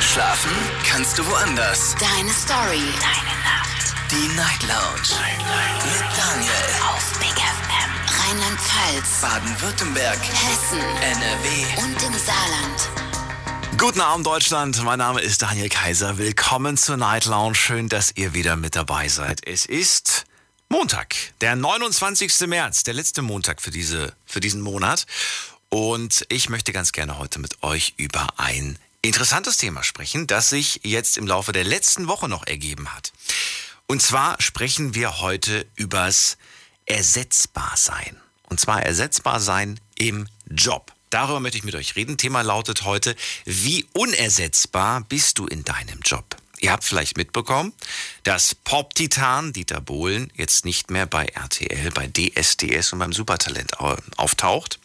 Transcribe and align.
Schlafen 0.00 0.50
kannst 0.84 1.18
du 1.18 1.26
woanders. 1.26 1.94
Deine 1.98 2.30
Story. 2.30 2.82
Deine 3.00 3.36
Nacht. 3.42 3.94
Die 4.10 4.28
Night 4.36 4.62
Lounge. 4.62 5.20
Night, 5.20 5.38
Night. 5.38 5.84
Mit 5.84 6.04
Daniel. 6.16 6.52
Auf 6.90 7.18
Big 7.18 7.32
FM. 7.32 7.90
Rheinland-Pfalz. 8.20 9.20
Baden-Württemberg. 9.22 10.18
Hessen. 10.18 10.80
NRW. 10.80 11.82
Und 11.82 12.02
im 12.02 12.18
Saarland. 12.18 12.90
Guten 13.78 14.00
Abend 14.02 14.26
Deutschland, 14.26 14.82
mein 14.84 14.98
Name 14.98 15.20
ist 15.22 15.40
Daniel 15.40 15.70
Kaiser. 15.70 16.18
Willkommen 16.18 16.76
zur 16.76 16.98
Night 16.98 17.24
Lounge. 17.24 17.54
Schön, 17.54 17.88
dass 17.88 18.12
ihr 18.16 18.34
wieder 18.34 18.56
mit 18.56 18.76
dabei 18.76 19.08
seid. 19.08 19.46
Es 19.46 19.64
ist 19.64 20.26
Montag, 20.68 21.14
der 21.40 21.56
29. 21.56 22.46
März, 22.48 22.82
der 22.82 22.94
letzte 22.94 23.22
Montag 23.22 23.62
für, 23.62 23.70
diese, 23.70 24.12
für 24.26 24.40
diesen 24.40 24.60
Monat. 24.60 25.06
Und 25.70 26.26
ich 26.28 26.48
möchte 26.48 26.72
ganz 26.72 26.92
gerne 26.92 27.18
heute 27.18 27.38
mit 27.38 27.62
euch 27.62 27.94
über 27.96 28.26
ein 28.36 28.78
interessantes 29.06 29.56
Thema 29.56 29.82
sprechen, 29.82 30.26
das 30.26 30.50
sich 30.50 30.80
jetzt 30.82 31.16
im 31.16 31.26
Laufe 31.26 31.52
der 31.52 31.64
letzten 31.64 32.08
Woche 32.08 32.28
noch 32.28 32.46
ergeben 32.46 32.92
hat. 32.94 33.12
Und 33.86 34.02
zwar 34.02 34.40
sprechen 34.40 34.94
wir 34.94 35.20
heute 35.20 35.66
übers 35.76 36.38
Ersetzbarsein. 36.86 38.20
Und 38.48 38.60
zwar 38.60 38.82
Ersetzbarsein 38.82 39.80
im 39.96 40.28
Job. 40.48 40.92
Darüber 41.10 41.40
möchte 41.40 41.58
ich 41.58 41.64
mit 41.64 41.74
euch 41.74 41.96
reden. 41.96 42.16
Thema 42.18 42.42
lautet 42.42 42.84
heute, 42.84 43.16
wie 43.44 43.86
unersetzbar 43.92 45.02
bist 45.02 45.38
du 45.38 45.46
in 45.46 45.64
deinem 45.64 46.00
Job? 46.00 46.36
Ihr 46.58 46.72
habt 46.72 46.84
vielleicht 46.84 47.16
mitbekommen, 47.16 47.72
dass 48.22 48.54
Pop-Titan 48.54 49.52
Dieter 49.52 49.80
Bohlen 49.80 50.32
jetzt 50.34 50.64
nicht 50.64 50.90
mehr 50.90 51.06
bei 51.06 51.26
RTL, 51.26 51.90
bei 51.90 52.08
DSDS 52.08 52.92
und 52.92 52.98
beim 52.98 53.12
Supertalent 53.12 53.78
auftaucht. 54.16 54.78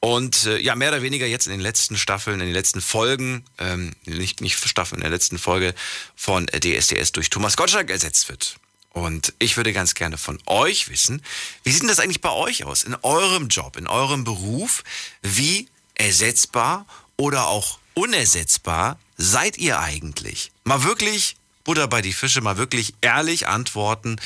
Und 0.00 0.46
äh, 0.46 0.58
ja, 0.58 0.76
mehr 0.76 0.90
oder 0.90 1.02
weniger 1.02 1.26
jetzt 1.26 1.46
in 1.46 1.52
den 1.52 1.60
letzten 1.60 1.96
Staffeln, 1.96 2.40
in 2.40 2.46
den 2.46 2.54
letzten 2.54 2.80
Folgen, 2.80 3.44
ähm, 3.58 3.92
nicht, 4.04 4.40
nicht 4.40 4.56
Staffeln, 4.56 5.00
in 5.00 5.02
der 5.02 5.10
letzten 5.10 5.38
Folge 5.38 5.74
von 6.14 6.46
DSDS 6.46 7.12
durch 7.12 7.30
Thomas 7.30 7.56
Gottschalk 7.56 7.90
ersetzt 7.90 8.28
wird. 8.28 8.58
Und 8.92 9.34
ich 9.38 9.56
würde 9.56 9.72
ganz 9.72 9.94
gerne 9.94 10.18
von 10.18 10.38
euch 10.46 10.88
wissen, 10.88 11.22
wie 11.62 11.70
sieht 11.70 11.82
denn 11.82 11.88
das 11.88 12.00
eigentlich 12.00 12.20
bei 12.20 12.30
euch 12.30 12.64
aus? 12.64 12.84
In 12.84 12.96
eurem 13.02 13.48
Job, 13.48 13.76
in 13.76 13.86
eurem 13.86 14.24
Beruf? 14.24 14.84
Wie 15.22 15.68
ersetzbar 15.94 16.86
oder 17.16 17.48
auch 17.48 17.78
unersetzbar 17.94 18.98
seid 19.16 19.58
ihr 19.58 19.80
eigentlich? 19.80 20.52
Mal 20.64 20.84
wirklich 20.84 21.36
Butter 21.68 21.86
bei 21.86 22.00
die 22.00 22.14
Fische, 22.14 22.40
mal 22.40 22.56
wirklich 22.56 22.94
ehrlich 23.02 23.46
antworten. 23.46 24.16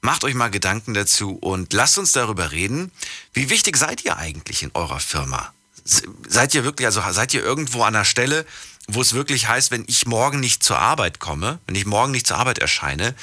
Macht 0.00 0.24
euch 0.24 0.34
mal 0.34 0.50
Gedanken 0.50 0.94
dazu 0.94 1.38
und 1.40 1.72
lasst 1.72 1.96
uns 1.96 2.10
darüber 2.10 2.50
reden. 2.50 2.90
Wie 3.32 3.50
wichtig 3.50 3.76
seid 3.76 4.04
ihr 4.04 4.16
eigentlich 4.16 4.64
in 4.64 4.72
eurer 4.74 4.98
Firma? 4.98 5.52
Seid 5.84 6.56
ihr 6.56 6.64
wirklich, 6.64 6.86
also 6.86 7.00
seid 7.12 7.32
ihr 7.34 7.44
irgendwo 7.44 7.84
an 7.84 7.92
der 7.92 8.04
Stelle, 8.04 8.44
wo 8.88 9.00
es 9.00 9.12
wirklich 9.12 9.46
heißt, 9.46 9.70
wenn 9.70 9.84
ich 9.86 10.06
morgen 10.06 10.40
nicht 10.40 10.64
zur 10.64 10.80
Arbeit 10.80 11.20
komme, 11.20 11.60
wenn 11.68 11.76
ich 11.76 11.86
morgen 11.86 12.10
nicht 12.10 12.26
zur 12.26 12.36
Arbeit 12.36 12.58
erscheine, 12.58 13.14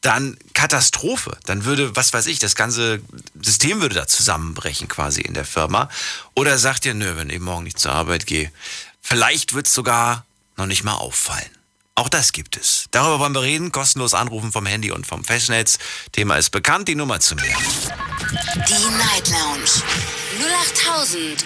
dann 0.00 0.38
Katastrophe. 0.52 1.36
Dann 1.44 1.64
würde, 1.64 1.96
was 1.96 2.12
weiß 2.12 2.26
ich, 2.26 2.38
das 2.38 2.54
ganze 2.54 3.00
System 3.42 3.80
würde 3.80 3.96
da 3.96 4.06
zusammenbrechen 4.06 4.86
quasi 4.86 5.22
in 5.22 5.34
der 5.34 5.44
Firma. 5.44 5.90
Oder 6.34 6.56
sagt 6.56 6.86
ihr, 6.86 6.94
nö, 6.94 7.16
wenn 7.16 7.30
ich 7.30 7.40
morgen 7.40 7.64
nicht 7.64 7.80
zur 7.80 7.90
Arbeit 7.90 8.26
gehe, 8.26 8.52
vielleicht 9.02 9.54
wird 9.54 9.66
es 9.66 9.74
sogar 9.74 10.24
noch 10.56 10.66
nicht 10.66 10.84
mal 10.84 10.94
auffallen. 10.94 11.50
Auch 11.96 12.08
das 12.08 12.32
gibt 12.32 12.56
es. 12.56 12.86
Darüber 12.90 13.20
wollen 13.20 13.34
wir 13.34 13.42
reden. 13.42 13.70
Kostenlos 13.70 14.14
anrufen 14.14 14.50
vom 14.50 14.66
Handy 14.66 14.90
und 14.90 15.06
vom 15.06 15.22
Festnetz. 15.22 15.78
Thema 16.10 16.36
ist 16.36 16.50
bekannt. 16.50 16.88
Die 16.88 16.96
Nummer 16.96 17.20
zu 17.20 17.36
mir. 17.36 17.44
Die 17.44 18.96
Night 18.96 19.30
Lounge. 19.30 19.70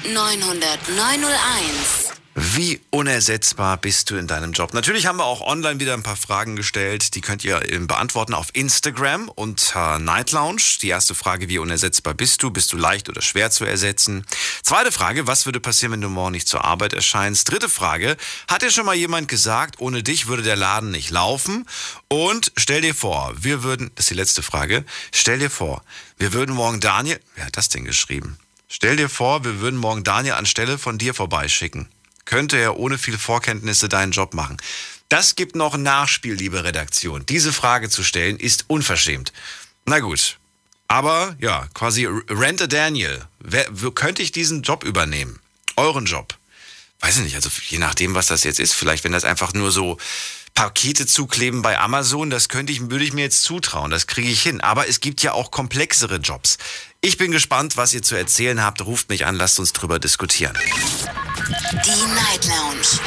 0890901. 0.04 2.17
Wie 2.40 2.80
unersetzbar 2.90 3.78
bist 3.78 4.10
du 4.10 4.16
in 4.16 4.28
deinem 4.28 4.52
Job? 4.52 4.72
Natürlich 4.72 5.06
haben 5.06 5.18
wir 5.18 5.24
auch 5.24 5.40
online 5.40 5.80
wieder 5.80 5.92
ein 5.94 6.04
paar 6.04 6.14
Fragen 6.14 6.54
gestellt. 6.54 7.16
Die 7.16 7.20
könnt 7.20 7.44
ihr 7.44 7.60
beantworten 7.88 8.32
auf 8.32 8.50
Instagram 8.52 9.28
unter 9.28 9.98
Night 9.98 10.30
Lounge. 10.30 10.62
Die 10.80 10.88
erste 10.88 11.16
Frage, 11.16 11.48
wie 11.48 11.58
unersetzbar 11.58 12.14
bist 12.14 12.40
du? 12.44 12.52
Bist 12.52 12.72
du 12.72 12.76
leicht 12.76 13.08
oder 13.08 13.22
schwer 13.22 13.50
zu 13.50 13.64
ersetzen? 13.64 14.24
Zweite 14.62 14.92
Frage, 14.92 15.26
was 15.26 15.46
würde 15.46 15.58
passieren, 15.58 15.94
wenn 15.94 16.00
du 16.00 16.08
morgen 16.10 16.30
nicht 16.30 16.46
zur 16.46 16.64
Arbeit 16.64 16.92
erscheinst? 16.92 17.50
Dritte 17.50 17.68
Frage, 17.68 18.16
hat 18.48 18.62
dir 18.62 18.70
schon 18.70 18.86
mal 18.86 18.94
jemand 18.94 19.26
gesagt, 19.26 19.80
ohne 19.80 20.04
dich 20.04 20.28
würde 20.28 20.44
der 20.44 20.54
Laden 20.54 20.92
nicht 20.92 21.10
laufen? 21.10 21.66
Und 22.06 22.52
stell 22.56 22.82
dir 22.82 22.94
vor, 22.94 23.32
wir 23.36 23.64
würden, 23.64 23.90
das 23.96 24.04
ist 24.04 24.10
die 24.10 24.14
letzte 24.14 24.44
Frage, 24.44 24.84
stell 25.10 25.40
dir 25.40 25.50
vor, 25.50 25.82
wir 26.18 26.32
würden 26.32 26.54
morgen 26.54 26.78
Daniel, 26.78 27.18
wer 27.34 27.46
hat 27.46 27.56
das 27.56 27.68
denn 27.68 27.84
geschrieben? 27.84 28.38
Stell 28.68 28.94
dir 28.94 29.08
vor, 29.08 29.44
wir 29.44 29.58
würden 29.58 29.80
morgen 29.80 30.04
Daniel 30.04 30.34
anstelle 30.34 30.78
von 30.78 30.98
dir 30.98 31.14
vorbeischicken 31.14 31.88
könnte 32.28 32.58
er 32.58 32.76
ohne 32.76 32.98
viel 32.98 33.16
Vorkenntnisse 33.16 33.88
deinen 33.88 34.12
Job 34.12 34.34
machen? 34.34 34.58
Das 35.08 35.34
gibt 35.34 35.56
noch 35.56 35.72
ein 35.72 35.82
Nachspiel, 35.82 36.34
liebe 36.34 36.62
Redaktion. 36.62 37.24
Diese 37.24 37.54
Frage 37.54 37.88
zu 37.88 38.04
stellen 38.04 38.36
ist 38.36 38.66
unverschämt. 38.68 39.32
Na 39.86 40.00
gut. 40.00 40.38
Aber 40.88 41.34
ja, 41.40 41.66
quasi 41.72 42.06
Rente 42.28 42.68
Daniel. 42.68 43.24
Wer, 43.40 43.64
könnte 43.94 44.22
ich 44.22 44.30
diesen 44.30 44.60
Job 44.60 44.84
übernehmen? 44.84 45.40
Euren 45.76 46.04
Job? 46.04 46.36
Weiß 47.00 47.16
ich 47.16 47.24
nicht, 47.24 47.34
also 47.34 47.48
je 47.68 47.78
nachdem, 47.78 48.14
was 48.14 48.26
das 48.26 48.44
jetzt 48.44 48.60
ist. 48.60 48.74
Vielleicht, 48.74 49.04
wenn 49.04 49.12
das 49.12 49.24
einfach 49.24 49.54
nur 49.54 49.72
so 49.72 49.96
Pakete 50.52 51.06
zukleben 51.06 51.62
bei 51.62 51.78
Amazon, 51.78 52.28
das 52.28 52.50
könnte 52.50 52.74
ich, 52.74 52.90
würde 52.90 53.04
ich 53.04 53.14
mir 53.14 53.22
jetzt 53.22 53.42
zutrauen, 53.44 53.90
das 53.90 54.06
kriege 54.06 54.28
ich 54.28 54.42
hin. 54.42 54.60
Aber 54.60 54.86
es 54.86 55.00
gibt 55.00 55.22
ja 55.22 55.32
auch 55.32 55.50
komplexere 55.50 56.16
Jobs. 56.16 56.58
Ich 57.00 57.16
bin 57.16 57.30
gespannt, 57.30 57.78
was 57.78 57.94
ihr 57.94 58.02
zu 58.02 58.16
erzählen 58.16 58.62
habt. 58.62 58.84
Ruft 58.84 59.08
mich 59.08 59.24
an, 59.24 59.36
lasst 59.36 59.58
uns 59.58 59.72
drüber 59.72 59.98
diskutieren. 59.98 60.58
Die 61.48 61.54
Night 61.54 62.44
Lounge 62.44 63.00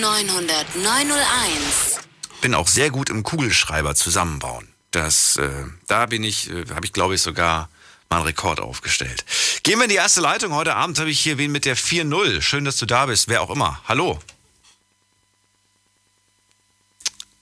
0890901. 0.00 2.00
Bin 2.40 2.54
auch 2.54 2.66
sehr 2.66 2.88
gut 2.88 3.10
im 3.10 3.22
Kugelschreiber 3.22 3.94
zusammenbauen. 3.94 4.72
Das, 4.90 5.36
äh, 5.36 5.66
da 5.86 6.06
bin 6.06 6.24
ich, 6.24 6.48
äh, 6.48 6.64
habe 6.74 6.86
ich 6.86 6.94
glaube 6.94 7.14
ich 7.14 7.20
sogar 7.20 7.68
mal 8.08 8.16
einen 8.16 8.24
Rekord 8.24 8.60
aufgestellt. 8.60 9.26
Gehen 9.64 9.80
wir 9.80 9.84
in 9.84 9.90
die 9.90 9.96
erste 9.96 10.22
Leitung. 10.22 10.54
Heute 10.54 10.74
Abend 10.74 10.98
habe 10.98 11.10
ich 11.10 11.20
hier 11.20 11.36
wen 11.36 11.52
mit 11.52 11.66
der 11.66 11.76
4-0. 11.76 12.40
Schön, 12.40 12.64
dass 12.64 12.78
du 12.78 12.86
da 12.86 13.04
bist. 13.04 13.28
Wer 13.28 13.42
auch 13.42 13.50
immer. 13.50 13.82
Hallo. 13.86 14.18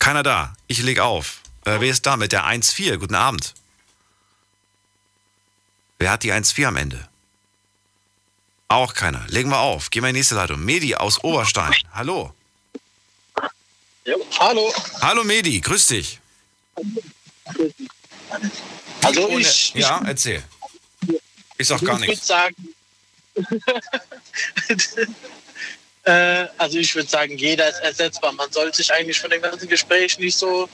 Keiner 0.00 0.24
da. 0.24 0.54
Ich 0.66 0.82
leg 0.82 0.98
auf. 0.98 1.38
Äh, 1.66 1.78
wer 1.78 1.90
ist 1.90 2.04
da 2.04 2.16
mit 2.16 2.32
der 2.32 2.46
1-4? 2.46 2.96
Guten 2.96 3.14
Abend. 3.14 3.54
Wer 6.00 6.10
hat 6.10 6.24
die 6.24 6.32
1-4 6.32 6.66
am 6.66 6.76
Ende? 6.76 7.09
Auch 8.70 8.94
keiner. 8.94 9.26
Legen 9.26 9.50
wir 9.50 9.58
auf. 9.58 9.90
Gehen 9.90 10.04
wir 10.04 10.10
in 10.10 10.14
die 10.14 10.20
nächste 10.20 10.36
Leitung. 10.36 10.64
Medi 10.64 10.94
aus 10.94 11.24
Oberstein. 11.24 11.74
Hallo. 11.92 12.32
Ja, 14.04 14.14
hallo. 14.38 14.72
Hallo 15.00 15.24
Medi, 15.24 15.60
grüß 15.60 15.88
dich. 15.88 16.20
Also 19.02 19.28
ich, 19.30 19.74
ich, 19.74 19.82
Ja, 19.82 20.00
erzähl. 20.06 20.44
Ich 21.58 21.66
sag 21.66 21.84
gar 21.84 21.98
nichts. 21.98 22.30
Ich 22.30 22.30
würde 22.30 23.56
sagen, 24.76 25.14
äh, 26.04 26.46
also 26.56 26.78
ich 26.78 26.94
würde 26.94 27.08
sagen, 27.08 27.36
jeder 27.38 27.68
ist 27.68 27.80
ersetzbar. 27.80 28.30
Man 28.34 28.52
sollte 28.52 28.76
sich 28.76 28.92
eigentlich 28.92 29.18
von 29.18 29.30
dem 29.30 29.42
ganzen 29.42 29.68
Gespräch 29.68 30.16
nicht 30.20 30.38
so, 30.38 30.68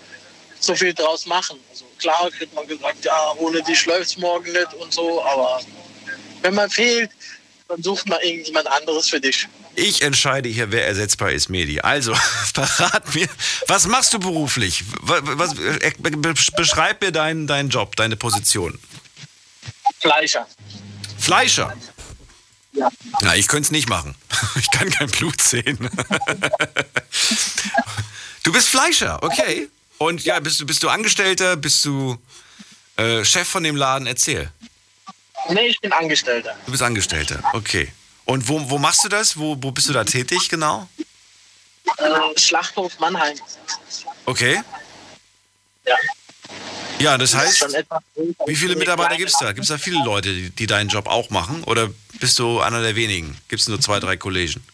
so 0.61 0.75
viel 0.75 0.93
draus 0.93 1.25
machen. 1.25 1.59
Also 1.71 1.87
klar 1.99 2.31
kriegt 2.31 2.55
man 2.55 2.67
gesagt, 2.67 3.07
ja, 3.07 3.33
ohne 3.39 3.63
dich 3.63 3.87
läuft 3.87 4.11
es 4.11 4.19
morgen 4.19 4.53
nicht 4.53 4.75
und 4.75 4.93
so, 4.93 5.25
aber 5.25 5.63
wenn 6.43 6.55
man 6.55 6.69
fehlt, 6.69 7.11
dann 7.69 7.83
sucht 7.83 8.09
mal 8.09 8.21
irgendjemand 8.23 8.67
anderes 8.69 9.09
für 9.09 9.21
dich. 9.21 9.49
Ich 9.75 10.03
entscheide 10.03 10.49
hier, 10.49 10.73
wer 10.73 10.87
ersetzbar 10.87 11.33
ist, 11.33 11.49
Medi. 11.49 11.81
Also, 11.81 12.15
verrat 12.55 13.15
mir, 13.15 13.29
was 13.69 13.87
machst 13.87 14.15
du 14.15 14.19
beruflich? 14.19 14.85
Was, 15.03 15.53
äh, 15.59 15.93
beschreib 16.57 17.03
mir 17.03 17.13
deinen, 17.13 17.47
deinen 17.47 17.69
Job, 17.69 17.97
deine 17.97 18.17
Position. 18.17 18.79
Fleischer. 20.01 20.47
Fleischer? 21.19 21.75
Ja. 22.73 22.91
Na, 23.23 23.37
ich 23.37 23.49
könnte 23.49 23.67
es 23.67 23.71
nicht 23.71 23.89
machen. 23.89 24.15
Ich 24.57 24.71
kann 24.71 24.91
kein 24.91 25.11
Blut 25.11 25.41
sehen. 25.41 25.91
Du 28.43 28.53
bist 28.53 28.69
Fleischer, 28.69 29.21
okay. 29.25 29.69
Und 29.99 30.25
ja, 30.25 30.39
bist 30.39 30.61
du, 30.61 30.67
bist 30.67 30.81
du 30.85 30.89
Angestellter? 30.89 31.57
Bist 31.57 31.85
du 31.85 32.17
äh, 32.97 33.25
Chef 33.25 33.49
von 33.49 33.65
dem 33.65 33.75
Laden? 33.75 34.07
Erzähl. 34.07 34.53
Nee, 35.51 35.67
ich 35.67 35.81
bin 35.81 35.93
Angestellter. 35.93 36.57
Du 36.65 36.73
bist 36.73 36.83
Angestellter, 36.83 37.41
okay. 37.53 37.93
Und 38.25 38.49
wo, 38.49 38.71
wo 38.71 38.79
machst 38.79 39.05
du 39.05 39.09
das? 39.09 39.37
Wo, 39.39 39.57
wo 39.61 39.71
bist 39.71 39.89
du 39.89 39.93
da 39.93 40.05
tätig 40.05 40.49
genau? 40.49 40.89
Äh, 41.99 42.39
Schlachthof 42.39 42.99
Mannheim. 42.99 43.39
Okay. 44.25 44.61
Ja. 45.87 45.97
Ja, 46.99 47.19
das 47.19 47.35
heißt, 47.35 47.67
wie 48.47 48.57
viele 48.57 48.75
Mitarbeiter 48.75 49.17
gibt 49.17 49.31
es 49.31 49.39
da? 49.39 49.53
Gibt 49.53 49.65
es 49.65 49.69
da 49.69 49.79
viele 49.79 50.03
Leute, 50.03 50.33
die, 50.33 50.51
die, 50.51 50.67
deinen 50.67 50.89
Job 50.89 51.07
auch 51.07 51.29
machen? 51.31 51.63
Oder 51.65 51.91
bist 52.21 52.39
du 52.39 52.61
einer 52.61 52.81
der 52.81 52.97
wenigen? 52.97 53.37
Gibt 53.49 53.63
es 53.63 53.69
nur 53.69 53.81
zwei, 53.81 54.01
drei 54.01 54.17
Kollegen? 54.17 54.65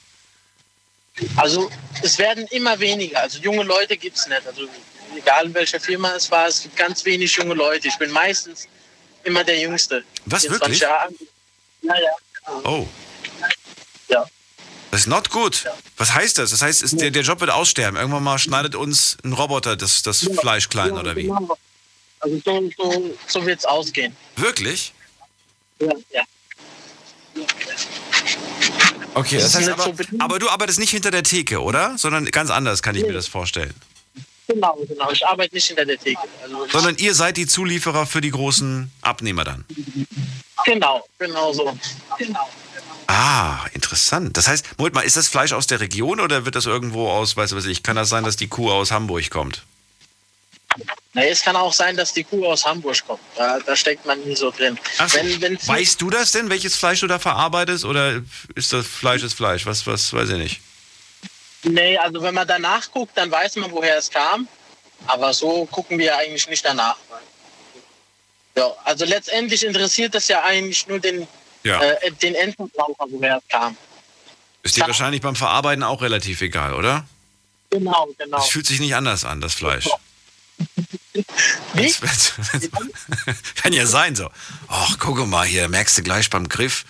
Also 1.37 1.71
es 2.03 2.19
werden 2.19 2.47
immer 2.49 2.79
weniger. 2.79 3.21
Also 3.21 3.41
junge 3.41 3.65
Leute 3.65 3.97
gibt 3.97 4.17
es 4.17 4.27
nicht. 4.29 4.47
Also 4.47 4.69
egal 5.17 5.47
in 5.47 5.55
welcher 5.55 5.81
Firma 5.81 6.13
es 6.15 6.31
war, 6.31 6.47
es 6.47 6.63
gibt 6.63 6.77
ganz 6.77 7.05
wenig 7.05 7.35
junge 7.35 7.55
Leute. 7.55 7.89
Ich 7.89 7.99
bin 7.99 8.11
meistens 8.11 8.69
immer 9.25 9.45
der 9.45 9.59
Jüngste. 9.59 10.05
Was, 10.27 10.49
wirklich? 10.49 10.81
Jahre. 10.81 11.11
Ja, 11.83 11.95
ja. 11.95 12.61
Oh. 12.65 12.87
Ja. 14.09 14.27
Das 14.91 15.01
ist 15.01 15.07
not 15.07 15.31
good. 15.31 15.65
Was 15.97 16.13
heißt 16.13 16.39
das? 16.39 16.51
Das 16.51 16.63
heißt, 16.63 16.83
ist, 16.83 17.01
der, 17.01 17.11
der 17.11 17.23
Job 17.23 17.41
wird 17.41 17.51
aussterben. 17.51 17.99
Irgendwann 17.99 18.23
mal 18.23 18.39
schneidet 18.39 18.75
uns 18.75 19.17
ein 19.25 19.33
Roboter 19.33 19.77
das, 19.77 20.03
das 20.03 20.29
Fleisch 20.39 20.69
klein, 20.69 20.93
oder 20.93 21.17
wie? 21.17 21.23
Genau. 21.23 21.57
Also 22.21 22.41
so, 22.45 22.71
so, 22.77 23.15
so 23.27 23.47
wird 23.47 23.59
es 23.59 23.65
ausgehen. 23.65 24.15
Wirklich? 24.37 24.93
Ja, 25.81 25.93
ja. 26.11 26.23
Okay, 29.15 29.39
das 29.39 29.55
heißt 29.55 29.69
aber, 29.69 29.93
aber 30.19 30.39
du 30.39 30.49
arbeitest 30.49 30.79
nicht 30.79 30.91
hinter 30.91 31.11
der 31.11 31.23
Theke, 31.23 31.61
oder? 31.63 31.97
Sondern 31.99 32.27
ganz 32.27 32.51
anders 32.51 32.83
kann 32.83 32.95
ich 32.95 33.03
mir 33.03 33.13
das 33.13 33.27
vorstellen. 33.27 33.75
Genau, 34.53 34.79
genau. 34.87 35.11
Ich 35.11 35.27
arbeite 35.27 35.55
nicht 35.55 35.67
hinter 35.67 35.85
der 35.85 35.99
Theke. 35.99 36.21
Also, 36.43 36.67
Sondern 36.69 36.97
ihr 36.97 37.15
seid 37.15 37.37
die 37.37 37.47
Zulieferer 37.47 38.07
für 38.07 38.21
die 38.21 38.31
großen 38.31 38.91
Abnehmer 39.01 39.45
dann. 39.45 39.65
genau, 40.65 41.07
genau 41.19 41.53
so. 41.53 41.77
Genau. 42.19 42.49
Ah, 43.07 43.67
interessant. 43.73 44.37
Das 44.37 44.49
heißt, 44.49 44.79
Moment 44.79 44.95
mal, 44.95 45.03
ist 45.03 45.17
das 45.17 45.29
Fleisch 45.29 45.53
aus 45.53 45.67
der 45.67 45.81
Region 45.81 46.21
oder 46.21 46.45
wird 46.45 46.55
das 46.55 46.67
irgendwo 46.67 47.11
aus, 47.11 47.37
weiß 47.37 47.55
was 47.55 47.67
ich, 47.67 47.83
kann 47.83 47.97
das 47.97 48.09
sein, 48.09 48.25
dass 48.25 48.37
die 48.37 48.49
Kuh 48.49 48.71
aus 48.71 48.91
Hamburg 48.91 49.29
kommt? 49.31 49.63
Na, 51.15 51.23
es 51.25 51.43
kann 51.43 51.57
auch 51.57 51.73
sein, 51.73 51.97
dass 51.97 52.15
die 52.15 52.25
Kuh 52.25 52.47
aus 52.47 52.65
Hamburg 52.65 52.97
kommt. 53.07 53.21
Da, 53.37 53.59
da 53.61 53.77
steckt 53.77 54.07
man 54.07 54.19
nie 54.25 54.35
so 54.35 54.51
drin. 54.51 54.79
Ach. 54.99 55.13
Wenn, 55.15 55.41
wenn 55.43 55.59
weißt 55.67 56.01
du 56.01 56.09
das 56.09 56.31
denn, 56.33 56.49
welches 56.49 56.77
Fleisch 56.77 57.01
du 57.01 57.07
da 57.07 57.19
verarbeitest 57.19 57.85
oder 57.85 58.23
ist 58.55 58.73
das 58.73 58.87
Fleisch 58.87 59.23
ist 59.23 59.35
Fleisch? 59.35 59.67
Was, 59.67 59.87
was, 59.87 60.13
weiß 60.13 60.31
ich 60.31 60.39
nicht. 60.39 60.61
Nee, 61.65 61.97
also 61.99 62.23
wenn 62.23 62.35
man 62.35 62.47
danach 62.47 62.91
guckt, 62.91 63.17
dann 63.17 63.31
weiß 63.31 63.57
man, 63.57 63.71
woher 63.71 63.97
es 63.99 64.11
kam. 64.11 64.49
Aber 65.07 65.33
so 65.33 65.67
gucken 65.67 65.99
wir 65.99 66.17
eigentlich 66.17 66.49
nicht 66.49 66.65
danach. 66.65 66.97
Ja, 68.57 68.71
also 68.85 69.05
letztendlich 69.05 69.65
interessiert 69.65 70.15
das 70.15 70.29
ja 70.29 70.43
eigentlich 70.45 70.87
nur 70.87 71.01
den, 71.01 71.27
Ja. 71.63 71.81
äh, 71.81 72.11
den 72.13 72.35
Endverbraucher, 72.35 73.07
woher 73.11 73.39
es 73.39 73.49
kam. 73.49 73.77
Ist 74.63 74.77
dir 74.77 74.87
wahrscheinlich 74.87 75.21
beim 75.23 75.35
Verarbeiten 75.35 75.83
auch 75.83 76.03
relativ 76.03 76.41
egal, 76.41 76.75
oder? 76.75 77.07
Genau, 77.71 78.09
genau. 78.19 78.39
Es 78.39 78.49
fühlt 78.49 78.67
sich 78.67 78.79
nicht 78.81 78.95
anders 78.95 79.25
an, 79.25 79.41
das 79.41 79.55
Fleisch. 79.55 79.89
Wie? 81.73 81.93
Kann 83.57 83.73
ja 83.73 83.87
sein 83.87 84.15
so. 84.15 84.31
Ach, 84.69 84.99
gucke 84.99 85.27
mal 85.27 85.47
hier, 85.47 85.69
merkst 85.69 85.99
du 85.99 86.03
gleich 86.03 86.31
beim 86.31 86.49
Griff. 86.49 86.85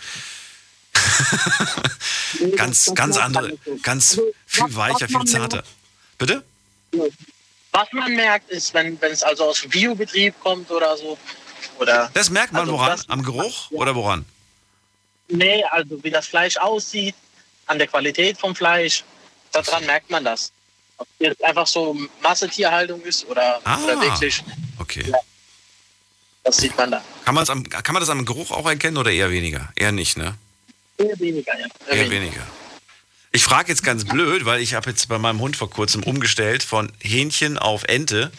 ganz, 2.56 2.92
ganz 2.94 3.16
andere, 3.16 3.56
ganz 3.82 4.20
viel 4.46 4.74
weicher, 4.76 5.08
viel 5.08 5.24
zarter. 5.24 5.62
Bitte? 6.18 6.44
Was 7.72 7.88
man 7.92 8.14
merkt, 8.14 8.50
ist, 8.50 8.74
wenn 8.74 9.00
wenn 9.00 9.12
es 9.12 9.22
also 9.22 9.44
aus 9.44 9.62
Biobetrieb 9.68 10.34
kommt 10.40 10.70
oder 10.70 10.96
so. 10.96 11.18
Oder, 11.78 12.10
Das 12.12 12.28
merkt 12.30 12.52
man 12.52 12.62
Also 12.62 12.72
woran? 12.74 12.90
das- 12.90 13.08
Am 13.08 13.22
Geruch 13.22 13.70
oder 13.70 13.94
woran? 13.94 14.24
nee, 15.28 15.64
also 15.70 16.02
wie 16.04 16.10
das 16.10 16.26
Fleisch 16.26 16.56
aussieht, 16.58 17.14
an 17.66 17.78
der 17.78 17.86
Qualität 17.86 18.38
vom 18.38 18.54
Fleisch, 18.54 19.04
daran 19.52 19.86
merkt 19.86 20.10
man 20.10 20.24
das. 20.24 20.52
Ob 20.98 21.08
jetzt 21.18 21.42
einfach 21.42 21.66
so 21.66 21.96
Massetierhaltung 22.22 23.00
ist 23.02 23.26
oder, 23.26 23.60
Ah. 23.64 23.78
oder 23.82 23.98
wirklich, 24.00 24.42
Okay. 24.78 25.10
das 26.44 26.58
sieht 26.58 26.76
man 26.76 26.90
da. 26.90 27.02
Kann, 27.24 27.34
man's 27.34 27.48
am, 27.48 27.62
kann 27.68 27.94
man 27.94 28.00
das 28.00 28.10
am 28.10 28.24
Geruch 28.26 28.50
auch 28.50 28.66
erkennen 28.66 28.98
oder 28.98 29.10
eher 29.10 29.30
weniger? 29.30 29.72
Eher 29.74 29.92
nicht, 29.92 30.18
ne? 30.18 30.34
Eher 30.98 31.18
weniger, 31.18 31.52
ja. 31.58 31.94
Eher 31.94 32.10
weniger. 32.10 32.46
Ich 33.32 33.44
frage 33.44 33.70
jetzt 33.70 33.82
ganz 33.82 34.04
blöd, 34.04 34.44
weil 34.44 34.60
ich 34.60 34.74
habe 34.74 34.90
jetzt 34.90 35.08
bei 35.08 35.18
meinem 35.18 35.40
Hund 35.40 35.56
vor 35.56 35.70
kurzem 35.70 36.02
umgestellt 36.02 36.62
von 36.62 36.92
Hähnchen 37.00 37.56
auf 37.58 37.84
Ente. 37.84 38.30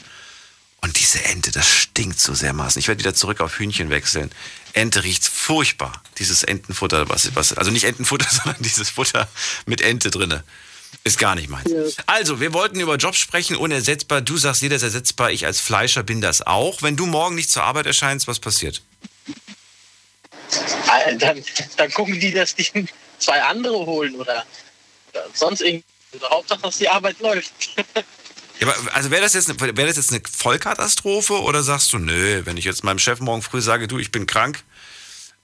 Und 0.81 0.99
diese 0.99 1.23
Ente, 1.23 1.51
das 1.51 1.67
stinkt 1.67 2.19
so 2.19 2.33
dermaßen. 2.33 2.79
Ich 2.79 2.87
werde 2.87 2.99
wieder 2.99 3.15
zurück 3.15 3.39
auf 3.41 3.57
Hühnchen 3.57 3.89
wechseln. 3.89 4.29
Ente 4.73 5.03
riecht 5.03 5.25
furchtbar. 5.25 6.03
Dieses 6.19 6.43
Entenfutter, 6.43 7.09
was, 7.09 7.35
was, 7.35 7.53
also 7.53 7.71
nicht 7.71 7.85
Entenfutter, 7.85 8.27
sondern 8.43 8.61
dieses 8.61 8.89
Futter 8.89 9.27
mit 9.65 9.81
Ente 9.81 10.11
drinne. 10.11 10.43
Ist 11.03 11.17
gar 11.17 11.35
nicht 11.35 11.49
meins. 11.49 11.71
Also, 12.05 12.39
wir 12.39 12.53
wollten 12.53 12.79
über 12.79 12.97
Jobs 12.97 13.17
sprechen, 13.17 13.55
unersetzbar. 13.55 14.21
Du 14.21 14.37
sagst, 14.37 14.61
jeder 14.61 14.75
ist 14.75 14.83
ersetzbar. 14.83 15.31
Ich 15.31 15.45
als 15.45 15.59
Fleischer 15.59 16.03
bin 16.03 16.21
das 16.21 16.41
auch. 16.41 16.81
Wenn 16.81 16.95
du 16.95 17.07
morgen 17.07 17.35
nicht 17.35 17.49
zur 17.49 17.63
Arbeit 17.63 17.87
erscheinst, 17.87 18.27
was 18.27 18.39
passiert? 18.39 18.83
Äh, 21.07 21.17
Dann, 21.17 21.43
dann 21.77 21.91
gucken 21.91 22.19
die, 22.19 22.31
dass 22.31 22.55
die 22.55 22.85
zwei 23.19 23.41
andere 23.41 23.85
holen 23.85 24.15
oder, 24.15 24.45
oder 25.11 25.25
sonst 25.33 25.61
irgendwie. 25.61 25.83
Also 26.13 26.29
Hauptsache, 26.29 26.61
dass 26.61 26.77
die 26.77 26.89
Arbeit 26.89 27.19
läuft. 27.19 27.51
Ja, 28.59 28.67
aber 28.67 28.93
also 28.95 29.09
wäre 29.09 29.23
das, 29.23 29.33
jetzt 29.33 29.49
eine- 29.49 29.59
wäre 29.75 29.87
das 29.87 29.97
jetzt 29.97 30.11
eine 30.11 30.21
Vollkatastrophe 30.31 31.41
oder 31.41 31.63
sagst 31.63 31.91
du, 31.91 31.97
nö, 31.97 32.43
wenn 32.45 32.55
ich 32.55 32.65
jetzt 32.65 32.83
meinem 32.83 32.99
Chef 32.99 33.19
morgen 33.19 33.41
früh 33.41 33.61
sage, 33.61 33.87
du, 33.87 33.97
ich 33.97 34.11
bin 34.11 34.27
krank, 34.27 34.63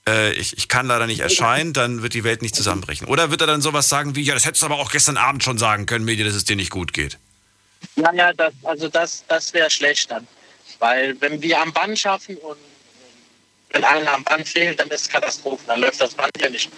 äh, 0.07 0.31
ich, 0.33 0.55
ich 0.57 0.67
kann 0.67 0.85
leider 0.85 1.07
nicht 1.07 1.19
erscheinen, 1.19 1.73
dann 1.73 2.03
wird 2.03 2.13
die 2.13 2.23
Welt 2.23 2.43
nicht 2.43 2.55
zusammenbrechen. 2.55 3.07
Oder 3.07 3.31
wird 3.31 3.41
er 3.41 3.47
dann 3.47 3.61
sowas 3.63 3.89
sagen 3.89 4.15
wie, 4.15 4.21
ja, 4.21 4.35
das 4.35 4.45
hättest 4.45 4.61
du 4.61 4.67
aber 4.67 4.77
auch 4.77 4.91
gestern 4.91 5.17
Abend 5.17 5.43
schon 5.43 5.57
sagen 5.57 5.87
können, 5.87 6.05
Medi, 6.05 6.23
dass 6.23 6.35
es 6.35 6.45
dir 6.45 6.55
nicht 6.55 6.69
gut 6.69 6.93
geht. 6.93 7.17
Naja, 7.95 8.31
das, 8.31 8.53
also 8.63 8.87
das, 8.87 9.23
das 9.27 9.53
wäre 9.53 9.71
schlecht 9.71 10.11
dann. 10.11 10.27
Weil 10.77 11.19
wenn 11.19 11.41
wir 11.41 11.59
am 11.61 11.73
Band 11.73 11.97
schaffen 11.97 12.37
und 12.37 12.57
wenn 13.71 13.83
einer 13.83 14.13
am 14.13 14.23
Band 14.23 14.47
fehlt, 14.47 14.79
dann 14.79 14.89
ist 14.89 15.01
es 15.01 15.09
Katastrophe. 15.09 15.63
Dann 15.67 15.79
läuft 15.81 16.01
das 16.01 16.13
Band 16.13 16.31
ja 16.39 16.49
nicht. 16.49 16.69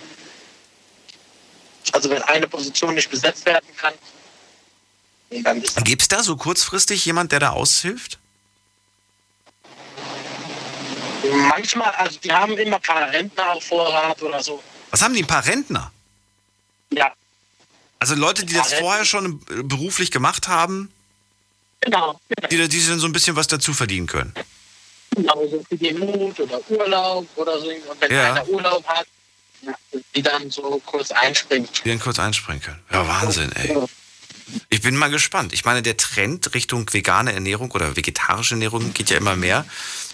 Also 1.94 2.10
wenn 2.10 2.22
eine 2.24 2.48
Position 2.48 2.96
nicht 2.96 3.10
besetzt 3.10 3.46
werden 3.46 3.68
kann, 3.78 3.94
dann 5.44 5.62
ist 5.62 5.84
Gibt 5.84 6.02
es 6.02 6.08
da 6.08 6.24
so 6.24 6.36
kurzfristig 6.36 7.06
jemand, 7.06 7.32
der 7.32 7.40
da 7.40 7.50
aushilft? 7.52 8.20
manchmal, 11.30 11.92
also 11.92 12.20
die 12.20 12.32
haben 12.32 12.58
immer 12.58 12.78
ein 12.78 12.82
paar 12.82 13.10
Rentner 13.12 13.52
auf 13.52 13.64
Vorrat 13.64 14.22
oder 14.22 14.42
so. 14.44 14.62
Was 14.90 15.02
haben 15.02 15.14
die, 15.14 15.24
ein 15.24 15.28
paar 15.28 15.46
Rentner? 15.46 15.92
Ja, 16.92 17.14
Also 18.00 18.16
Leute, 18.16 18.46
die 18.46 18.54
das 18.54 18.72
Rentner. 18.72 18.86
vorher 18.86 19.06
schon 19.06 19.42
äh, 19.50 19.64
beruflich 19.64 20.12
gemacht 20.12 20.48
haben, 20.48 20.92
genau. 21.82 22.20
genau. 22.30 22.48
die, 22.50 22.68
die 22.68 22.88
dann 22.88 23.00
so 23.00 23.06
ein 23.06 23.14
bisschen 23.14 23.36
was 23.36 23.48
dazu 23.48 23.74
verdienen 23.74 24.08
können. 24.08 24.34
Genau 25.16 25.48
so 25.48 25.64
für 25.68 25.78
die 25.78 25.92
Not 25.92 26.40
oder 26.40 26.60
Urlaub 26.70 27.28
oder 27.36 27.60
so. 27.60 27.68
Und 27.70 28.02
wenn 28.02 28.12
Ja. 28.12 28.34
einer 28.34 28.48
Urlaub 28.48 28.84
hat, 28.86 29.06
die 30.16 30.22
dann 30.22 30.50
so 30.50 30.82
kurz 30.86 31.12
einspringen. 31.12 31.68
Die 31.86 31.90
dann 31.90 32.00
kurz 32.00 32.20
einspringen 32.20 32.62
können. 32.62 32.80
Ja, 32.92 33.08
Wahnsinn, 33.08 33.52
ey. 33.54 33.78
Ich 34.70 34.82
bin 34.82 34.96
mal 34.98 35.10
gespannt. 35.10 35.54
Ich 35.54 35.64
meine, 35.66 35.82
der 35.82 35.98
Trend 35.98 36.54
Richtung 36.54 36.92
vegane 36.92 37.32
Ernährung 37.34 37.72
oder 37.72 37.96
vegetarische 37.96 38.56
Ernährung 38.56 38.94
geht 38.94 39.10
ja 39.10 39.18
immer 39.18 39.36
mehr. 39.36 39.66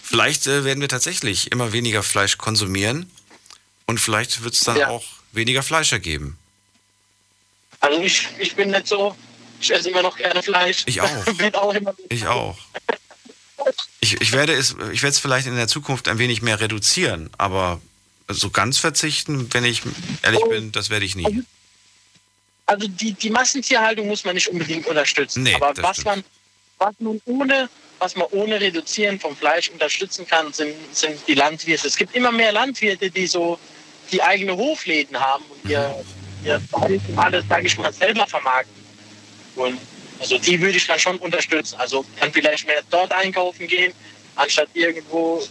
Vielleicht 0.02 0.46
äh, 0.46 0.64
werden 0.64 0.80
wir 0.80 0.88
tatsächlich 0.88 1.50
immer 1.50 1.72
weniger 1.72 2.02
Fleisch 2.02 2.38
konsumieren 2.38 3.10
und 3.86 3.98
vielleicht 4.00 4.42
wird 4.44 4.54
es 4.54 4.60
dann 4.60 4.76
Ja. 4.76 4.88
auch 4.88 5.04
weniger 5.32 5.62
Fleischer 5.62 5.98
geben. 5.98 6.38
Also 7.80 8.00
ich, 8.00 8.28
ich 8.38 8.54
bin 8.54 8.70
nicht 8.70 8.86
so, 8.86 9.16
ich 9.60 9.70
esse 9.72 9.90
immer 9.90 10.02
noch 10.02 10.16
gerne 10.16 10.42
Fleisch. 10.42 10.82
Ich 10.86 11.00
auch. 11.00 11.08
Ich 12.10 12.26
auch. 12.26 12.58
Ich, 14.00 14.20
ich 14.20 14.32
werde 14.32 14.52
es, 14.54 14.76
ich 14.92 15.02
werde 15.02 15.08
es 15.14 15.18
vielleicht 15.18 15.46
in 15.46 15.56
der 15.56 15.68
Zukunft 15.68 16.08
ein 16.08 16.18
wenig 16.18 16.42
mehr 16.42 16.60
reduzieren, 16.60 17.30
aber 17.38 17.80
so 18.28 18.50
ganz 18.50 18.78
verzichten, 18.78 19.52
wenn 19.52 19.64
ich 19.64 19.82
ehrlich 20.22 20.44
bin, 20.48 20.72
das 20.72 20.90
werde 20.90 21.04
ich 21.04 21.16
nie. 21.16 21.44
Also 22.66 22.86
die, 22.86 23.12
die 23.14 23.30
Massentierhaltung 23.30 24.06
muss 24.06 24.24
man 24.24 24.34
nicht 24.34 24.48
unbedingt 24.48 24.86
unterstützen. 24.86 25.42
Nee, 25.42 25.54
Aber 25.54 25.72
was 25.78 25.96
stimmt. 25.96 26.06
man, 26.06 26.24
was 26.78 26.94
man 26.98 27.20
ohne, 27.24 27.68
was 27.98 28.14
man 28.14 28.26
ohne 28.30 28.60
Reduzieren 28.60 29.18
vom 29.18 29.34
Fleisch 29.34 29.70
unterstützen 29.70 30.26
kann, 30.26 30.52
sind, 30.52 30.74
sind 30.92 31.18
die 31.26 31.34
Landwirte. 31.34 31.86
Es 31.88 31.96
gibt 31.96 32.14
immer 32.14 32.30
mehr 32.30 32.52
Landwirte, 32.52 33.10
die 33.10 33.26
so 33.26 33.58
die 34.12 34.22
eigene 34.22 34.54
Hofläden 34.54 35.18
haben 35.18 35.44
und 35.48 35.70
ihr, 35.70 36.04
ihr 36.44 36.60
Fleisch 36.60 37.00
und 37.08 37.18
alles, 37.18 37.44
sage 37.48 37.66
ich 37.66 37.78
mal, 37.78 37.92
selber 37.92 38.26
vermarkten. 38.26 38.84
Und 39.56 39.78
also 40.20 40.38
die 40.38 40.60
würde 40.60 40.76
ich 40.76 40.86
dann 40.86 40.98
schon 40.98 41.16
unterstützen. 41.18 41.76
Also 41.78 42.04
dann 42.20 42.32
vielleicht 42.32 42.66
mehr 42.66 42.82
dort 42.90 43.12
einkaufen 43.12 43.66
gehen, 43.66 43.92
anstatt 44.36 44.68
irgendwo 44.74 45.46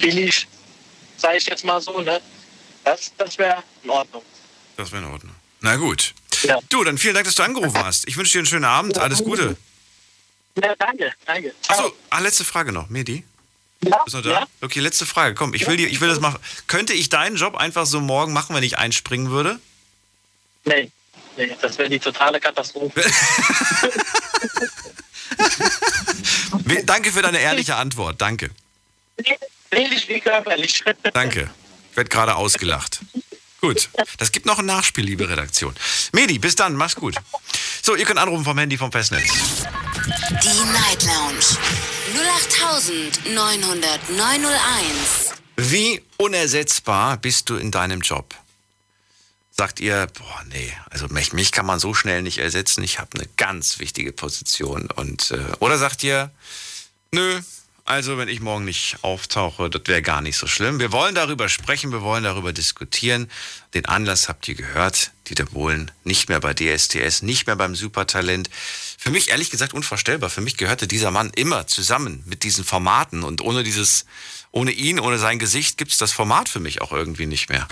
billig, 0.00 0.46
sage 1.16 1.38
ich 1.38 1.46
jetzt 1.46 1.64
mal 1.64 1.80
so. 1.80 2.00
Ne? 2.00 2.20
Das, 2.84 3.12
das 3.16 3.38
wäre 3.38 3.62
in 3.82 3.90
Ordnung. 3.90 4.22
Das 4.76 4.92
wäre 4.92 5.02
in 5.04 5.10
Ordnung. 5.10 5.34
Na 5.60 5.76
gut. 5.76 6.14
Ja. 6.42 6.58
Du, 6.68 6.84
dann 6.84 6.98
vielen 6.98 7.14
Dank, 7.14 7.24
dass 7.26 7.36
du 7.36 7.42
angerufen 7.42 7.78
hast. 7.82 8.06
Ich 8.06 8.16
wünsche 8.16 8.32
dir 8.32 8.40
einen 8.40 8.46
schönen 8.46 8.64
Abend. 8.64 8.98
Alles 8.98 9.24
Gute. 9.24 9.56
Ja, 10.62 10.74
danke, 10.76 11.12
danke. 11.24 11.54
Achso, 11.68 11.92
ah, 12.10 12.20
letzte 12.20 12.44
Frage 12.44 12.70
noch. 12.70 12.88
Medi? 12.88 13.24
Ja, 13.82 13.98
Bist 14.04 14.14
du 14.14 14.18
noch 14.18 14.24
da? 14.24 14.30
ja. 14.40 14.46
Okay, 14.60 14.80
letzte 14.80 15.06
Frage. 15.06 15.34
Komm, 15.34 15.54
ich 15.54 15.66
will, 15.66 15.76
dir, 15.76 15.88
ich 15.88 16.00
will 16.00 16.08
das 16.08 16.20
machen. 16.20 16.38
Könnte 16.66 16.92
ich 16.92 17.08
deinen 17.08 17.36
Job 17.36 17.56
einfach 17.56 17.86
so 17.86 18.00
morgen 18.00 18.32
machen, 18.32 18.54
wenn 18.54 18.62
ich 18.62 18.78
einspringen 18.78 19.30
würde? 19.30 19.58
Nee, 20.64 20.90
nee, 21.36 21.56
das 21.60 21.76
wäre 21.78 21.88
die 21.88 21.98
totale 21.98 22.38
Katastrophe. 22.40 23.02
Danke 26.86 27.12
für 27.12 27.22
deine 27.22 27.38
ehrliche 27.38 27.76
Antwort. 27.76 28.20
Danke. 28.20 28.50
Seelisch 29.70 30.08
wie 30.08 30.20
körperlich. 30.20 30.82
Danke. 31.12 31.50
Ich 31.90 31.96
werde 31.96 32.10
gerade 32.10 32.36
ausgelacht. 32.36 33.00
Gut. 33.60 33.88
Das 34.18 34.32
gibt 34.32 34.46
noch 34.46 34.58
ein 34.58 34.66
Nachspiel, 34.66 35.04
liebe 35.04 35.28
Redaktion. 35.28 35.74
Medi, 36.12 36.38
bis 36.38 36.54
dann. 36.54 36.74
Mach's 36.74 36.96
gut. 36.96 37.16
So, 37.82 37.96
ihr 37.96 38.04
könnt 38.04 38.18
anrufen 38.18 38.44
vom 38.44 38.58
Handy 38.58 38.76
vom 38.76 38.92
Festnetz. 38.92 39.30
Die 40.42 40.64
Night 40.72 41.02
Lounge 41.04 41.58
0890901. 43.34 45.32
Wie 45.56 46.02
unersetzbar 46.18 47.16
bist 47.16 47.48
du 47.48 47.56
in 47.56 47.70
deinem 47.70 48.00
Job? 48.00 48.34
Sagt 49.56 49.80
ihr, 49.80 50.08
boah, 50.18 50.44
nee, 50.50 50.72
also 50.90 51.06
mich, 51.08 51.32
mich 51.32 51.52
kann 51.52 51.66
man 51.66 51.78
so 51.78 51.94
schnell 51.94 52.22
nicht 52.22 52.38
ersetzen, 52.38 52.82
ich 52.82 52.98
habe 52.98 53.10
eine 53.14 53.28
ganz 53.36 53.78
wichtige 53.78 54.12
Position. 54.12 54.88
Und, 54.90 55.30
äh, 55.30 55.38
oder 55.60 55.78
sagt 55.78 56.02
ihr, 56.02 56.30
nö, 57.12 57.40
also 57.86 58.16
wenn 58.16 58.28
ich 58.28 58.40
morgen 58.40 58.64
nicht 58.64 58.96
auftauche, 59.02 59.68
das 59.68 59.82
wäre 59.84 60.00
gar 60.00 60.22
nicht 60.22 60.38
so 60.38 60.46
schlimm. 60.46 60.80
Wir 60.80 60.90
wollen 60.90 61.14
darüber 61.14 61.48
sprechen, 61.50 61.92
wir 61.92 62.00
wollen 62.00 62.24
darüber 62.24 62.52
diskutieren. 62.52 63.30
Den 63.74 63.84
Anlass 63.84 64.28
habt 64.28 64.48
ihr 64.48 64.54
gehört, 64.54 65.12
Dieter 65.28 65.44
Bohlen 65.44 65.90
nicht 66.02 66.30
mehr 66.30 66.40
bei 66.40 66.54
DSTS, 66.54 67.22
nicht 67.22 67.46
mehr 67.46 67.56
beim 67.56 67.74
Supertalent. 67.74 68.48
Für 68.98 69.10
mich 69.10 69.28
ehrlich 69.28 69.50
gesagt 69.50 69.74
unvorstellbar. 69.74 70.30
Für 70.30 70.40
mich 70.40 70.56
gehörte 70.56 70.88
dieser 70.88 71.10
Mann 71.10 71.30
immer 71.36 71.66
zusammen 71.66 72.24
mit 72.26 72.42
diesen 72.42 72.64
Formaten 72.64 73.22
und 73.22 73.42
ohne 73.42 73.62
dieses, 73.62 74.06
ohne 74.54 74.70
ihn, 74.70 75.00
ohne 75.00 75.18
sein 75.18 75.40
Gesicht 75.40 75.78
gibt 75.78 75.90
es 75.90 75.98
das 75.98 76.12
Format 76.12 76.48
für 76.48 76.60
mich 76.60 76.80
auch 76.80 76.92
irgendwie 76.92 77.26
nicht 77.26 77.48
mehr. 77.50 77.66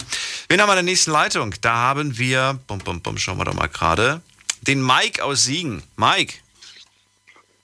Wen 0.48 0.60
haben 0.60 0.68
wir 0.68 0.72
in 0.72 0.84
der 0.84 0.92
nächsten 0.92 1.12
Leitung? 1.12 1.54
Da 1.60 1.74
haben 1.74 2.18
wir, 2.18 2.58
bum, 2.66 2.78
bum, 2.80 3.00
bum, 3.00 3.18
schauen 3.18 3.38
wir 3.38 3.44
doch 3.44 3.54
mal 3.54 3.68
gerade, 3.68 4.20
den 4.62 4.84
Mike 4.84 5.22
aus 5.22 5.44
Siegen. 5.44 5.84
Mike. 5.96 6.34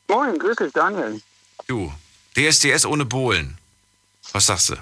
Moin, 0.07 0.39
grüß 0.39 0.57
dich, 0.57 0.73
Daniel. 0.73 1.21
Du, 1.67 1.93
DSDS 2.37 2.87
ohne 2.87 3.05
Bohlen. 3.05 3.59
Was 4.33 4.47
sagst 4.47 4.71
du? 4.71 4.77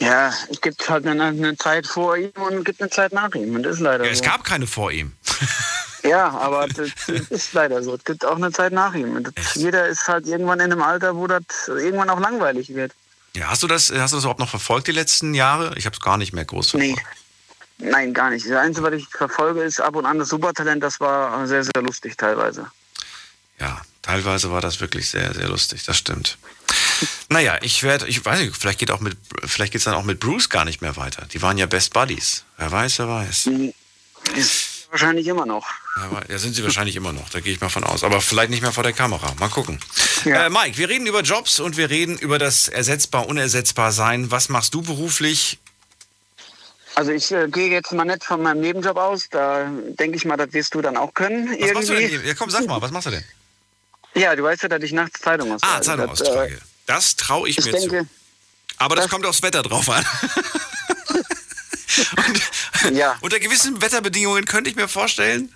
Ja, 0.00 0.32
es 0.50 0.60
gibt 0.60 0.88
halt 0.88 1.06
eine, 1.06 1.24
eine 1.26 1.56
Zeit 1.56 1.86
vor 1.86 2.16
ihm 2.16 2.32
und 2.34 2.54
es 2.58 2.64
gibt 2.64 2.80
eine 2.80 2.90
Zeit 2.90 3.12
nach 3.12 3.32
ihm. 3.34 3.54
Und 3.54 3.64
ist 3.64 3.78
leider 3.80 4.04
Ja, 4.04 4.10
es 4.10 4.18
so. 4.18 4.24
gab 4.24 4.42
keine 4.44 4.66
vor 4.66 4.90
ihm. 4.90 5.12
Ja, 6.02 6.30
aber 6.30 6.66
das 6.66 6.88
ist 7.30 7.52
leider 7.52 7.82
so. 7.82 7.94
Es 7.94 8.04
gibt 8.04 8.24
auch 8.24 8.36
eine 8.36 8.50
Zeit 8.50 8.72
nach 8.72 8.94
ihm. 8.94 9.22
Das, 9.22 9.54
jeder 9.54 9.86
ist 9.86 10.08
halt 10.08 10.26
irgendwann 10.26 10.58
in 10.60 10.72
einem 10.72 10.82
Alter, 10.82 11.14
wo 11.14 11.26
das 11.26 11.42
irgendwann 11.68 12.08
auch 12.10 12.18
langweilig 12.18 12.74
wird. 12.74 12.92
Ja, 13.36 13.48
hast 13.48 13.62
du 13.62 13.66
das, 13.66 13.90
hast 13.92 14.12
du 14.12 14.16
das 14.16 14.24
überhaupt 14.24 14.40
noch 14.40 14.48
verfolgt 14.48 14.88
die 14.88 14.92
letzten 14.92 15.34
Jahre? 15.34 15.72
Ich 15.76 15.86
habe 15.86 15.94
es 15.94 16.00
gar 16.00 16.16
nicht 16.16 16.32
mehr 16.32 16.44
groß 16.44 16.74
Nee. 16.74 16.94
verfolgt. 16.94 17.16
Nein, 17.78 18.12
gar 18.12 18.30
nicht. 18.30 18.44
Das 18.44 18.56
Einzige, 18.58 18.86
was 18.86 18.94
ich 18.94 19.08
verfolge, 19.08 19.62
ist 19.62 19.80
ab 19.80 19.96
und 19.96 20.04
an 20.04 20.18
das 20.18 20.28
Supertalent. 20.28 20.82
Das 20.82 21.00
war 21.00 21.46
sehr, 21.46 21.64
sehr 21.64 21.82
lustig 21.82 22.16
teilweise. 22.16 22.66
Ja, 23.58 23.80
teilweise 24.02 24.50
war 24.50 24.60
das 24.60 24.80
wirklich 24.80 25.08
sehr, 25.08 25.32
sehr 25.32 25.48
lustig. 25.48 25.84
Das 25.84 25.96
stimmt. 25.96 26.36
Naja, 27.30 27.58
ich 27.62 27.82
werde, 27.82 28.06
ich 28.06 28.22
weiß 28.22 28.40
nicht, 28.40 28.54
vielleicht 28.56 28.80
geht 28.80 28.90
auch 28.90 29.00
mit, 29.00 29.16
vielleicht 29.44 29.72
geht's 29.72 29.84
dann 29.84 29.94
auch 29.94 30.04
mit 30.04 30.20
Bruce 30.20 30.50
gar 30.50 30.64
nicht 30.66 30.82
mehr 30.82 30.96
weiter. 30.96 31.26
Die 31.32 31.40
waren 31.40 31.56
ja 31.56 31.64
Best 31.66 31.92
Buddies. 31.94 32.44
Wer 32.58 32.70
weiß, 32.70 32.98
wer 32.98 33.08
weiß. 33.08 33.48
Wahrscheinlich 34.90 35.26
immer 35.28 35.46
noch. 35.46 35.68
Ja, 35.96 36.22
ja, 36.28 36.38
sind 36.38 36.54
sie 36.54 36.64
wahrscheinlich 36.64 36.96
immer 36.96 37.12
noch, 37.12 37.30
da 37.30 37.38
gehe 37.40 37.52
ich 37.52 37.60
mal 37.60 37.68
von 37.68 37.84
aus. 37.84 38.02
Aber 38.02 38.20
vielleicht 38.20 38.50
nicht 38.50 38.60
mehr 38.62 38.72
vor 38.72 38.82
der 38.82 38.92
Kamera. 38.92 39.34
Mal 39.38 39.48
gucken. 39.48 39.78
Ja. 40.24 40.46
Äh, 40.46 40.50
Mike, 40.50 40.76
wir 40.78 40.88
reden 40.88 41.06
über 41.06 41.20
Jobs 41.22 41.60
und 41.60 41.76
wir 41.76 41.90
reden 41.90 42.18
über 42.18 42.38
das 42.40 42.66
ersetzbar, 42.68 43.28
unersetzbar 43.28 43.92
sein. 43.92 44.30
Was 44.32 44.48
machst 44.48 44.74
du 44.74 44.82
beruflich? 44.82 45.58
Also 46.96 47.12
ich 47.12 47.30
äh, 47.30 47.46
gehe 47.48 47.68
jetzt 47.70 47.92
mal 47.92 48.04
nicht 48.04 48.24
von 48.24 48.42
meinem 48.42 48.60
Nebenjob 48.62 48.96
aus. 48.96 49.28
Da 49.30 49.70
denke 49.98 50.16
ich 50.16 50.24
mal, 50.24 50.36
das 50.36 50.52
wirst 50.52 50.74
du 50.74 50.82
dann 50.82 50.96
auch 50.96 51.14
können. 51.14 51.48
Was 51.60 51.72
machst 51.72 51.88
du 51.88 51.92
irgendwie. 51.94 52.18
denn? 52.18 52.26
Ja, 52.26 52.34
komm, 52.34 52.50
sag 52.50 52.66
mal, 52.66 52.82
was 52.82 52.90
machst 52.90 53.06
du 53.06 53.10
denn? 53.12 53.24
Ja, 54.14 54.34
du 54.34 54.42
weißt 54.42 54.64
ja, 54.64 54.68
dass 54.68 54.82
ich 54.82 54.90
nachts 54.92 55.20
Zeitung 55.20 55.52
austrage. 55.52 55.72
Ah, 55.72 55.78
Das, 55.78 55.86
Zeitung 55.86 56.06
äh, 56.06 56.10
austrage. 56.10 56.58
Das 56.86 57.14
traue 57.16 57.48
ich 57.48 57.58
Ich 57.58 57.64
mir 57.64 57.72
denke, 57.72 57.98
zu. 58.00 58.08
Aber 58.78 58.96
das, 58.96 59.04
das- 59.04 59.12
kommt 59.12 59.24
aufs 59.24 59.40
Wetter 59.42 59.62
drauf 59.62 59.88
an. 59.88 60.04
und, 62.16 62.42
Ja. 62.92 63.16
Unter 63.20 63.38
gewissen 63.40 63.80
Wetterbedingungen 63.82 64.44
könnte 64.44 64.70
ich 64.70 64.76
mir 64.76 64.88
vorstellen, 64.88 65.52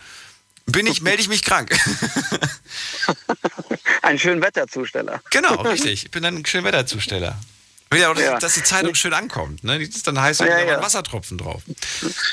bin 0.67 0.87
ich, 0.87 1.03
melde 1.03 1.21
ich 1.23 1.29
mich 1.29 1.43
krank. 1.43 1.71
ein 4.03 4.19
schön 4.19 4.41
Wetterzusteller. 4.43 5.21
genau, 5.31 5.55
richtig. 5.63 6.05
Ich 6.05 6.11
bin 6.11 6.23
dann 6.23 6.37
ein 6.37 6.47
schöner 6.47 6.65
Wetterzusteller. 6.65 7.37
Will 7.91 8.01
ja 8.01 8.11
auch, 8.11 8.17
Ja. 8.19 8.39
dass 8.39 8.55
die 8.55 8.63
Zeitung 8.63 8.95
schön 8.95 9.13
ankommt. 9.13 9.63
Ne? 9.65 9.79
Die 9.79 9.85
ist 9.85 10.07
dann 10.07 10.21
heiß 10.21 10.41
und 10.41 10.47
Ja, 10.49 10.59
ja. 10.61 10.83
Wassertropfen 10.83 11.39
drauf. 11.39 11.63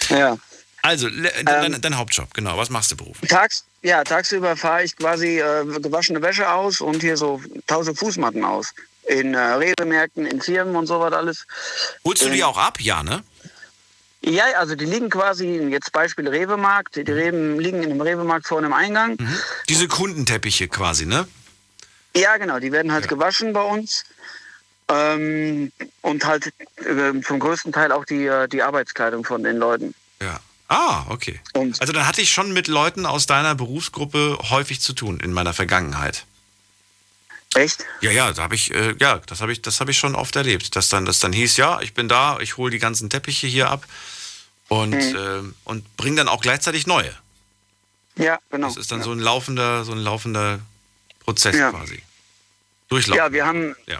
Ja. 0.10 0.38
Also, 0.82 1.08
le- 1.08 1.30
Ähm. 1.36 1.46
dein, 1.46 1.82
dein 1.82 1.98
Hauptjob, 1.98 2.34
genau. 2.34 2.58
Was 2.58 2.70
machst 2.70 2.92
du 2.92 2.96
beruflich? 2.98 3.30
Tags, 3.30 3.66
ja, 3.84 4.04
tagsüber 4.04 4.58
fahre 4.58 4.84
ich 4.84 4.96
quasi 4.96 5.40
äh, 5.40 5.64
gewaschene 5.80 6.22
Wäsche 6.22 6.50
aus 6.50 6.82
und 6.82 7.02
hier 7.02 7.18
so 7.18 7.42
tausend 7.68 8.00
Fußmatten 8.00 8.44
aus. 8.44 8.74
In 9.08 9.34
äh, 9.34 9.40
Redemärkten, 9.40 10.26
in 10.26 10.42
Firmen 10.42 10.76
und 10.76 10.88
sowas 10.88 11.14
alles. 11.14 11.46
Holst 12.06 12.22
du 12.24 12.30
die 12.30 12.44
auch 12.44 12.58
ab? 12.58 12.80
Ja, 12.82 13.04
ne? 13.04 13.24
Ja, 14.24 14.44
also 14.60 14.75
die 14.75 14.86
liegen 14.86 15.10
quasi, 15.10 15.46
jetzt 15.72 15.92
Beispiel 15.92 16.28
Rewe-Markt, 16.28 16.96
die 16.96 17.12
Reben 17.12 17.60
liegen 17.60 17.82
in 17.82 17.92
einem 17.92 18.01
Rewe-Markt 18.01 18.48
vor 18.48 18.60
einem 18.60 18.74
Eingang. 18.74 19.18
Diese 19.68 19.88
Kundenteppiche 19.88 20.68
quasi, 20.68 21.06
ne? 21.08 21.28
Ja, 22.16 22.38
genau, 22.38 22.60
die 22.60 22.72
werden 22.72 22.92
halt 22.92 23.06
Ja. 23.06 23.10
gewaschen 23.10 23.51
bei 23.54 23.63
uns. 23.63 24.04
Ähm, 24.90 25.72
und 26.01 26.25
halt 26.25 26.48
äh, 26.86 27.22
zum 27.25 27.40
größten 27.40 27.72
Teil 27.72 27.92
auch 27.92 28.06
die, 28.06 28.25
äh, 28.25 28.48
die 28.48 28.62
Arbeitskleidung 28.62 29.24
von 29.24 29.42
den 29.44 29.58
Leuten. 29.58 29.96
Ja. 30.22 30.40
Ah, 30.68 31.06
okay. 31.10 31.40
Und 31.54 31.80
Also 31.82 31.92
dann 31.92 32.06
hatte 32.08 32.22
ich 32.22 32.32
schon 32.32 32.54
mit 32.54 32.68
Leuten 32.68 33.06
aus 33.06 33.25
deiner 33.25 33.56
Berufsgruppe 33.56 34.38
häufig 34.50 34.82
zu 34.82 34.94
tun 34.94 35.20
in 35.20 35.34
meiner 35.34 35.54
Vergangenheit. 35.54 36.25
echt? 37.56 37.86
Ja, 38.01 38.12
ja, 38.12 38.32
da 38.32 38.44
habe 38.44 38.56
ich, 38.56 38.74
äh, 38.74 38.96
ja, 39.00 39.20
das 39.25 39.42
habe 39.42 39.51
ich, 39.51 39.62
das 39.62 39.80
habe 39.82 39.92
ich 39.92 39.98
schon 39.98 40.16
oft 40.16 40.36
erlebt, 40.38 40.75
dass 40.78 40.88
dann, 40.90 41.06
das 41.06 41.20
dann 41.20 41.34
hieß, 41.34 41.58
ja, 41.58 41.82
ich 41.82 41.94
bin 41.94 42.08
da, 42.08 42.38
ich 42.40 42.56
hole 42.58 42.72
die 42.72 42.80
ganzen 42.80 43.10
Teppiche 43.10 43.48
hier 43.48 43.70
ab 43.70 43.86
und 44.72 44.94
ähm, 44.94 45.54
und 45.66 45.98
bring 45.98 46.16
dann 46.16 46.30
auch 46.30 46.42
gleichzeitig 46.42 46.88
neue. 46.88 47.13
Ja, 48.16 48.40
genau. 48.50 48.68
Das 48.68 48.78
ist 48.78 48.92
dann 48.92 49.04
so 49.04 49.12
ein 49.12 49.20
laufender, 49.20 49.84
so 49.84 49.92
ein 49.92 49.98
laufender 49.98 50.60
Prozess 51.20 51.58
Ja. 51.58 51.72
quasi. 51.72 52.01
Durchlaufen. 52.88 53.18
Ja, 53.18 53.32
wir 53.34 53.46
haben, 53.46 53.75
Ja. 53.86 54.00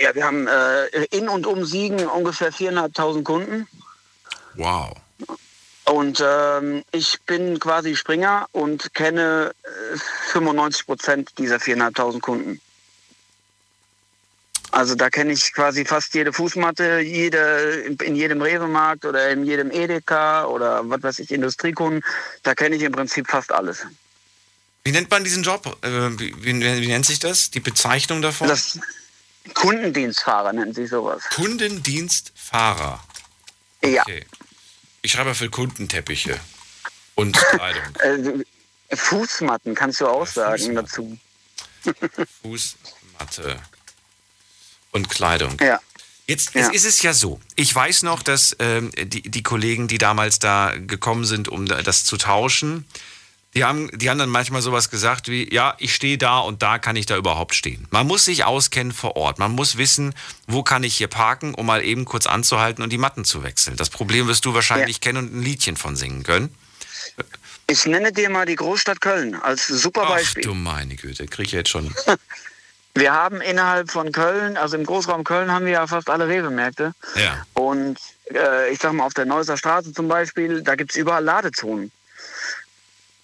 ja, 0.00 0.14
wir 0.14 0.24
haben 0.24 0.48
äh, 0.48 1.04
in 1.16 1.28
und 1.28 1.46
um 1.46 1.64
Siegen 1.64 2.06
ungefähr 2.08 2.52
4.500 2.52 3.22
Kunden. 3.22 3.68
Wow. 4.54 4.96
Und 5.84 6.22
ähm, 6.24 6.82
ich 6.90 7.20
bin 7.22 7.60
quasi 7.60 7.94
Springer 7.94 8.48
und 8.52 8.92
kenne 8.94 9.52
äh, 9.62 9.98
95 10.32 10.86
Prozent 10.86 11.38
dieser 11.38 11.56
4.500 11.56 12.20
Kunden. 12.20 12.60
Also 14.72 14.94
da 14.94 15.10
kenne 15.10 15.32
ich 15.32 15.52
quasi 15.52 15.84
fast 15.84 16.14
jede 16.14 16.32
Fußmatte, 16.32 17.00
jede, 17.00 17.96
in 18.02 18.14
jedem 18.14 18.40
Rewe-Markt 18.40 19.04
oder 19.04 19.30
in 19.30 19.44
jedem 19.44 19.70
Edeka 19.70 20.44
oder 20.44 20.88
was 20.88 21.02
weiß 21.02 21.18
ich, 21.20 21.32
Industriekunden. 21.32 22.02
Da 22.42 22.54
kenne 22.54 22.76
ich 22.76 22.82
im 22.82 22.92
Prinzip 22.92 23.28
fast 23.28 23.52
alles. 23.52 23.86
Wie 24.84 24.92
nennt 24.92 25.10
man 25.10 25.24
diesen 25.24 25.42
Job? 25.42 25.76
Äh, 25.82 26.18
wie, 26.18 26.34
wie, 26.42 26.60
wie 26.60 26.86
nennt 26.86 27.06
sich 27.06 27.18
das? 27.18 27.50
Die 27.50 27.60
Bezeichnung 27.60 28.22
davon? 28.22 28.48
Das 28.48 28.78
Kundendienstfahrer 29.54 30.52
nennt 30.52 30.74
sich 30.74 30.90
sowas. 30.90 31.22
Kundendienstfahrer. 31.34 33.02
Ja. 33.82 34.02
Okay. 34.02 34.24
Ich 35.02 35.12
schreibe 35.12 35.34
für 35.34 35.50
Kundenteppiche 35.50 36.38
und 37.14 37.36
Kleidung. 37.36 37.82
Äh, 38.90 38.96
Fußmatten 38.96 39.76
kannst 39.76 40.00
du 40.00 40.08
auch 40.08 40.26
sagen 40.26 40.58
Fußmatten. 40.58 41.20
dazu. 41.84 42.24
Fußmatte 42.42 43.60
und 44.92 45.08
Kleidung. 45.08 45.56
Ja. 45.60 45.80
Jetzt, 46.26 46.54
Ja. 46.54 46.68
ist 46.70 46.84
es 46.86 47.02
ja 47.02 47.12
so. 47.12 47.40
Ich 47.56 47.74
weiß 47.74 48.02
noch, 48.04 48.22
dass 48.22 48.54
ähm, 48.60 48.92
die, 48.96 49.22
die 49.22 49.42
Kollegen, 49.42 49.88
die 49.88 49.98
damals 49.98 50.38
da 50.38 50.72
gekommen 50.76 51.24
sind, 51.24 51.48
um 51.48 51.66
da- 51.66 51.82
das 51.82 52.04
zu 52.04 52.16
tauschen, 52.16 52.84
die 53.54 53.64
haben, 53.64 53.90
die 53.98 54.08
haben 54.08 54.18
dann 54.18 54.28
manchmal 54.28 54.62
sowas 54.62 54.90
gesagt 54.90 55.26
wie, 55.26 55.52
ja, 55.52 55.74
ich 55.80 55.92
stehe 55.92 56.18
da 56.18 56.38
und 56.38 56.62
da 56.62 56.78
kann 56.78 56.94
ich 56.94 57.06
da 57.06 57.16
überhaupt 57.16 57.56
stehen. 57.56 57.88
Man 57.90 58.06
muss 58.06 58.24
sich 58.26 58.44
auskennen 58.44 58.92
vor 58.92 59.16
Ort. 59.16 59.40
Man 59.40 59.50
muss 59.50 59.76
wissen, 59.76 60.14
wo 60.46 60.62
kann 60.62 60.84
ich 60.84 60.94
hier 60.96 61.08
parken, 61.08 61.54
um 61.56 61.66
mal 61.66 61.84
eben 61.84 62.04
kurz 62.04 62.26
anzuhalten 62.28 62.84
und 62.84 62.90
die 62.90 62.98
Matten 62.98 63.24
zu 63.24 63.42
wechseln. 63.42 63.76
Das 63.76 63.90
Problem 63.90 64.28
wirst 64.28 64.44
du 64.44 64.54
wahrscheinlich 64.54 65.00
kennen 65.00 65.18
und 65.18 65.34
ein 65.34 65.42
Liedchen 65.42 65.76
von 65.76 65.96
singen 65.96 66.22
können. 66.22 66.54
Ich 67.66 67.86
nenne 67.86 68.12
dir 68.12 68.30
mal 68.30 68.46
die 68.46 68.54
Großstadt 68.54 69.00
Köln 69.00 69.34
als 69.34 69.66
super 69.66 70.02
Ach 70.04 70.10
Beispiel. 70.10 70.44
du 70.44 70.54
meine 70.54 70.94
Güte, 70.94 71.26
krieg 71.26 71.46
ich 71.46 71.52
jetzt 71.52 71.70
schon. 71.70 71.92
Wir 72.94 73.12
haben 73.12 73.40
innerhalb 73.40 73.90
von 73.90 74.10
Köln, 74.12 74.56
also 74.56 74.76
im 74.76 74.84
Großraum 74.84 75.24
Köln, 75.24 75.52
haben 75.52 75.64
wir 75.64 75.72
ja 75.72 75.86
fast 75.86 76.10
alle 76.10 76.26
Rewe-Märkte. 76.26 76.92
Ja. 77.14 77.46
Und 77.54 77.98
äh, 78.32 78.72
ich 78.72 78.80
sag 78.80 78.92
mal, 78.92 79.04
auf 79.04 79.14
der 79.14 79.26
Neusser 79.26 79.56
Straße 79.56 79.92
zum 79.92 80.08
Beispiel, 80.08 80.62
da 80.62 80.74
gibt 80.74 80.90
es 80.90 80.96
überall 80.96 81.22
Ladezonen. 81.22 81.92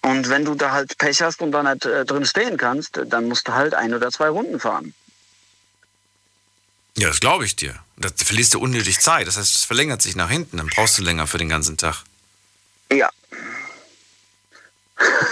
Und 0.01 0.29
wenn 0.29 0.45
du 0.45 0.55
da 0.55 0.71
halt 0.71 0.97
Pech 0.97 1.21
hast 1.21 1.41
und 1.41 1.51
da 1.51 1.63
nicht 1.63 1.85
äh, 1.85 2.05
drin 2.05 2.25
stehen 2.25 2.57
kannst, 2.57 2.99
dann 3.07 3.27
musst 3.27 3.47
du 3.47 3.53
halt 3.53 3.73
ein 3.73 3.93
oder 3.93 4.09
zwei 4.09 4.29
Runden 4.29 4.59
fahren. 4.59 4.93
Ja, 6.97 7.09
das 7.09 7.19
glaube 7.19 7.45
ich 7.45 7.55
dir. 7.55 7.75
Da 7.97 8.09
verlierst 8.15 8.53
du 8.53 8.59
unnötig 8.59 8.99
Zeit. 8.99 9.27
Das 9.27 9.37
heißt, 9.37 9.55
es 9.55 9.63
verlängert 9.65 10.01
sich 10.01 10.15
nach 10.15 10.29
hinten. 10.29 10.57
Dann 10.57 10.67
brauchst 10.67 10.97
du 10.97 11.03
länger 11.03 11.27
für 11.27 11.37
den 11.37 11.49
ganzen 11.49 11.77
Tag. 11.77 12.03
Ja. 12.91 13.09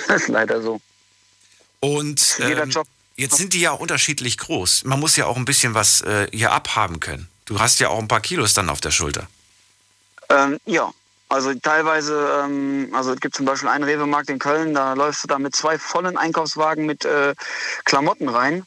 das 0.07 0.21
ist 0.23 0.27
leider 0.27 0.61
so. 0.61 0.81
Und 1.79 2.37
Jeder 2.39 2.63
ähm, 2.63 2.69
Job. 2.69 2.87
Jetzt 3.15 3.37
sind 3.37 3.53
die 3.53 3.61
ja 3.61 3.71
auch 3.71 3.79
unterschiedlich 3.79 4.37
groß. 4.37 4.83
Man 4.85 4.99
muss 4.99 5.15
ja 5.15 5.25
auch 5.25 5.37
ein 5.37 5.45
bisschen 5.45 5.73
was 5.73 6.01
äh, 6.01 6.27
hier 6.31 6.51
abhaben 6.51 6.99
können. 6.99 7.29
Du 7.45 7.59
hast 7.59 7.79
ja 7.79 7.89
auch 7.89 7.99
ein 7.99 8.07
paar 8.07 8.21
Kilos 8.21 8.53
dann 8.53 8.69
auf 8.69 8.81
der 8.81 8.91
Schulter. 8.91 9.27
Ähm, 10.29 10.59
ja, 10.65 10.91
also 11.29 11.53
teilweise, 11.53 12.43
ähm, 12.43 12.89
also 12.91 13.13
es 13.13 13.19
gibt 13.19 13.35
zum 13.35 13.45
Beispiel 13.45 13.69
einen 13.69 13.83
Rewe-Markt 13.83 14.29
in 14.29 14.39
Köln, 14.39 14.73
da 14.73 14.93
läufst 14.93 15.23
du 15.23 15.27
da 15.27 15.39
mit 15.39 15.55
zwei 15.55 15.77
vollen 15.77 16.17
Einkaufswagen 16.17 16.85
mit 16.85 17.05
äh, 17.05 17.35
Klamotten 17.83 18.29
rein. 18.29 18.65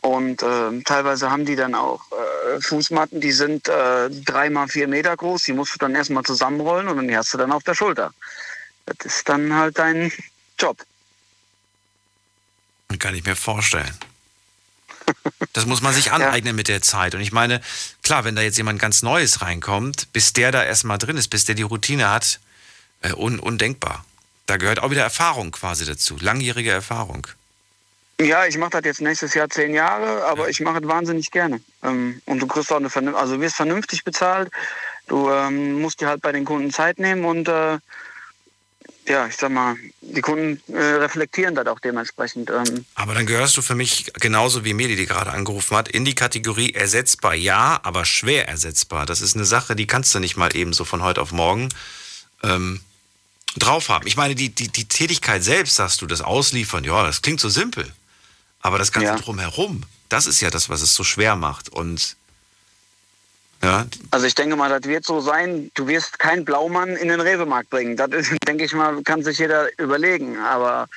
Und 0.00 0.42
äh, 0.42 0.80
teilweise 0.84 1.30
haben 1.30 1.44
die 1.44 1.56
dann 1.56 1.74
auch 1.74 2.00
äh, 2.12 2.60
Fußmatten, 2.60 3.20
die 3.20 3.32
sind 3.32 3.68
äh, 3.68 4.08
drei 4.10 4.48
mal 4.48 4.68
vier 4.68 4.86
Meter 4.86 5.16
groß. 5.16 5.42
Die 5.44 5.52
musst 5.52 5.74
du 5.74 5.78
dann 5.78 5.94
erstmal 5.94 6.22
zusammenrollen 6.22 6.88
und 6.88 6.96
dann 6.96 7.16
hast 7.16 7.34
du 7.34 7.38
dann 7.38 7.50
auf 7.50 7.64
der 7.64 7.74
Schulter. 7.74 8.12
Das 8.86 8.96
ist 9.04 9.28
dann 9.28 9.54
halt 9.54 9.78
dein 9.78 10.12
Job. 10.58 10.78
Kann 12.98 13.14
ich 13.14 13.24
mir 13.24 13.36
vorstellen. 13.36 13.94
Das 15.54 15.64
muss 15.64 15.80
man 15.80 15.94
sich 15.94 16.12
aneignen 16.12 16.48
ja. 16.48 16.52
mit 16.52 16.68
der 16.68 16.82
Zeit. 16.82 17.14
Und 17.14 17.22
ich 17.22 17.32
meine, 17.32 17.60
klar, 18.02 18.24
wenn 18.24 18.36
da 18.36 18.42
jetzt 18.42 18.58
jemand 18.58 18.78
ganz 18.78 19.02
Neues 19.02 19.40
reinkommt, 19.40 20.12
bis 20.12 20.34
der 20.34 20.52
da 20.52 20.62
erstmal 20.62 20.98
drin 20.98 21.16
ist, 21.16 21.28
bis 21.28 21.46
der 21.46 21.54
die 21.54 21.62
Routine 21.62 22.10
hat, 22.10 22.40
äh, 23.00 23.12
un 23.12 23.40
undenkbar. 23.40 24.04
Da 24.46 24.58
gehört 24.58 24.80
auch 24.82 24.90
wieder 24.90 25.02
Erfahrung 25.02 25.50
quasi 25.50 25.84
dazu, 25.84 26.16
langjährige 26.20 26.70
Erfahrung. 26.70 27.26
Ja, 28.20 28.46
ich 28.46 28.58
mache 28.58 28.70
das 28.72 28.84
jetzt 28.84 29.00
nächstes 29.00 29.34
Jahr 29.34 29.48
zehn 29.48 29.74
Jahre, 29.74 30.24
aber 30.24 30.44
ja. 30.44 30.48
ich 30.48 30.60
mache 30.60 30.78
es 30.78 30.88
wahnsinnig 30.88 31.30
gerne. 31.30 31.60
Ähm, 31.82 32.20
und 32.26 32.40
du 32.40 32.46
kriegst 32.46 32.72
auch 32.72 32.76
eine 32.76 32.90
vernünftige, 32.90 33.22
also 33.22 33.40
wirst 33.40 33.56
vernünftig 33.56 34.04
bezahlt. 34.04 34.50
Du 35.06 35.30
ähm, 35.30 35.80
musst 35.80 36.00
dir 36.00 36.08
halt 36.08 36.20
bei 36.20 36.32
den 36.32 36.44
Kunden 36.44 36.72
Zeit 36.72 36.98
nehmen 36.98 37.24
und 37.24 37.48
äh, 37.48 37.78
ja, 39.08 39.26
ich 39.26 39.36
sag 39.36 39.50
mal, 39.50 39.76
die 40.00 40.20
Kunden 40.20 40.60
äh, 40.72 40.78
reflektieren 40.78 41.54
das 41.54 41.66
auch 41.66 41.80
dementsprechend. 41.80 42.50
Ähm. 42.50 42.84
Aber 42.94 43.14
dann 43.14 43.26
gehörst 43.26 43.56
du 43.56 43.62
für 43.62 43.74
mich 43.74 44.12
genauso 44.14 44.64
wie 44.64 44.74
Medi, 44.74 44.96
die 44.96 45.06
gerade 45.06 45.30
angerufen 45.30 45.76
hat, 45.76 45.88
in 45.88 46.04
die 46.04 46.14
Kategorie 46.14 46.72
ersetzbar. 46.72 47.34
Ja, 47.34 47.80
aber 47.82 48.04
schwer 48.04 48.48
ersetzbar. 48.48 49.06
Das 49.06 49.20
ist 49.20 49.34
eine 49.34 49.44
Sache, 49.44 49.74
die 49.74 49.86
kannst 49.86 50.14
du 50.14 50.20
nicht 50.20 50.36
mal 50.36 50.54
eben 50.54 50.72
so 50.72 50.84
von 50.84 51.02
heute 51.02 51.20
auf 51.22 51.32
morgen 51.32 51.68
ähm, 52.42 52.80
drauf 53.56 53.88
haben. 53.88 54.06
Ich 54.06 54.16
meine, 54.16 54.34
die, 54.34 54.50
die, 54.50 54.68
die 54.68 54.86
Tätigkeit 54.86 55.42
selbst, 55.42 55.76
sagst 55.76 56.02
du, 56.02 56.06
das 56.06 56.20
Ausliefern, 56.20 56.84
ja, 56.84 57.04
das 57.04 57.22
klingt 57.22 57.40
so 57.40 57.48
simpel. 57.48 57.90
Aber 58.60 58.78
das 58.78 58.92
Ganze 58.92 59.12
ja. 59.12 59.16
drumherum, 59.16 59.82
das 60.08 60.26
ist 60.26 60.40
ja 60.40 60.50
das, 60.50 60.68
was 60.68 60.82
es 60.82 60.94
so 60.94 61.04
schwer 61.04 61.36
macht. 61.36 61.68
Und 61.68 62.16
ja. 63.62 63.86
Also 64.10 64.26
ich 64.26 64.34
denke 64.34 64.56
mal, 64.56 64.68
das 64.68 64.88
wird 64.88 65.04
so 65.04 65.20
sein, 65.20 65.70
du 65.74 65.88
wirst 65.88 66.18
keinen 66.18 66.44
Blaumann 66.44 66.90
in 66.90 67.08
den 67.08 67.20
Rewe-Markt 67.20 67.70
bringen. 67.70 67.96
Das 67.96 68.10
ist, 68.10 68.32
denke 68.46 68.64
ich 68.64 68.72
mal, 68.72 69.02
kann 69.02 69.22
sich 69.22 69.38
jeder 69.38 69.68
überlegen. 69.78 70.38
Aber 70.38 70.88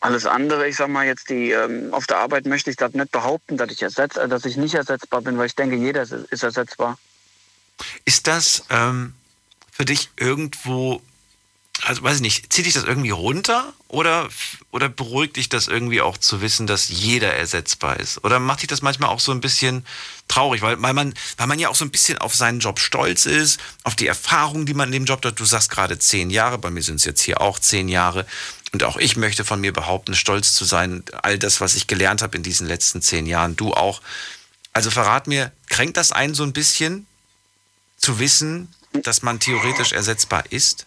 alles 0.00 0.26
andere, 0.26 0.68
ich 0.68 0.76
sag 0.76 0.88
mal 0.88 1.06
jetzt, 1.06 1.30
die 1.30 1.50
ähm, 1.50 1.92
auf 1.92 2.06
der 2.06 2.18
Arbeit 2.18 2.46
möchte 2.46 2.70
ich 2.70 2.76
das 2.76 2.92
nicht 2.92 3.10
behaupten, 3.12 3.56
dass 3.56 3.70
ich 3.70 3.82
ersetz, 3.82 4.16
äh, 4.16 4.28
dass 4.28 4.44
ich 4.44 4.56
nicht 4.56 4.74
ersetzbar 4.74 5.22
bin, 5.22 5.38
weil 5.38 5.46
ich 5.46 5.54
denke, 5.54 5.76
jeder 5.76 6.02
ist, 6.02 6.12
ist 6.12 6.42
ersetzbar. 6.42 6.98
Ist 8.04 8.26
das 8.26 8.64
ähm, 8.70 9.14
für 9.72 9.84
dich 9.84 10.10
irgendwo 10.16 11.00
also 11.82 12.02
weiß 12.02 12.16
ich 12.16 12.22
nicht, 12.22 12.52
zieht 12.52 12.66
dich 12.66 12.74
das 12.74 12.84
irgendwie 12.84 13.10
runter 13.10 13.72
oder, 13.88 14.28
oder 14.70 14.88
beruhigt 14.88 15.36
dich 15.36 15.48
das 15.48 15.68
irgendwie 15.68 16.00
auch 16.00 16.16
zu 16.16 16.40
wissen, 16.40 16.66
dass 16.66 16.88
jeder 16.88 17.34
ersetzbar 17.34 18.00
ist? 18.00 18.24
Oder 18.24 18.40
macht 18.40 18.62
dich 18.62 18.68
das 18.68 18.82
manchmal 18.82 19.10
auch 19.10 19.20
so 19.20 19.30
ein 19.32 19.40
bisschen 19.40 19.84
traurig, 20.26 20.62
weil, 20.62 20.80
weil, 20.80 20.94
man, 20.94 21.14
weil 21.36 21.46
man 21.46 21.58
ja 21.58 21.68
auch 21.68 21.74
so 21.74 21.84
ein 21.84 21.90
bisschen 21.90 22.18
auf 22.18 22.34
seinen 22.34 22.60
Job 22.60 22.80
stolz 22.80 23.26
ist, 23.26 23.60
auf 23.84 23.94
die 23.94 24.06
Erfahrung, 24.06 24.64
die 24.66 24.74
man 24.74 24.88
in 24.88 24.92
dem 24.92 25.04
Job 25.04 25.24
hat. 25.24 25.38
Du 25.38 25.44
sagst 25.44 25.70
gerade 25.70 25.98
zehn 25.98 26.30
Jahre, 26.30 26.58
bei 26.58 26.70
mir 26.70 26.82
sind 26.82 26.96
es 26.96 27.04
jetzt 27.04 27.22
hier 27.22 27.40
auch 27.40 27.58
zehn 27.58 27.88
Jahre. 27.88 28.26
Und 28.72 28.82
auch 28.82 28.96
ich 28.96 29.16
möchte 29.16 29.44
von 29.44 29.60
mir 29.60 29.72
behaupten, 29.72 30.14
stolz 30.14 30.54
zu 30.54 30.64
sein, 30.64 31.04
all 31.22 31.38
das, 31.38 31.60
was 31.60 31.74
ich 31.76 31.86
gelernt 31.86 32.22
habe 32.22 32.36
in 32.36 32.42
diesen 32.42 32.66
letzten 32.66 33.02
zehn 33.02 33.26
Jahren, 33.26 33.54
du 33.54 33.74
auch. 33.74 34.00
Also 34.72 34.90
verrat 34.90 35.26
mir, 35.26 35.52
kränkt 35.68 35.96
das 35.96 36.12
einen 36.12 36.34
so 36.34 36.42
ein 36.42 36.52
bisschen, 36.52 37.06
zu 37.98 38.18
wissen, 38.18 38.68
dass 38.92 39.22
man 39.22 39.40
theoretisch 39.40 39.92
ersetzbar 39.92 40.44
ist? 40.50 40.86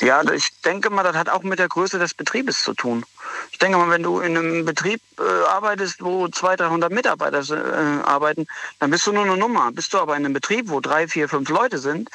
Ja, 0.00 0.22
ich 0.32 0.50
denke 0.62 0.90
mal, 0.90 1.02
das 1.02 1.16
hat 1.16 1.28
auch 1.28 1.42
mit 1.42 1.58
der 1.58 1.68
Größe 1.68 1.98
des 1.98 2.14
Betriebes 2.14 2.62
zu 2.62 2.74
tun. 2.74 3.04
Ich 3.52 3.58
denke 3.58 3.78
mal, 3.78 3.90
wenn 3.90 4.02
du 4.02 4.20
in 4.20 4.36
einem 4.36 4.64
Betrieb 4.64 5.00
äh, 5.18 5.22
arbeitest, 5.48 6.02
wo 6.02 6.28
200, 6.28 6.70
300 6.70 6.92
Mitarbeiter 6.92 7.40
äh, 7.50 8.02
arbeiten, 8.02 8.46
dann 8.78 8.90
bist 8.90 9.06
du 9.06 9.12
nur 9.12 9.24
eine 9.24 9.36
Nummer. 9.36 9.70
Bist 9.72 9.92
du 9.92 9.98
aber 9.98 10.16
in 10.16 10.24
einem 10.24 10.34
Betrieb, 10.34 10.68
wo 10.68 10.80
drei, 10.80 11.08
vier, 11.08 11.28
fünf 11.28 11.48
Leute 11.48 11.78
sind, 11.78 12.10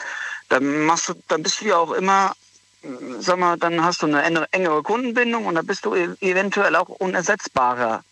dann 0.49 0.85
machst 0.85 1.09
du, 1.09 1.13
dann 1.27 1.43
bist 1.43 1.61
du 1.61 1.65
ja 1.65 1.77
auch 1.77 1.91
immer, 1.91 2.33
sag 3.19 3.37
mal, 3.37 3.57
dann 3.57 3.83
hast 3.83 4.01
du 4.01 4.07
eine 4.07 4.47
engere 4.51 4.83
Kundenbindung 4.83 5.45
und 5.45 5.55
dann 5.55 5.65
bist 5.65 5.85
du 5.85 5.95
e-, 5.95 6.15
eventuell 6.21 6.75
auch 6.75 6.89
unersetzbarer. 6.89 8.03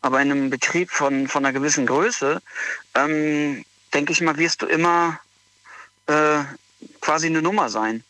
Aber 0.00 0.20
in 0.22 0.30
einem 0.30 0.50
Betrieb 0.50 0.90
von, 0.90 1.28
von 1.28 1.44
einer 1.44 1.52
gewissen 1.52 1.86
Größe, 1.86 2.40
ähm, 2.94 3.64
denke 3.92 4.12
ich 4.12 4.20
mal, 4.20 4.36
wirst 4.36 4.62
du 4.62 4.66
immer 4.66 5.18
äh, 6.06 6.38
quasi 7.00 7.26
eine 7.26 7.42
Nummer 7.42 7.68
sein 7.68 8.04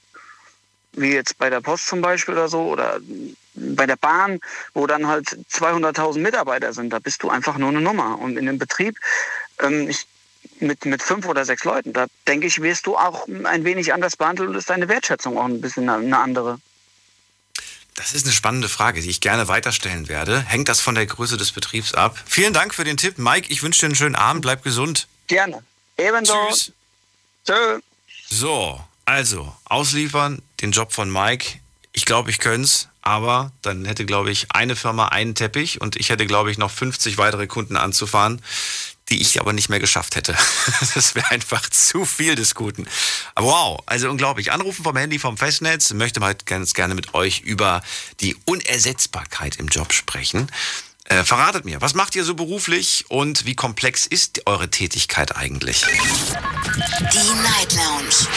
wie 0.93 1.13
jetzt 1.13 1.39
bei 1.39 1.51
der 1.51 1.61
Post 1.61 1.87
zum 1.87 2.01
Beispiel 2.01 2.35
oder 2.35 2.49
so, 2.49 2.61
oder 2.63 2.99
bei 3.55 3.87
der 3.87 3.97
Bahn, 3.97 4.41
wo 4.75 4.87
dann 4.87 5.07
halt 5.07 5.39
200.000 5.53 6.19
Mitarbeiter 6.19 6.73
sind, 6.73 6.91
da 6.93 6.99
bist 6.99 7.23
du 7.23 7.31
einfach 7.31 7.59
nur 7.59 7.71
eine 7.71 7.81
Nummer. 7.81 8.19
Und 8.19 8.37
in 8.37 8.47
dem 8.47 8.59
Betrieb 8.59 8.97
ähm, 9.61 9.89
ich, 9.89 10.07
mit, 10.61 10.85
mit 10.85 11.03
fünf 11.03 11.27
oder 11.27 11.45
sechs 11.45 11.65
Leuten, 11.65 11.93
da 11.93 12.07
denke 12.27 12.47
ich, 12.47 12.63
wirst 12.63 12.87
du 12.87 12.97
auch 12.97 13.27
ein 13.29 13.65
wenig 13.65 13.93
anders 13.93 14.17
behandelt 14.17 14.49
und 14.49 14.55
ist 14.57 14.71
deine 14.71 14.89
Wertschätzung 14.89 15.39
auch 15.39 15.45
ein 15.45 15.61
bisschen 15.61 15.89
eine 15.89 16.19
andere. 16.19 16.59
Das 17.95 18.13
ist 18.13 18.25
eine 18.25 18.33
spannende 18.33 18.69
Frage, 18.69 19.01
die 19.01 19.11
ich 19.11 19.21
gerne 19.21 19.49
weiterstellen 19.49 20.09
werde. 20.09 20.41
Hängt 20.41 20.69
das 20.69 20.81
von 20.81 20.95
der 20.95 21.07
Größe 21.07 21.37
des 21.37 21.51
Betriebs 21.51 21.95
ab? 21.95 22.17
Vielen 22.27 22.53
Dank 22.53 22.73
für 22.73 22.85
den 22.85 22.97
Tipp. 22.97 23.19
Mike, 23.19 23.49
ich 23.51 23.63
wünsche 23.65 23.81
dir 23.81 23.87
einen 23.87 23.97
schönen 23.97 24.15
Abend. 24.15 24.43
Bleib 24.43 24.63
gesund. 24.63 25.09
Gerne. 25.27 25.65
Ebenso. 25.97 26.35
Tschüss. 26.49 26.73
Tschö. 27.45 27.81
So, 28.31 28.81
also, 29.05 29.53
ausliefern, 29.65 30.43
den 30.61 30.73
Job 30.73 30.93
von 30.93 31.11
Mike. 31.11 31.59
Ich 31.93 32.05
glaube, 32.05 32.31
ich 32.31 32.39
könnte 32.39 32.67
es, 32.67 32.89
aber 33.01 33.53
dann 33.63 33.85
hätte, 33.85 34.05
glaube 34.05 34.31
ich, 34.31 34.47
eine 34.51 34.77
Firma 34.77 35.09
einen 35.09 35.35
Teppich 35.35 35.81
und 35.81 35.97
ich 35.97 36.11
hätte, 36.11 36.27
glaube 36.27 36.51
ich, 36.51 36.59
noch 36.59 36.71
50 36.71 37.19
weitere 37.19 37.47
Kunden 37.47 37.77
anzufahren, 37.77 38.43
die 39.09 39.21
ich 39.21 39.41
aber 39.41 39.53
nicht 39.53 39.69
mehr 39.69 39.81
geschafft 39.81 40.17
hätte. 40.17 40.37
Das 40.95 41.15
wäre 41.15 41.31
einfach 41.31 41.69
zu 41.71 42.05
viel 42.05 42.35
des 42.35 42.55
Guten. 42.55 42.87
Aber 43.35 43.47
wow, 43.47 43.81
also 43.87 44.11
unglaublich. 44.11 44.53
Anrufen 44.53 44.85
vom 44.85 44.97
Handy 44.97 45.19
vom 45.19 45.37
Festnetz. 45.37 45.93
Möchte 45.93 46.21
mal 46.21 46.35
ganz 46.45 46.75
gerne 46.75 46.95
mit 46.95 47.15
euch 47.15 47.41
über 47.41 47.83
die 48.21 48.37
Unersetzbarkeit 48.45 49.57
im 49.57 49.69
Job 49.69 49.93
sprechen. 49.93 50.51
Äh, 51.09 51.25
verratet 51.25 51.65
mir, 51.65 51.81
was 51.81 51.95
macht 51.95 52.15
ihr 52.17 52.25
so 52.25 52.35
beruflich 52.35 53.07
und 53.09 53.47
wie 53.47 53.55
komplex 53.55 54.07
ist 54.07 54.47
eure 54.47 54.69
Tätigkeit 54.69 55.37
eigentlich? 55.37 55.81
Die 55.81 55.87
Night 57.41 57.73
Lounge 57.73 58.29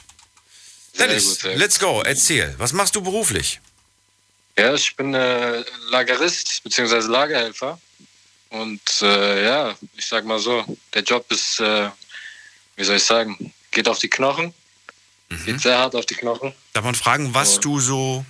Dennis, 0.97 1.41
let's 1.43 1.79
go. 1.79 2.01
Erzähl. 2.01 2.53
Was 2.57 2.73
machst 2.73 2.97
du 2.97 3.01
beruflich? 3.01 3.61
Ja, 4.57 4.73
ich 4.73 4.93
bin 4.97 5.13
äh, 5.13 5.63
Lagerist 5.89 6.61
bzw. 6.65 7.07
Lagerhelfer. 7.07 7.79
Und 8.49 8.81
äh, 9.03 9.45
ja, 9.45 9.77
ich 9.95 10.05
sag 10.05 10.25
mal 10.25 10.39
so, 10.39 10.65
der 10.93 11.03
Job 11.03 11.31
ist, 11.31 11.61
äh, 11.61 11.89
wie 12.75 12.83
soll 12.83 12.97
ich 12.97 13.05
sagen, 13.05 13.53
geht 13.71 13.87
auf 13.87 13.99
die 13.99 14.09
Knochen. 14.09 14.53
Mhm. 15.29 15.45
Geht 15.45 15.61
sehr 15.61 15.77
hart 15.77 15.95
auf 15.95 16.05
die 16.05 16.15
Knochen. 16.15 16.53
Darf 16.73 16.83
man 16.83 16.95
fragen, 16.95 17.33
was 17.33 17.59
oh. 17.59 17.61
du 17.61 17.79
so 17.79 18.25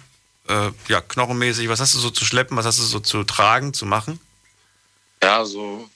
äh, 0.50 0.72
ja, 0.88 1.02
knochenmäßig, 1.02 1.70
was 1.70 1.80
hast 1.80 1.94
du 1.94 2.00
so 2.00 2.10
zu 2.10 2.26
schleppen, 2.26 2.58
was 2.58 2.66
hast 2.66 2.80
du 2.80 2.84
so 2.84 3.00
zu 3.00 3.24
tragen, 3.24 3.74
zu 3.74 3.86
machen? 3.86 4.20
Ja, 5.22 5.46
so 5.46 5.90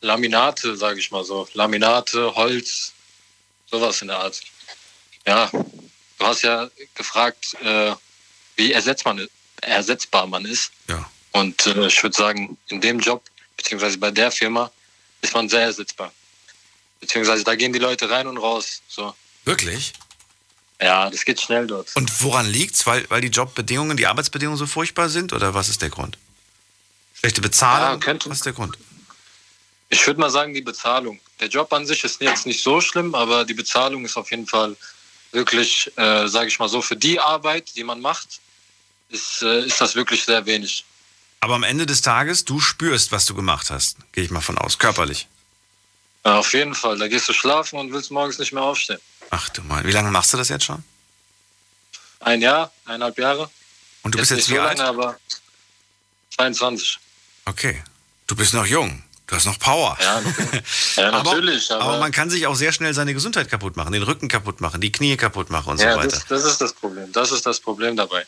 Laminate, 0.00 0.76
sage 0.76 1.00
ich 1.00 1.10
mal 1.10 1.24
so. 1.24 1.48
Laminate, 1.54 2.34
Holz, 2.34 2.92
sowas 3.70 4.00
in 4.02 4.08
der 4.08 4.18
Art. 4.18 4.40
Ja, 5.26 5.50
du 5.50 6.26
hast 6.26 6.42
ja 6.42 6.70
gefragt, 6.94 7.54
äh, 7.62 7.94
wie 8.56 8.72
ersetzt 8.72 9.04
man, 9.04 9.26
ersetzbar 9.62 10.26
man 10.26 10.44
ist. 10.44 10.70
Ja. 10.88 11.10
Und 11.32 11.66
äh, 11.66 11.86
ich 11.86 12.02
würde 12.02 12.16
sagen, 12.16 12.56
in 12.68 12.80
dem 12.80 13.00
Job, 13.00 13.24
beziehungsweise 13.56 13.98
bei 13.98 14.10
der 14.10 14.30
Firma, 14.30 14.70
ist 15.22 15.34
man 15.34 15.48
sehr 15.48 15.62
ersetzbar. 15.62 16.12
Beziehungsweise 17.00 17.44
da 17.44 17.56
gehen 17.56 17.72
die 17.72 17.78
Leute 17.78 18.08
rein 18.08 18.26
und 18.26 18.36
raus. 18.36 18.82
So. 18.88 19.14
Wirklich? 19.44 19.94
Ja, 20.80 21.08
das 21.08 21.24
geht 21.24 21.40
schnell 21.40 21.66
dort. 21.66 21.94
Und 21.94 22.22
woran 22.22 22.46
liegt's? 22.46 22.86
Weil, 22.86 23.08
weil 23.08 23.20
die 23.20 23.28
Jobbedingungen, 23.28 23.96
die 23.96 24.06
Arbeitsbedingungen 24.06 24.58
so 24.58 24.66
furchtbar 24.66 25.08
sind? 25.08 25.32
Oder 25.32 25.54
was 25.54 25.68
ist 25.68 25.82
der 25.82 25.90
Grund? 25.90 26.18
Schlechte 27.14 27.40
Bezahlung? 27.40 28.00
Ja, 28.00 28.04
könnte, 28.04 28.28
was 28.28 28.38
ist 28.38 28.46
der 28.46 28.52
Grund? 28.52 28.76
Ich 29.88 30.06
würde 30.06 30.20
mal 30.20 30.30
sagen, 30.30 30.54
die 30.54 30.62
Bezahlung. 30.62 31.20
Der 31.40 31.48
Job 31.48 31.72
an 31.72 31.86
sich 31.86 32.02
ist 32.04 32.20
jetzt 32.20 32.46
nicht 32.46 32.62
so 32.62 32.80
schlimm, 32.80 33.14
aber 33.14 33.44
die 33.44 33.54
Bezahlung 33.54 34.04
ist 34.04 34.16
auf 34.16 34.30
jeden 34.30 34.46
Fall 34.46 34.76
wirklich, 35.32 35.90
äh, 35.96 36.26
sage 36.26 36.48
ich 36.48 36.58
mal 36.58 36.68
so, 36.68 36.82
für 36.82 36.96
die 36.96 37.20
Arbeit, 37.20 37.76
die 37.76 37.84
man 37.84 38.00
macht, 38.00 38.40
ist, 39.10 39.42
äh, 39.42 39.64
ist 39.64 39.80
das 39.80 39.94
wirklich 39.94 40.24
sehr 40.24 40.46
wenig. 40.46 40.84
Aber 41.40 41.54
am 41.54 41.62
Ende 41.62 41.86
des 41.86 42.00
Tages, 42.00 42.44
du 42.44 42.58
spürst, 42.58 43.12
was 43.12 43.26
du 43.26 43.34
gemacht 43.34 43.70
hast. 43.70 43.98
Gehe 44.12 44.24
ich 44.24 44.30
mal 44.30 44.40
von 44.40 44.58
aus. 44.58 44.78
Körperlich. 44.78 45.28
Ja, 46.24 46.38
auf 46.38 46.52
jeden 46.54 46.74
Fall. 46.74 46.98
Da 46.98 47.08
gehst 47.08 47.28
du 47.28 47.32
schlafen 47.32 47.78
und 47.78 47.92
willst 47.92 48.10
morgens 48.10 48.38
nicht 48.38 48.52
mehr 48.52 48.62
aufstehen. 48.62 49.00
Ach 49.30 49.48
du 49.50 49.62
mein. 49.62 49.84
Wie 49.86 49.92
lange 49.92 50.10
machst 50.10 50.32
du 50.32 50.36
das 50.36 50.48
jetzt 50.48 50.64
schon? 50.64 50.82
Ein 52.20 52.40
Jahr, 52.40 52.72
eineinhalb 52.86 53.18
Jahre. 53.18 53.50
Und 54.02 54.14
du 54.14 54.18
bist 54.18 54.30
jetzt 54.30 54.48
nicht 54.48 54.50
wie 54.50 54.56
so 54.56 54.62
alt? 54.62 54.78
lange, 54.78 54.88
aber 54.88 55.18
22. 56.36 56.98
Okay. 57.44 57.82
Du 58.26 58.36
bist 58.36 58.54
noch 58.54 58.66
jung. 58.66 59.02
Du 59.26 59.36
hast 59.36 59.46
noch 59.46 59.58
Power. 59.58 59.96
Ja, 60.00 60.22
ja 60.96 61.10
natürlich. 61.10 61.70
aber, 61.70 61.82
Aber, 61.82 61.98
man 61.98 62.12
kann 62.12 62.30
sich 62.30 62.46
auch 62.46 62.54
sehr 62.54 62.72
schnell 62.72 62.92
seine 62.94 63.14
Gesundheit 63.14 63.50
kaputt 63.50 63.76
machen, 63.76 63.92
den 63.92 64.02
Rücken 64.02 64.28
kaputt 64.28 64.60
machen, 64.60 64.80
die 64.80 64.92
Knie 64.92 65.16
kaputt 65.16 65.50
machen 65.50 65.70
und 65.72 65.80
ja, 65.80 65.92
so 65.92 65.98
weiter. 65.98 66.08
das, 66.10 66.26
das 66.26 66.44
ist 66.44 66.60
das 66.60 66.72
Problem. 66.74 67.10
Das 67.12 67.32
ist 67.32 67.44
das 67.46 67.60
Problem 67.60 67.96
dabei. 67.96 68.26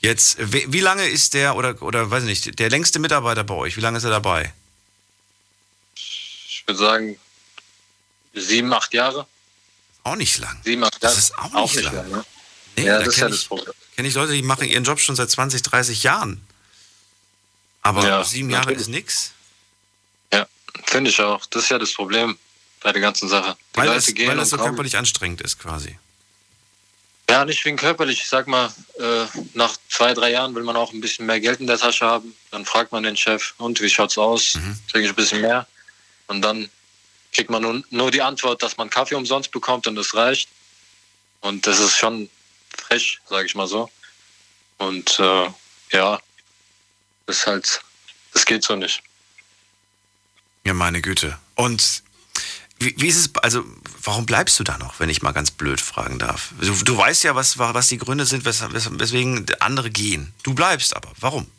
Jetzt, 0.00 0.38
wie, 0.52 0.72
wie 0.72 0.80
lange 0.80 1.06
ist 1.06 1.34
der, 1.34 1.56
oder, 1.56 1.80
oder 1.82 2.10
weiß 2.10 2.24
ich 2.24 2.28
nicht, 2.28 2.58
der 2.58 2.70
längste 2.70 2.98
Mitarbeiter 2.98 3.44
bei 3.44 3.54
euch, 3.54 3.76
wie 3.76 3.82
lange 3.82 3.98
ist 3.98 4.04
er 4.04 4.10
dabei? 4.10 4.54
Ich 6.60 6.66
würde 6.68 6.78
sagen, 6.78 7.18
sieben, 8.34 8.72
acht 8.72 8.92
Jahre. 8.92 9.26
Auch 10.04 10.16
nicht 10.16 10.38
lang. 10.38 10.60
Sieben, 10.64 10.84
acht 10.84 11.02
Das 11.02 11.12
Jahre. 11.12 11.18
ist 11.18 11.38
auch 11.56 11.72
nicht 11.74 11.82
lang. 11.82 11.94
lang. 11.94 12.10
Ne? 12.10 12.24
Nee, 12.76 12.84
Ja, 12.86 12.98
da 12.98 13.04
das 13.04 13.08
ist 13.08 13.16
ja 13.16 13.22
kenne 13.24 13.36
das 13.36 13.44
Problem. 13.44 13.74
kenn 13.96 14.04
ich 14.04 14.14
Leute, 14.14 14.32
die 14.32 14.42
machen 14.42 14.66
ihren 14.68 14.84
Job 14.84 15.00
schon 15.00 15.16
seit 15.16 15.30
20, 15.30 15.62
30 15.62 16.02
Jahren. 16.02 16.40
Aber 17.82 18.06
Ja, 18.06 18.22
sieben 18.24 18.50
Jahre 18.50 18.66
natürlich. 18.66 18.82
ist 18.82 18.88
nix. 18.88 19.32
Ja, 20.32 20.46
finde 20.84 21.10
ich 21.10 21.20
auch. 21.20 21.44
Das 21.46 21.64
ist 21.64 21.70
ja 21.70 21.78
das 21.78 21.92
Problem 21.92 22.38
bei 22.82 22.92
der 22.92 23.00
ganzen 23.00 23.28
Sache. 23.28 23.56
Die 23.74 23.78
Weil 23.78 23.86
Leute 23.88 23.96
das, 24.06 24.14
gehen 24.14 24.28
weil 24.28 24.36
das 24.36 24.50
so 24.50 24.56
kommen. 24.56 24.68
körperlich 24.70 24.96
anstrengend 24.96 25.40
ist 25.40 25.58
quasi. 25.58 25.98
Ja, 27.28 27.44
nicht 27.44 27.64
wegen 27.64 27.76
körperlich. 27.76 28.20
Ich 28.22 28.28
sag 28.28 28.48
mal, 28.48 28.72
äh, 28.98 29.24
nach 29.54 29.76
zwei, 29.88 30.14
drei 30.14 30.30
Jahren 30.32 30.54
will 30.54 30.64
man 30.64 30.76
auch 30.76 30.92
ein 30.92 31.00
bisschen 31.00 31.26
mehr 31.26 31.38
Geld 31.40 31.60
in 31.60 31.66
der 31.68 31.78
Tasche 31.78 32.04
haben. 32.04 32.34
Dann 32.50 32.64
fragt 32.64 32.90
man 32.92 33.02
den 33.04 33.16
Chef, 33.16 33.54
und 33.58 33.80
wie 33.80 33.88
schaut's 33.88 34.18
aus? 34.18 34.54
Mhm. 34.56 34.78
Kriege 34.90 35.04
ich 35.04 35.10
ein 35.12 35.14
bisschen 35.16 35.40
mehr? 35.40 35.66
Und 36.30 36.42
dann 36.42 36.70
kriegt 37.32 37.50
man 37.50 37.60
nur, 37.60 37.82
nur 37.90 38.12
die 38.12 38.22
Antwort, 38.22 38.62
dass 38.62 38.76
man 38.76 38.88
Kaffee 38.88 39.16
umsonst 39.16 39.50
bekommt 39.50 39.88
und 39.88 39.96
das 39.96 40.14
reicht. 40.14 40.48
Und 41.40 41.66
das 41.66 41.80
ist 41.80 41.96
schon 41.96 42.30
frech, 42.70 43.18
sage 43.28 43.46
ich 43.46 43.56
mal 43.56 43.66
so. 43.66 43.90
Und 44.78 45.18
äh, 45.18 45.50
ja, 45.90 46.20
das 47.26 47.38
ist 47.38 47.46
halt, 47.48 47.82
das 48.32 48.46
geht 48.46 48.62
so 48.62 48.76
nicht. 48.76 49.02
Ja, 50.64 50.72
meine 50.72 51.02
Güte. 51.02 51.36
Und 51.56 52.04
wie, 52.78 52.94
wie 52.96 53.08
ist 53.08 53.16
es, 53.16 53.30
also 53.42 53.64
warum 54.00 54.24
bleibst 54.24 54.56
du 54.60 54.62
da 54.62 54.78
noch, 54.78 55.00
wenn 55.00 55.08
ich 55.08 55.22
mal 55.22 55.32
ganz 55.32 55.50
blöd 55.50 55.80
fragen 55.80 56.20
darf? 56.20 56.50
Du, 56.60 56.72
du 56.72 56.96
weißt 56.96 57.24
ja, 57.24 57.34
was, 57.34 57.58
was 57.58 57.88
die 57.88 57.98
Gründe 57.98 58.24
sind, 58.24 58.44
wes, 58.44 58.62
wes, 58.72 58.88
weswegen 59.00 59.46
andere 59.58 59.90
gehen. 59.90 60.32
Du 60.44 60.54
bleibst 60.54 60.94
aber. 60.94 61.10
Warum? 61.18 61.50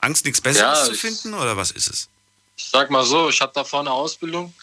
Angst, 0.00 0.26
nichts 0.26 0.42
Besseres 0.42 0.80
Ja, 0.80 0.84
zu 0.84 0.94
finden 0.94 1.32
oder 1.32 1.56
was 1.56 1.70
ist 1.70 1.88
es? 1.88 2.08
Ich 2.56 2.68
sag 2.72 2.90
mal 2.90 3.04
so, 3.04 3.28
ich 3.28 3.40
habe 3.40 3.52
davor 3.54 3.80
eine 3.80 3.90
Ausbildung 3.90 4.54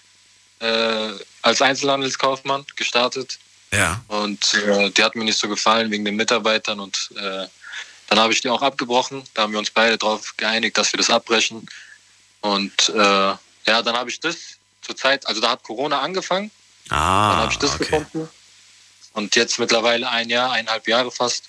äh, 0.60 1.12
als 1.42 1.62
Einzelhandelskaufmann 1.62 2.66
gestartet. 2.76 3.38
Ja. 3.72 4.04
Und 4.08 4.54
äh, 4.54 4.90
die 4.92 5.04
hat 5.04 5.16
mir 5.16 5.24
nicht 5.24 5.40
so 5.40 5.48
gefallen 5.48 5.92
wegen 5.92 6.06
den 6.06 6.16
Mitarbeitern. 6.16 6.80
Und 6.80 7.10
äh, 7.16 7.48
dann 8.08 8.20
habe 8.20 8.34
ich 8.34 8.42
die 8.42 8.50
auch 8.50 8.62
abgebrochen. 8.62 9.24
Da 9.34 9.44
haben 9.44 9.52
wir 9.52 9.60
uns 9.60 9.72
beide 9.72 9.98
darauf 9.98 10.36
geeinigt, 10.38 10.78
dass 10.78 10.94
wir 10.94 10.98
das 10.98 11.10
abbrechen. 11.10 11.66
Und 12.42 12.90
äh, 12.90 12.98
ja, 13.00 13.38
dann 13.66 13.96
habe 13.96 14.10
ich 14.10 14.20
das 14.20 14.38
zur 14.82 14.96
Zeit, 14.96 15.26
also 15.28 15.42
da 15.42 15.52
hat 15.52 15.64
Corona 15.64 16.02
angefangen. 16.02 16.52
Dann 16.90 16.98
Ah, 17.00 17.38
habe 17.38 17.52
ich 17.52 17.60
das 17.60 17.76
okay. 17.76 17.86
gefunden. 17.86 18.30
Und 19.14 19.36
jetzt 19.36 19.58
mittlerweile 19.60 20.10
ein 20.10 20.30
Jahr, 20.30 20.52
eineinhalb 20.52 20.88
Jahre 20.88 21.12
fast, 21.12 21.46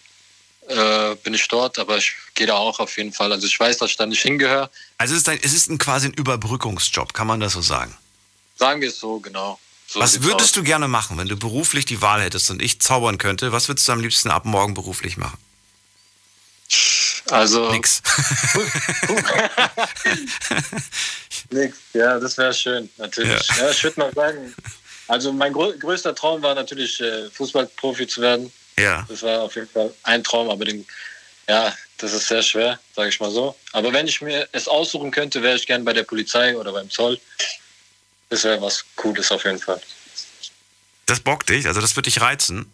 äh, 0.68 1.14
bin 1.16 1.35
ich 1.35 1.46
dort. 1.48 1.79
Aber 1.79 1.98
ich 1.98 2.14
gehe 2.35 2.46
da 2.46 2.55
auch 2.55 2.81
auf 2.81 2.96
jeden 2.96 3.12
Fall. 3.12 3.33
Also 3.33 3.46
ich 3.46 3.59
weiß, 3.59 3.79
dass 3.79 3.90
ich 3.90 3.96
da 3.96 4.07
nicht 4.07 4.22
hingehöre. 4.22 4.70
Also 4.98 5.14
es 5.14 5.20
ist, 5.20 5.29
ein, 5.29 5.38
es 5.42 5.53
ist 5.53 5.70
ein, 5.70 5.79
quasi 5.79 6.09
ein 6.09 6.14
Überbrückungsjob, 6.14 7.14
kann 7.14 7.27
man 7.27 7.40
das 7.40 7.53
so 7.53 7.61
sagen? 7.61 7.96
Sagen 8.57 8.81
wir 8.81 8.88
es 8.88 8.98
so, 8.98 9.20
genau. 9.20 9.59
So 9.87 10.00
was 10.00 10.22
würdest 10.22 10.50
aus. 10.50 10.53
du 10.53 10.62
gerne 10.62 10.88
machen, 10.88 11.18
wenn 11.18 11.29
du 11.29 11.37
beruflich 11.37 11.85
die 11.85 12.00
Wahl 12.00 12.22
hättest 12.22 12.50
und 12.50 12.62
ich 12.62 12.81
zaubern 12.81 13.18
könnte? 13.18 13.53
Was 13.53 13.68
würdest 13.68 13.87
du 13.88 13.92
am 13.92 14.00
liebsten 14.00 14.31
ab 14.31 14.44
morgen 14.44 14.74
beruflich 14.74 15.16
machen? 15.16 15.38
Also, 17.31 17.70
Nix. 17.70 18.03
Nix. 21.50 21.77
Ja, 21.92 22.18
das 22.18 22.37
wäre 22.37 22.53
schön, 22.53 22.90
natürlich. 22.98 23.48
Ja. 23.48 23.64
Ja. 23.64 23.70
ich 23.70 23.83
würde 23.83 24.00
mal 24.00 24.12
sagen, 24.12 24.55
also 25.09 25.33
mein 25.33 25.53
grö 25.53 25.77
größter 25.79 26.14
Traum 26.14 26.42
war 26.42 26.55
natürlich, 26.55 27.00
äh, 27.00 27.31
Fußballprofi 27.31 28.07
zu 28.07 28.20
werden. 28.20 28.53
Ja. 28.79 29.05
Das 29.09 29.23
war 29.23 29.43
auf 29.43 29.55
jeden 29.55 29.69
Fall 29.69 29.93
ein 30.03 30.25
Traum, 30.25 30.51
aber 30.51 30.65
den, 30.65 30.87
ja, 31.49 31.73
das 31.99 32.13
ist 32.13 32.29
sehr 32.29 32.43
schwer, 32.43 32.79
sage 32.95 33.09
ich 33.09 33.21
mal 33.21 33.31
so. 33.31 33.57
Aber 33.73 33.93
wenn 33.93 34.07
ich 34.07 34.21
mir 34.21 34.49
es 34.53 34.69
aussuchen 34.69 35.11
könnte, 35.11 35.43
wäre 35.43 35.57
ich 35.57 35.67
gern 35.67 35.85
bei 35.85 35.93
der 35.93 36.05
Polizei 36.05 36.57
oder 36.57 36.73
beim 36.73 36.91
Zoll. 36.91 37.19
Das 38.31 38.45
wäre 38.45 38.61
was 38.61 38.85
Cooles 38.97 39.31
auf 39.31 39.45
jeden 39.45 39.59
Fall. 39.59 39.81
Das 41.07 41.21
bockt 41.21 41.51
dich, 41.51 41.67
also 41.67 41.81
das 41.81 41.95
wird 41.97 42.07
dich 42.07 42.21
reizen. 42.21 42.71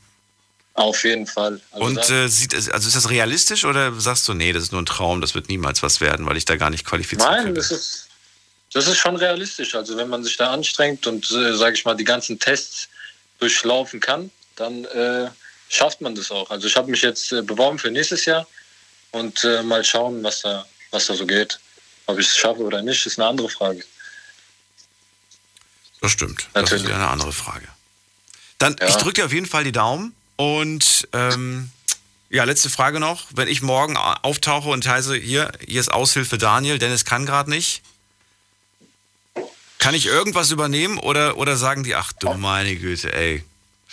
Auf 0.75 1.05
jeden 1.05 1.27
Fall. 1.27 1.61
Also 1.73 1.85
Und 1.85 2.11
äh, 2.11 2.29
sieht 2.29 2.55
also 2.55 2.71
ist 2.71 2.97
das 2.97 3.11
realistisch 3.11 3.65
oder 3.65 3.93
sagst 4.01 4.27
du, 4.29 4.35
nee, 4.35 4.53
das 4.53 4.65
ist 4.65 4.73
nur 4.73 4.81
ein 4.81 4.87
Traum, 4.87 5.21
das 5.21 5.35
wird 5.35 5.49
niemals 5.49 5.83
was 5.83 6.01
werden, 6.01 6.27
weil 6.27 6.37
ich 6.37 6.45
da 6.45 6.57
gar 6.57 6.71
nicht 6.71 6.87
qualifiziert 6.87 7.29
nein, 7.29 7.47
bin? 7.47 7.55
das 7.57 7.71
ist, 7.71 8.09
das 8.73 8.87
ist 8.87 8.99
schon 8.99 9.17
realistisch. 9.17 9.75
Also 9.75 9.97
wenn 9.97 10.09
man 10.09 10.23
sich 10.23 10.37
da 10.37 10.53
anstrengt 10.53 11.07
und, 11.07 11.31
äh, 11.33 11.57
sage 11.57 11.75
ich 11.75 11.85
mal, 11.85 11.97
die 11.97 12.05
ganzen 12.05 12.39
Tests 12.39 12.89
durchlaufen 13.41 14.01
kann, 14.01 14.31
dann 14.57 14.85
äh, 14.87 15.31
schafft 15.71 16.01
man 16.03 16.15
das 16.15 16.31
auch. 16.31 16.51
Also 16.51 16.67
ich 16.67 16.77
habe 16.77 16.91
mich 16.91 17.01
jetzt 17.01 17.33
äh, 17.33 17.41
beworben 17.41 17.79
für 17.79 17.91
nächstes 17.91 18.27
Jahr 18.27 18.47
und 19.13 19.43
äh, 19.45 19.63
mal 19.63 19.83
schauen, 19.85 20.23
was 20.23 20.43
da, 20.43 20.67
was 20.91 21.07
da 21.07 21.15
so 21.15 21.25
geht. 21.27 21.59
Ob 22.07 22.19
ich 22.19 22.27
es 22.27 22.37
schaffe 22.37 22.61
oder 22.61 22.83
nicht, 22.83 23.07
ist 23.07 23.19
eine 23.19 23.29
andere 23.29 23.49
Frage. 23.49 23.83
Das 26.01 26.11
stimmt. 26.13 26.49
Das 26.53 26.65
Natürlich. 26.65 26.85
ist 26.85 26.89
ja 26.91 26.97
eine 26.97 27.09
andere 27.09 27.33
Frage. 27.33 27.69
Dann, 28.59 28.77
Ja. 28.81 28.89
ich 28.89 28.97
drücke 28.97 29.15
dir 29.21 29.27
auf 29.27 29.33
jeden 29.33 29.47
Fall 29.47 29.65
die 29.65 29.73
Daumen 29.73 30.15
und 30.37 31.09
ähm, 31.13 31.71
ja, 32.31 32.45
letzte 32.45 32.69
Frage 32.71 33.01
noch. 33.01 33.27
Wenn 33.31 33.49
ich 33.49 33.63
morgen 33.63 33.97
auftauche 33.97 34.69
und 34.71 34.87
heiße, 34.87 35.15
hier, 35.17 35.53
hier 35.67 35.81
ist 35.81 35.91
Aushilfe 35.93 36.37
Daniel, 36.39 36.79
Dennis 36.79 37.05
kann 37.05 37.27
gerade 37.27 37.51
nicht. 37.51 37.83
Kann 39.79 39.95
ich 39.95 40.07
irgendwas 40.07 40.51
übernehmen 40.51 40.99
oder, 40.99 41.37
oder 41.39 41.57
sagen 41.57 41.85
die, 41.85 41.95
ach 41.95 42.13
du 42.13 42.35
meine 42.35 42.77
Güte, 42.77 43.13
ey, 43.13 43.45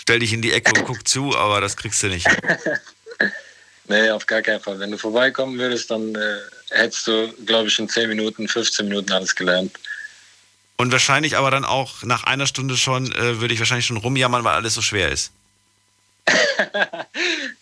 stell 0.08 0.20
dich 0.20 0.32
in 0.32 0.42
die 0.42 0.54
Ecke 0.54 0.72
und 0.80 0.86
guck 0.86 1.06
zu, 1.06 1.36
aber 1.36 1.60
das 1.60 1.76
kriegst 1.76 2.02
du 2.02 2.08
nicht. 2.08 2.26
Nee, 3.90 4.10
auf 4.10 4.26
gar 4.26 4.42
keinen 4.42 4.60
Fall. 4.60 4.78
Wenn 4.82 4.92
du 4.92 4.98
vorbeikommen 4.98 5.58
würdest, 5.58 5.90
dann 5.90 6.14
äh, 6.14 6.40
hättest 6.72 7.08
du, 7.08 7.32
glaube 7.46 7.70
ich, 7.70 7.80
in 7.80 7.88
10 7.88 8.10
Minuten, 8.10 8.46
15 8.46 8.86
Minuten 8.86 9.14
alles 9.14 9.34
gelernt. 9.34 9.72
Und 10.76 10.92
wahrscheinlich 10.92 11.38
aber 11.38 11.52
dann 11.52 11.64
auch 11.64 12.04
nach 12.04 12.26
einer 12.26 12.48
Stunde 12.48 12.76
schon, 12.76 13.10
äh, 13.14 13.40
würde 13.40 13.54
ich 13.54 13.62
wahrscheinlich 13.62 13.86
schon 13.86 13.96
rumjammern, 13.96 14.44
weil 14.44 14.56
alles 14.56 14.74
so 14.74 14.82
schwer 14.82 15.10
ist. 15.10 15.32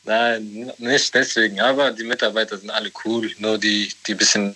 Nein, 0.04 0.72
nicht 0.80 1.14
deswegen. 1.14 1.62
Aber 1.62 1.92
die 1.92 2.04
Mitarbeiter 2.04 2.58
sind 2.58 2.72
alle 2.72 2.92
cool. 3.04 3.32
Nur 3.38 3.60
die, 3.60 3.94
die 4.08 4.16
ein 4.16 4.18
bisschen 4.18 4.56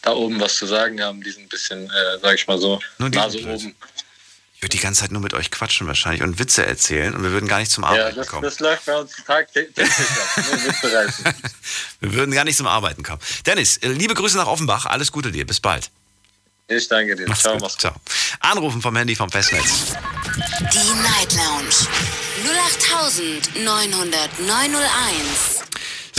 da 0.00 0.12
oben 0.12 0.40
was 0.40 0.56
zu 0.56 0.64
sagen 0.64 1.02
haben, 1.02 1.22
die 1.22 1.32
sind 1.32 1.42
ein 1.42 1.48
bisschen, 1.50 1.84
äh, 1.84 2.18
sag 2.22 2.34
ich 2.34 2.46
mal 2.46 2.56
so, 2.56 2.80
Nase 2.96 3.40
oben. 3.40 3.76
Ich 4.60 4.62
würde 4.62 4.76
die 4.76 4.82
ganze 4.82 5.00
Zeit 5.00 5.10
nur 5.10 5.22
mit 5.22 5.32
euch 5.32 5.50
quatschen 5.50 5.86
wahrscheinlich 5.86 6.22
und 6.22 6.38
Witze 6.38 6.66
erzählen 6.66 7.14
und 7.14 7.22
wir 7.22 7.30
würden 7.30 7.48
gar 7.48 7.60
nicht 7.60 7.70
zum 7.72 7.82
Ja, 7.82 7.88
Arbeiten 7.92 8.16
das, 8.16 8.26
kommen. 8.26 8.42
das 8.42 8.60
läuft 8.60 8.84
bei 8.84 8.94
uns 8.94 9.10
tagtäglich 9.26 9.86
ab. 9.88 9.94
Wir 12.00 12.12
würden 12.12 12.34
gar 12.34 12.44
nicht 12.44 12.58
zum 12.58 12.66
Arbeiten 12.66 13.02
kommen. 13.02 13.20
Dennis, 13.46 13.78
äh, 13.78 13.88
liebe 13.88 14.12
Grüße 14.12 14.36
nach 14.36 14.48
Offenbach. 14.48 14.84
Alles 14.84 15.12
Gute 15.12 15.32
dir. 15.32 15.46
Bis 15.46 15.60
bald. 15.60 15.90
Ich 16.68 16.86
danke 16.88 17.16
dir. 17.16 17.26
Mach's 17.26 17.40
Ciao, 17.40 17.54
gut. 17.54 17.62
mach's 17.62 17.72
gut. 17.72 17.80
Ciao. 17.80 17.94
Anrufen 18.40 18.82
vom 18.82 18.94
Handy 18.96 19.16
vom 19.16 19.30
Festnetz. 19.30 19.94
Die 20.74 20.92
Night 20.92 21.32
Lounge 21.32 21.88
0890901. 23.64 25.49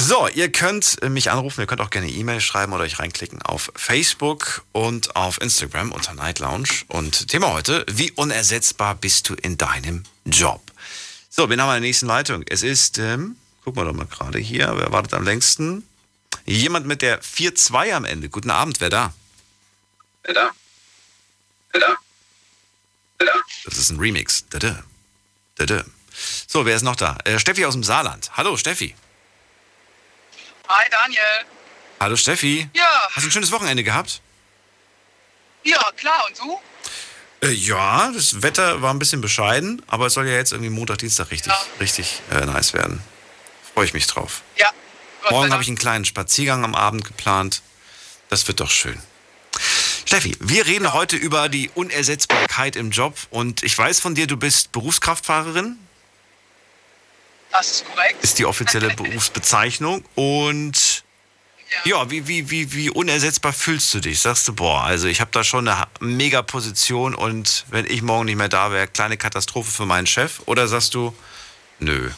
So, 0.03 0.27
ihr 0.27 0.51
könnt 0.51 0.99
mich 1.07 1.29
anrufen, 1.29 1.61
ihr 1.61 1.67
könnt 1.67 1.79
auch 1.79 1.91
gerne 1.91 2.09
E-Mail 2.09 2.41
schreiben 2.41 2.73
oder 2.73 2.85
euch 2.85 2.97
reinklicken 2.97 3.39
auf 3.43 3.71
Facebook 3.75 4.63
und 4.71 5.15
auf 5.15 5.39
Instagram 5.39 5.91
unter 5.91 6.15
Night 6.15 6.39
Lounge. 6.39 6.69
Und 6.87 7.27
Thema 7.27 7.53
heute, 7.53 7.85
wie 7.87 8.09
unersetzbar 8.09 8.95
bist 8.95 9.29
du 9.29 9.35
in 9.35 9.59
deinem 9.59 10.01
Job? 10.25 10.59
So, 11.29 11.47
wen 11.51 11.61
haben 11.61 11.67
wir 11.67 11.77
in 11.77 11.83
der 11.83 11.89
nächsten 11.89 12.07
Leitung? 12.07 12.43
Es 12.49 12.63
ist, 12.63 12.97
ähm, 12.97 13.35
gucken 13.63 13.79
wir 13.79 13.85
doch 13.85 13.93
mal 13.93 14.07
gerade 14.07 14.39
hier, 14.39 14.73
wer 14.75 14.91
wartet 14.91 15.13
am 15.13 15.23
längsten? 15.23 15.87
Jemand 16.47 16.87
mit 16.87 17.03
der 17.03 17.21
4-2 17.21 17.93
am 17.93 18.03
Ende. 18.03 18.27
Guten 18.27 18.49
Abend, 18.49 18.81
wer 18.81 18.89
da? 18.89 19.13
Wer 20.23 20.33
da? 20.33 20.51
Wer 21.73 21.79
da? 21.79 21.95
Wer 23.19 23.27
da? 23.27 23.33
Das 23.65 23.77
ist 23.77 23.91
ein 23.91 23.99
Remix. 23.99 24.45
Dada. 24.49 24.83
Dada. 25.57 25.85
So, 26.47 26.65
wer 26.65 26.75
ist 26.75 26.81
noch 26.81 26.95
da? 26.95 27.19
Äh, 27.23 27.37
Steffi 27.37 27.65
aus 27.65 27.75
dem 27.75 27.83
Saarland. 27.83 28.31
Hallo, 28.35 28.57
Steffi. 28.57 28.95
Hi 30.73 30.87
Daniel. 30.89 31.45
Hallo, 31.99 32.15
Steffi. 32.15 32.69
Ja, 32.73 33.09
Hast 33.11 33.23
du 33.23 33.27
ein 33.27 33.31
schönes 33.31 33.51
Wochenende 33.51 33.83
gehabt? 33.83 34.21
ja, 35.65 35.79
klar. 35.97 36.25
Und 36.27 36.39
du? 36.39 36.59
Äh, 37.45 37.51
ja, 37.51 38.09
das 38.13 38.41
Wetter 38.41 38.81
war 38.81 38.93
ein 38.93 38.97
bisschen 38.99 39.19
bescheiden, 39.19 39.81
aber 39.87 40.05
es 40.05 40.13
soll 40.13 40.27
ja 40.27 40.33
jetzt 40.35 40.53
irgendwie 40.53 40.69
Montag, 40.69 40.99
Dienstag 40.99 41.29
richtig, 41.29 41.51
Ja. 41.51 41.59
richtig 41.81 42.21
äh, 42.31 42.45
nice 42.45 42.71
werden. 42.73 43.03
Freue 43.73 43.83
ich 43.85 43.93
mich 43.93 44.07
drauf. 44.07 44.43
Ja. 44.55 44.71
Morgen 45.29 45.51
habe 45.51 45.61
ich 45.61 45.67
einen 45.67 45.77
kleinen 45.77 46.05
Spaziergang 46.05 46.63
am 46.63 46.73
Abend 46.73 47.03
geplant. 47.03 47.61
Das 48.29 48.47
wird 48.47 48.61
doch 48.61 48.71
schön. 48.71 48.97
Steffi, 50.05 50.37
wir 50.39 50.65
reden 50.65 50.93
heute 50.93 51.17
über 51.17 51.49
die 51.49 51.69
Unersetzbarkeit 51.75 52.77
im 52.77 52.91
Job 52.91 53.17
und 53.29 53.61
ich 53.63 53.77
weiß 53.77 53.99
von 53.99 54.15
dir, 54.15 54.25
du 54.25 54.37
bist 54.37 54.71
Berufskraftfahrerin. 54.71 55.77
Das 57.51 57.71
ist 57.71 57.85
korrekt. 57.85 58.23
Ist 58.23 58.39
die 58.39 58.45
offizielle 58.45 58.93
Berufsbezeichnung 58.95 60.05
und 60.15 61.03
ja, 61.85 62.09
wie, 62.09 62.27
wie, 62.27 62.49
wie, 62.49 62.73
wie 62.73 62.89
unersetzbar 62.89 63.53
fühlst 63.53 63.93
du 63.93 64.01
dich? 64.01 64.19
Sagst 64.19 64.47
du, 64.47 64.53
boah, 64.53 64.83
also 64.83 65.07
ich 65.07 65.21
habe 65.21 65.31
da 65.31 65.43
schon 65.43 65.67
eine 65.67 65.87
mega 66.01 66.41
Position 66.41 67.15
und 67.15 67.65
wenn 67.69 67.85
ich 67.85 68.01
morgen 68.01 68.25
nicht 68.25 68.35
mehr 68.35 68.49
da 68.49 68.71
wäre, 68.71 68.87
kleine 68.87 69.17
Katastrophe 69.17 69.71
für 69.71 69.85
meinen 69.85 70.05
Chef? 70.05 70.41
Oder 70.47 70.67
sagst 70.67 70.93
du, 70.93 71.15
nö, 71.79 72.11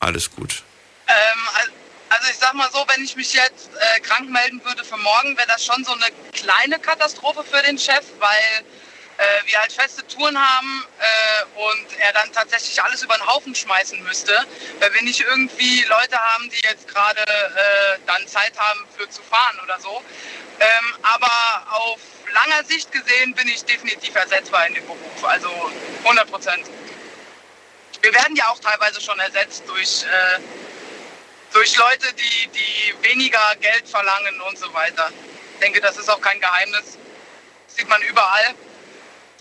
alles 0.00 0.30
gut? 0.32 0.62
Ähm, 1.06 1.14
al- 1.54 1.72
also 2.08 2.28
ich 2.30 2.36
sag 2.38 2.54
mal 2.54 2.68
so, 2.72 2.84
wenn 2.88 3.04
ich 3.04 3.14
mich 3.14 3.32
jetzt 3.34 3.70
äh, 3.96 4.00
krank 4.00 4.30
melden 4.30 4.60
würde 4.64 4.84
für 4.84 4.96
morgen, 4.96 5.36
wäre 5.36 5.46
das 5.48 5.64
schon 5.64 5.84
so 5.84 5.92
eine 5.92 6.06
kleine 6.32 6.78
Katastrophe 6.80 7.44
für 7.44 7.62
den 7.62 7.78
Chef, 7.78 8.04
weil 8.18 8.64
äh, 9.18 9.46
wir 9.46 9.58
halt 9.58 9.72
feste 9.72 10.06
Touren 10.06 10.38
haben 10.38 10.86
äh, 10.98 11.60
und 11.60 11.98
er 11.98 12.12
dann 12.12 12.32
tatsächlich 12.32 12.82
alles 12.82 13.02
über 13.02 13.14
den 13.16 13.26
Haufen 13.26 13.54
schmeißen 13.54 14.02
müsste, 14.02 14.46
weil 14.80 14.92
wir 14.92 15.02
nicht 15.02 15.20
irgendwie 15.20 15.82
Leute 15.84 16.18
haben, 16.18 16.50
die 16.50 16.60
jetzt 16.68 16.86
gerade 16.88 17.20
äh, 17.22 17.98
dann 18.06 18.26
Zeit 18.28 18.52
haben 18.58 18.86
für 18.96 19.08
zu 19.08 19.22
fahren 19.22 19.58
oder 19.62 19.80
so. 19.80 20.02
Ähm, 20.58 20.96
aber 21.02 21.66
auf 21.70 21.98
langer 22.32 22.64
Sicht 22.64 22.92
gesehen 22.92 23.34
bin 23.34 23.48
ich 23.48 23.64
definitiv 23.64 24.14
ersetzbar 24.14 24.66
in 24.66 24.74
dem 24.74 24.86
Beruf, 24.86 25.24
also 25.24 25.48
100 26.04 26.30
Prozent. 26.30 26.66
Wir 28.00 28.12
werden 28.14 28.36
ja 28.36 28.48
auch 28.48 28.58
teilweise 28.60 29.00
schon 29.00 29.18
ersetzt 29.18 29.64
durch, 29.66 30.04
äh, 30.04 30.40
durch 31.52 31.76
Leute, 31.76 32.06
die, 32.14 32.48
die 32.48 32.94
weniger 33.02 33.40
Geld 33.60 33.88
verlangen 33.88 34.40
und 34.42 34.58
so 34.58 34.72
weiter. 34.74 35.10
Ich 35.54 35.60
denke, 35.60 35.80
das 35.80 35.96
ist 35.96 36.08
auch 36.10 36.20
kein 36.20 36.38
Geheimnis. 36.38 36.98
Das 37.66 37.76
sieht 37.76 37.88
man 37.88 38.00
überall. 38.02 38.54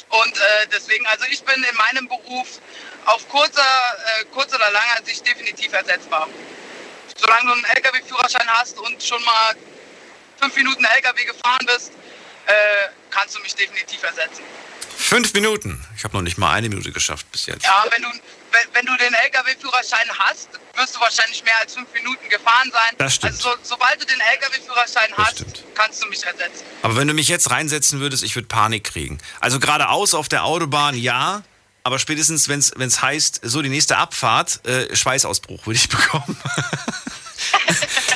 Und 0.09 0.37
äh, 0.37 0.67
deswegen, 0.71 1.05
also 1.07 1.25
ich 1.29 1.43
bin 1.43 1.63
in 1.63 1.75
meinem 1.75 2.07
Beruf 2.07 2.59
auf 3.05 3.27
kurzer, 3.29 3.61
äh, 3.61 4.25
kurz 4.33 4.53
oder 4.53 4.69
langer 4.71 5.03
Sicht 5.03 5.25
definitiv 5.27 5.73
ersetzbar. 5.73 6.27
Solange 7.17 7.47
du 7.47 7.53
einen 7.53 7.65
LKW-Führerschein 7.65 8.47
hast 8.47 8.79
und 8.79 9.01
schon 9.03 9.23
mal 9.23 9.55
fünf 10.39 10.55
Minuten 10.55 10.83
LKW 10.83 11.25
gefahren 11.25 11.65
bist, 11.65 11.91
äh, 12.45 12.53
kannst 13.09 13.35
du 13.35 13.41
mich 13.41 13.55
definitiv 13.55 14.03
ersetzen. 14.03 14.43
Fünf 14.97 15.33
Minuten. 15.33 15.83
Ich 15.97 16.03
habe 16.03 16.15
noch 16.15 16.21
nicht 16.21 16.37
mal 16.37 16.51
eine 16.51 16.69
Minute 16.69 16.91
geschafft 16.91 17.31
bis 17.31 17.45
jetzt. 17.45 17.63
Ja, 17.63 17.85
wenn 17.91 18.01
du, 18.01 18.09
wenn, 18.09 18.61
wenn 18.73 18.85
du 18.85 18.97
den 18.97 19.13
LKW-Führerschein 19.13 20.07
hast, 20.17 20.49
wirst 20.75 20.95
du 20.95 20.99
wahrscheinlich 20.99 21.43
mehr 21.43 21.59
als 21.59 21.73
fünf 21.73 21.91
Minuten 21.93 22.27
gefahren 22.29 22.71
sein. 22.71 22.95
Das 22.97 23.15
stimmt. 23.15 23.33
Also 23.33 23.49
so, 23.49 23.55
sobald 23.63 24.01
du 24.01 24.05
den 24.05 24.19
LKW-Führerschein 24.19 25.09
hast, 25.17 25.39
stimmt. 25.39 25.63
kannst 25.75 26.03
du 26.03 26.07
mich 26.07 26.23
ersetzen. 26.23 26.63
Aber 26.81 26.95
wenn 26.95 27.07
du 27.07 27.13
mich 27.13 27.27
jetzt 27.27 27.51
reinsetzen 27.51 27.99
würdest, 27.99 28.23
ich 28.23 28.35
würde 28.35 28.47
Panik 28.47 28.83
kriegen. 28.85 29.19
Also 29.39 29.59
geradeaus 29.59 30.13
auf 30.13 30.29
der 30.29 30.43
Autobahn, 30.43 30.95
ja. 30.95 31.43
Aber 31.83 31.99
spätestens, 31.99 32.49
wenn 32.49 32.59
es 32.59 33.01
heißt, 33.01 33.41
so 33.43 33.61
die 33.61 33.69
nächste 33.69 33.97
Abfahrt, 33.97 34.65
äh, 34.65 34.95
Schweißausbruch 34.95 35.67
würde 35.67 35.77
ich 35.77 35.89
bekommen. 35.89 36.37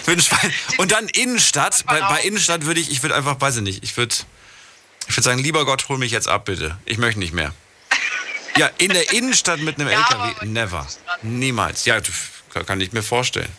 Und 0.77 0.91
dann 0.91 1.07
Innenstadt. 1.09 1.85
Bei, 1.85 2.01
bei 2.01 2.21
Innenstadt 2.21 2.65
würde 2.65 2.79
ich, 2.79 2.89
ich 2.89 3.03
würde 3.03 3.15
einfach, 3.15 3.39
weiß 3.39 3.57
ich 3.57 3.61
nicht, 3.61 3.83
ich 3.83 3.95
würde 3.97 4.15
ich 5.09 5.15
würde 5.17 5.23
sagen, 5.25 5.39
lieber 5.39 5.65
Gott, 5.65 5.89
hol 5.89 5.97
mich 5.97 6.11
jetzt 6.11 6.27
ab, 6.27 6.45
bitte. 6.45 6.77
Ich 6.85 6.97
möchte 6.97 7.19
nicht 7.19 7.33
mehr. 7.33 7.53
Ja, 8.57 8.69
in 8.77 8.89
der 8.91 9.11
Innenstadt 9.13 9.59
mit 9.59 9.79
einem 9.79 9.89
Ja, 9.89 9.99
LKW, 9.99 10.45
never. 10.45 10.85
Niemals. 11.21 11.85
Ja, 11.85 11.99
du- 11.99 12.11
kann, 12.53 12.65
kann 12.65 12.81
ich 12.81 12.91
mir 12.93 13.03
vorstellen. 13.03 13.51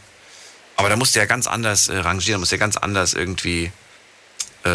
Aber 0.77 0.89
da 0.89 0.97
musst 0.97 1.15
du 1.15 1.19
ja 1.21 1.27
ganz 1.27 1.47
anders 1.47 1.89
äh, 1.89 1.97
rangieren, 1.99 2.41
musst 2.41 2.53
ja 2.53 2.59
ganz 2.59 2.77
anders 2.77 3.15
irgendwie, 3.15 3.71
äh, 4.65 4.71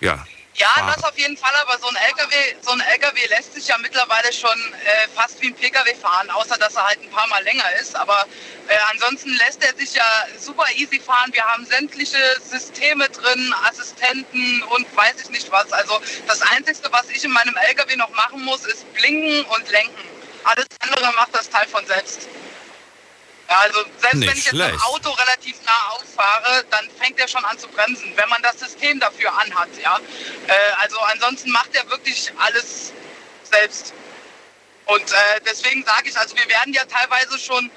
ja. 0.00 0.24
Ja, 0.54 0.92
das 0.94 1.04
auf 1.04 1.16
jeden 1.16 1.36
Fall, 1.36 1.54
aber 1.62 1.78
so 1.78 1.88
ein 1.88 1.96
LKW, 1.96 2.34
so 2.60 2.72
ein 2.72 2.80
LKW 2.80 3.26
lässt 3.28 3.54
sich 3.54 3.68
ja 3.68 3.78
mittlerweile 3.78 4.32
schon 4.32 4.58
äh, 4.84 5.08
fast 5.14 5.40
wie 5.40 5.46
ein 5.46 5.54
PKW 5.54 5.94
fahren, 5.94 6.28
außer 6.30 6.58
dass 6.58 6.74
er 6.74 6.86
halt 6.86 7.00
ein 7.02 7.10
paar 7.10 7.26
Mal 7.28 7.42
länger 7.44 7.64
ist. 7.80 7.94
Aber 7.96 8.26
äh, 8.68 8.76
ansonsten 8.90 9.30
lässt 9.36 9.62
er 9.64 9.74
sich 9.76 9.94
ja 9.94 10.26
super 10.38 10.66
easy 10.74 11.00
fahren. 11.00 11.32
Wir 11.32 11.44
haben 11.44 11.64
sämtliche 11.64 12.18
Systeme 12.44 13.08
drin, 13.08 13.54
Assistenten 13.68 14.62
und 14.64 14.96
weiß 14.96 15.14
ich 15.22 15.30
nicht 15.30 15.50
was. 15.50 15.72
Also 15.72 16.00
das 16.26 16.42
Einzige, 16.42 16.92
was 16.92 17.08
ich 17.08 17.24
in 17.24 17.30
meinem 17.30 17.56
LKW 17.56 17.96
noch 17.96 18.10
machen 18.10 18.44
muss, 18.44 18.66
ist 18.66 18.92
blinken 18.94 19.44
und 19.44 19.70
lenken. 19.70 20.04
Alles 20.44 20.66
andere 20.80 21.12
macht 21.14 21.34
das 21.34 21.48
Teil 21.48 21.68
von 21.68 21.86
selbst. 21.86 22.28
Ja, 23.50 23.58
also 23.58 23.80
selbst 24.00 24.14
Nicht 24.14 24.30
wenn 24.30 24.38
ich 24.38 24.44
jetzt 24.44 24.52
mit 24.52 24.62
dem 24.62 24.68
schlecht. 24.68 24.84
Auto 24.84 25.10
relativ 25.10 25.56
nah 25.66 25.88
ausfahre, 25.90 26.64
dann 26.70 26.88
fängt 27.00 27.18
er 27.18 27.26
schon 27.26 27.44
an 27.44 27.58
zu 27.58 27.66
bremsen, 27.66 28.12
wenn 28.16 28.28
man 28.28 28.40
das 28.42 28.60
System 28.60 29.00
dafür 29.00 29.32
anhat, 29.38 29.68
ja. 29.82 29.98
Äh, 30.46 30.52
also 30.80 30.98
ansonsten 31.00 31.50
macht 31.50 31.74
er 31.74 31.88
wirklich 31.90 32.32
alles 32.38 32.92
selbst. 33.50 33.92
Und 34.86 35.02
äh, 35.02 35.40
deswegen 35.44 35.84
sage 35.84 36.08
ich, 36.08 36.16
also 36.16 36.36
wir 36.36 36.48
werden 36.48 36.72
ja 36.72 36.84
teilweise 36.84 37.38
schon 37.40 37.70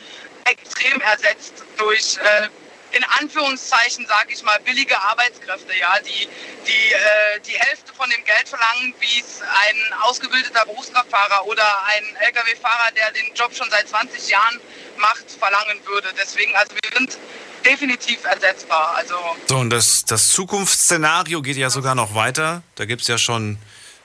extrem 0.45 1.01
ersetzt 1.01 1.63
durch 1.77 2.17
äh, 2.17 2.49
in 2.93 3.03
Anführungszeichen, 3.19 4.07
sage 4.07 4.33
ich 4.33 4.43
mal, 4.43 4.59
billige 4.61 4.99
Arbeitskräfte, 4.99 5.75
ja, 5.77 5.99
die 5.99 6.27
die, 6.67 6.93
äh, 6.93 7.39
die 7.45 7.59
Hälfte 7.59 7.93
von 7.93 8.09
dem 8.09 8.23
Geld 8.23 8.47
verlangen, 8.47 8.93
wie 8.99 9.19
es 9.19 9.41
ein 9.41 9.93
ausgebildeter 10.01 10.65
Berufskraftfahrer 10.65 11.45
oder 11.45 11.63
ein 11.87 12.03
Lkw-Fahrer, 12.27 12.91
der 12.95 13.11
den 13.11 13.33
Job 13.35 13.53
schon 13.53 13.69
seit 13.69 13.87
20 13.87 14.29
Jahren 14.29 14.59
macht, 14.97 15.25
verlangen 15.37 15.85
würde. 15.85 16.09
Deswegen, 16.19 16.55
also 16.55 16.75
wir 16.75 16.97
sind 16.97 17.17
definitiv 17.65 18.23
ersetzbar. 18.25 18.95
Also 18.95 19.15
So, 19.47 19.57
und 19.57 19.69
das, 19.69 20.05
das 20.05 20.29
Zukunftsszenario 20.29 21.41
geht 21.41 21.57
ja 21.57 21.69
sogar 21.69 21.95
noch 21.95 22.15
weiter. 22.15 22.63
Da 22.75 22.85
gibt 22.85 23.01
es 23.01 23.07
ja 23.07 23.17
schon 23.17 23.57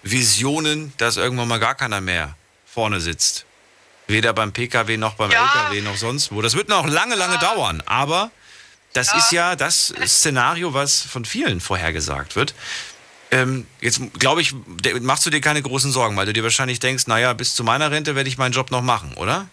Visionen, 0.02 0.92
dass 0.98 1.16
irgendwann 1.16 1.48
mal 1.48 1.60
gar 1.60 1.74
keiner 1.74 2.00
mehr 2.00 2.34
vorne 2.66 3.00
sitzt. 3.00 3.44
Weder 4.06 4.32
beim 4.32 4.52
Pkw 4.52 4.96
noch 4.96 5.14
beim 5.14 5.30
Ja. 5.30 5.68
Lkw 5.68 5.82
noch 5.82 5.96
sonst 5.96 6.32
wo. 6.32 6.40
Das 6.40 6.54
wird 6.54 6.68
noch 6.68 6.86
lange, 6.86 7.14
lange 7.14 7.38
dauern. 7.38 7.82
Aber 7.84 8.30
das 8.98 9.14
ist 9.14 9.32
ja 9.32 9.56
das 9.56 9.94
Szenario, 10.06 10.74
was 10.74 11.02
von 11.02 11.24
vielen 11.24 11.60
vorhergesagt 11.60 12.36
wird. 12.36 12.54
Ähm, 13.30 13.66
jetzt 13.80 14.00
glaube 14.18 14.40
ich, 14.40 14.54
machst 15.00 15.26
du 15.26 15.30
dir 15.30 15.40
keine 15.40 15.62
großen 15.62 15.92
Sorgen, 15.92 16.16
weil 16.16 16.26
du 16.26 16.32
dir 16.32 16.42
wahrscheinlich 16.42 16.80
denkst, 16.80 17.06
naja, 17.06 17.32
bis 17.34 17.54
zu 17.54 17.62
meiner 17.62 17.90
Rente 17.90 18.14
werde 18.14 18.28
ich 18.28 18.38
meinen 18.38 18.52
Job 18.52 18.70
noch 18.70 18.82
machen, 18.82 19.14
oder? 19.14 19.48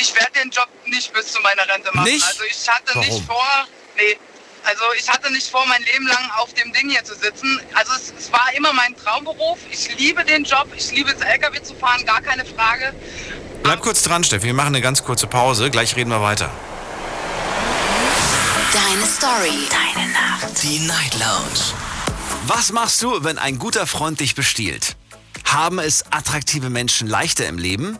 ich 0.00 0.14
werde 0.14 0.32
den 0.32 0.50
Job 0.50 0.68
nicht 0.86 1.12
bis 1.12 1.32
zu 1.32 1.40
meiner 1.40 1.66
Rente 1.68 1.90
machen. 1.94 2.10
Nicht? 2.10 2.26
Also 2.26 2.42
ich 2.50 2.68
hatte 2.68 2.94
Warum? 2.94 3.08
nicht 3.08 3.26
vor, 3.26 3.68
nee, 3.96 4.18
also 4.64 4.82
ich 4.98 5.08
hatte 5.08 5.32
nicht 5.32 5.48
vor, 5.48 5.64
mein 5.66 5.82
Leben 5.82 6.06
lang 6.06 6.30
auf 6.36 6.52
dem 6.54 6.72
Ding 6.72 6.90
hier 6.90 7.04
zu 7.04 7.14
sitzen. 7.14 7.60
Also 7.74 7.92
es, 7.94 8.12
es 8.18 8.32
war 8.32 8.52
immer 8.56 8.72
mein 8.72 8.96
Traumberuf. 8.96 9.58
Ich 9.70 9.96
liebe 9.96 10.24
den 10.24 10.44
Job, 10.44 10.68
ich 10.76 10.90
liebe 10.90 11.10
es, 11.10 11.20
LKW 11.20 11.62
zu 11.62 11.74
fahren, 11.74 12.04
gar 12.04 12.20
keine 12.20 12.44
Frage. 12.44 12.92
Bleib 13.62 13.80
kurz 13.80 14.02
dran, 14.02 14.24
Steffi. 14.24 14.46
Wir 14.46 14.54
machen 14.54 14.68
eine 14.68 14.80
ganz 14.80 15.04
kurze 15.04 15.26
Pause. 15.26 15.70
Gleich 15.70 15.96
reden 15.96 16.10
wir 16.10 16.22
weiter. 16.22 16.50
Deine 18.72 19.06
Story. 19.06 19.66
Deine 19.70 20.12
Nacht. 20.12 20.62
Die 20.62 20.80
Night 20.80 21.14
Lounge. 21.18 21.72
Was 22.46 22.70
machst 22.70 23.02
du, 23.02 23.24
wenn 23.24 23.38
ein 23.38 23.58
guter 23.58 23.86
Freund 23.86 24.20
dich 24.20 24.34
bestiehlt? 24.34 24.94
Haben 25.46 25.78
es 25.78 26.04
attraktive 26.10 26.68
Menschen 26.68 27.08
leichter 27.08 27.46
im 27.46 27.56
Leben? 27.56 27.98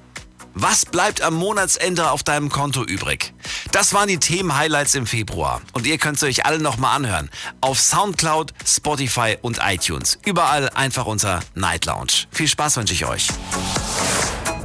Was 0.52 0.85
bleibt 0.85 1.22
am 1.22 1.35
Monatsende 1.35 2.11
auf 2.11 2.22
deinem 2.22 2.50
Konto 2.50 2.85
übrig? 2.85 3.33
Das 3.72 3.94
waren 3.94 4.09
die 4.09 4.18
Themen-Highlights 4.18 4.94
im 4.94 5.07
Februar. 5.07 5.62
Und 5.72 5.87
ihr 5.87 5.96
könnt 5.96 6.18
sie 6.18 6.26
euch 6.26 6.44
alle 6.44 6.59
nochmal 6.59 6.96
anhören. 6.96 7.31
Auf 7.62 7.81
Soundcloud, 7.81 8.52
Spotify 8.66 9.38
und 9.40 9.61
iTunes. 9.62 10.18
Überall 10.26 10.68
einfach 10.70 11.07
unter 11.07 11.40
Night 11.54 11.87
Lounge. 11.87 12.26
Viel 12.31 12.48
Spaß 12.48 12.76
wünsche 12.76 12.92
ich 12.92 13.07
euch. 13.07 13.28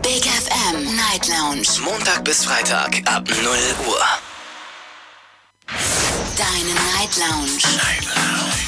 Big 0.02 0.26
FM 0.26 0.96
Night 0.98 1.30
Lounge. 1.30 1.68
Montag 1.86 2.26
bis 2.26 2.44
Freitag 2.44 3.02
ab 3.06 3.26
0 3.30 3.38
Uhr. 3.88 4.33
Deine 6.38 6.74
Night 6.74 7.18
Lounge. 7.18 7.58
Night 7.78 8.06
Lounge. 8.06 8.64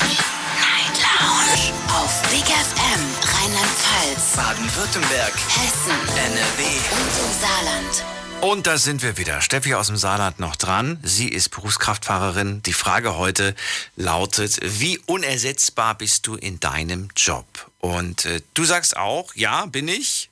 Auf 1.89 2.21
Big 2.31 2.45
FM 2.45 3.01
Rheinland-Pfalz, 3.21 4.35
Baden-Württemberg, 4.35 5.33
Hessen 5.49 5.91
NRW. 6.17 6.63
und 6.91 7.11
im 7.23 7.39
Saarland. 7.39 8.03
Und 8.41 8.67
da 8.67 8.77
sind 8.77 9.03
wir 9.03 9.17
wieder. 9.17 9.41
Steffi 9.41 9.75
aus 9.75 9.87
dem 9.87 9.97
Saarland 9.97 10.39
noch 10.39 10.55
dran. 10.55 10.99
Sie 11.03 11.29
ist 11.29 11.49
Berufskraftfahrerin. 11.49 12.63
Die 12.63 12.73
Frage 12.73 13.15
heute 13.17 13.55
lautet, 13.95 14.59
wie 14.63 14.97
unersetzbar 15.05 15.95
bist 15.95 16.25
du 16.27 16.35
in 16.35 16.59
deinem 16.59 17.09
Job? 17.15 17.45
Und 17.79 18.25
äh, 18.25 18.41
du 18.55 18.65
sagst 18.65 18.97
auch, 18.97 19.33
ja, 19.35 19.67
bin 19.67 19.87
ich. 19.87 20.31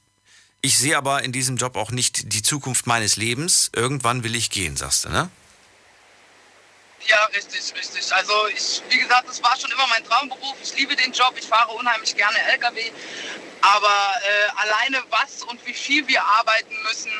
Ich 0.61 0.77
sehe 0.77 0.97
aber 0.97 1.23
in 1.23 1.31
diesem 1.31 1.57
Job 1.57 1.75
auch 1.75 1.91
nicht 1.91 2.33
die 2.33 2.41
Zukunft 2.41 2.87
meines 2.87 3.15
Lebens. 3.15 3.69
Irgendwann 3.75 4.23
will 4.23 4.35
ich 4.35 4.49
gehen, 4.49 4.75
sagst 4.75 5.05
du, 5.05 5.09
ne? 5.09 5.29
Ja, 7.07 7.25
richtig, 7.35 7.73
richtig. 7.75 8.13
Also 8.13 8.47
ich, 8.47 8.81
wie 8.89 8.99
gesagt, 8.99 9.27
das 9.27 9.43
war 9.43 9.57
schon 9.59 9.71
immer 9.71 9.87
mein 9.87 10.03
Traumberuf. 10.05 10.55
Ich 10.61 10.75
liebe 10.75 10.95
den 10.95 11.11
Job, 11.11 11.33
ich 11.37 11.47
fahre 11.47 11.71
unheimlich 11.73 12.15
gerne 12.15 12.37
LKW. 12.53 12.91
Aber 13.61 14.13
äh, 14.23 14.61
alleine 14.61 15.03
was 15.09 15.43
und 15.43 15.65
wie 15.65 15.73
viel 15.73 16.07
wir 16.07 16.23
arbeiten 16.23 16.75
müssen, 16.83 17.11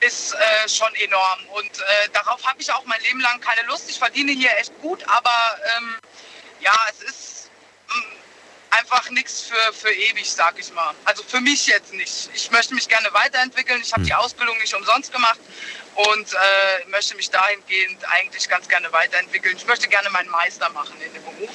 ist 0.00 0.34
äh, 0.34 0.68
schon 0.68 0.92
enorm. 0.96 1.46
Und 1.54 1.78
äh, 1.78 2.08
darauf 2.12 2.44
habe 2.44 2.60
ich 2.60 2.72
auch 2.72 2.84
mein 2.86 3.00
Leben 3.02 3.20
lang 3.20 3.40
keine 3.40 3.66
Lust. 3.68 3.88
Ich 3.90 3.98
verdiene 3.98 4.32
hier 4.32 4.56
echt 4.58 4.76
gut, 4.80 5.02
aber 5.08 5.58
ähm, 5.76 5.96
ja, 6.60 6.74
es 6.90 7.02
ist 7.02 7.39
einfach 8.80 9.10
nichts 9.10 9.42
für, 9.42 9.72
für 9.72 9.92
ewig, 9.92 10.30
sag 10.30 10.58
ich 10.58 10.72
mal. 10.72 10.94
Also 11.04 11.22
für 11.22 11.40
mich 11.40 11.66
jetzt 11.66 11.92
nicht. 11.92 12.30
Ich 12.34 12.50
möchte 12.50 12.74
mich 12.74 12.88
gerne 12.88 13.08
weiterentwickeln. 13.12 13.80
Ich 13.82 13.92
habe 13.92 14.02
die 14.02 14.14
Ausbildung 14.14 14.56
nicht 14.58 14.74
umsonst 14.74 15.12
gemacht 15.12 15.40
und 15.94 16.32
äh, 16.32 16.88
möchte 16.90 17.14
mich 17.16 17.30
dahingehend 17.30 18.04
eigentlich 18.08 18.48
ganz 18.48 18.68
gerne 18.68 18.92
weiterentwickeln. 18.92 19.56
Ich 19.56 19.66
möchte 19.66 19.88
gerne 19.88 20.10
meinen 20.10 20.30
Meister 20.30 20.70
machen 20.70 20.94
in 21.04 21.12
dem 21.12 21.22
Beruf 21.22 21.50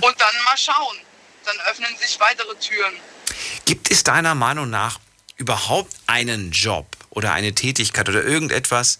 und 0.00 0.20
dann 0.20 0.44
mal 0.44 0.56
schauen. 0.56 0.96
Dann 1.44 1.56
öffnen 1.70 1.96
sich 1.98 2.18
weitere 2.18 2.54
Türen. 2.56 2.94
Gibt 3.64 3.90
es 3.90 4.02
deiner 4.02 4.34
Meinung 4.34 4.70
nach 4.70 4.98
überhaupt 5.36 5.94
einen 6.06 6.50
Job 6.50 6.86
oder 7.10 7.32
eine 7.32 7.54
Tätigkeit 7.54 8.08
oder 8.08 8.24
irgendetwas, 8.24 8.98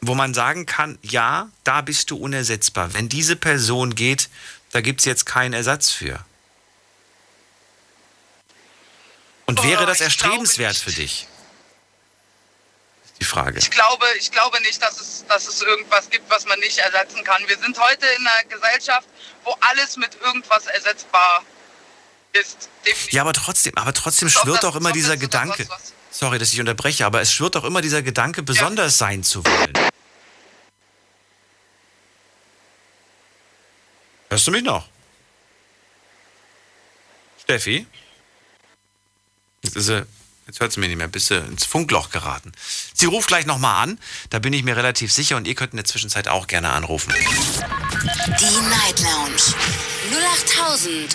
wo 0.00 0.14
man 0.14 0.34
sagen 0.34 0.66
kann, 0.66 0.98
ja, 1.02 1.48
da 1.64 1.80
bist 1.80 2.10
du 2.10 2.16
unersetzbar. 2.16 2.94
Wenn 2.94 3.08
diese 3.08 3.36
Person 3.36 3.94
geht, 3.94 4.28
da 4.72 4.80
gibt 4.80 5.00
es 5.00 5.06
jetzt 5.06 5.26
keinen 5.26 5.52
Ersatz 5.52 5.90
für. 5.90 6.24
Und 9.50 9.64
wäre 9.64 9.84
das 9.84 10.00
erstrebenswert 10.00 10.76
für 10.76 10.92
dich? 10.92 11.26
Ist 13.04 13.14
die 13.18 13.24
Frage. 13.24 13.58
Ich 13.58 13.68
glaube, 13.72 14.06
ich 14.16 14.30
glaube 14.30 14.60
nicht, 14.60 14.80
dass 14.80 15.00
es, 15.00 15.24
dass 15.26 15.48
es 15.48 15.60
irgendwas 15.60 16.08
gibt, 16.08 16.30
was 16.30 16.46
man 16.46 16.56
nicht 16.60 16.78
ersetzen 16.78 17.24
kann. 17.24 17.42
Wir 17.48 17.58
sind 17.58 17.76
heute 17.76 18.06
in 18.06 18.28
einer 18.28 18.44
Gesellschaft, 18.44 19.08
wo 19.42 19.56
alles 19.60 19.96
mit 19.96 20.16
irgendwas 20.22 20.66
ersetzbar 20.66 21.42
ist. 22.32 22.68
Definitiv. 22.86 23.12
Ja, 23.12 23.22
aber 23.22 23.32
trotzdem, 23.32 23.76
aber 23.76 23.92
trotzdem 23.92 24.28
Ob 24.28 24.34
schwirrt 24.34 24.62
das 24.62 24.70
doch 24.70 24.76
immer 24.76 24.92
dieser 24.92 25.16
Gedanke. 25.16 25.66
Sorry, 26.12 26.38
dass 26.38 26.52
ich 26.52 26.60
unterbreche, 26.60 27.04
aber 27.04 27.20
es 27.20 27.32
schwirrt 27.32 27.56
doch 27.56 27.64
immer 27.64 27.80
dieser 27.80 28.02
Gedanke, 28.02 28.44
besonders 28.44 28.98
sein 28.98 29.24
zu 29.24 29.44
wollen. 29.44 29.72
Hörst 34.28 34.46
du 34.46 34.52
mich 34.52 34.62
noch? 34.62 34.86
Steffi? 37.42 37.88
Jetzt, 39.70 39.76
ist 39.76 39.86
sie, 39.86 40.04
jetzt 40.48 40.58
hört 40.58 40.72
sie 40.72 40.80
mich 40.80 40.88
nicht 40.88 40.98
mehr, 40.98 41.06
bist 41.06 41.30
du 41.30 41.36
ins 41.36 41.64
Funkloch 41.64 42.10
geraten. 42.10 42.50
Sie 42.92 43.06
ruft 43.06 43.28
gleich 43.28 43.46
nochmal 43.46 43.84
an, 43.84 44.00
da 44.30 44.40
bin 44.40 44.52
ich 44.52 44.64
mir 44.64 44.76
relativ 44.76 45.12
sicher 45.12 45.36
und 45.36 45.46
ihr 45.46 45.54
könnt 45.54 45.74
in 45.74 45.76
der 45.76 45.84
Zwischenzeit 45.84 46.26
auch 46.26 46.48
gerne 46.48 46.70
anrufen. 46.70 47.14
Die 47.14 48.68
Night 48.68 48.98
Lounge 48.98 49.36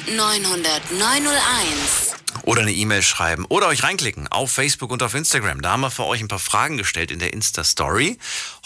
0890901. 0.07 2.15
Oder 2.43 2.61
eine 2.61 2.71
E-Mail 2.71 3.03
schreiben 3.03 3.43
oder 3.43 3.67
euch 3.67 3.83
reinklicken 3.83 4.29
auf 4.29 4.51
Facebook 4.51 4.91
und 4.91 5.03
auf 5.03 5.15
Instagram. 5.15 5.61
Da 5.61 5.71
haben 5.71 5.81
wir 5.81 5.91
für 5.91 6.05
euch 6.05 6.21
ein 6.21 6.29
paar 6.29 6.39
Fragen 6.39 6.77
gestellt 6.77 7.11
in 7.11 7.19
der 7.19 7.33
Insta-Story. 7.33 8.17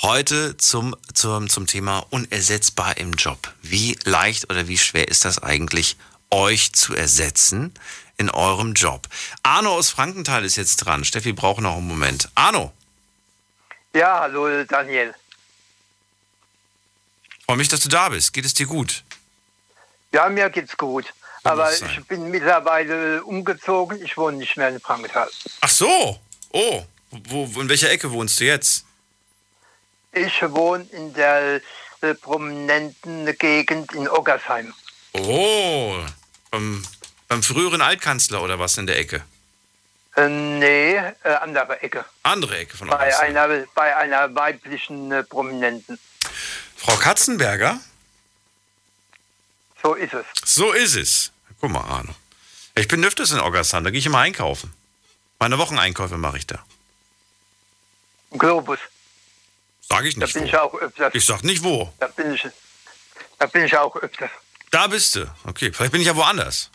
Heute 0.04 0.56
zum, 0.58 0.96
zum, 1.16 1.50
zum 1.50 1.66
Thema 1.66 2.06
unersetzbar 2.12 2.98
im 2.98 3.14
Job. 3.14 3.52
Wie 3.64 3.98
leicht 4.04 4.52
oder 4.52 4.68
wie 4.68 4.78
schwer 4.78 5.08
ist 5.08 5.26
das 5.26 5.42
eigentlich, 5.42 5.98
euch 6.30 6.74
zu 6.74 6.94
ersetzen 6.94 7.74
in 8.20 8.30
eurem 8.30 8.74
Job? 8.74 9.08
Arno 9.42 9.74
aus 9.74 9.90
Frankenthal 9.90 10.46
ist 10.46 10.58
jetzt 10.58 10.78
dran. 10.78 11.04
Steffi 11.04 11.34
braucht 11.34 11.62
noch 11.62 11.78
einen 11.78 11.88
Moment. 11.88 12.30
Arno, 12.36 12.72
Ja, 13.94 14.20
hallo 14.20 14.64
Daniel. 14.66 15.16
freue 17.46 17.58
mich, 17.58 17.70
dass 17.70 17.80
du 17.80 17.90
da 17.90 18.10
bist. 18.10 18.34
Geht 18.34 18.46
es 18.46 18.54
dir 18.54 18.68
gut? 18.68 19.04
Ja, 20.12 20.30
mir 20.30 20.50
geht's 20.52 20.78
gut. 20.78 21.06
Aber 21.44 21.66
muss 21.66 21.80
sein. 21.80 21.90
ich 21.98 22.06
bin 22.06 22.30
mittlerweile 22.30 23.24
umgezogen. 23.24 24.04
Ich 24.04 24.18
wohne 24.18 24.38
nicht 24.38 24.58
mehr 24.58 24.70
in 24.70 24.80
Frankenthal. 24.80 25.30
Ach 25.62 25.70
so. 25.70 26.20
Oh, 26.52 26.84
wo, 27.12 27.56
wo, 27.56 27.62
in 27.62 27.70
welcher 27.70 27.90
Ecke 27.90 28.12
wohnst 28.12 28.40
du 28.40 28.44
jetzt? 28.46 28.86
Ich 30.12 30.42
wohne 30.42 30.84
in 30.92 31.14
der 31.14 31.62
äh, 32.02 32.14
prominenten 32.16 33.26
Gegend 33.38 33.94
in 33.94 34.10
Oggersheim. 34.10 34.74
Oh, 35.14 35.96
beim, 36.52 36.84
beim 37.30 37.44
früheren 37.44 37.82
Altkanzler 37.82 38.42
oder 38.42 38.60
was 38.60 38.78
in 38.78 38.88
der 38.88 38.98
Ecke? 39.00 39.24
Äh, 40.18 40.28
nee, 40.28 40.96
äh, 40.96 41.14
andere 41.42 41.82
Ecke. 41.82 42.04
Andere 42.24 42.58
Ecke 42.58 42.76
von 42.76 42.88
Bei 42.90 43.18
einer, 43.20 43.48
bei 43.76 43.96
einer 43.96 44.34
weiblichen 44.36 45.12
äh, 45.12 45.24
Prominenten. 45.24 45.98
Frau 46.76 46.96
Katzenberger? 46.98 47.80
So 49.82 49.94
ist 49.94 50.14
es. 50.14 50.26
So 50.44 50.74
ist 50.74 50.96
es. 50.96 51.32
Guck 51.62 51.70
mal, 51.72 51.82
Arno. 51.82 52.14
Ich 52.76 52.88
bin 52.88 53.04
öfters 53.06 53.32
in 53.32 53.40
Oggersheim, 53.40 53.84
da 53.84 53.92
gehe 53.92 54.00
ich 54.00 54.06
immer 54.06 54.20
einkaufen. 54.20 54.74
Meine 55.38 55.58
Wocheneinkäufe 55.58 56.18
mache 56.18 56.38
ich 56.38 56.48
da. 56.48 56.64
Globus. 58.32 58.80
Sag 59.88 60.06
ich 60.06 60.16
Da 60.16 60.22
nicht 60.26 60.34
bin 60.34 60.44
wo. 60.44 60.48
ich 60.48 60.58
auch 60.58 60.74
öfters. 60.76 61.14
Ich 61.16 61.26
sag 61.26 61.44
nicht 61.44 61.64
wo. 61.64 61.94
Da 62.00 62.08
bin 62.08 62.34
ich, 62.34 62.48
da 63.38 63.46
bin 63.46 63.66
ich 63.66 63.78
auch 63.78 63.96
öfters. 63.96 64.32
Da 64.72 64.88
bist 64.88 65.16
du. 65.16 65.32
Okay, 65.46 65.72
vielleicht 65.72 65.92
bin 65.92 66.02
ich 66.02 66.08
ja 66.08 66.16
woanders. 66.16 66.70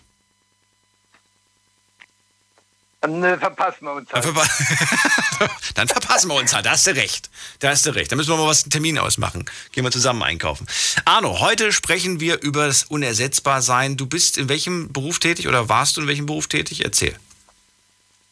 Dann 3.04 3.22
äh, 3.22 3.36
verpassen 3.36 3.84
wir 3.84 3.92
uns 3.92 4.08
Dann, 4.08 4.24
halt. 4.24 4.48
Dann 5.74 5.88
verpassen 5.88 6.30
wir 6.30 6.36
uns 6.36 6.54
halt. 6.54 6.64
Da 6.64 6.70
hast 6.70 6.86
du 6.86 6.92
recht. 6.92 7.28
Da 7.58 7.68
hast 7.68 7.84
du 7.84 7.90
recht. 7.90 8.10
Da 8.10 8.16
müssen 8.16 8.30
wir 8.30 8.38
mal 8.38 8.46
was 8.46 8.64
einen 8.64 8.70
Termin 8.70 8.98
ausmachen. 8.98 9.44
Gehen 9.72 9.84
wir 9.84 9.90
zusammen 9.90 10.22
einkaufen. 10.22 10.66
Arno, 11.04 11.38
heute 11.40 11.70
sprechen 11.72 12.18
wir 12.18 12.40
über 12.40 12.66
das 12.66 12.84
Unersetzbarsein. 12.84 13.98
Du 13.98 14.06
bist 14.06 14.38
in 14.38 14.48
welchem 14.48 14.90
Beruf 14.90 15.18
tätig 15.18 15.48
oder 15.48 15.68
warst 15.68 15.98
du 15.98 16.00
in 16.00 16.08
welchem 16.08 16.24
Beruf 16.24 16.46
tätig? 16.46 16.82
Erzähl. 16.82 17.14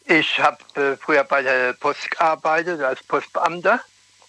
Ich 0.06 0.38
habe 0.38 0.56
äh, 0.80 0.96
früher 0.96 1.24
bei 1.24 1.42
der 1.42 1.74
Post 1.74 2.10
gearbeitet 2.10 2.80
als 2.80 3.02
Postbeamter, 3.02 3.78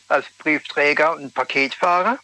als 0.10 0.26
Briefträger 0.40 1.16
und 1.16 1.34
Paketfahrer 1.34 2.20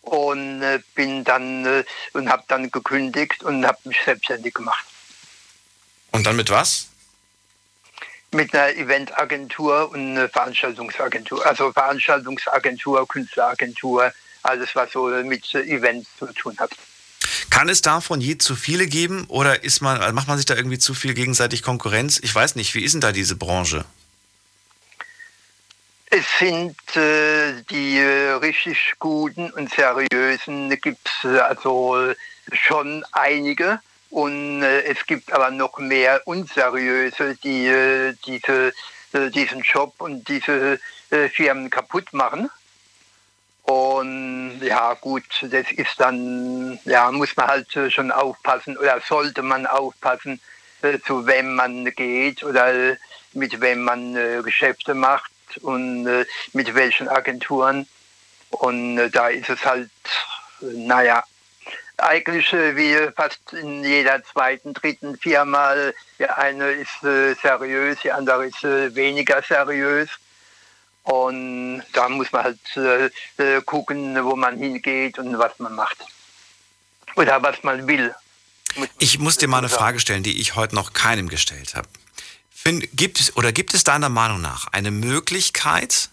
und 0.00 0.62
äh, 0.62 0.80
bin 0.96 1.22
dann 1.22 1.64
äh, 1.64 1.84
und 2.12 2.28
habe 2.28 2.42
dann 2.48 2.72
gekündigt 2.72 3.44
und 3.44 3.64
habe 3.64 3.78
mich 3.84 3.98
selbstständig 4.04 4.52
gemacht 4.52 4.84
Und 6.10 6.26
dann 6.26 6.34
mit 6.34 6.50
was? 6.50 6.88
Mit 8.36 8.54
einer 8.54 8.76
Eventagentur 8.76 9.90
und 9.90 10.12
einer 10.12 10.28
Veranstaltungsagentur, 10.28 11.44
also 11.44 11.72
Veranstaltungsagentur, 11.72 13.08
Künstleragentur, 13.08 14.12
alles 14.42 14.74
was 14.74 14.92
so 14.92 15.06
mit 15.24 15.54
äh, 15.54 15.62
Events 15.62 16.08
zu 16.18 16.26
tun 16.26 16.56
hat. 16.58 16.70
Kann 17.50 17.68
es 17.68 17.82
davon 17.82 18.20
je 18.20 18.38
zu 18.38 18.54
viele 18.54 18.86
geben 18.86 19.24
oder 19.28 19.64
ist 19.64 19.80
man, 19.80 20.00
also 20.00 20.14
macht 20.14 20.28
man 20.28 20.36
sich 20.36 20.46
da 20.46 20.54
irgendwie 20.54 20.78
zu 20.78 20.94
viel 20.94 21.14
gegenseitig 21.14 21.62
Konkurrenz? 21.62 22.20
Ich 22.22 22.34
weiß 22.34 22.54
nicht, 22.54 22.74
wie 22.74 22.84
ist 22.84 22.92
denn 22.92 23.00
da 23.00 23.12
diese 23.12 23.36
Branche? 23.36 23.84
Es 26.10 26.24
sind 26.38 26.76
äh, 26.96 27.62
die 27.68 27.98
äh, 27.98 28.32
richtig 28.32 28.94
guten 28.98 29.50
und 29.50 29.72
seriösen, 29.74 30.70
gibt 30.80 31.08
es 31.08 31.24
äh, 31.24 31.38
also 31.38 32.12
schon 32.52 33.04
einige. 33.12 33.80
Und 34.10 34.62
äh, 34.62 34.82
es 34.82 35.04
gibt 35.06 35.32
aber 35.32 35.50
noch 35.50 35.78
mehr 35.78 36.22
unseriöse, 36.26 37.36
die 37.42 37.66
äh, 37.66 38.14
diese, 38.24 38.72
äh, 39.12 39.30
diesen 39.30 39.60
Job 39.62 39.94
und 39.98 40.28
diese 40.28 40.78
äh, 41.10 41.28
Firmen 41.28 41.70
kaputt 41.70 42.12
machen. 42.12 42.50
Und 43.62 44.60
ja 44.62 44.94
gut, 44.94 45.24
das 45.42 45.72
ist 45.72 45.98
dann, 45.98 46.78
ja, 46.84 47.10
muss 47.10 47.36
man 47.36 47.48
halt 47.48 47.74
äh, 47.74 47.90
schon 47.90 48.12
aufpassen 48.12 48.76
oder 48.76 49.00
sollte 49.00 49.42
man 49.42 49.66
aufpassen, 49.66 50.40
äh, 50.82 51.00
zu 51.00 51.26
wem 51.26 51.56
man 51.56 51.84
geht 51.96 52.44
oder 52.44 52.96
mit 53.32 53.60
wem 53.60 53.82
man 53.82 54.14
Geschäfte 54.44 54.94
macht 54.94 55.30
und 55.60 56.08
mit 56.54 56.74
welchen 56.74 57.06
Agenturen. 57.06 57.86
Und 58.48 59.10
da 59.10 59.28
ist 59.28 59.50
es 59.50 59.62
halt, 59.62 59.90
naja, 60.60 61.22
eigentlich 61.98 62.52
äh, 62.52 62.76
wie 62.76 63.10
fast 63.14 63.52
in 63.52 63.82
jeder 63.84 64.22
zweiten, 64.24 64.74
dritten 64.74 65.16
Firma. 65.16 65.74
Die 66.18 66.28
eine 66.28 66.70
ist 66.72 67.02
äh, 67.02 67.34
seriös, 67.34 67.98
die 68.02 68.12
andere 68.12 68.46
ist 68.46 68.62
äh, 68.64 68.94
weniger 68.94 69.42
seriös. 69.42 70.08
Und 71.02 71.84
da 71.92 72.08
muss 72.08 72.32
man 72.32 72.42
halt 72.42 73.64
gucken, 73.64 74.24
wo 74.24 74.34
man 74.34 74.58
hingeht 74.58 75.20
und 75.20 75.38
was 75.38 75.56
man 75.60 75.72
macht. 75.76 75.98
Oder 77.14 77.40
was 77.44 77.62
man 77.62 77.86
will. 77.86 78.12
Ich 78.98 79.20
muss 79.20 79.36
dir 79.36 79.46
mal 79.46 79.58
eine. 79.58 79.68
Frage 79.68 80.00
stellen, 80.00 80.24
die 80.24 80.40
ich 80.40 80.56
heute 80.56 80.74
noch 80.74 80.94
keinem 80.94 81.28
gestellt 81.28 81.76
habe. 81.76 81.88
Find, 82.50 82.88
gibt 82.92 83.20
es 83.20 83.36
oder 83.36 83.52
gibt 83.52 83.72
es 83.72 83.84
deiner 83.84 84.08
Meinung 84.08 84.40
nach 84.40 84.66
eine 84.72 84.90
Möglichkeit, 84.90 86.10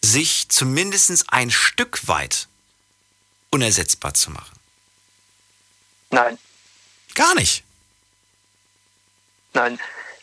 sich 0.00 0.48
zumindest 0.48 1.30
ein 1.30 1.50
Stück 1.50 2.08
weit 2.08 2.48
unersetzbar 3.50 4.14
zu 4.14 4.30
machen? 4.30 4.55
Nein. 6.10 6.38
Gar 7.14 7.34
nicht. 7.34 7.64
Nein, 9.56 9.80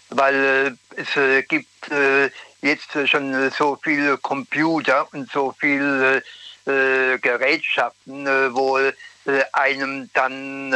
weil 0.09 0.77
äh, 0.95 1.01
es 1.01 1.15
äh, 1.15 1.41
gibt 1.41 1.91
äh, 1.91 2.29
jetzt 2.61 2.95
äh, 2.95 3.07
schon 3.07 3.33
äh, 3.33 3.49
so 3.49 3.79
viele 3.81 4.17
Computer 4.19 5.07
und 5.11 5.31
so 5.31 5.55
viele 5.59 6.23
äh, 6.67 7.17
Gerätschaften, 7.17 8.25
wo 8.53 8.79
einem 9.53 10.09
dann 10.13 10.75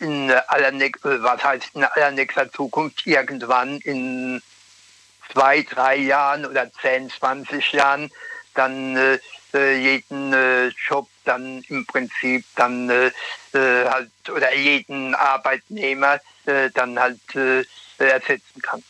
in 0.00 0.30
allernächster, 0.48 1.12
äh, 1.12 1.22
was 1.22 1.42
heißt 1.42 1.70
in 1.74 1.84
allernächster 1.84 2.52
Zukunft 2.52 3.06
irgendwann 3.06 3.78
in 3.78 4.42
zwei, 5.32 5.62
drei 5.62 5.96
Jahren 5.96 6.44
oder 6.44 6.70
10, 6.70 7.10
20 7.10 7.72
Jahren 7.72 8.10
dann 8.54 9.18
jeden 9.52 10.34
Job 10.88 11.08
dann 11.26 11.62
im 11.68 11.86
Prinzip 11.86 12.44
dann 12.54 12.88
äh, 12.90 13.06
äh 13.52 13.88
halt 13.88 14.10
oder 14.30 14.54
jeden 14.54 15.14
Arbeitnehmer 15.14 16.20
äh, 16.46 16.70
dann 16.72 16.98
halt 16.98 17.34
äh, 17.34 17.64
ersetzen 17.98 18.62
kann. 18.62 18.82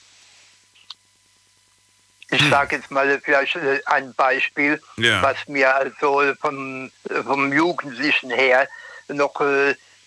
Ich 2.31 2.41
hm. 2.41 2.51
sage 2.51 2.77
jetzt 2.77 2.91
mal 2.91 3.21
vielleicht 3.23 3.57
ein 3.87 4.13
Beispiel, 4.15 4.83
ja. 4.97 5.23
was 5.23 5.47
mir 5.47 5.75
also 5.75 6.35
vom, 6.41 6.91
vom 7.25 7.53
Jugendlichen 7.53 8.31
her 8.31 8.69
noch 9.07 9.41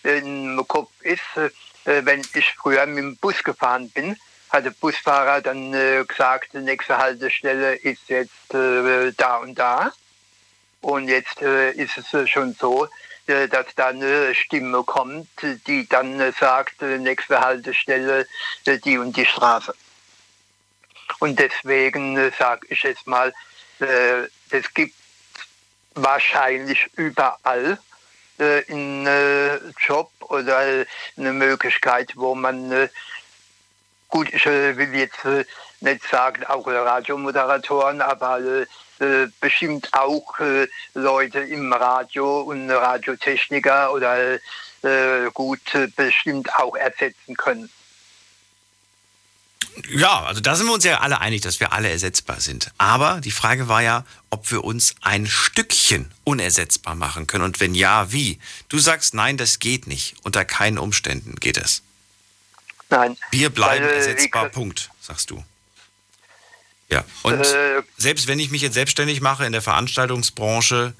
im 0.04 0.62
Kopf 0.68 0.92
ist. 1.00 1.22
Wenn 1.86 2.20
ich 2.34 2.54
früher 2.56 2.86
mit 2.88 2.98
dem 2.98 3.16
Bus 3.16 3.42
gefahren 3.42 3.90
bin, 3.92 4.18
hat 4.50 4.66
der 4.66 4.72
Busfahrer 4.72 5.40
dann 5.40 5.72
gesagt, 6.06 6.50
die 6.52 6.58
nächste 6.58 6.98
Haltestelle 6.98 7.76
ist 7.76 8.10
jetzt 8.10 8.34
da 8.50 9.38
und 9.38 9.56
da. 9.58 9.94
Und 10.82 11.08
jetzt 11.08 11.42
äh, 11.42 11.72
ist 11.72 11.98
es 11.98 12.14
äh, 12.14 12.28
schon 12.28 12.56
so, 12.60 12.88
äh, 13.30 13.48
dass 13.48 13.68
da 13.76 13.88
eine 13.88 14.34
Stimme 14.34 14.84
kommt, 14.84 15.28
die 15.68 15.88
dann 15.88 16.20
äh, 16.20 16.32
sagt, 16.32 16.82
äh, 16.82 16.98
nächste 16.98 17.40
Haltestelle, 17.40 18.26
äh, 18.66 18.80
die 18.80 18.98
und 18.98 19.16
die 19.16 19.26
Straße. 19.26 19.74
Und 21.20 21.38
deswegen 21.38 22.32
sage 22.38 22.68
ich 22.70 22.84
jetzt 22.84 23.06
mal, 23.08 23.34
es 23.80 24.74
gibt 24.74 24.94
wahrscheinlich 25.96 26.88
überall 26.96 27.80
einen 28.38 29.74
Job 29.80 30.12
oder 30.20 30.86
eine 31.18 31.34
Möglichkeit, 31.34 32.12
wo 32.16 32.36
man, 32.36 32.90
gut, 34.08 34.32
ich 34.32 34.46
will 34.46 34.96
jetzt 34.96 35.26
nicht 35.82 36.04
sagen, 36.10 36.46
auch 36.46 36.68
Radiomoderatoren, 36.68 38.02
aber 38.02 38.66
äh, 39.00 39.24
äh, 39.24 39.28
bestimmt 39.39 39.93
auch 39.93 40.39
äh, 40.39 40.68
Leute 40.93 41.39
im 41.39 41.72
Radio 41.72 42.41
und 42.41 42.70
Radiotechniker 42.70 43.93
oder 43.93 44.36
äh, 44.36 45.32
gut 45.34 45.74
äh, 45.74 45.88
bestimmt 45.88 46.54
auch 46.56 46.76
ersetzen 46.76 47.36
können. 47.38 47.70
Ja, 49.89 50.24
also 50.24 50.41
da 50.41 50.56
sind 50.56 50.68
wir 50.68 50.74
uns 50.74 50.84
ja 50.84 51.00
alle 51.00 51.22
einig, 51.22 51.41
dass 51.41 51.60
wir 51.60 51.72
alle 51.72 51.89
ersetzbar 51.89 52.41
sind. 52.41 52.72
Aber 52.78 53.22
die 53.22 53.32
Frage 53.32 53.68
war 53.68 53.82
ja, 53.82 54.06
ob 54.30 54.52
wir 54.52 54.64
uns 54.64 54.95
ein 55.02 55.26
Stückchen 55.28 56.12
unersetzbar 56.26 56.95
machen 56.95 57.28
können. 57.28 57.45
Und 57.45 57.60
wenn 57.60 57.76
ja, 57.76 58.12
wie? 58.12 58.39
Du 58.68 58.80
sagst, 58.80 59.14
nein, 59.14 59.38
das 59.38 59.60
geht 59.60 59.88
nicht. 59.88 60.16
Unter 60.24 60.43
keinen 60.43 60.78
Umständen 60.78 61.36
geht 61.36 61.58
es. 61.58 61.84
Nein. 62.89 63.18
Wir 63.32 63.50
bleiben 63.50 63.86
weil, 63.86 63.93
ersetzbar, 63.93 64.50
Punkt, 64.50 64.89
sagst 65.00 65.30
du. 65.30 65.43
Ja, 66.92 67.04
und 67.22 67.40
äh, 67.40 67.84
selbst 67.98 68.28
wenn 68.28 68.40
ich 68.40 68.50
mich 68.50 68.62
jetzt 68.62 68.74
selbstständig 68.74 69.22
mache 69.22 69.46
in 69.46 69.52
der 69.52 69.62
Veranstaltungsbranche, 69.62 70.94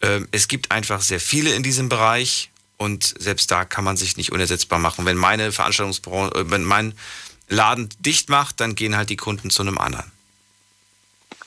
äh, 0.00 0.20
es 0.32 0.48
gibt 0.48 0.70
einfach 0.70 1.02
sehr 1.02 1.20
viele 1.20 1.54
in 1.54 1.62
diesem 1.62 1.88
Bereich 1.88 2.50
und 2.78 3.14
selbst 3.18 3.50
da 3.50 3.64
kann 3.64 3.84
man 3.84 3.96
sich 3.96 4.16
nicht 4.16 4.32
unersetzbar 4.32 4.78
machen. 4.78 5.04
Wenn 5.04 5.16
meine 5.16 5.52
Veranstaltungsbranche, 5.52 6.34
äh, 6.34 6.50
wenn 6.50 6.64
mein 6.64 6.94
Laden 7.48 7.90
dicht 7.98 8.28
macht, 8.30 8.60
dann 8.60 8.74
gehen 8.74 8.96
halt 8.96 9.10
die 9.10 9.16
Kunden 9.16 9.50
zu 9.50 9.62
einem 9.62 9.78
anderen. 9.78 10.10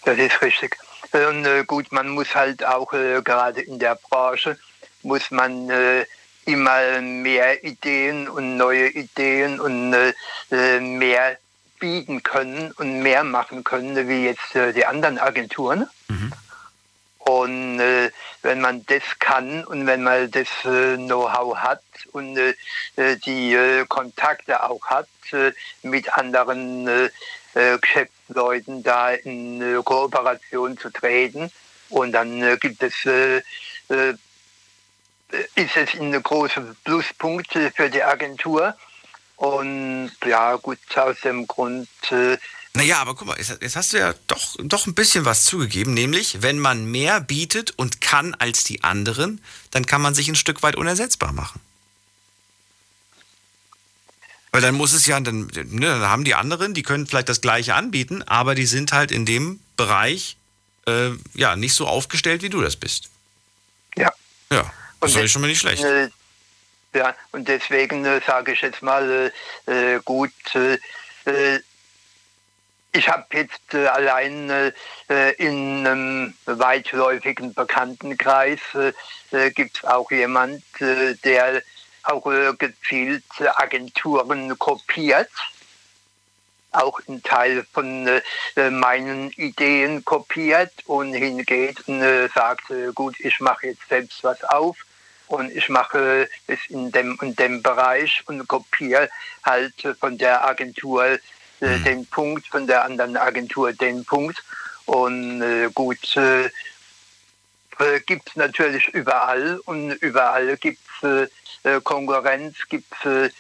Das 0.06 0.18
ist 0.18 0.42
richtig. 0.42 0.78
Und 1.12 1.46
äh, 1.46 1.64
gut, 1.66 1.92
man 1.92 2.10
muss 2.10 2.34
halt 2.36 2.64
auch 2.64 2.94
äh, 2.94 3.22
gerade 3.24 3.62
in 3.62 3.80
der 3.80 3.96
Branche, 3.96 4.58
muss 5.02 5.32
man 5.32 5.70
äh, 5.70 6.06
immer 6.46 7.02
mehr 7.02 7.64
Ideen 7.64 8.30
und 8.30 8.58
neue 8.58 8.90
Ideen 8.90 9.60
und 9.60 9.92
mehr 10.98 11.38
bieten 11.80 12.24
können 12.24 12.72
und 12.74 13.02
mehr 13.02 13.24
machen 13.24 13.64
können 13.64 14.08
wie 14.08 14.26
jetzt 14.26 14.56
äh, 14.56 14.74
die 14.74 14.86
anderen 14.86 15.18
Agenturen. 15.18 15.90
Mhm. 16.08 16.34
Und 17.20 17.80
äh, 17.80 18.12
wenn 18.42 18.62
man 18.62 18.86
das 18.88 19.04
kann 19.20 19.64
und 19.66 19.86
wenn 19.86 20.02
man 20.04 20.32
das 20.32 20.48
äh, 20.66 20.96
Know-how 20.96 21.58
hat 21.58 21.84
und 22.12 22.38
äh, 22.38 22.56
äh, 22.96 23.18
die 23.18 23.54
äh, 23.54 23.86
Kontakte 23.88 24.64
auch 24.64 24.84
hat 24.88 25.08
mit 25.84 26.18
anderen 26.18 27.12
Geschäftsleuten 27.54 28.82
da 28.82 29.12
in 29.12 29.84
Kooperation 29.86 30.76
zu 30.76 30.90
treten 30.90 31.52
und 31.90 32.14
dann 32.14 32.58
gibt 32.60 32.82
es 32.82 33.06
ist 33.06 34.18
es 35.78 35.94
ein 35.94 36.24
großer 36.24 36.64
Pluspunkt 36.84 37.54
für 37.76 37.92
die 37.92 38.02
Agentur 38.02 38.76
und 39.40 40.12
ja, 40.26 40.58
gut, 40.58 40.80
aus 40.96 41.22
dem 41.22 41.48
Grund. 41.48 41.88
Äh, 42.12 42.38
naja, 42.74 42.98
aber 43.00 43.16
guck 43.16 43.28
mal, 43.28 43.38
jetzt 43.38 43.76
hast 43.78 43.94
du 43.94 43.98
ja 43.98 44.14
doch, 44.28 44.58
doch 44.60 44.86
ein 44.86 44.94
bisschen 44.94 45.24
was 45.24 45.46
zugegeben, 45.46 45.94
nämlich, 45.94 46.42
wenn 46.42 46.60
man 46.60 46.86
mehr 46.86 47.22
bietet 47.22 47.72
und 47.78 48.02
kann 48.02 48.36
als 48.36 48.66
die 48.66 48.84
anderen, 48.84 49.42
dann 49.72 49.86
kann 49.86 50.02
man 50.02 50.14
sich 50.14 50.28
ein 50.28 50.36
Stück 50.36 50.62
weit 50.62 50.76
unersetzbar 50.76 51.32
machen. 51.32 51.62
Weil 54.52 54.62
dann 54.62 54.76
muss 54.76 54.92
es 54.92 55.06
ja, 55.06 55.18
dann, 55.22 55.48
ne, 55.48 55.86
dann 55.86 56.02
haben 56.02 56.26
die 56.26 56.36
anderen, 56.36 56.74
die 56.74 56.84
können 56.84 57.08
vielleicht 57.08 57.30
das 57.30 57.40
Gleiche 57.40 57.76
anbieten, 57.76 58.24
aber 58.24 58.56
die 58.56 58.66
sind 58.66 58.92
halt 58.92 59.10
in 59.12 59.26
dem 59.26 59.62
Bereich 59.78 60.36
äh, 60.86 61.12
ja 61.34 61.56
nicht 61.56 61.76
so 61.76 61.88
aufgestellt, 61.88 62.42
wie 62.42 62.50
du 62.50 62.62
das 62.62 62.76
bist. 62.76 63.10
Ja. 63.96 64.12
Ja, 64.52 64.70
das 65.00 65.16
ist 65.16 65.32
schon 65.32 65.42
mal 65.42 65.48
nicht 65.48 65.60
schlecht. 65.60 65.84
Äh, 65.84 66.10
ja, 66.94 67.16
und 67.32 67.48
deswegen 67.48 68.06
äh, 68.06 68.20
sage 68.26 68.54
ich 68.54 68.62
jetzt 68.62 68.82
mal 68.82 69.32
äh, 69.68 69.96
äh 69.96 70.00
gut, 70.04 70.32
äh, 70.56 70.78
äh, 71.26 71.60
ich 72.92 73.08
habe 73.08 73.26
jetzt 73.34 73.74
äh, 73.76 73.86
allein 73.86 74.74
in 75.38 75.86
einem 75.86 76.34
weitläufigen 76.46 77.54
Bekanntenkreis 77.54 78.60
gibt 79.54 79.78
es 79.78 79.86
auch 79.86 80.10
jemand, 80.10 80.64
der 80.80 81.62
auch 82.02 82.24
gezielt 82.58 83.24
Agenturen 83.58 84.58
kopiert, 84.58 85.30
auch 86.72 87.00
einen 87.08 87.22
Teil 87.22 87.64
von 87.72 88.10
meinen 88.56 89.30
Ideen 89.34 90.04
kopiert 90.04 90.74
und 90.86 91.14
hingeht 91.14 91.88
und 91.88 92.02
sagt, 92.34 92.74
gut, 92.96 93.20
ich 93.20 93.40
mache 93.40 93.68
jetzt 93.68 93.88
selbst 93.88 94.24
was 94.24 94.44
auf 94.46 94.78
und 95.30 95.56
ich 95.56 95.70
mache 95.70 96.28
es 96.48 96.60
in 96.70 96.92
dem 96.92 97.16
und 97.22 97.40
dem 97.40 97.62
Bereich 97.62 98.24
und 98.26 98.48
kopiere 98.48 99.10
halt 99.44 99.74
von 100.00 100.18
der 100.18 100.44
Agentur 100.46 101.06
äh, 101.06 101.20
mhm. 101.62 101.84
den 101.84 102.06
Punkt, 102.08 102.48
von 102.48 102.66
der 102.66 102.84
anderen 102.84 103.16
Agentur 103.16 103.72
den 103.72 104.04
Punkt. 104.06 104.44
Und 104.86 105.42
äh, 105.42 105.70
gut, 105.74 106.18
äh, 106.18 106.46
äh 106.46 108.00
gibt 108.08 108.30
es 108.30 108.36
natürlich 108.36 108.88
überall 108.90 109.60
und 109.66 109.92
überall 110.02 110.58
gibt 110.58 110.82
es 111.04 111.30
äh, 111.64 111.76
äh, 111.76 111.82
Konkurrenz, 111.82 112.56
gibt 112.68 112.94
es 113.06 113.32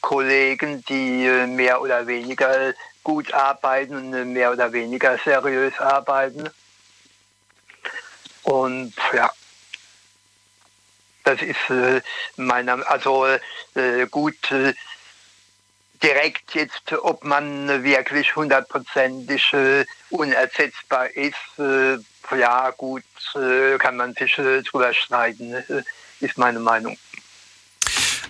Kollegen, 0.00 0.84
die 0.88 1.28
mehr 1.48 1.82
oder 1.82 2.06
weniger 2.06 2.72
gut 3.02 3.34
arbeiten 3.34 3.96
und 3.96 4.32
mehr 4.32 4.52
oder 4.52 4.72
weniger 4.72 5.18
seriös 5.18 5.78
arbeiten. 5.78 6.48
Und 8.44 8.94
ja, 9.12 9.30
das 11.26 11.42
ist 11.42 11.70
äh, 11.70 12.00
meiner, 12.36 12.88
also 12.88 13.26
äh, 13.74 14.06
gut 14.08 14.50
äh, 14.52 14.74
direkt 16.00 16.54
jetzt, 16.54 16.92
ob 16.92 17.24
man 17.24 17.82
wirklich 17.82 18.36
hundertprozentig 18.36 19.52
äh, 19.52 19.84
unersetzbar 20.10 21.10
ist. 21.10 21.34
Äh, 21.58 21.98
ja, 22.38 22.70
gut, 22.70 23.04
kann 23.78 23.96
man 23.96 24.14
sich 24.14 24.34
drüber 24.34 24.92
streiten, 24.92 25.54
ist 26.18 26.36
meine 26.36 26.58
Meinung. 26.58 26.98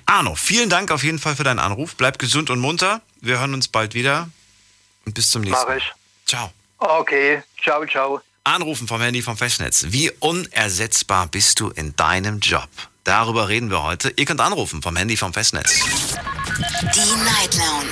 Arno, 0.04 0.34
vielen 0.34 0.68
Dank 0.68 0.90
auf 0.90 1.02
jeden 1.02 1.18
Fall 1.18 1.34
für 1.34 1.44
deinen 1.44 1.58
Anruf. 1.58 1.96
Bleib 1.96 2.18
gesund 2.18 2.50
und 2.50 2.60
munter. 2.60 3.00
Wir 3.22 3.38
hören 3.38 3.54
uns 3.54 3.68
bald 3.68 3.94
wieder 3.94 4.28
und 5.06 5.14
bis 5.14 5.30
zum 5.30 5.42
nächsten 5.42 5.66
Mal. 5.66 5.76
Mach 5.76 5.82
ich. 5.82 5.92
Ciao. 6.26 6.52
Okay, 6.78 7.42
ciao, 7.62 7.86
ciao. 7.86 8.20
Anrufen 8.46 8.86
vom 8.86 9.00
Handy 9.00 9.22
vom 9.22 9.36
Festnetz. 9.36 9.86
Wie 9.88 10.08
unersetzbar 10.20 11.26
bist 11.26 11.58
du 11.58 11.70
in 11.70 11.96
deinem 11.96 12.38
Job? 12.38 12.68
Darüber 13.02 13.48
reden 13.48 13.70
wir 13.70 13.82
heute. 13.82 14.12
Ihr 14.14 14.24
könnt 14.24 14.40
anrufen 14.40 14.82
vom 14.82 14.94
Handy 14.94 15.16
vom 15.16 15.32
Festnetz. 15.32 15.74
Die 15.74 17.00
Night 17.24 17.56
Lounge 17.56 17.90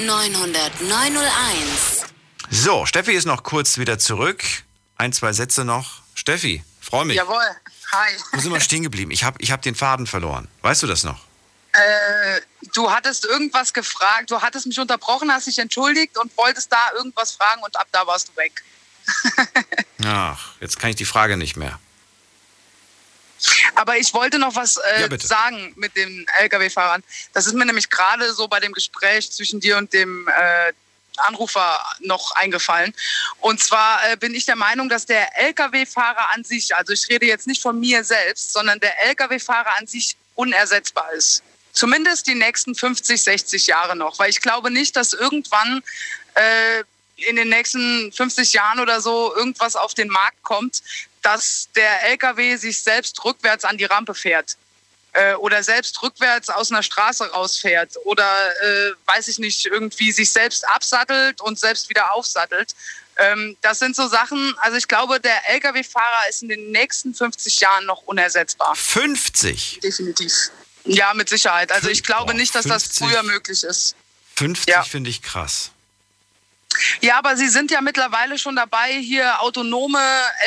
0890901. 0.00 2.06
So, 2.50 2.86
Steffi 2.86 3.12
ist 3.12 3.26
noch 3.26 3.44
kurz 3.44 3.78
wieder 3.78 4.00
zurück. 4.00 4.42
Ein, 4.96 5.12
zwei 5.12 5.32
Sätze 5.32 5.64
noch. 5.64 6.02
Steffi, 6.16 6.64
freue 6.80 7.04
mich. 7.04 7.16
Jawohl. 7.16 7.38
Hi. 7.92 8.14
Wo 8.32 8.40
sind 8.40 8.52
wir 8.52 8.60
stehen 8.60 8.82
geblieben? 8.82 9.12
Ich 9.12 9.22
habe 9.22 9.40
ich 9.40 9.52
hab 9.52 9.62
den 9.62 9.76
Faden 9.76 10.08
verloren. 10.08 10.48
Weißt 10.62 10.82
du 10.82 10.88
das 10.88 11.04
noch? 11.04 11.25
Äh, 11.76 12.40
du 12.74 12.90
hattest 12.90 13.24
irgendwas 13.24 13.72
gefragt, 13.72 14.30
du 14.30 14.40
hattest 14.40 14.66
mich 14.66 14.78
unterbrochen, 14.80 15.30
hast 15.30 15.46
dich 15.46 15.58
entschuldigt 15.58 16.16
und 16.16 16.34
wolltest 16.36 16.72
da 16.72 16.92
irgendwas 16.94 17.32
fragen 17.32 17.62
und 17.62 17.76
ab 17.76 17.86
da 17.92 18.06
warst 18.06 18.28
du 18.28 18.36
weg. 18.36 18.62
Ach, 20.04 20.54
jetzt 20.60 20.78
kann 20.78 20.90
ich 20.90 20.96
die 20.96 21.04
Frage 21.04 21.36
nicht 21.36 21.56
mehr. 21.56 21.78
Aber 23.74 23.98
ich 23.98 24.14
wollte 24.14 24.38
noch 24.38 24.54
was 24.54 24.78
äh, 24.78 25.08
ja, 25.08 25.18
sagen 25.18 25.74
mit 25.76 25.94
den 25.96 26.26
Lkw-Fahrern. 26.38 27.02
Das 27.34 27.46
ist 27.46 27.52
mir 27.52 27.66
nämlich 27.66 27.90
gerade 27.90 28.32
so 28.32 28.48
bei 28.48 28.60
dem 28.60 28.72
Gespräch 28.72 29.30
zwischen 29.30 29.60
dir 29.60 29.76
und 29.76 29.92
dem 29.92 30.26
äh, 30.28 30.72
Anrufer 31.18 31.78
noch 32.00 32.32
eingefallen. 32.36 32.94
Und 33.40 33.62
zwar 33.62 34.10
äh, 34.10 34.16
bin 34.16 34.34
ich 34.34 34.46
der 34.46 34.56
Meinung, 34.56 34.88
dass 34.88 35.04
der 35.04 35.38
Lkw-Fahrer 35.38 36.30
an 36.34 36.44
sich, 36.44 36.74
also 36.74 36.94
ich 36.94 37.06
rede 37.10 37.26
jetzt 37.26 37.46
nicht 37.46 37.60
von 37.60 37.78
mir 37.78 38.02
selbst, 38.04 38.54
sondern 38.54 38.80
der 38.80 39.02
Lkw-Fahrer 39.10 39.76
an 39.78 39.86
sich 39.86 40.16
unersetzbar 40.34 41.12
ist. 41.12 41.42
Zumindest 41.76 42.26
die 42.26 42.34
nächsten 42.34 42.74
50, 42.74 43.22
60 43.22 43.66
Jahre 43.66 43.94
noch. 43.94 44.18
Weil 44.18 44.30
ich 44.30 44.40
glaube 44.40 44.70
nicht, 44.70 44.96
dass 44.96 45.12
irgendwann 45.12 45.82
äh, 46.34 46.82
in 47.16 47.36
den 47.36 47.50
nächsten 47.50 48.10
50 48.12 48.54
Jahren 48.54 48.80
oder 48.80 49.02
so 49.02 49.34
irgendwas 49.36 49.76
auf 49.76 49.92
den 49.92 50.08
Markt 50.08 50.42
kommt, 50.42 50.82
dass 51.20 51.68
der 51.76 52.10
LKW 52.10 52.56
sich 52.56 52.82
selbst 52.82 53.22
rückwärts 53.24 53.64
an 53.64 53.76
die 53.76 53.84
Rampe 53.84 54.14
fährt 54.14 54.56
äh, 55.12 55.34
oder 55.34 55.62
selbst 55.62 56.02
rückwärts 56.02 56.48
aus 56.48 56.70
einer 56.70 56.82
Straße 56.82 57.30
rausfährt 57.30 57.92
oder 58.04 58.26
äh, 58.62 58.92
weiß 59.04 59.28
ich 59.28 59.38
nicht, 59.38 59.66
irgendwie 59.66 60.12
sich 60.12 60.32
selbst 60.32 60.66
absattelt 60.66 61.42
und 61.42 61.58
selbst 61.58 61.90
wieder 61.90 62.14
aufsattelt. 62.14 62.74
Ähm, 63.18 63.56
das 63.60 63.80
sind 63.80 63.96
so 63.96 64.08
Sachen, 64.08 64.54
also 64.60 64.78
ich 64.78 64.88
glaube, 64.88 65.20
der 65.20 65.50
Lkw-Fahrer 65.50 66.28
ist 66.30 66.42
in 66.42 66.48
den 66.48 66.70
nächsten 66.70 67.14
50 67.14 67.60
Jahren 67.60 67.84
noch 67.84 68.02
unersetzbar. 68.02 68.74
50? 68.74 69.80
Definitiv. 69.82 70.32
Ja, 70.86 71.12
mit 71.14 71.28
Sicherheit. 71.28 71.72
Also 71.72 71.88
ich 71.88 72.02
glaube 72.02 72.32
Boah, 72.32 72.38
nicht, 72.38 72.54
dass 72.54 72.66
50. 72.66 72.98
das 72.98 72.98
früher 73.10 73.22
möglich 73.22 73.62
ist. 73.64 73.94
50 74.36 74.68
Ja. 74.72 74.82
finde 74.82 75.10
ich 75.10 75.22
krass. 75.22 75.70
Ja, 77.00 77.18
aber 77.18 77.36
Sie 77.36 77.48
sind 77.48 77.70
ja 77.70 77.80
mittlerweile 77.80 78.38
schon 78.38 78.54
dabei, 78.56 79.00
hier 79.00 79.40
autonome 79.40 79.98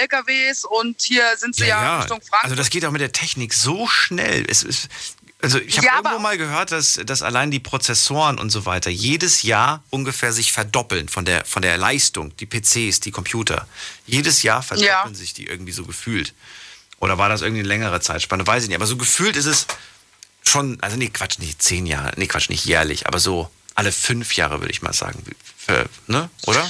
LKWs 0.01 0.63
und 0.63 1.01
hier 1.01 1.23
sind 1.37 1.55
Sie 1.55 1.65
ja, 1.65 1.99
Richtung 2.01 2.19
Frankfurt. 2.21 2.43
Also 2.43 2.55
das 2.55 2.69
geht 2.69 2.85
auch 2.85 2.91
mit 2.91 3.01
der 3.01 3.11
Technik 3.11 3.53
so 3.53 3.87
schnell. 3.87 4.45
Es 4.47 4.61
ist, 4.61 4.89
also 5.41 5.57
ich 5.59 5.77
habe 5.77 5.87
Ja, 5.87 5.95
irgendwo 5.95 6.19
mal 6.19 6.37
gehört, 6.37 6.71
dass, 6.71 6.99
dass 7.03 7.23
allein 7.23 7.49
die 7.49 7.59
Prozessoren 7.59 8.37
und 8.37 8.51
so 8.51 8.67
weiter 8.67 8.91
jedes 8.91 9.41
Jahr 9.41 9.81
ungefähr 9.89 10.31
sich 10.31 10.51
verdoppeln 10.51 11.09
von 11.09 11.25
der, 11.25 11.45
von 11.45 11.63
der 11.63 11.77
Leistung, 11.79 12.35
die 12.37 12.45
PCs, 12.45 12.99
die 12.99 13.11
Computer. 13.11 13.67
Jedes 14.05 14.43
Jahr 14.43 14.61
verdoppeln 14.61 15.13
Ja. 15.13 15.13
sich 15.13 15.33
die 15.33 15.47
irgendwie 15.47 15.71
so 15.71 15.83
gefühlt. 15.85 16.33
Oder 16.99 17.17
war 17.17 17.29
das 17.29 17.41
irgendwie 17.41 17.61
eine 17.61 17.69
längere 17.69 18.01
Zeitspanne? 18.01 18.45
Weiß 18.45 18.63
ich 18.63 18.69
nicht. 18.69 18.75
Aber 18.75 18.85
so 18.87 18.97
gefühlt 18.97 19.35
ist 19.35 19.45
es 19.45 19.65
schon, 20.49 20.77
also 20.81 20.97
nee, 20.97 21.09
Quatsch, 21.09 21.39
nicht 21.39 21.61
zehn 21.61 21.85
Jahre, 21.85 22.11
nee, 22.17 22.27
Quatsch, 22.27 22.49
nicht 22.49 22.65
jährlich, 22.65 23.07
aber 23.07 23.19
so 23.19 23.49
alle 23.75 23.91
fünf 23.91 24.35
Jahre 24.35 24.59
würde 24.59 24.71
ich 24.71 24.81
mal 24.81 24.93
sagen. 24.93 25.23
Für, 25.57 25.87
ne? 26.07 26.29
Oder? 26.47 26.69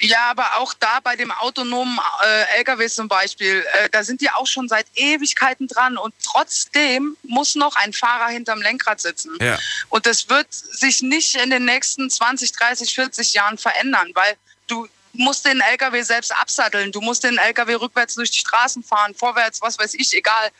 Ja, 0.00 0.30
aber 0.30 0.58
auch 0.58 0.74
da 0.74 1.00
bei 1.00 1.16
dem 1.16 1.30
autonomen 1.30 1.98
äh, 2.22 2.58
LKW 2.58 2.86
zum 2.88 3.08
Beispiel, 3.08 3.64
äh, 3.74 3.88
da 3.90 4.04
sind 4.04 4.20
die 4.20 4.30
auch 4.30 4.46
schon 4.46 4.68
seit 4.68 4.86
Ewigkeiten 4.94 5.68
dran 5.68 5.96
und 5.96 6.14
trotzdem 6.22 7.16
muss 7.22 7.54
noch 7.54 7.76
ein 7.76 7.94
Fahrer 7.94 8.28
hinterm 8.28 8.60
Lenkrad 8.60 9.00
sitzen. 9.00 9.38
Ja. 9.40 9.58
Und 9.88 10.04
das 10.04 10.28
wird 10.28 10.52
sich 10.52 11.00
nicht 11.00 11.36
in 11.36 11.48
den 11.48 11.64
nächsten 11.64 12.10
20, 12.10 12.52
30, 12.52 12.94
40 12.94 13.32
Jahren 13.32 13.56
verändern, 13.56 14.10
weil 14.14 14.36
du 14.66 14.86
musst 15.16 15.44
den 15.44 15.60
LKW 15.60 16.02
selbst 16.02 16.32
absatteln, 16.32 16.92
du 16.92 17.00
musst 17.00 17.24
den 17.24 17.38
LKW 17.38 17.74
rückwärts 17.74 18.14
durch 18.14 18.30
die 18.30 18.40
Straßen 18.40 18.82
fahren, 18.82 19.14
vorwärts, 19.14 19.60
was 19.60 19.78
weiß 19.78 19.94
ich, 19.94 20.14
egal. 20.14 20.50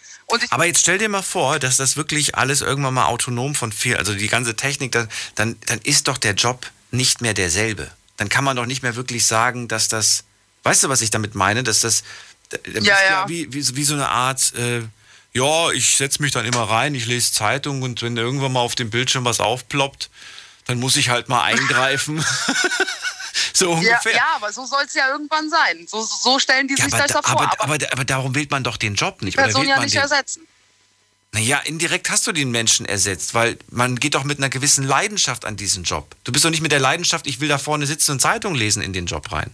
Ich, 0.43 0.53
Aber 0.53 0.67
jetzt 0.67 0.81
stell 0.81 0.99
dir 0.99 1.09
mal 1.09 1.23
vor, 1.23 1.59
dass 1.59 1.77
das 1.77 1.97
wirklich 1.97 2.35
alles 2.35 2.61
irgendwann 2.61 2.95
mal 2.95 3.07
autonom 3.07 3.55
von 3.55 3.73
viel, 3.73 3.97
also 3.97 4.15
die 4.15 4.29
ganze 4.29 4.57
Technik, 4.57 4.93
dann, 4.93 5.09
dann, 5.35 5.57
dann 5.67 5.81
ist 5.81 6.09
doch 6.09 6.19
der 6.19 6.35
Job 6.35 6.71
nicht 6.91 7.21
mehr 7.21 7.35
derselbe. 7.35 7.91
Dann 8.17 8.29
kann 8.29 8.45
man 8.45 8.57
doch 8.57 8.67
nicht 8.67 8.83
mehr 8.83 8.97
wirklich 8.97 9.27
sagen, 9.27 9.69
dass 9.69 9.89
das, 9.89 10.25
weißt 10.63 10.85
du, 10.85 10.89
was 10.89 11.03
ich 11.03 11.11
damit 11.11 11.35
meine, 11.35 11.63
dass 11.63 11.81
das, 11.81 12.03
Ja, 12.81 12.97
ja. 13.09 13.29
Wie, 13.29 13.53
wie, 13.53 13.77
wie 13.77 13.85
so 13.85 13.95
eine 13.95 14.09
Art, 14.09 14.55
äh, 14.55 14.83
ja, 15.33 15.71
ich 15.73 15.97
setze 15.97 16.23
mich 16.23 16.33
dann 16.33 16.47
immer 16.47 16.63
rein, 16.63 16.95
ich 16.95 17.07
lese 17.07 17.33
Zeitung 17.33 17.83
und 17.83 18.03
wenn 18.03 18.17
irgendwann 18.17 18.53
mal 18.53 18.61
auf 18.61 18.75
dem 18.75 18.91
Bildschirm 18.91 19.25
was 19.25 19.41
aufploppt, 19.41 20.09
dann 20.67 20.79
muss 20.79 20.97
ich 20.97 21.11
halt 21.11 21.29
mal 21.29 21.43
eingreifen. 21.43 22.25
so 23.53 23.71
ja, 23.73 23.77
ungefähr. 23.77 24.15
ja, 24.15 24.27
aber 24.37 24.53
so 24.53 24.65
soll 24.67 24.85
es 24.87 24.95
ja 24.95 25.09
irgendwann 25.11 25.49
sein. 25.51 25.87
So, 25.89 26.03
so 26.03 26.39
stellen 26.39 26.69
die 26.69 26.75
Ja, 26.75 26.85
sich 26.85 26.95
das 26.95 27.13
da, 27.13 27.23
vor. 27.23 27.41
aber, 27.41 27.53
Aber, 27.61 27.75
aber, 27.75 27.93
aber 27.93 28.05
darum 28.05 28.35
wählt 28.35 28.51
man 28.51 28.63
doch 28.65 28.77
den 28.77 28.95
Job 28.95 29.23
nicht. 29.23 29.37
die 29.39 29.43
Person 29.43 29.63
wählt 29.63 29.71
ja 29.77 29.81
nicht 29.81 29.95
den, 29.95 30.03
ersetzen. 30.03 30.47
Naja, 31.33 31.59
indirekt 31.65 32.09
hast 32.11 32.27
du 32.27 32.33
den 32.33 32.51
Menschen 32.51 32.87
ersetzt, 32.87 33.35
weil 33.35 33.59
man 33.71 33.97
geht 33.97 34.15
doch 34.15 34.25
mit 34.25 34.39
einer 34.39 34.49
gewissen 34.49 34.85
Leidenschaft 34.87 35.45
an 35.45 35.57
diesen 35.57 35.85
Job. 35.85 36.15
Du 36.25 36.33
bist 36.33 36.45
doch 36.45 36.51
nicht 36.51 36.63
mit 36.63 36.73
der 36.73 36.81
Leidenschaft, 36.81 37.27
ich 37.27 37.41
will 37.41 37.49
da 37.49 37.59
vorne 37.59 37.87
sitzen 37.87 38.13
und 38.13 38.21
Zeitung 38.21 38.55
lesen 38.55 38.83
in 38.83 38.93
den 38.93 39.07
Job 39.07 39.31
rein. 39.33 39.51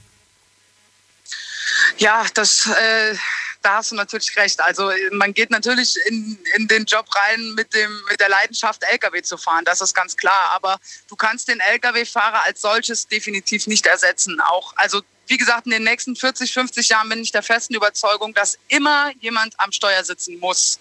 Ja, 1.99 2.25
das, 2.35 2.67
äh, 2.67 3.17
da 3.63 3.77
hast 3.77 3.93
du 3.93 3.95
natürlich 3.95 4.37
recht. 4.37 4.61
Also 4.61 4.91
man 5.13 5.33
geht 5.33 5.51
natürlich 5.51 5.97
in, 6.07 6.39
in 6.57 6.69
den 6.69 6.85
Job 6.85 7.07
rein 7.15 7.55
mit, 7.55 7.73
dem, 7.75 7.91
mit 8.11 8.21
der 8.21 8.29
Leidenschaft, 8.29 8.83
LKW 8.83 9.23
zu 9.23 9.37
fahren. 9.37 9.65
Das 9.65 9.81
ist 9.81 9.95
ganz 9.95 10.17
klar. 10.17 10.51
Aber 10.55 10.79
du 11.09 11.17
kannst 11.17 11.49
den 11.49 11.61
LKW-Fahrer 11.61 12.45
als 12.45 12.61
solches 12.61 13.07
definitiv 13.07 13.67
nicht 13.67 13.87
ersetzen. 13.87 14.41
Auch, 14.41 14.73
also 14.77 15.03
wie 15.29 15.39
gesagt, 15.39 15.67
in 15.67 15.73
den 15.73 15.85
nächsten 15.85 16.17
40, 16.17 16.53
50 16.53 16.89
Jahren 16.91 17.09
bin 17.09 17.21
ich 17.21 17.33
der 17.33 17.43
festen 17.43 17.75
Überzeugung, 17.75 18.35
dass 18.35 18.59
immer 18.69 19.13
jemand 19.21 19.59
am 19.59 19.73
Steuer 19.73 20.05
sitzen 20.05 20.39
muss. 20.41 20.79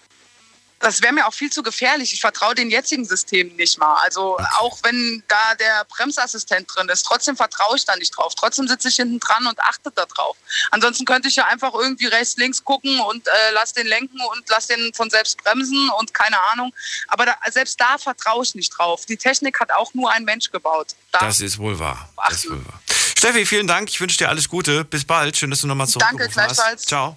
Das 0.82 1.00
wäre 1.00 1.12
mir 1.12 1.28
auch 1.28 1.32
viel 1.32 1.50
zu 1.50 1.62
gefährlich. 1.62 2.12
Ich 2.12 2.20
vertraue 2.20 2.56
den 2.56 2.68
jetzigen 2.68 3.04
Systemen 3.04 3.54
nicht 3.54 3.78
mal. 3.78 3.94
Also 4.02 4.36
auch 4.58 4.78
wenn 4.82 5.22
da 5.28 5.54
der 5.54 5.84
Bremsassistent 5.84 6.68
drin 6.74 6.88
ist, 6.88 7.04
trotzdem 7.04 7.36
vertraue 7.36 7.76
ich 7.76 7.84
da 7.84 7.94
nicht 7.96 8.10
drauf. 8.16 8.34
Trotzdem 8.34 8.66
sitze 8.66 8.88
ich 8.88 8.96
hinten 8.96 9.20
dran 9.20 9.46
und 9.46 9.60
achte 9.60 9.92
da 9.92 10.04
drauf. 10.06 10.36
Ansonsten 10.72 11.04
könnte 11.04 11.28
ich 11.28 11.36
ja 11.36 11.46
einfach 11.46 11.72
irgendwie 11.72 12.06
rechts, 12.06 12.36
links 12.36 12.64
gucken 12.64 12.98
und 13.00 13.26
äh, 13.28 13.30
lass 13.54 13.72
den 13.72 13.86
lenken 13.86 14.20
und 14.32 14.42
lass 14.48 14.66
den 14.66 14.92
von 14.92 15.08
selbst 15.08 15.42
bremsen 15.44 15.88
und 16.00 16.12
keine 16.14 16.36
Ahnung. 16.50 16.74
Aber 17.06 17.26
da, 17.26 17.36
selbst 17.50 17.80
da 17.80 17.96
vertraue 17.96 18.42
ich 18.42 18.56
nicht 18.56 18.70
drauf. 18.76 19.06
Die 19.06 19.16
Technik 19.16 19.60
hat 19.60 19.70
auch 19.70 19.94
nur 19.94 20.10
ein 20.10 20.24
Mensch 20.24 20.50
gebaut. 20.50 20.96
Da, 21.12 21.20
Das 21.20 21.38
ist 21.40 21.58
wohl 21.58 21.78
wahr. 21.78 22.08
Das 22.28 22.38
ist 22.44 22.50
wohl 22.50 22.66
wahr. 22.66 22.80
Steffi, 23.16 23.46
vielen 23.46 23.68
Dank. 23.68 23.88
Ich 23.88 24.00
wünsche 24.00 24.18
dir 24.18 24.28
alles 24.28 24.48
Gute. 24.48 24.84
Bis 24.84 25.04
bald. 25.04 25.36
Schön, 25.36 25.50
dass 25.50 25.60
du 25.60 25.68
nochmal 25.68 25.86
zurückgerufen 25.86 26.18
Danke, 26.34 26.50
hast. 26.50 26.56
gleichfalls. 26.56 26.82
Ciao. 26.82 27.16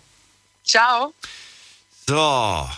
Ciao. 0.64 1.16
So, 2.08 2.70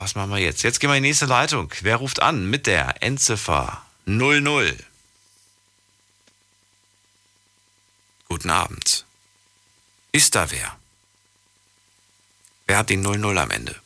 was 0.00 0.14
machen 0.14 0.30
wir 0.30 0.38
jetzt? 0.38 0.62
Jetzt 0.62 0.80
gehen 0.80 0.90
wir 0.90 0.96
in 0.96 1.02
die 1.02 1.10
nächste 1.10 1.26
Leitung. 1.26 1.72
Wer 1.82 1.96
ruft 1.96 2.20
an 2.22 2.48
mit 2.48 2.66
der 2.66 3.02
Endziffer 3.02 3.82
00? 4.06 4.76
Guten 8.28 8.50
Abend. 8.50 9.04
Ist 10.12 10.34
da 10.34 10.50
wer? 10.50 10.76
Wer 12.66 12.78
hat 12.78 12.88
die 12.88 12.96
00 12.96 13.36
am 13.38 13.50
Ende? 13.50 13.76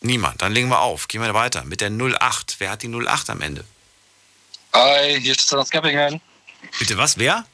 Niemand. 0.00 0.42
Dann 0.42 0.52
legen 0.52 0.68
wir 0.68 0.80
auf. 0.80 1.06
Gehen 1.06 1.22
wir 1.22 1.32
weiter 1.34 1.64
mit 1.64 1.80
der 1.80 1.90
08. 1.90 2.56
Wer 2.58 2.70
hat 2.70 2.82
die 2.82 2.88
08 2.88 3.30
am 3.30 3.40
Ende? 3.42 3.64
Hi, 4.72 5.20
hier 5.20 5.32
ist 5.32 5.46
Sven 5.46 5.60
aus 5.60 5.70
Göppingen. 5.70 6.20
Bitte 6.80 6.96
was? 6.98 7.16
Wer? 7.18 7.46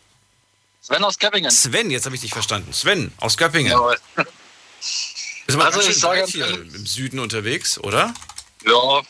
Sven 0.80 1.04
aus 1.04 1.18
Göppingen. 1.18 1.50
Sven, 1.50 1.90
jetzt 1.90 2.06
habe 2.06 2.14
ich 2.14 2.22
dich 2.22 2.32
verstanden. 2.32 2.72
Sven 2.72 3.12
aus 3.18 3.36
Göppingen. 3.36 3.72
Jawohl. 3.72 3.98
Ist 5.48 5.54
aber 5.54 5.64
Also 5.64 5.80
ich 5.80 5.98
sage- 5.98 6.24
hier 6.26 6.46
im 6.46 6.86
Süden 6.86 7.18
unterwegs, 7.18 7.78
oder? 7.78 8.12
Ja. 8.64 9.02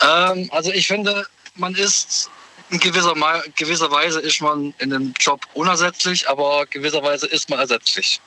ähm, 0.34 0.50
also 0.52 0.72
ich 0.72 0.88
finde, 0.88 1.26
man 1.54 1.74
ist 1.76 2.28
in 2.70 2.80
gewisser, 2.80 3.14
Ma 3.14 3.40
gewisser 3.54 3.90
Weise 3.90 4.20
ist 4.20 4.40
man 4.42 4.74
in 4.78 4.90
dem 4.90 5.14
Job 5.18 5.46
unersetzlich, 5.54 6.28
aber 6.28 6.66
gewisserweise 6.66 7.26
ist 7.26 7.48
man 7.50 7.60
ersetzlich. 7.60 8.20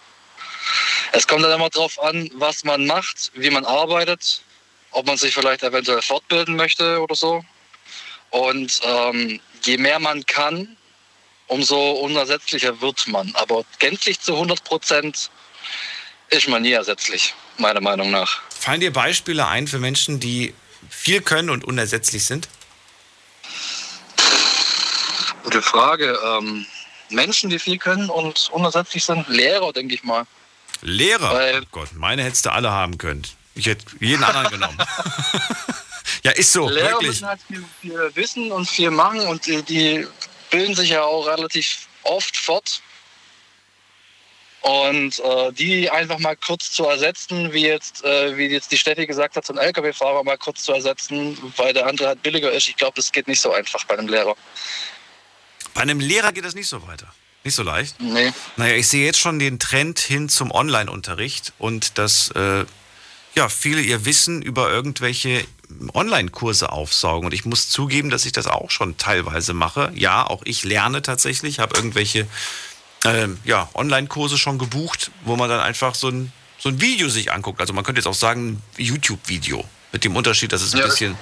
Es 1.12 1.28
kommt 1.28 1.44
dann 1.44 1.52
immer 1.52 1.70
darauf 1.70 2.02
an, 2.02 2.30
was 2.36 2.64
man 2.64 2.86
macht, 2.86 3.32
wie 3.36 3.50
man 3.50 3.66
arbeitet, 3.66 4.42
ob 4.92 5.06
man 5.06 5.18
sich 5.18 5.34
vielleicht 5.34 5.64
eventuell 5.64 6.02
fortbilden 6.02 6.56
möchte 6.56 7.02
oder 7.02 7.16
so. 7.16 7.44
Und 8.30 8.80
ähm, 8.84 9.40
je 9.64 9.78
mehr 9.78 10.00
man 10.00 10.26
kann, 10.26 10.78
umso 11.48 11.92
unersetzlicher 11.92 12.80
wird 12.80 13.06
man. 13.08 13.36
Aber 13.36 13.66
gänzlich 13.80 14.22
zu 14.22 14.34
100 14.34 14.64
Prozent 14.64 15.30
ist 16.34 16.48
man 16.48 16.62
nie 16.62 16.72
ersetzlich, 16.72 17.34
meiner 17.58 17.82
Meinung 17.82 18.12
nach. 18.12 18.42
Fallen 18.60 18.80
dir 18.80 18.92
Beispiele 18.92 19.48
ein 19.48 19.68
für 19.68 19.80
Menschen, 19.80 20.20
die 20.20 20.54
viel 20.90 21.22
können 21.22 21.50
und 21.50 21.64
unersetzlich 21.64 22.26
sind? 22.26 22.48
Gute 25.44 25.62
Frage. 25.62 26.18
Ähm, 26.26 26.66
Menschen, 27.10 27.50
die 27.50 27.60
viel 27.60 27.78
können 27.78 28.10
und 28.10 28.50
unersetzlich 28.52 29.04
sind, 29.04 29.28
Lehrer, 29.28 29.72
denke 29.74 29.96
ich 29.96 30.04
mal. 30.04 30.26
Lehrer? 30.82 31.34
Weil- 31.34 31.62
oh 31.62 31.68
Gott, 31.72 31.90
meine 31.94 32.24
hättest 32.24 32.46
du 32.46 32.52
alle 32.52 32.72
haben 32.72 32.98
können. 32.98 33.24
Ich 33.56 33.68
hätte 33.68 33.86
jeden 34.00 34.24
anderen 34.24 34.50
genommen. 34.50 34.78
ja, 36.24 36.32
ist 36.32 36.52
so, 36.52 36.68
Lehrer 36.68 36.92
wirklich. 36.92 37.10
müssen 37.10 37.28
halt 37.28 37.40
viel, 37.48 37.64
viel 37.82 38.12
wissen 38.16 38.52
und 38.52 38.68
viel 38.68 38.90
machen 38.90 39.22
und 39.22 39.46
die, 39.46 39.62
die 39.62 40.08
bilden 40.50 40.76
sich 40.76 40.90
ja 40.90 41.04
auch 41.04 41.28
relativ 41.28 41.88
oft 42.04 42.36
fort. 42.36 42.82
Und 44.64 45.20
äh, 45.20 45.52
die 45.52 45.90
einfach 45.90 46.20
mal 46.20 46.38
kurz 46.38 46.72
zu 46.72 46.86
ersetzen, 46.86 47.52
wie 47.52 47.68
jetzt, 47.68 48.04
äh, 48.06 48.38
wie 48.38 48.46
jetzt 48.46 48.72
die 48.72 48.78
Steffi 48.78 49.06
gesagt 49.06 49.36
hat, 49.36 49.46
so 49.46 49.52
einen 49.52 49.62
LKW-Fahrer 49.62 50.24
mal 50.24 50.38
kurz 50.38 50.64
zu 50.64 50.72
ersetzen, 50.72 51.38
weil 51.58 51.74
der 51.74 51.86
andere 51.86 52.08
halt 52.08 52.24
billiger 52.24 52.50
ist, 52.50 52.70
ich 52.70 52.78
glaube, 52.78 52.94
das 52.96 53.12
geht 53.12 53.28
nicht 53.28 53.42
so 53.42 53.52
einfach 53.52 53.84
bei 53.84 53.98
einem 53.98 54.08
Lehrer. 54.08 54.36
Bei 55.74 55.82
einem 55.82 56.00
Lehrer 56.00 56.32
geht 56.32 56.46
das 56.46 56.56
nicht 56.56 56.70
so 56.70 56.88
weiter. 56.88 57.14
Nicht 57.44 57.56
so 57.56 57.64
leicht. 57.64 58.00
Nee. 58.00 58.32
Naja, 58.56 58.76
ich 58.76 58.88
sehe 58.88 59.06
jetzt 59.06 59.20
schon 59.20 59.38
den 59.38 59.60
Trend 59.60 60.00
hin 60.00 60.30
zum 60.30 60.50
Online-Unterricht 60.50 61.52
und 61.58 61.98
dass 61.98 62.32
äh, 62.32 62.64
ja, 63.36 63.50
viele 63.50 63.82
ihr 63.82 64.06
Wissen 64.06 64.42
über 64.42 64.72
irgendwelche 64.72 65.46
Online-Kurse 65.94 66.72
aufsaugen. 66.72 67.26
Und 67.26 67.34
ich 67.34 67.44
muss 67.44 67.70
zugeben, 67.70 68.10
dass 68.10 68.26
ich 68.26 68.32
das 68.32 68.48
auch 68.48 68.72
schon 68.72 68.98
teilweise 68.98 69.54
mache. 69.54 69.92
Ja, 69.94 70.26
auch 70.26 70.44
ich 70.46 70.64
lerne 70.64 71.02
tatsächlich, 71.02 71.60
habe 71.60 71.76
irgendwelche 71.76 72.28
ähm, 73.06 73.40
ja, 73.44 73.70
Online-Kurse 73.74 74.38
schon 74.38 74.58
gebucht, 74.58 75.12
wo 75.26 75.36
man 75.36 75.50
dann 75.50 75.60
einfach 75.60 75.96
so 75.96 76.10
ein, 76.10 76.32
so 76.58 76.70
ein 76.70 76.80
Video 76.82 77.10
sich 77.10 77.32
anguckt. 77.32 77.60
Also 77.60 77.74
man 77.74 77.84
könnte 77.84 78.00
jetzt 78.00 78.08
auch 78.08 78.14
sagen, 78.14 78.62
YouTube-Video. 78.78 79.64
Mit 79.92 80.04
dem 80.04 80.16
Unterschied, 80.16 80.52
dass 80.54 80.62
es 80.62 80.74
ein 80.74 80.80
Ja. 80.80 80.86
bisschen 80.86 81.16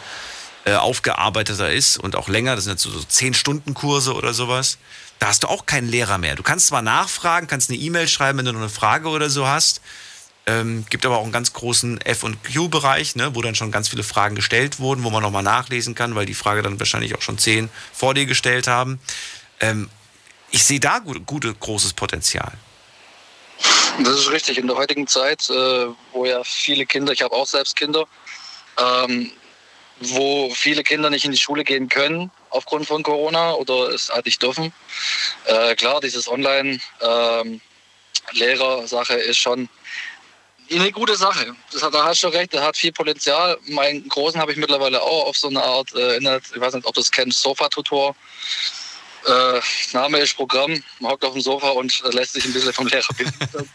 äh, 0.64 0.76
aufgearbeiteter 0.76 1.72
ist 1.74 1.98
und 1.98 2.16
auch 2.16 2.28
länger. 2.30 2.56
Das 2.56 2.66
sind 2.66 2.74
jetzt 2.74 2.84
so, 2.84 2.92
so 2.92 3.00
10-Stunden-Kurse 3.00 4.14
oder 4.14 4.34
sowas. 4.34 4.78
Da 5.18 5.28
hast 5.28 5.44
du 5.44 5.48
auch 5.48 5.66
keinen 5.66 5.88
Lehrer 5.90 6.18
mehr. 6.20 6.36
Du 6.36 6.44
kannst 6.44 6.68
zwar 6.68 6.82
nachfragen, 6.84 7.48
kannst 7.48 7.70
eine 7.72 7.80
E-Mail 7.80 8.08
schreiben, 8.08 8.38
wenn 8.38 8.46
du 8.46 8.54
noch 8.54 8.60
eine 8.60 8.70
Frage 8.70 9.10
oder 9.10 9.30
so 9.32 9.48
hast. 9.48 9.82
Ähm, 10.48 10.86
gibt 10.90 11.06
aber 11.06 11.18
auch 11.18 11.24
einen 11.24 11.32
ganz 11.32 11.54
großen 11.54 12.00
F&Q-Bereich, 12.02 13.16
ne, 13.16 13.36
wo 13.36 13.42
dann 13.42 13.56
schon 13.56 13.72
ganz 13.72 13.90
viele 13.90 14.04
Fragen 14.04 14.36
gestellt 14.36 14.80
wurden, 14.80 15.04
wo 15.04 15.10
man 15.10 15.22
nochmal 15.22 15.44
nachlesen 15.44 15.96
kann, 15.96 16.16
weil 16.16 16.26
die 16.26 16.34
Frage 16.34 16.62
dann 16.64 16.80
wahrscheinlich 16.80 17.16
auch 17.16 17.22
schon 17.22 17.38
zehn 17.38 17.70
vor 17.94 18.14
dir 18.14 18.26
gestellt 18.26 18.68
haben. 18.68 19.00
Ähm, 19.60 19.90
ich 20.52 20.64
sehe 20.64 20.80
da 20.80 21.00
gut, 21.00 21.26
gute, 21.26 21.54
großes 21.54 21.94
Potenzial. 21.94 22.54
Das 24.00 24.20
ist 24.20 24.32
richtig. 24.32 24.58
In 24.58 24.68
der 24.68 24.78
heutigen 24.78 25.08
Zeit, 25.08 25.50
äh, 25.50 25.88
wo 26.12 26.26
ja 26.26 26.44
viele 26.44 26.86
Kinder, 26.86 27.14
ich 27.14 27.22
habe 27.22 27.34
auch 27.36 27.48
selbst 27.48 27.76
Kinder, 27.76 28.06
ähm, 28.78 29.32
wo 30.00 30.50
viele 30.54 30.84
Kinder 30.84 31.10
nicht 31.10 31.26
in 31.26 31.32
die 31.32 31.38
Schule 31.38 31.64
gehen 31.64 31.90
können 31.90 32.32
aufgrund 32.50 32.88
von 32.88 33.04
Corona 33.04 33.54
oder 33.54 33.90
es 33.90 34.10
halt 34.10 34.26
nicht 34.26 34.42
dürfen. 34.42 34.74
Äh, 35.46 35.76
klar, 35.76 36.02
dieses 36.02 36.28
Online-Lehrer-Sache 36.28 39.14
ist 39.14 39.38
schon 39.38 39.70
eine 40.72 40.92
gute 40.92 41.16
Sache. 41.16 41.56
Das 41.72 41.84
hat, 41.84 41.94
da 41.94 42.06
hast 42.06 42.24
du 42.24 42.30
recht, 42.30 42.54
der 42.54 42.64
hat 42.64 42.78
viel 42.78 42.94
Potenzial. 42.94 43.60
Meinen 43.68 44.08
Großen 44.08 44.40
habe 44.40 44.52
ich 44.52 44.58
mittlerweile 44.58 45.02
auch 45.02 45.28
auf 45.28 45.38
so 45.38 45.50
eine 45.50 45.62
Art, 45.62 45.94
äh, 45.94 46.16
Internet, 46.16 46.44
ich 46.54 46.62
weiß 46.62 46.74
nicht, 46.74 46.86
ob 46.86 46.94
du 46.94 47.02
das 47.02 47.12
kennst, 47.12 47.42
Sofa-Tutor. 47.42 48.16
Äh, 49.28 49.62
Name 49.94 50.20
ist 50.20 50.36
Programm, 50.36 50.82
man 51.00 51.12
hockt 51.12 51.24
auf 51.26 51.34
dem 51.34 51.42
Sofa 51.42 51.70
und 51.70 52.02
äh, 52.06 52.10
lässt 52.10 52.34
sich 52.34 52.46
ein 52.46 52.54
bisschen 52.54 52.74
vom 52.74 52.88
Lehrer 52.88 53.14
bilden. 53.16 53.34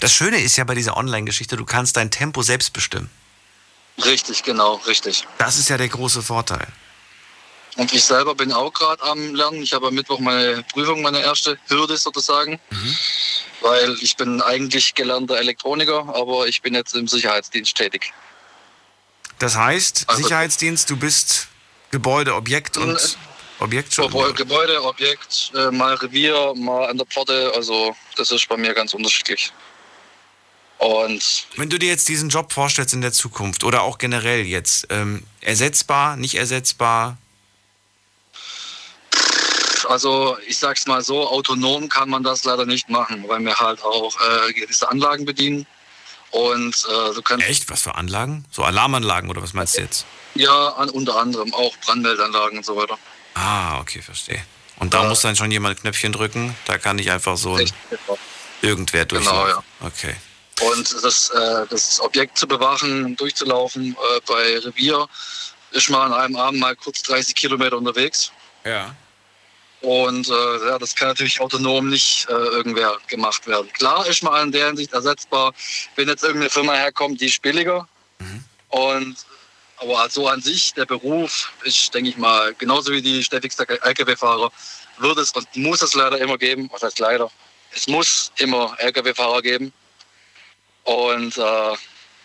Das 0.00 0.12
Schöne 0.12 0.38
ist 0.40 0.56
ja 0.56 0.62
bei 0.64 0.74
dieser 0.76 0.96
Online-Geschichte, 0.96 1.56
du 1.56 1.64
kannst 1.64 1.96
dein 1.96 2.10
Tempo 2.10 2.42
selbst 2.42 2.72
bestimmen. 2.72 3.10
richtig, 4.04 4.42
genau, 4.44 4.74
richtig. 4.86 5.26
Das 5.38 5.58
ist 5.58 5.70
ja 5.70 5.76
der 5.76 5.88
große 5.88 6.22
Vorteil. 6.22 6.66
Und 7.76 7.92
ich 7.92 8.04
selber 8.04 8.34
bin 8.34 8.52
auch 8.52 8.72
gerade 8.72 9.02
am 9.02 9.34
Lernen. 9.34 9.62
Ich 9.62 9.72
habe 9.72 9.88
am 9.88 9.94
Mittwoch 9.94 10.18
meine 10.20 10.62
Prüfung, 10.72 11.00
meine 11.02 11.20
erste 11.20 11.58
Hürde 11.68 11.96
sozusagen. 11.96 12.60
Weil 13.60 13.96
ich 14.00 14.14
bin 14.16 14.40
eigentlich 14.42 14.94
gelernter 14.94 15.38
Elektroniker, 15.38 16.12
aber 16.14 16.46
ich 16.46 16.60
bin 16.62 16.74
jetzt 16.74 16.94
im 16.94 17.08
Sicherheitsdienst 17.08 17.74
tätig. 17.74 18.12
Das 19.38 19.56
heißt, 19.56 20.04
Also- 20.08 20.22
Sicherheitsdienst, 20.22 20.90
du 20.90 20.96
bist 20.96 21.48
Gebäude, 21.90 22.34
Objekt 22.34 22.76
und 22.76 23.16
Objekt 23.60 23.94
schon. 23.94 24.06
Gebäude, 24.06 24.34
Gebäude, 24.34 24.82
Objekt, 24.84 25.52
äh, 25.54 25.70
mal 25.70 25.94
Revier, 25.94 26.54
mal 26.56 26.88
an 26.88 26.96
der 26.96 27.06
Pforte. 27.06 27.52
Also 27.54 27.94
das 28.16 28.30
ist 28.30 28.48
bei 28.48 28.56
mir 28.56 28.74
ganz 28.74 28.94
unterschiedlich. 28.94 29.52
Und 30.78 31.46
Wenn 31.56 31.68
du 31.68 31.78
dir 31.78 31.88
jetzt 31.88 32.08
diesen 32.08 32.28
Job 32.28 32.52
vorstellst 32.52 32.94
in 32.94 33.00
der 33.00 33.12
Zukunft 33.12 33.64
oder 33.64 33.82
auch 33.82 33.98
generell 33.98 34.46
jetzt, 34.46 34.86
ähm, 34.90 35.24
ersetzbar, 35.40 36.16
nicht 36.16 36.36
ersetzbar, 36.36 37.18
also 39.88 40.36
ich 40.46 40.58
sag's 40.58 40.86
mal 40.86 41.02
so, 41.02 41.28
autonom 41.28 41.88
kann 41.88 42.10
man 42.10 42.22
das 42.22 42.44
leider 42.44 42.66
nicht 42.66 42.88
machen, 42.90 43.24
weil 43.26 43.40
wir 43.40 43.56
halt 43.56 43.82
auch 43.82 44.14
äh, 44.20 44.52
gewisse 44.52 44.88
Anlagen 44.88 45.24
bedienen. 45.24 45.66
Und 46.30 46.86
äh, 46.88 47.14
du 47.14 47.22
kannst 47.22 47.46
echt? 47.46 47.70
Was 47.70 47.82
für 47.82 47.94
Anlagen? 47.94 48.44
So 48.50 48.62
Alarmanlagen 48.62 49.30
oder 49.30 49.42
was 49.42 49.54
meinst 49.54 49.78
du 49.78 49.80
jetzt? 49.80 50.04
ja 50.34 50.68
an, 50.70 50.90
unter 50.90 51.16
anderem 51.16 51.52
auch 51.54 51.76
Brandmeldanlagen 51.78 52.58
und 52.58 52.64
so 52.64 52.76
weiter. 52.76 52.98
Ah, 53.38 53.78
okay, 53.80 54.02
verstehe. 54.02 54.42
Und 54.80 54.94
da 54.94 55.04
muss 55.04 55.22
dann 55.22 55.36
schon 55.36 55.50
jemand 55.50 55.76
ein 55.78 55.82
Knöpfchen 55.82 56.12
drücken, 56.12 56.56
da 56.66 56.78
kann 56.78 56.96
nicht 56.96 57.10
einfach 57.10 57.36
so 57.36 57.58
Echt, 57.58 57.74
genau. 57.88 58.18
irgendwer 58.62 59.06
Genau, 59.06 59.44
durchlaufen. 59.44 59.64
Okay. 59.80 60.14
Und 60.60 61.04
das, 61.04 61.30
äh, 61.30 61.66
das 61.70 62.00
Objekt 62.00 62.36
zu 62.36 62.48
bewachen, 62.48 63.16
durchzulaufen 63.16 63.92
äh, 63.92 64.20
bei 64.26 64.58
Revier, 64.58 65.06
ist 65.70 65.88
mal 65.90 66.06
an 66.06 66.14
einem 66.14 66.36
Abend 66.36 66.60
mal 66.60 66.74
kurz 66.74 67.02
30 67.02 67.34
Kilometer 67.34 67.76
unterwegs. 67.76 68.32
Ja. 68.64 68.94
Und 69.80 70.28
äh, 70.28 70.66
ja, 70.66 70.78
das 70.78 70.94
kann 70.96 71.08
natürlich 71.08 71.40
autonom 71.40 71.88
nicht 71.88 72.26
äh, 72.28 72.32
irgendwer 72.32 72.96
gemacht 73.06 73.46
werden. 73.46 73.72
Klar 73.72 74.04
ist 74.06 74.24
mal 74.24 74.42
in 74.42 74.50
der 74.50 74.66
Hinsicht 74.66 74.92
ersetzbar, 74.92 75.54
wenn 75.94 76.08
jetzt 76.08 76.24
irgendeine 76.24 76.50
Firma 76.50 76.72
herkommt, 76.72 77.20
die 77.20 77.26
ist 77.26 77.40
billiger. 77.42 77.86
Und 78.68 79.16
aber 79.80 80.00
also 80.00 80.28
an 80.28 80.40
sich, 80.40 80.74
der 80.74 80.86
Beruf 80.86 81.52
ist, 81.64 81.94
denke 81.94 82.10
ich 82.10 82.16
mal, 82.16 82.54
genauso 82.54 82.92
wie 82.92 83.02
die 83.02 83.22
steffigste 83.22 83.66
Lkw-Fahrer, 83.68 84.50
wird 84.98 85.18
es 85.18 85.30
und 85.32 85.54
muss 85.56 85.82
es 85.82 85.94
leider 85.94 86.18
immer 86.18 86.38
geben. 86.38 86.68
Was 86.72 86.82
heißt 86.82 86.98
leider? 86.98 87.30
Es 87.72 87.86
muss 87.86 88.32
immer 88.38 88.76
Lkw-Fahrer 88.78 89.42
geben. 89.42 89.72
Und 90.84 91.36
äh, 91.36 91.76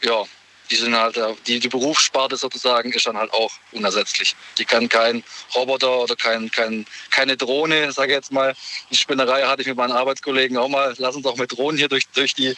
ja, 0.03 0.23
die 0.71 0.75
sind 0.75 0.95
halt, 0.95 1.17
äh, 1.17 1.35
die, 1.45 1.59
die 1.59 1.67
Berufssparte 1.67 2.37
sozusagen 2.37 2.91
ist 2.93 3.05
dann 3.05 3.17
halt 3.17 3.31
auch 3.33 3.51
unersetzlich. 3.71 4.35
Die 4.57 4.65
kann 4.65 4.89
kein 4.89 5.23
Roboter 5.53 5.99
oder 5.99 6.15
kein, 6.15 6.49
kein, 6.49 6.85
keine 7.11 7.37
Drohne, 7.37 7.91
sage 7.91 8.13
ich 8.13 8.15
jetzt 8.15 8.31
mal. 8.31 8.55
Die 8.89 8.95
Spinnerei 8.95 9.43
hatte 9.43 9.61
ich 9.61 9.67
mit 9.67 9.77
meinen 9.77 9.91
Arbeitskollegen 9.91 10.57
auch 10.57 10.69
mal. 10.69 10.93
Lass 10.97 11.15
uns 11.15 11.25
auch 11.25 11.37
mit 11.37 11.51
Drohnen 11.51 11.77
hier 11.77 11.89
durch, 11.89 12.07
durch, 12.13 12.33
die, 12.33 12.55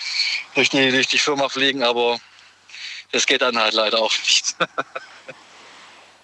durch, 0.54 0.70
die, 0.70 0.92
durch 0.92 1.08
die 1.08 1.18
Firma 1.18 1.50
fliegen, 1.50 1.84
aber 1.84 2.20
das 3.16 3.26
geht 3.26 3.42
dann 3.42 3.58
halt 3.58 3.74
leider 3.74 4.00
auch 4.00 4.12
nicht. 4.12 4.56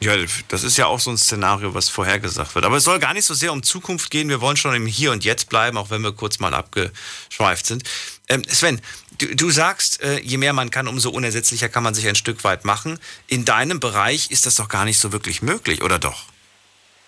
Ja, 0.04 0.16
das 0.48 0.64
ist 0.64 0.78
ja 0.80 0.88
auch 0.88 1.00
so 1.00 1.12
ein 1.12 1.18
Szenario, 1.20 1.76
was 1.76 1.88
vorhergesagt 1.88 2.56
wird. 2.56 2.66
Aber 2.66 2.78
es 2.78 2.86
soll 2.86 2.98
gar 2.98 3.14
nicht 3.14 3.26
so 3.26 3.36
sehr 3.36 3.54
um 3.54 3.62
Zukunft 3.62 4.10
gehen. 4.10 4.30
Wir 4.30 4.42
wollen 4.42 4.58
schon 4.58 4.74
im 4.74 4.88
Hier 4.88 5.12
und 5.12 5.24
Jetzt 5.24 5.48
bleiben, 5.48 5.78
auch 5.78 5.92
wenn 5.92 6.02
wir 6.02 6.12
kurz 6.12 6.40
mal 6.40 6.56
abgeschweift 6.56 7.68
sind. 7.68 7.84
Ähm, 8.28 8.44
Sven, 8.50 8.82
du, 9.20 9.36
du 9.36 9.52
sagst, 9.52 10.02
äh, 10.02 10.20
je 10.22 10.38
mehr 10.38 10.54
man 10.54 10.72
kann, 10.72 10.88
umso 10.88 11.12
unersetzlicher 11.12 11.70
kann 11.70 11.84
man 11.84 11.94
sich 11.94 12.08
ein 12.08 12.16
Stück 12.16 12.44
weit 12.44 12.66
machen. 12.66 12.98
In 13.28 13.46
deinem 13.46 13.80
Bereich 13.80 14.32
ist 14.32 14.48
das 14.48 14.56
doch 14.56 14.70
gar 14.70 14.86
nicht 14.86 14.98
so 14.98 15.12
wirklich 15.12 15.44
möglich, 15.44 15.84
oder 15.84 16.00
doch? 16.00 16.24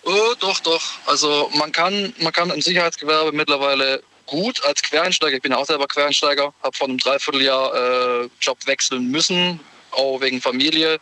Oh, 0.04 0.34
doch, 0.38 0.60
doch. 0.60 0.82
Also 1.06 1.50
man 1.52 1.72
kann, 1.72 2.14
man 2.20 2.32
kann 2.32 2.50
im 2.50 2.62
Sicherheitsgewerbe 2.62 3.32
mittlerweile 3.32 4.04
gut 4.26 4.62
als 4.64 4.82
Quereinsteiger, 4.82 5.36
ich 5.36 5.42
bin 5.42 5.52
ja 5.52 5.58
auch 5.58 5.66
selber 5.66 5.86
Quereinsteiger, 5.86 6.52
habe 6.62 6.76
vor 6.76 6.88
einem 6.88 6.98
Dreivierteljahr 6.98 7.74
äh, 7.74 8.28
Job 8.40 8.58
wechseln 8.66 9.10
müssen, 9.10 9.60
auch 9.94 10.20
wegen 10.20 10.40
Familie, 10.40 10.98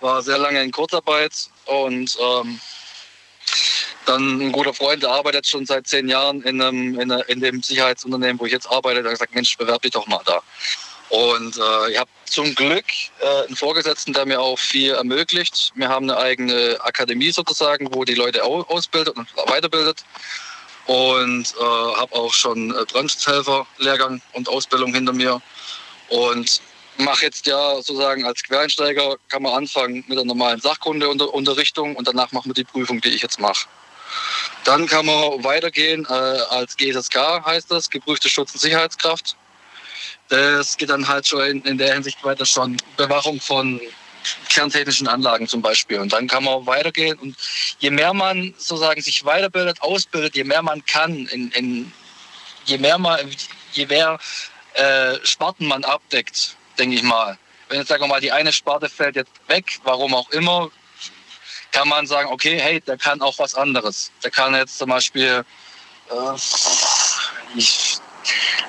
war 0.00 0.22
sehr 0.22 0.38
lange 0.38 0.62
in 0.62 0.72
Kurzarbeit 0.72 1.32
und 1.66 2.16
ähm, 2.20 2.60
dann 4.06 4.40
ein 4.40 4.52
guter 4.52 4.74
Freund, 4.74 5.02
der 5.02 5.10
arbeitet 5.10 5.46
schon 5.46 5.64
seit 5.64 5.86
zehn 5.86 6.08
Jahren 6.08 6.42
in, 6.42 6.60
einem, 6.60 6.98
in, 6.98 7.10
in 7.10 7.40
dem 7.40 7.62
Sicherheitsunternehmen, 7.62 8.40
wo 8.40 8.46
ich 8.46 8.52
jetzt 8.52 8.70
arbeite, 8.70 9.02
der 9.02 9.12
hat 9.12 9.18
gesagt, 9.18 9.34
Mensch, 9.34 9.56
bewerb 9.56 9.82
dich 9.82 9.92
doch 9.92 10.06
mal 10.06 10.22
da. 10.26 10.42
Und 11.12 11.58
äh, 11.58 11.90
ich 11.92 11.98
habe 11.98 12.10
zum 12.24 12.54
Glück 12.54 12.86
äh, 13.20 13.46
einen 13.46 13.54
Vorgesetzten, 13.54 14.14
der 14.14 14.24
mir 14.24 14.40
auch 14.40 14.58
viel 14.58 14.92
ermöglicht. 14.92 15.70
Wir 15.74 15.90
haben 15.90 16.08
eine 16.08 16.18
eigene 16.18 16.78
Akademie 16.80 17.30
sozusagen, 17.30 17.92
wo 17.92 18.04
die 18.04 18.14
Leute 18.14 18.42
au 18.42 18.62
ausbildet 18.62 19.16
und 19.16 19.28
weiterbildet. 19.46 20.04
Und 20.86 21.54
äh, 21.60 21.62
habe 21.62 22.14
auch 22.14 22.32
schon 22.32 22.70
äh, 22.70 22.84
Brandschutzhelfer-Lehrgang 22.86 24.22
und 24.32 24.48
Ausbildung 24.48 24.94
hinter 24.94 25.12
mir. 25.12 25.42
Und 26.08 26.62
mache 26.98 27.24
jetzt 27.24 27.46
ja 27.46 27.76
sozusagen 27.76 28.24
als 28.24 28.42
Quereinsteiger, 28.42 29.16
kann 29.28 29.42
man 29.42 29.54
anfangen 29.54 30.04
mit 30.06 30.16
der 30.18 30.24
normalen 30.24 30.60
Sachkundeunterrichtung 30.60 31.96
und 31.96 32.06
danach 32.06 32.32
machen 32.32 32.50
wir 32.50 32.54
die 32.54 32.64
Prüfung, 32.64 33.00
die 33.00 33.10
ich 33.10 33.22
jetzt 33.22 33.40
mache. 33.40 33.66
Dann 34.64 34.86
kann 34.86 35.06
man 35.06 35.42
weitergehen 35.42 36.06
äh, 36.08 36.12
als 36.12 36.76
GSSK, 36.76 37.44
heißt 37.44 37.70
das, 37.70 37.88
geprüfte 37.88 38.28
Schutz- 38.28 38.52
und 38.52 38.60
Sicherheitskraft. 38.60 39.36
Das 40.28 40.76
geht 40.76 40.90
dann 40.90 41.08
halt 41.08 41.26
schon 41.26 41.42
in, 41.42 41.62
in 41.62 41.78
der 41.78 41.94
Hinsicht 41.94 42.22
weiter 42.24 42.46
schon 42.46 42.76
Bewachung 42.96 43.40
von 43.40 43.80
kerntechnischen 44.48 45.08
Anlagen 45.08 45.48
zum 45.48 45.62
Beispiel. 45.62 45.98
Und 45.98 46.12
dann 46.12 46.28
kann 46.28 46.44
man 46.44 46.66
weitergehen. 46.66 47.18
Und 47.18 47.36
je 47.80 47.90
mehr 47.90 48.14
man 48.14 48.54
sozusagen 48.56 49.02
sich 49.02 49.24
weiterbildet, 49.24 49.82
ausbildet, 49.82 50.36
je 50.36 50.44
mehr 50.44 50.62
man 50.62 50.84
kann, 50.84 51.26
in, 51.26 51.50
in, 51.52 51.92
je 52.64 52.78
mehr 52.78 52.98
man, 52.98 53.18
je 53.72 53.86
mehr 53.86 54.18
äh, 54.74 55.18
Sparten 55.24 55.66
man 55.66 55.84
abdeckt, 55.84 56.56
denke 56.78 56.96
ich 56.96 57.02
mal. 57.02 57.38
Wenn 57.68 57.78
jetzt 57.78 57.88
sagen 57.88 58.02
wir 58.02 58.08
mal 58.08 58.20
die 58.20 58.32
eine 58.32 58.52
Sparte 58.52 58.88
fällt 58.88 59.16
jetzt 59.16 59.32
weg, 59.48 59.78
warum 59.84 60.14
auch 60.14 60.30
immer, 60.30 60.70
kann 61.70 61.88
man 61.88 62.06
sagen, 62.06 62.28
okay, 62.30 62.58
hey, 62.60 62.80
der 62.80 62.98
kann 62.98 63.22
auch 63.22 63.38
was 63.38 63.54
anderes. 63.54 64.12
Der 64.22 64.30
kann 64.30 64.54
jetzt 64.54 64.78
zum 64.78 64.90
Beispiel 64.90 65.44
äh, 66.10 66.36
ich, 67.56 67.98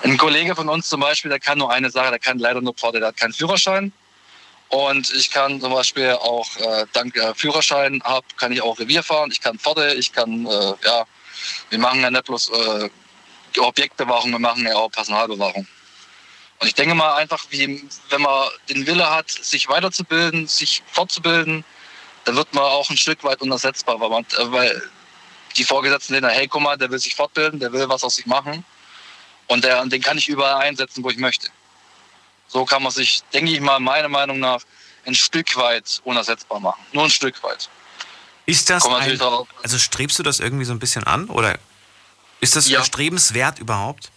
ein 0.04 0.18
Kollege 0.18 0.56
von 0.56 0.70
uns 0.70 0.89
zum 0.89 1.01
Beispiel, 1.01 1.30
der 1.30 1.39
kann 1.39 1.58
nur 1.58 1.72
eine 1.72 1.89
Sache, 1.89 2.10
der 2.10 2.20
kann 2.20 2.39
leider 2.39 2.62
nur 2.62 2.74
Pforte, 2.74 2.99
der 2.99 3.10
hat 3.10 3.18
keinen 3.18 3.34
Führerschein. 3.34 3.91
Und 4.70 5.14
ich 5.14 5.30
kann 5.30 5.62
zum 5.62 5.72
Beispiel 5.72 6.12
auch, 6.12 6.47
äh, 6.58 6.86
dank 6.93 7.16
äh, 7.16 7.36
Führerschein 7.36 8.01
habe, 8.04 8.26
kann 8.38 8.51
ich 8.51 8.62
auch 8.62 8.80
Revier 8.80 9.04
fahren, 9.04 9.30
ich 9.32 9.39
kann 9.39 9.60
Pforte, 9.60 9.93
ich 9.93 10.12
kann, 10.12 10.47
äh, 10.47 10.74
ja, 10.84 11.06
wir 11.70 11.80
machen 11.80 12.01
ja 12.01 12.10
nicht 12.10 12.26
bloß 12.26 12.49
äh, 12.49 12.89
die 13.56 13.60
Objektbewachung, 13.60 14.32
wir 14.32 14.39
machen 14.39 14.66
ja 14.66 14.76
auch 14.76 14.89
Personalbewachung. 14.89 15.68
Und 16.64 16.68
ich 16.68 16.76
denke 16.76 16.95
mal 16.95 17.16
einfach, 17.16 17.43
wie, 17.49 17.84
wenn 18.09 18.22
man 18.22 18.47
den 18.70 18.88
Wille 18.88 19.09
hat, 19.09 19.30
sich 19.30 19.68
weiterzubilden, 19.68 20.47
sich 20.47 20.82
fortzubilden, 20.89 21.66
dann 22.24 22.38
wird 22.38 22.53
man 22.53 22.64
auch 22.64 22.89
ein 22.89 22.95
Stück 22.95 23.22
weit 23.26 23.41
unersetzbar, 23.41 23.99
weil, 23.99 24.09
man, 24.09 24.24
äh, 24.38 24.49
weil 24.49 24.82
die 25.57 25.66
Vorgesetzten 25.66 26.14
sehen, 26.14 26.26
hey, 26.26 26.47
guck 26.47 26.61
mal, 26.61 26.78
der 26.78 26.89
will 26.89 26.99
sich 26.99 27.16
fortbilden, 27.16 27.59
der 27.59 27.74
will 27.74 27.89
was 27.89 28.05
aus 28.05 28.16
sich 28.16 28.28
machen 28.28 28.64
und 29.47 29.66
der, 29.66 29.86
den 29.88 30.01
kann 30.01 30.18
ich 30.18 30.30
überall 30.30 30.61
einsetzen, 30.61 31.03
wo 31.03 31.09
ich 31.09 31.18
möchte. 31.18 31.49
So 32.47 32.64
kann 32.64 32.82
man 32.82 32.93
sich, 32.93 33.24
denke 33.34 33.51
ich 33.51 33.59
mal, 33.59 33.82
meiner 33.82 34.07
Meinung 34.07 34.39
nach 34.39 34.61
ein 35.05 35.16
Stück 35.16 35.57
weit 35.57 35.99
unersetzbar 36.05 36.61
machen. 36.61 36.82
Nur 36.93 37.03
ein 37.03 37.09
Stück 37.09 37.43
weit. 37.43 37.68
Ist 38.45 38.70
das 38.70 38.86
ein, 38.86 39.20
also 39.64 39.78
strebst 39.80 40.18
du 40.18 40.24
das 40.24 40.39
irgendwie 40.39 40.64
so 40.64 40.72
ein 40.72 40.80
bisschen 40.80 41.03
an 41.03 41.28
oder 41.28 41.59
ist 42.39 42.55
das 42.55 42.70
ja. 42.70 42.80
erstrebenswert 42.80 43.59
überhaupt? 43.59 44.11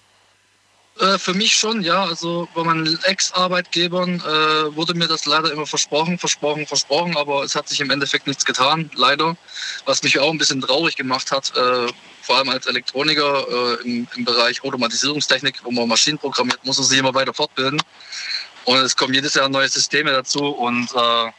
Äh, 0.99 1.19
für 1.19 1.35
mich 1.35 1.55
schon, 1.55 1.83
ja. 1.83 2.05
Also 2.05 2.49
bei 2.55 2.65
meinen 2.65 2.99
Ex-Arbeitgebern 3.03 4.21
äh, 4.21 4.77
wurde 4.77 4.95
mir 4.95 5.07
das 5.07 5.27
leider 5.27 5.53
immer 5.53 5.67
versprochen, 5.67 6.19
versprochen, 6.19 6.67
versprochen, 6.67 7.17
aber 7.17 7.43
es 7.43 7.55
hat 7.55 7.69
sich 7.69 7.81
im 7.81 7.91
Endeffekt 7.91 8.27
nichts 8.27 8.45
getan, 8.45 8.91
leider. 8.95 9.37
Was 9.85 10.03
mich 10.03 10.19
auch 10.19 10.31
ein 10.31 10.39
bisschen 10.39 10.63
traurig 10.63 10.97
gemacht 10.97 11.31
hat, 11.31 11.55
äh, 11.55 11.87
vor 12.23 12.39
allem 12.39 12.49
als 12.49 12.67
Elektroniker 12.67 13.47
äh, 13.49 13.83
im, 13.85 14.09
im, 14.17 14.25
Bereich 14.25 14.65
Automatisierungstechnik, 14.65 15.61
wo 15.65 15.71
man 15.71 15.87
Maschinen 15.87 16.19
programmiert, 16.19 16.65
muss 16.65 16.79
man 16.79 16.87
sich 16.87 16.99
immer 16.99 17.15
weiter 17.15 17.35
fortbilden. 17.35 17.81
Und 18.65 18.79
es 18.79 18.97
kommen 18.97 19.15
jedes 19.15 19.35
Jahr 19.35 19.49
neue 19.49 19.69
Systeme 19.69 20.13
dazu 20.13 20.45
und 20.49 20.91
äh, 20.93 21.31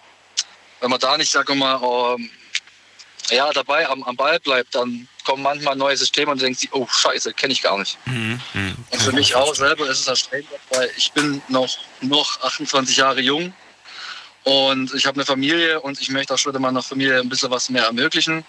wenn 0.81 0.89
man 0.91 0.99
da 0.99 1.17
nicht, 1.17 1.31
sagen 1.31 1.47
wir 1.47 1.55
mal, 1.55 2.15
ähm, 2.15 2.29
ja, 3.31 3.51
dabei 3.51 3.89
am, 3.89 4.03
am 4.03 4.15
Ball 4.15 4.39
bleibt, 4.39 4.75
dann 4.75 5.07
kommen 5.27 5.43
manchmal 5.43 5.75
neue 5.75 5.97
Systeme 5.97 6.31
und 6.31 6.41
denkt 6.41 6.57
sich, 6.57 6.73
oh 6.73 6.87
Scheiße, 6.89 7.33
kenne 7.33 7.51
ich 7.51 7.61
gar 7.61 7.77
nicht. 7.77 7.97
Mhm. 8.05 8.39
Mhm. 8.53 8.75
Und 8.91 9.01
für 9.01 9.11
mich 9.11 9.35
auch 9.35 9.53
selber 9.53 9.89
ist 9.89 9.99
es 9.99 10.07
erschreckend, 10.07 10.49
weil 10.69 10.89
ich 10.95 11.11
bin 11.11 11.41
noch, 11.49 11.77
noch 11.99 12.41
28 12.43 12.95
Jahre 12.95 13.19
jung 13.19 13.53
und 14.45 14.93
ich 14.93 15.05
habe 15.05 15.15
eine 15.15 15.25
Familie 15.25 15.81
und 15.81 15.99
ich 15.99 16.09
möchte 16.11 16.33
auch 16.33 16.37
später 16.37 16.59
meiner 16.59 16.81
Familie 16.81 17.19
ein 17.19 17.27
bisschen 17.27 17.51
was 17.51 17.69
mehr 17.69 17.83
ermöglichen. 17.83 18.45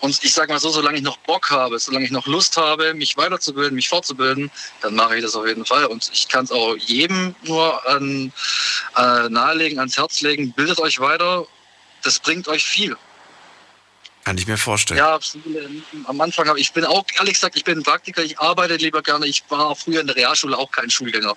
Und 0.00 0.22
ich 0.22 0.34
sage 0.34 0.52
mal 0.52 0.60
so, 0.60 0.68
solange 0.68 0.98
ich 0.98 1.02
noch 1.02 1.16
Bock 1.16 1.50
habe, 1.50 1.78
solange 1.78 2.04
ich 2.04 2.10
noch 2.10 2.26
Lust 2.26 2.58
habe, 2.58 2.92
mich 2.92 3.16
weiterzubilden, 3.16 3.74
mich 3.74 3.88
fortzubilden, 3.88 4.50
dann 4.82 4.94
mache 4.94 5.16
ich 5.16 5.22
das 5.22 5.34
auf 5.34 5.46
jeden 5.46 5.64
Fall. 5.64 5.86
Und 5.86 6.10
ich 6.12 6.28
kann 6.28 6.44
es 6.44 6.52
auch 6.52 6.76
jedem 6.76 7.34
nur 7.44 7.88
an, 7.88 8.32
äh, 8.96 9.28
nahelegen, 9.30 9.78
ans 9.78 9.96
Herz 9.96 10.20
legen, 10.20 10.52
bildet 10.52 10.78
euch 10.78 11.00
weiter, 11.00 11.46
das 12.02 12.18
bringt 12.20 12.46
euch 12.48 12.64
viel. 12.64 12.96
Kann 14.24 14.36
ich 14.36 14.46
mir 14.46 14.58
vorstellen. 14.58 14.98
Ja, 14.98 15.18
am 16.04 16.20
Anfang, 16.20 16.54
ich 16.56 16.72
bin 16.72 16.84
auch, 16.84 17.04
ehrlich 17.18 17.34
gesagt, 17.34 17.56
ich 17.56 17.64
bin 17.64 17.82
Praktiker, 17.82 18.22
ich 18.22 18.38
arbeite 18.38 18.76
lieber 18.76 19.02
gerne. 19.02 19.26
Ich 19.26 19.42
war 19.48 19.74
früher 19.74 20.00
in 20.00 20.06
der 20.06 20.16
Realschule 20.16 20.56
auch 20.56 20.70
kein 20.70 20.90
Schulgänger. 20.90 21.34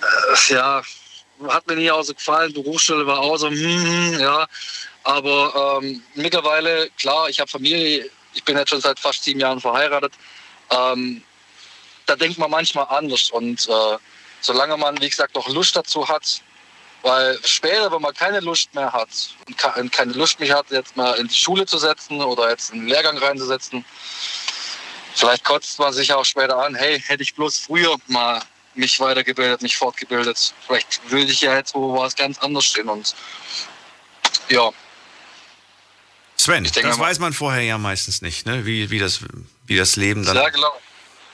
Äh, 0.00 0.54
ja, 0.54 0.82
hat 1.48 1.66
mir 1.66 1.76
nie 1.76 1.90
auch 1.90 2.02
so 2.02 2.14
gefallen. 2.14 2.52
Berufsschule 2.52 3.06
war 3.06 3.18
auch 3.18 3.36
so, 3.36 3.48
hm, 3.48 3.56
hm 3.56 4.20
ja. 4.20 4.46
Aber 5.04 5.80
ähm, 5.82 6.02
mittlerweile, 6.14 6.90
klar, 6.98 7.28
ich 7.28 7.38
habe 7.38 7.50
Familie, 7.50 8.10
ich 8.34 8.44
bin 8.44 8.56
jetzt 8.56 8.70
schon 8.70 8.80
seit 8.80 8.98
fast 8.98 9.22
sieben 9.24 9.40
Jahren 9.40 9.60
verheiratet. 9.60 10.12
Ähm, 10.70 11.22
da 12.06 12.16
denkt 12.16 12.38
man 12.38 12.50
manchmal 12.50 12.86
anders. 12.88 13.30
Und 13.30 13.68
äh, 13.68 13.98
solange 14.40 14.76
man, 14.76 15.00
wie 15.00 15.08
gesagt, 15.08 15.34
noch 15.34 15.48
Lust 15.48 15.76
dazu 15.76 16.08
hat, 16.08 16.40
weil 17.02 17.38
später, 17.44 17.90
wenn 17.92 18.02
man 18.02 18.14
keine 18.14 18.40
Lust 18.40 18.74
mehr 18.74 18.92
hat 18.92 19.08
und 19.76 19.92
keine 19.92 20.12
Lust 20.12 20.40
mehr 20.40 20.56
hat, 20.56 20.70
jetzt 20.70 20.96
mal 20.96 21.12
in 21.14 21.28
die 21.28 21.34
Schule 21.34 21.66
zu 21.66 21.78
setzen 21.78 22.20
oder 22.20 22.50
jetzt 22.50 22.72
einen 22.72 22.88
Lehrgang 22.88 23.16
reinzusetzen, 23.18 23.84
vielleicht 25.14 25.44
kotzt 25.44 25.78
man 25.78 25.92
sich 25.92 26.12
auch 26.12 26.24
später 26.24 26.58
an, 26.58 26.74
hey, 26.74 27.00
hätte 27.00 27.22
ich 27.22 27.34
bloß 27.34 27.58
früher 27.58 27.96
mal 28.08 28.42
mich 28.74 29.00
weitergebildet, 29.00 29.62
mich 29.62 29.76
fortgebildet. 29.76 30.52
Vielleicht 30.66 31.00
würde 31.10 31.32
ich 31.32 31.40
ja 31.40 31.54
jetzt 31.54 31.74
wo 31.74 31.98
was 31.98 32.14
ganz 32.14 32.38
anders 32.38 32.64
stehen 32.64 32.88
und 32.88 33.14
ja. 34.48 34.70
Sven, 36.36 36.64
denke, 36.64 36.82
das 36.82 36.98
weiß 36.98 37.18
man 37.18 37.32
vorher 37.32 37.62
ja 37.62 37.78
meistens 37.78 38.20
nicht, 38.20 38.46
ne? 38.46 38.66
wie, 38.66 38.90
wie, 38.90 38.98
das, 38.98 39.20
wie 39.64 39.76
das 39.76 39.96
Leben 39.96 40.24
dann. 40.24 40.36
Ja, 40.36 40.48
genau 40.50 40.72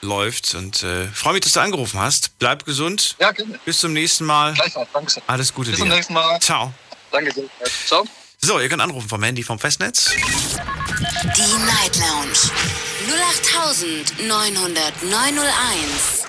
läuft. 0.02 0.54
Und 0.54 0.82
äh, 0.82 1.06
freue 1.08 1.34
mich, 1.34 1.42
dass 1.42 1.52
du 1.52 1.60
angerufen 1.60 1.98
hast. 1.98 2.38
Bleib 2.38 2.64
gesund. 2.64 3.16
Ja, 3.18 3.32
gerne. 3.32 3.58
Bis 3.64 3.80
zum 3.80 3.92
nächsten 3.92 4.26
Mal. 4.26 4.54
Gleichfalls, 4.54 4.88
danke. 4.92 5.22
Alles 5.26 5.54
Gute 5.54 5.70
Bis 5.70 5.78
dir. 5.78 5.84
Bis 5.84 5.88
zum 5.88 5.96
nächsten 5.96 6.14
Mal. 6.14 6.40
Ciao. 6.40 6.74
Danke 7.10 7.32
sehr. 7.32 7.44
Ciao. 7.86 8.04
So, 8.38 8.58
ihr 8.58 8.68
könnt 8.68 8.82
anrufen 8.82 9.08
vom 9.08 9.22
Handy 9.22 9.42
vom 9.42 9.58
Festnetz. 9.58 10.10
Die 10.10 11.64
Night 11.64 11.96
Lounge 11.96 12.50
0890901. 14.18 16.26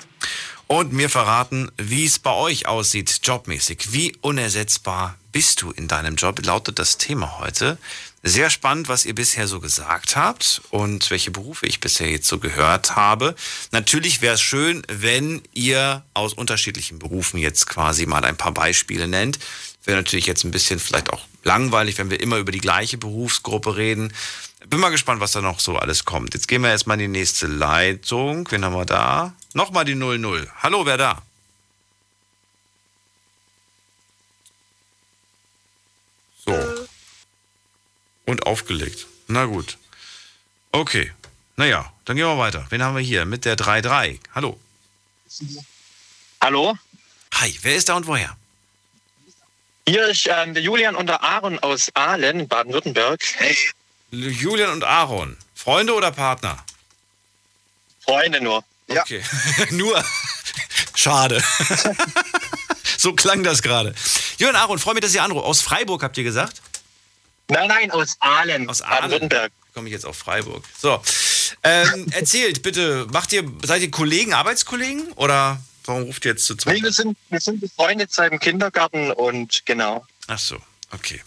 Und 0.66 0.92
mir 0.92 1.10
verraten, 1.10 1.70
wie 1.76 2.06
es 2.06 2.18
bei 2.18 2.32
euch 2.32 2.66
aussieht, 2.66 3.20
jobmäßig. 3.22 3.92
Wie 3.92 4.16
unersetzbar 4.20 5.16
bist 5.32 5.62
du 5.62 5.70
in 5.72 5.88
deinem 5.88 6.16
Job, 6.16 6.44
lautet 6.44 6.78
das 6.78 6.96
Thema 6.96 7.38
heute. 7.38 7.78
Sehr 8.26 8.48
spannend, 8.48 8.88
was 8.88 9.04
ihr 9.04 9.14
bisher 9.14 9.46
so 9.46 9.60
gesagt 9.60 10.16
habt 10.16 10.62
und 10.70 11.10
welche 11.10 11.30
Berufe 11.30 11.66
ich 11.66 11.80
bisher 11.80 12.08
jetzt 12.08 12.26
so 12.26 12.38
gehört 12.38 12.96
habe. 12.96 13.34
Natürlich 13.70 14.22
wäre 14.22 14.36
es 14.36 14.40
schön, 14.40 14.82
wenn 14.88 15.42
ihr 15.52 16.02
aus 16.14 16.32
unterschiedlichen 16.32 16.98
Berufen 16.98 17.36
jetzt 17.36 17.66
quasi 17.66 18.06
mal 18.06 18.24
ein 18.24 18.38
paar 18.38 18.52
Beispiele 18.52 19.08
nennt. 19.08 19.38
Wäre 19.84 19.98
natürlich 19.98 20.24
jetzt 20.24 20.42
ein 20.44 20.52
bisschen 20.52 20.80
vielleicht 20.80 21.12
auch 21.12 21.20
langweilig, 21.42 21.98
wenn 21.98 22.08
wir 22.08 22.18
immer 22.18 22.38
über 22.38 22.50
die 22.50 22.62
gleiche 22.62 22.96
Berufsgruppe 22.96 23.76
reden. 23.76 24.10
Bin 24.68 24.80
mal 24.80 24.88
gespannt, 24.88 25.20
was 25.20 25.32
da 25.32 25.42
noch 25.42 25.60
so 25.60 25.76
alles 25.76 26.06
kommt. 26.06 26.32
Jetzt 26.32 26.48
gehen 26.48 26.62
wir 26.62 26.70
erstmal 26.70 26.98
in 26.98 27.12
die 27.12 27.18
nächste 27.18 27.46
Leitung. 27.46 28.50
Wen 28.50 28.64
haben 28.64 28.74
wir 28.74 28.86
da? 28.86 29.34
Nochmal 29.52 29.84
die 29.84 29.96
00. 29.96 30.50
Hallo, 30.62 30.86
wer 30.86 30.96
da? 30.96 31.22
So 36.46 36.84
und 38.26 38.46
aufgelegt. 38.46 39.06
Na 39.26 39.44
gut. 39.46 39.78
Okay. 40.72 41.12
Naja, 41.56 41.92
dann 42.04 42.16
gehen 42.16 42.26
wir 42.26 42.38
weiter. 42.38 42.66
Wen 42.70 42.82
haben 42.82 42.96
wir 42.96 43.02
hier 43.02 43.24
mit 43.24 43.44
der 43.44 43.56
3-3? 43.56 44.18
Hallo. 44.34 44.58
Hallo. 46.40 46.76
Hi, 47.34 47.58
wer 47.62 47.76
ist 47.76 47.88
da 47.88 47.94
und 47.94 48.06
woher? 48.06 48.36
Hier 49.86 50.08
ist 50.08 50.26
ähm, 50.26 50.54
der 50.54 50.62
Julian 50.62 50.96
und 50.96 51.06
der 51.08 51.22
Aaron 51.22 51.58
aus 51.58 51.90
Aalen, 51.94 52.48
Baden-Württemberg. 52.48 53.20
Hey. 53.36 53.56
Julian 54.10 54.70
und 54.70 54.84
Aaron. 54.84 55.36
Freunde 55.54 55.94
oder 55.94 56.10
Partner? 56.10 56.64
Freunde 58.00 58.40
nur. 58.40 58.64
Okay. 58.88 59.22
nur. 59.70 60.02
Schade. 60.94 61.42
so 62.98 63.12
klang 63.14 63.42
das 63.42 63.62
gerade. 63.62 63.94
Julian 64.38 64.56
Aaron, 64.56 64.78
freue 64.78 64.94
mich, 64.94 65.02
dass 65.02 65.14
ihr 65.14 65.22
anruft. 65.22 65.44
Aus 65.44 65.60
Freiburg 65.60 66.02
habt 66.02 66.16
ihr 66.16 66.24
gesagt? 66.24 66.62
Nein, 67.48 67.68
nein, 67.68 67.90
aus 67.90 68.16
Aalen. 68.20 68.68
Aus 68.68 68.80
Aalen. 68.82 69.28
Komme 69.74 69.88
ich 69.88 69.92
jetzt 69.92 70.06
auf 70.06 70.16
Freiburg. 70.16 70.64
So. 70.78 71.02
Ähm, 71.62 72.06
erzählt 72.12 72.62
bitte, 72.62 73.06
macht 73.12 73.32
ihr, 73.32 73.44
seid 73.64 73.82
ihr 73.82 73.90
Kollegen, 73.90 74.32
Arbeitskollegen 74.32 75.12
oder 75.12 75.60
warum 75.84 76.04
ruft 76.04 76.24
ihr 76.24 76.32
jetzt 76.32 76.46
zu 76.46 76.54
zweit? 76.54 76.76
Nee, 76.76 76.82
wir 76.82 76.92
sind, 76.92 77.18
wir 77.28 77.40
sind 77.40 77.60
befreundet 77.60 78.12
seit 78.12 78.32
dem 78.32 78.38
Kindergarten 78.38 79.10
und 79.10 79.66
genau. 79.66 80.06
Ach 80.28 80.38
so, 80.38 80.56
okay. 80.92 81.22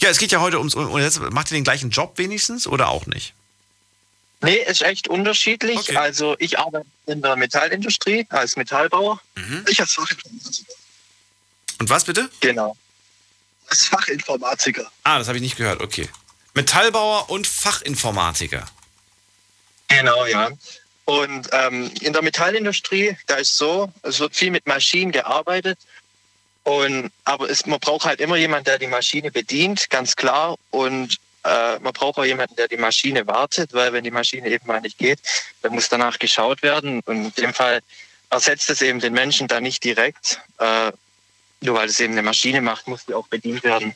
Ja, 0.00 0.08
es 0.10 0.18
geht 0.18 0.30
ja 0.30 0.40
heute 0.40 0.58
ums, 0.58 0.74
und 0.74 1.02
jetzt 1.02 1.20
macht 1.20 1.50
ihr 1.50 1.56
den 1.56 1.64
gleichen 1.64 1.90
Job 1.90 2.16
wenigstens 2.16 2.66
oder 2.66 2.88
auch 2.88 3.06
nicht? 3.06 3.34
Nee, 4.40 4.58
ist 4.58 4.82
echt 4.82 5.08
unterschiedlich. 5.08 5.78
Okay. 5.80 5.96
Also 5.96 6.36
ich 6.38 6.60
arbeite 6.60 6.86
in 7.06 7.20
der 7.20 7.34
Metallindustrie 7.34 8.24
als 8.28 8.56
Metallbauer. 8.56 9.20
Mhm. 9.34 9.64
Ich 9.68 9.80
als 9.80 9.94
Fachinformatiker. 9.94 10.72
Und 11.80 11.90
was 11.90 12.04
bitte? 12.04 12.30
Genau 12.40 12.76
als 13.70 13.86
Fachinformatiker. 13.86 14.90
Ah, 15.04 15.18
das 15.18 15.28
habe 15.28 15.38
ich 15.38 15.42
nicht 15.42 15.56
gehört, 15.56 15.80
okay. 15.80 16.08
Metallbauer 16.54 17.30
und 17.30 17.46
Fachinformatiker. 17.46 18.66
Genau, 19.88 20.26
ja. 20.26 20.50
Und 21.04 21.48
ähm, 21.52 21.90
in 22.00 22.12
der 22.12 22.22
Metallindustrie, 22.22 23.16
da 23.26 23.36
ist 23.36 23.54
so, 23.54 23.90
es 24.02 24.20
wird 24.20 24.36
viel 24.36 24.50
mit 24.50 24.66
Maschinen 24.66 25.12
gearbeitet. 25.12 25.78
Und, 26.64 27.10
aber 27.24 27.48
es, 27.48 27.64
man 27.64 27.80
braucht 27.80 28.04
halt 28.04 28.20
immer 28.20 28.36
jemanden, 28.36 28.66
der 28.66 28.78
die 28.78 28.88
Maschine 28.88 29.30
bedient, 29.30 29.88
ganz 29.88 30.16
klar. 30.16 30.56
Und 30.70 31.16
äh, 31.44 31.78
man 31.78 31.94
braucht 31.94 32.18
auch 32.18 32.24
jemanden, 32.24 32.56
der 32.56 32.68
die 32.68 32.76
Maschine 32.76 33.26
wartet, 33.26 33.72
weil 33.72 33.92
wenn 33.94 34.04
die 34.04 34.10
Maschine 34.10 34.50
eben 34.50 34.66
mal 34.66 34.82
nicht 34.82 34.98
geht, 34.98 35.18
dann 35.62 35.72
muss 35.72 35.88
danach 35.88 36.18
geschaut 36.18 36.62
werden. 36.62 37.00
Und 37.06 37.24
in 37.24 37.32
dem 37.32 37.54
Fall 37.54 37.80
ersetzt 38.28 38.68
es 38.68 38.82
eben 38.82 39.00
den 39.00 39.14
Menschen 39.14 39.48
da 39.48 39.60
nicht 39.60 39.82
direkt. 39.84 40.42
Äh, 40.58 40.92
nur 41.60 41.76
weil 41.76 41.88
es 41.88 42.00
eben 42.00 42.12
eine 42.12 42.22
Maschine 42.22 42.60
macht, 42.60 42.86
muss 42.88 43.04
die 43.06 43.14
auch 43.14 43.28
bedient 43.28 43.64
werden. 43.64 43.94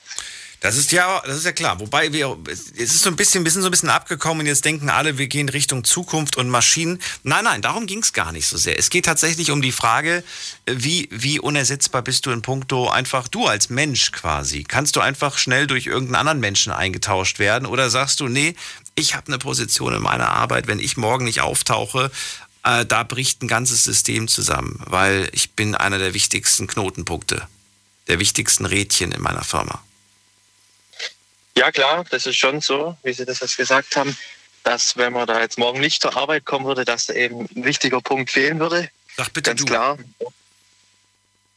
Das 0.63 0.77
ist 0.77 0.93
ja, 0.93 1.21
das 1.27 1.39
ist 1.39 1.45
ja 1.45 1.51
klar. 1.51 1.81
Wobei 1.81 2.13
wir, 2.13 2.39
es 2.49 2.71
ist 2.71 3.03
so 3.03 3.11
ein 3.11 3.17
bisschen, 3.17 3.43
wir 3.43 3.51
sind 3.51 3.63
so 3.63 3.69
ein 3.69 3.73
bisschen 3.73 3.91
abgekommen 3.91 4.43
und 4.43 4.47
jetzt 4.47 4.65
denken 4.65 4.91
alle, 4.91 5.19
wir 5.19 5.27
gehen 5.27 5.49
Richtung 5.49 5.83
Zukunft 5.83 6.37
und 6.37 6.49
Maschinen. 6.49 7.03
Nein, 7.25 7.43
nein, 7.43 7.63
darum 7.63 7.87
ging 7.87 7.99
es 7.99 8.13
gar 8.13 8.31
nicht 8.31 8.47
so 8.47 8.57
sehr. 8.57 8.79
Es 8.79 8.89
geht 8.89 9.07
tatsächlich 9.07 9.51
um 9.51 9.61
die 9.61 9.73
Frage, 9.73 10.23
wie, 10.67 11.09
wie 11.11 11.41
unersetzbar 11.41 12.03
bist 12.03 12.27
du 12.27 12.31
in 12.31 12.43
puncto 12.43 12.89
einfach 12.89 13.27
du 13.27 13.49
als 13.49 13.71
Mensch 13.71 14.13
quasi? 14.13 14.63
Kannst 14.63 14.95
du 14.95 15.01
einfach 15.01 15.37
schnell 15.37 15.67
durch 15.67 15.87
irgendeinen 15.87 16.21
anderen 16.21 16.39
Menschen 16.39 16.71
eingetauscht 16.71 17.41
werden 17.41 17.67
oder 17.67 17.91
sagst 17.91 18.21
du, 18.21 18.29
nee, 18.29 18.55
ich 18.95 19.17
habe 19.17 19.27
eine 19.27 19.39
Position 19.39 19.95
in 19.95 20.03
meiner 20.03 20.29
Arbeit, 20.29 20.69
wenn 20.69 20.79
ich 20.79 20.97
morgen 20.97 21.25
nicht 21.25 21.41
auftauche, 21.41 22.13
äh, 22.65 22.87
da 22.87 23.03
bricht 23.03 23.43
ein 23.43 23.49
ganzes 23.49 23.85
System 23.85 24.29
zusammen, 24.29 24.81
weil 24.87 25.29
ich 25.33 25.53
bin 25.53 25.75
einer 25.75 25.99
der 25.99 26.15
wichtigsten 26.15 26.67
Knotenpunkte, 26.67 27.47
der 28.09 28.19
wichtigsten 28.19 28.67
Rädchen 28.67 29.13
in 29.13 29.21
meiner 29.23 29.45
Firma. 29.45 29.83
Ja, 31.57 31.71
klar, 31.71 32.05
das 32.11 32.27
ist 32.27 32.37
schon 32.37 32.61
so, 32.61 32.97
wie 33.03 33.13
Sie 33.13 33.25
das 33.25 33.41
jetzt 33.41 33.57
gesagt 33.57 33.97
haben, 33.97 34.17
dass 34.63 34.97
wenn 34.97 35.13
man 35.13 35.27
da 35.27 35.41
jetzt 35.41 35.59
morgen 35.59 35.81
nicht 35.81 36.03
zur 36.03 36.17
Arbeit 36.17 36.45
kommen 36.45 36.65
würde, 36.65 36.85
dass 36.85 37.07
da 37.07 37.15
eben 37.15 37.49
ein 37.55 37.65
wichtiger 37.65 38.01
Punkt 38.01 38.31
fehlen 38.31 38.59
würde. 38.59 38.89
Sag 39.17 39.33
bitte 39.33 39.51
Ganz 39.51 39.61
du. 39.61 39.67
klar. 39.67 39.99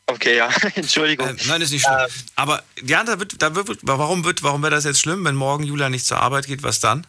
Okay, 0.07 0.37
ja, 0.37 0.49
Entschuldigung. 0.75 1.27
Äh, 1.27 1.35
nein, 1.45 1.61
ist 1.61 1.71
nicht 1.71 1.85
schlimm. 1.85 1.97
Aber 2.35 2.63
ja, 2.83 3.03
da 3.03 3.19
wird, 3.19 3.41
da 3.41 3.55
wird, 3.55 3.79
warum 3.83 4.23
wird, 4.23 4.43
warum 4.43 4.61
wäre 4.61 4.71
das 4.71 4.83
jetzt 4.83 4.99
schlimm, 4.99 5.23
wenn 5.23 5.35
morgen 5.35 5.63
Julia 5.63 5.89
nicht 5.89 6.05
zur 6.05 6.19
Arbeit 6.19 6.47
geht? 6.47 6.63
Was 6.63 6.79
dann? 6.79 7.07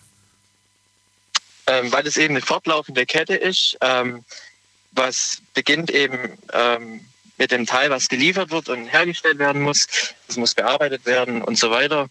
Ähm, 1.67 1.93
weil 1.93 2.07
es 2.07 2.17
eben 2.17 2.35
eine 2.37 2.45
fortlaufende 2.45 3.07
Kette 3.07 3.35
ist, 3.35 3.77
ähm, 3.81 4.25
was 4.93 5.43
beginnt 5.55 5.91
eben 5.91 6.39
ähm, 6.53 7.01
mit 7.39 7.51
dem 7.51 7.67
Teil, 7.67 7.91
was 7.91 8.09
geliefert 8.09 8.51
wird 8.51 8.69
und 8.69 8.87
hergestellt 8.87 9.39
werden 9.39 9.63
muss. 9.63 9.87
Das 10.27 10.37
muss 10.37 10.55
bearbeitet 10.55 11.05
werden 11.05 11.43
und 11.43 11.59
so 11.59 11.71
weiter. 11.71 12.09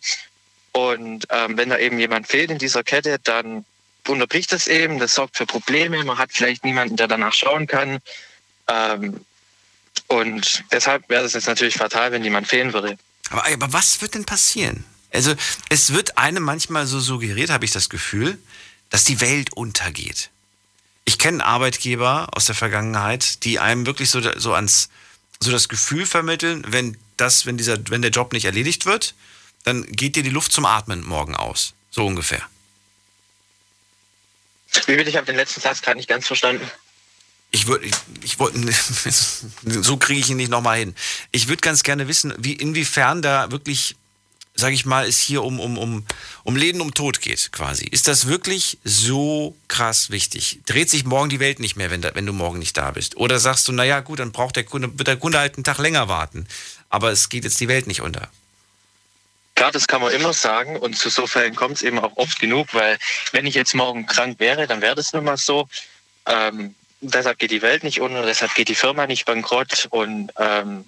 Und 0.71 1.25
ähm, 1.29 1.57
wenn 1.57 1.69
da 1.69 1.77
eben 1.77 1.97
jemand 1.99 2.27
fehlt 2.27 2.51
in 2.51 2.57
dieser 2.57 2.83
Kette, 2.83 3.17
dann 3.23 3.65
unterbricht 4.07 4.51
das 4.51 4.67
eben, 4.67 4.99
das 4.99 5.15
sorgt 5.15 5.37
für 5.37 5.45
Probleme. 5.45 6.03
Man 6.03 6.17
hat 6.17 6.31
vielleicht 6.31 6.63
niemanden, 6.63 6.95
der 6.95 7.07
danach 7.07 7.33
schauen 7.33 7.65
kann. 7.65 7.99
Ähm, 8.67 9.25
und 10.07 10.63
deshalb 10.71 11.09
wäre 11.09 11.23
es 11.23 11.33
jetzt 11.33 11.47
natürlich 11.47 11.75
fatal, 11.75 12.11
wenn 12.11 12.23
jemand 12.23 12.47
fehlen 12.47 12.73
würde. 12.73 12.97
Aber, 13.29 13.45
aber 13.45 13.73
was 13.73 14.01
wird 14.01 14.13
denn 14.13 14.25
passieren? 14.25 14.85
Also 15.11 15.33
es 15.69 15.93
wird 15.93 16.17
einem 16.17 16.43
manchmal 16.43 16.85
so 16.85 16.99
suggeriert, 16.99 17.49
habe 17.49 17.65
ich 17.65 17.71
das 17.71 17.89
Gefühl, 17.89 18.37
dass 18.95 19.03
die 19.03 19.19
Welt 19.19 19.51
untergeht. 19.51 20.29
Ich 21.03 21.19
kenne 21.19 21.45
Arbeitgeber 21.45 22.29
aus 22.31 22.45
der 22.45 22.55
Vergangenheit, 22.55 23.43
die 23.43 23.59
einem 23.59 23.85
wirklich 23.85 24.09
so, 24.09 24.21
so 24.39 24.53
ans 24.53 24.87
so 25.41 25.51
das 25.51 25.67
Gefühl 25.67 26.05
vermitteln, 26.05 26.63
wenn 26.69 26.95
das, 27.17 27.45
wenn 27.45 27.57
dieser, 27.57 27.77
wenn 27.89 28.01
der 28.01 28.11
Job 28.11 28.31
nicht 28.31 28.45
erledigt 28.45 28.85
wird, 28.85 29.13
dann 29.65 29.85
geht 29.91 30.15
dir 30.15 30.23
die 30.23 30.29
Luft 30.29 30.53
zum 30.53 30.65
Atmen 30.65 31.03
morgen 31.03 31.35
aus. 31.35 31.73
So 31.91 32.05
ungefähr. 32.05 32.41
Wie 34.85 34.95
will 34.95 35.05
ich 35.09 35.17
habe 35.17 35.25
den 35.25 35.35
letzten 35.35 35.59
Satz 35.59 35.81
gerade 35.81 35.97
nicht 35.97 36.07
ganz 36.07 36.25
verstanden. 36.27 36.65
Ich 37.51 37.67
würde, 37.67 37.87
ich, 37.87 37.95
ich 38.23 38.39
wollte, 38.39 38.59
so 39.81 39.97
kriege 39.97 40.21
ich 40.21 40.29
ihn 40.29 40.37
nicht 40.37 40.51
nochmal 40.51 40.77
hin. 40.77 40.95
Ich 41.31 41.49
würde 41.49 41.59
ganz 41.59 41.83
gerne 41.83 42.07
wissen, 42.07 42.33
wie 42.37 42.53
inwiefern 42.53 43.21
da 43.21 43.51
wirklich, 43.51 43.97
sage 44.55 44.73
ich 44.73 44.85
mal, 44.85 45.05
es 45.05 45.19
hier 45.19 45.43
um, 45.43 45.59
um, 45.59 45.77
um, 45.77 46.05
um 46.43 46.55
Leben, 46.55 46.81
um 46.81 46.93
Tod 46.93 47.21
geht, 47.21 47.51
quasi. 47.51 47.85
Ist 47.85 48.07
das 48.07 48.27
wirklich 48.27 48.77
so 48.83 49.55
krass 49.67 50.09
wichtig? 50.09 50.61
Dreht 50.65 50.89
sich 50.89 51.05
morgen 51.05 51.29
die 51.29 51.41
Welt 51.41 51.59
nicht 51.59 51.75
mehr, 51.75 51.91
wenn, 51.91 52.01
da, 52.01 52.15
wenn 52.15 52.25
du 52.25 52.33
morgen 52.33 52.59
nicht 52.59 52.77
da 52.77 52.91
bist? 52.91 53.17
Oder 53.17 53.39
sagst 53.39 53.67
du, 53.67 53.73
naja, 53.73 53.99
gut, 53.99 54.19
dann 54.19 54.31
braucht 54.31 54.55
der 54.55 54.63
Kunde, 54.63 54.97
wird 54.97 55.07
der 55.07 55.17
Kunde 55.17 55.39
halt 55.39 55.55
einen 55.55 55.65
Tag 55.65 55.77
länger 55.77 56.07
warten. 56.07 56.47
Aber 56.89 57.11
es 57.11 57.27
geht 57.27 57.43
jetzt 57.43 57.59
die 57.59 57.67
Welt 57.67 57.87
nicht 57.87 58.01
unter. 58.01 58.29
Klar, 59.55 59.71
das 59.71 59.87
kann 59.87 60.01
man 60.01 60.13
immer 60.13 60.33
sagen 60.33 60.77
und 60.77 60.97
zu 60.97 61.09
so 61.09 61.27
Fällen 61.27 61.55
kommt 61.55 61.77
es 61.77 61.81
eben 61.81 61.99
auch 61.99 62.15
oft 62.17 62.39
genug, 62.39 62.73
weil 62.73 62.97
wenn 63.31 63.45
ich 63.45 63.55
jetzt 63.55 63.73
morgen 63.73 64.05
krank 64.05 64.39
wäre, 64.39 64.67
dann 64.67 64.81
wäre 64.81 64.95
das 64.95 65.13
nun 65.13 65.23
mal 65.23 65.37
so. 65.37 65.67
Ähm, 66.25 66.75
deshalb 67.09 67.39
geht 67.39 67.51
die 67.51 67.61
Welt 67.61 67.83
nicht 67.83 68.01
unter, 68.01 68.25
deshalb 68.25 68.53
geht 68.55 68.67
die 68.67 68.75
Firma 68.75 69.07
nicht 69.07 69.25
bankrott 69.25 69.87
und 69.89 70.31
ähm, 70.37 70.85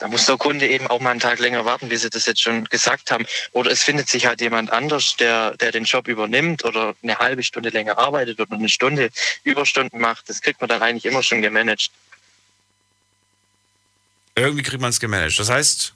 da 0.00 0.08
muss 0.08 0.26
der 0.26 0.36
Kunde 0.36 0.66
eben 0.66 0.86
auch 0.86 1.00
mal 1.00 1.10
einen 1.10 1.20
Tag 1.20 1.38
länger 1.38 1.64
warten, 1.64 1.90
wie 1.90 1.96
Sie 1.96 2.10
das 2.10 2.26
jetzt 2.26 2.40
schon 2.40 2.64
gesagt 2.64 3.10
haben. 3.10 3.26
Oder 3.52 3.70
es 3.70 3.82
findet 3.82 4.08
sich 4.08 4.26
halt 4.26 4.40
jemand 4.40 4.70
anders, 4.70 5.16
der, 5.16 5.56
der 5.56 5.72
den 5.72 5.84
Job 5.84 6.08
übernimmt 6.08 6.64
oder 6.64 6.94
eine 7.02 7.18
halbe 7.18 7.42
Stunde 7.42 7.70
länger 7.70 7.98
arbeitet 7.98 8.40
oder 8.40 8.54
eine 8.54 8.68
Stunde 8.68 9.10
Überstunden 9.44 10.00
macht. 10.00 10.28
Das 10.28 10.40
kriegt 10.40 10.60
man 10.60 10.68
dann 10.68 10.82
eigentlich 10.82 11.04
immer 11.04 11.22
schon 11.22 11.42
gemanagt. 11.42 11.90
Irgendwie 14.36 14.62
kriegt 14.62 14.80
man 14.80 14.90
es 14.90 15.00
gemanagt. 15.00 15.38
Das 15.38 15.50
heißt, 15.50 15.94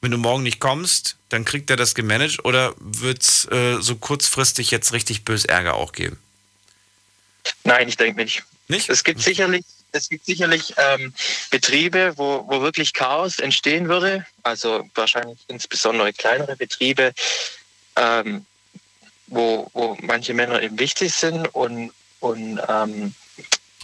wenn 0.00 0.10
du 0.10 0.18
morgen 0.18 0.42
nicht 0.42 0.60
kommst, 0.60 1.16
dann 1.28 1.44
kriegt 1.44 1.70
er 1.70 1.76
das 1.76 1.94
gemanagt 1.94 2.44
oder 2.44 2.74
wird 2.78 3.22
es 3.22 3.44
äh, 3.50 3.80
so 3.80 3.96
kurzfristig 3.96 4.70
jetzt 4.70 4.92
richtig 4.92 5.24
bös 5.24 5.44
Ärger 5.44 5.74
auch 5.74 5.92
geben? 5.92 6.18
Nein, 7.64 7.88
ich 7.88 7.96
denke 7.96 8.22
nicht. 8.22 8.42
Nicht? 8.68 8.88
Es 8.88 9.04
gibt 9.04 9.20
sicherlich, 9.20 9.64
es 9.92 10.08
gibt 10.08 10.26
sicherlich 10.26 10.74
ähm, 10.76 11.12
Betriebe, 11.50 12.14
wo, 12.16 12.44
wo 12.48 12.60
wirklich 12.62 12.92
Chaos 12.92 13.38
entstehen 13.38 13.88
würde. 13.88 14.26
Also 14.42 14.88
wahrscheinlich 14.94 15.38
insbesondere 15.48 16.12
kleinere 16.12 16.56
Betriebe, 16.56 17.12
ähm, 17.96 18.44
wo, 19.28 19.70
wo 19.72 19.96
manche 20.02 20.34
Männer 20.34 20.62
eben 20.62 20.78
wichtig 20.78 21.14
sind 21.14 21.46
und, 21.54 21.92
und 22.20 22.60
ähm, 22.68 23.14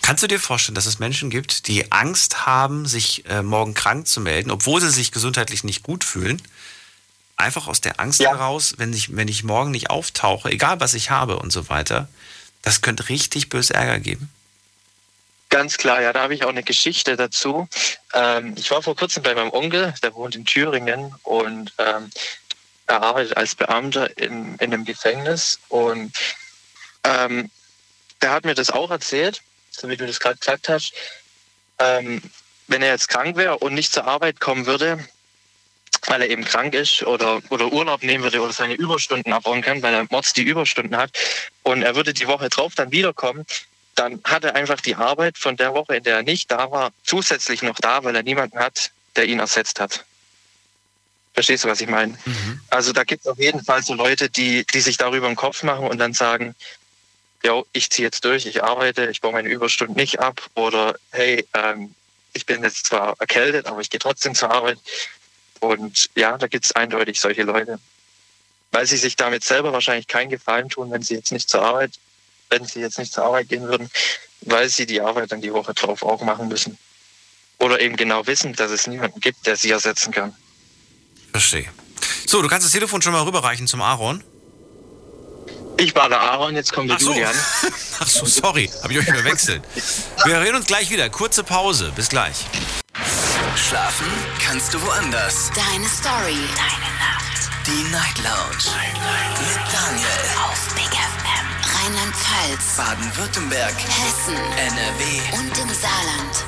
Kannst 0.03 0.25
du 0.25 0.27
dir 0.27 0.41
vorstellen, 0.41 0.75
dass 0.75 0.87
es 0.87 0.99
Menschen 0.99 1.31
gibt, 1.31 1.69
die 1.69 1.93
Angst 1.93 2.45
haben, 2.45 2.87
sich 2.87 3.25
äh, 3.27 3.43
morgen 3.43 3.73
krank 3.73 4.09
zu 4.09 4.21
melden, 4.21 4.51
obwohl 4.51 4.81
sie 4.81 4.91
sich 4.91 5.13
gesundheitlich 5.13 5.63
nicht 5.63 5.85
gut 5.85 6.03
fühlen? 6.03 6.43
Einfach 7.37 7.69
aus 7.69 7.81
der 7.81 8.01
Angst 8.01 8.21
Ja. 8.21 8.31
heraus, 8.31 8.75
wenn 8.79 8.93
ich, 8.93 9.15
wenn 9.15 9.29
ich 9.29 9.45
morgen 9.45 9.71
nicht 9.71 9.91
auftauche, 9.91 10.51
egal 10.51 10.81
was 10.81 10.95
ich 10.95 11.11
habe 11.11 11.39
und 11.39 11.53
so 11.53 11.69
weiter, 11.69 12.09
das 12.63 12.83
könnte 12.83 13.09
richtig 13.09 13.49
bös 13.49 13.71
Ärger 13.71 14.01
geben. 14.01 14.29
Ganz 15.53 15.77
klar, 15.77 16.01
ja, 16.01 16.15
da 16.15 16.23
habe 16.23 16.35
ich 16.35 16.45
auch 16.45 16.49
eine 16.49 16.63
Geschichte 16.63 17.15
dazu. 17.15 17.69
Ähm, 18.15 18.55
ich 18.57 18.71
war 18.71 18.83
vor 18.83 18.97
kurzem 18.97 19.23
bei 19.23 19.35
meinem 19.35 19.53
Onkel, 19.53 19.93
der 20.03 20.15
wohnt 20.15 20.35
in 20.35 20.47
Thüringen 20.47 21.15
und 21.25 21.75
ähm, 21.77 22.09
er 22.87 23.03
arbeitet 23.03 23.37
als 23.37 23.55
Beamter 23.55 24.17
in, 24.17 24.55
in 24.55 24.73
einem 24.73 24.87
Gefängnis 24.87 25.61
und 25.69 26.17
ähm, 27.05 27.51
der 28.23 28.31
hat 28.31 28.47
mir 28.47 28.55
das 28.55 28.71
auch 28.71 28.91
erzählt, 28.91 29.43
so 29.71 29.91
wie 29.91 29.97
du 29.99 30.07
das 30.07 30.21
gerade 30.21 30.39
gesagt 30.39 30.71
hast. 30.71 30.95
Ähm, 31.79 32.23
wenn 32.69 32.81
er 32.81 32.93
jetzt 32.93 33.11
krank 33.11 33.37
wäre 33.37 33.59
und 33.59 33.75
nicht 33.75 33.93
zur 33.93 34.07
Arbeit 34.07 34.41
kommen 34.41 34.65
würde, 34.65 35.07
weil 36.07 36.23
er 36.23 36.31
eben 36.31 36.47
krank 36.47 36.73
ist 36.73 37.03
oder, 37.03 37.43
oder 37.51 37.71
Urlaub 37.71 38.03
nehmen 38.03 38.25
würde 38.25 38.41
oder 38.41 38.55
seine 38.55 38.73
Überstunden 38.73 39.35
abbauen 39.35 39.61
kann, 39.61 39.83
weil 39.83 39.93
er 39.93 40.07
Mords 40.09 40.33
die 40.33 40.45
Überstunden 40.45 40.97
hat 40.97 41.11
und 41.63 41.83
er 41.83 41.95
würde 41.95 42.15
die 42.15 42.27
Woche 42.27 42.49
drauf 42.49 42.75
dann 42.75 42.91
wiederkommen, 42.91 43.45
dann 43.95 44.21
hat 44.25 44.45
er 44.45 44.55
einfach 44.55 44.81
die 44.81 44.95
Arbeit 44.95 45.39
von 45.39 45.57
der 45.57 45.75
Woche, 45.75 45.97
in 45.97 46.03
der 46.03 46.17
er 46.17 46.23
nicht 46.23 46.51
da 46.51 46.71
war, 46.71 46.93
zusätzlich 47.05 47.63
noch 47.63 47.77
da, 47.77 48.05
weil 48.05 48.17
er 48.17 48.23
niemanden 48.23 48.59
hat, 48.59 48.91
der 49.17 49.27
ihn 49.27 49.39
ersetzt 49.39 49.81
hat. 49.81 50.05
Verstehst 51.35 51.65
du, 51.65 51.69
was 51.69 51.81
ich 51.81 51.89
meine? 51.89 52.17
Also 52.71 52.93
da 52.93 53.05
gibt 53.05 53.23
es 53.23 53.27
auf 53.27 53.39
jeden 53.39 53.65
Fall 53.65 53.83
so 53.83 53.95
Leute, 53.95 54.29
die, 54.29 54.67
die 54.67 54.81
sich 54.81 54.97
darüber 54.97 55.29
im 55.29 55.37
Kopf 55.37 55.63
machen 55.63 55.87
und 55.87 55.99
dann 55.99 56.13
sagen, 56.13 56.55
jo, 57.43 57.67
ich 57.73 57.91
ziehe 57.91 58.07
jetzt 58.07 58.25
durch, 58.25 58.47
ich 58.47 58.63
arbeite, 58.63 59.07
ich 59.07 59.21
baue 59.21 59.33
meine 59.33 59.49
Überstunden 59.49 59.97
nicht 59.97 60.21
ab 60.21 60.43
oder 60.55 60.97
hey, 61.11 61.47
ähm, 61.55 61.95
ich 62.35 62.47
bin 62.47 62.63
jetzt 62.63 62.87
zwar 62.87 63.15
erkältet, 63.19 63.67
aber 63.67 63.81
ich 63.81 63.91
gehe 63.91 64.01
trotzdem 64.01 64.35
zur 64.35 64.51
Arbeit. 64.51 64.79
Und 65.61 66.11
ja, 66.15 66.39
da 66.39 66.47
gibt 66.47 66.65
es 66.65 66.73
eindeutig 66.73 67.21
solche 67.21 67.43
Leute. 67.43 67.79
Weil 68.71 68.87
sie 68.87 68.97
sich 68.97 69.17
damit 69.17 69.45
selber 69.45 69.73
wahrscheinlich 69.73 70.09
keinen 70.09 70.31
Gefallen 70.31 70.69
tun, 70.69 70.91
wenn 70.91 71.03
sie 71.03 71.15
jetzt 71.15 71.31
nicht 71.31 71.49
zur 71.49 71.63
Arbeit, 71.63 71.93
wenn 72.53 72.67
sie 72.67 72.81
jetzt 72.81 72.99
nicht 72.99 73.13
zur 73.13 73.25
Arbeit 73.25 73.49
gehen 73.49 73.67
würden, 73.67 73.91
weil 74.43 74.69
sie 74.69 74.87
die 74.87 75.01
Arbeit 75.01 75.33
dann 75.33 75.41
die 75.41 75.53
Woche 75.53 75.75
drauf 75.75 76.03
auch 76.03 76.23
machen 76.23 76.49
müssen. 76.49 76.79
Oder 77.59 77.81
eben 77.81 77.97
genau 77.97 78.27
wissen, 78.27 78.53
dass 78.55 78.71
es 78.71 78.87
niemanden 78.87 79.21
gibt, 79.21 79.47
der 79.47 79.57
sie 79.57 79.71
ersetzen 79.71 80.13
kann. 80.13 80.35
Verstehe. 81.31 81.69
So, 82.27 82.43
du 82.43 82.49
kannst 82.49 82.67
das 82.67 82.73
Telefon 82.73 83.01
schon 83.03 83.13
mal 83.13 83.23
rüberreichen 83.23 83.67
zum 83.67 83.81
Aaron. 83.81 84.23
Ich 85.79 85.95
war 85.95 86.09
der 86.09 86.21
Aaron, 86.21 86.55
jetzt 86.55 86.73
kommt 86.73 86.91
der 86.91 86.97
Ach 86.97 87.01
so. 87.01 87.13
Julian. 87.13 87.35
Ach 88.01 88.07
so, 88.07 88.27
sorry, 88.27 88.71
habe 88.83 88.93
ich 88.93 88.99
euch 88.99 89.07
verwechselt. 89.07 89.63
Wir 90.25 90.41
reden 90.41 90.57
uns 90.57 90.67
gleich 90.67 90.91
wieder. 90.91 91.09
Kurze 91.09 91.43
Pause. 91.43 91.93
Bis 91.97 92.09
gleich. 92.09 92.37
Schlafen 93.57 94.07
kannst 94.45 94.75
du 94.75 94.83
woanders. 94.83 95.51
Deine 95.55 95.89
Story. 95.89 96.37
Deine 96.57 96.91
Nacht. 96.99 97.51
Die 97.67 97.91
Night 97.91 98.19
Lounge. 98.19 98.77
Mit 99.41 99.73
Daniel. 99.73 100.09
Auf 100.45 100.75
Big 100.75 100.93
FM. 100.93 101.22
Rheinland-Pfalz. 101.83 102.77
Baden-Württemberg. 102.77 103.75
Hessen. 103.75 104.37
NRW. 104.37 105.37
Und 105.37 105.59
im 105.59 105.75
Saarland. 105.75 106.45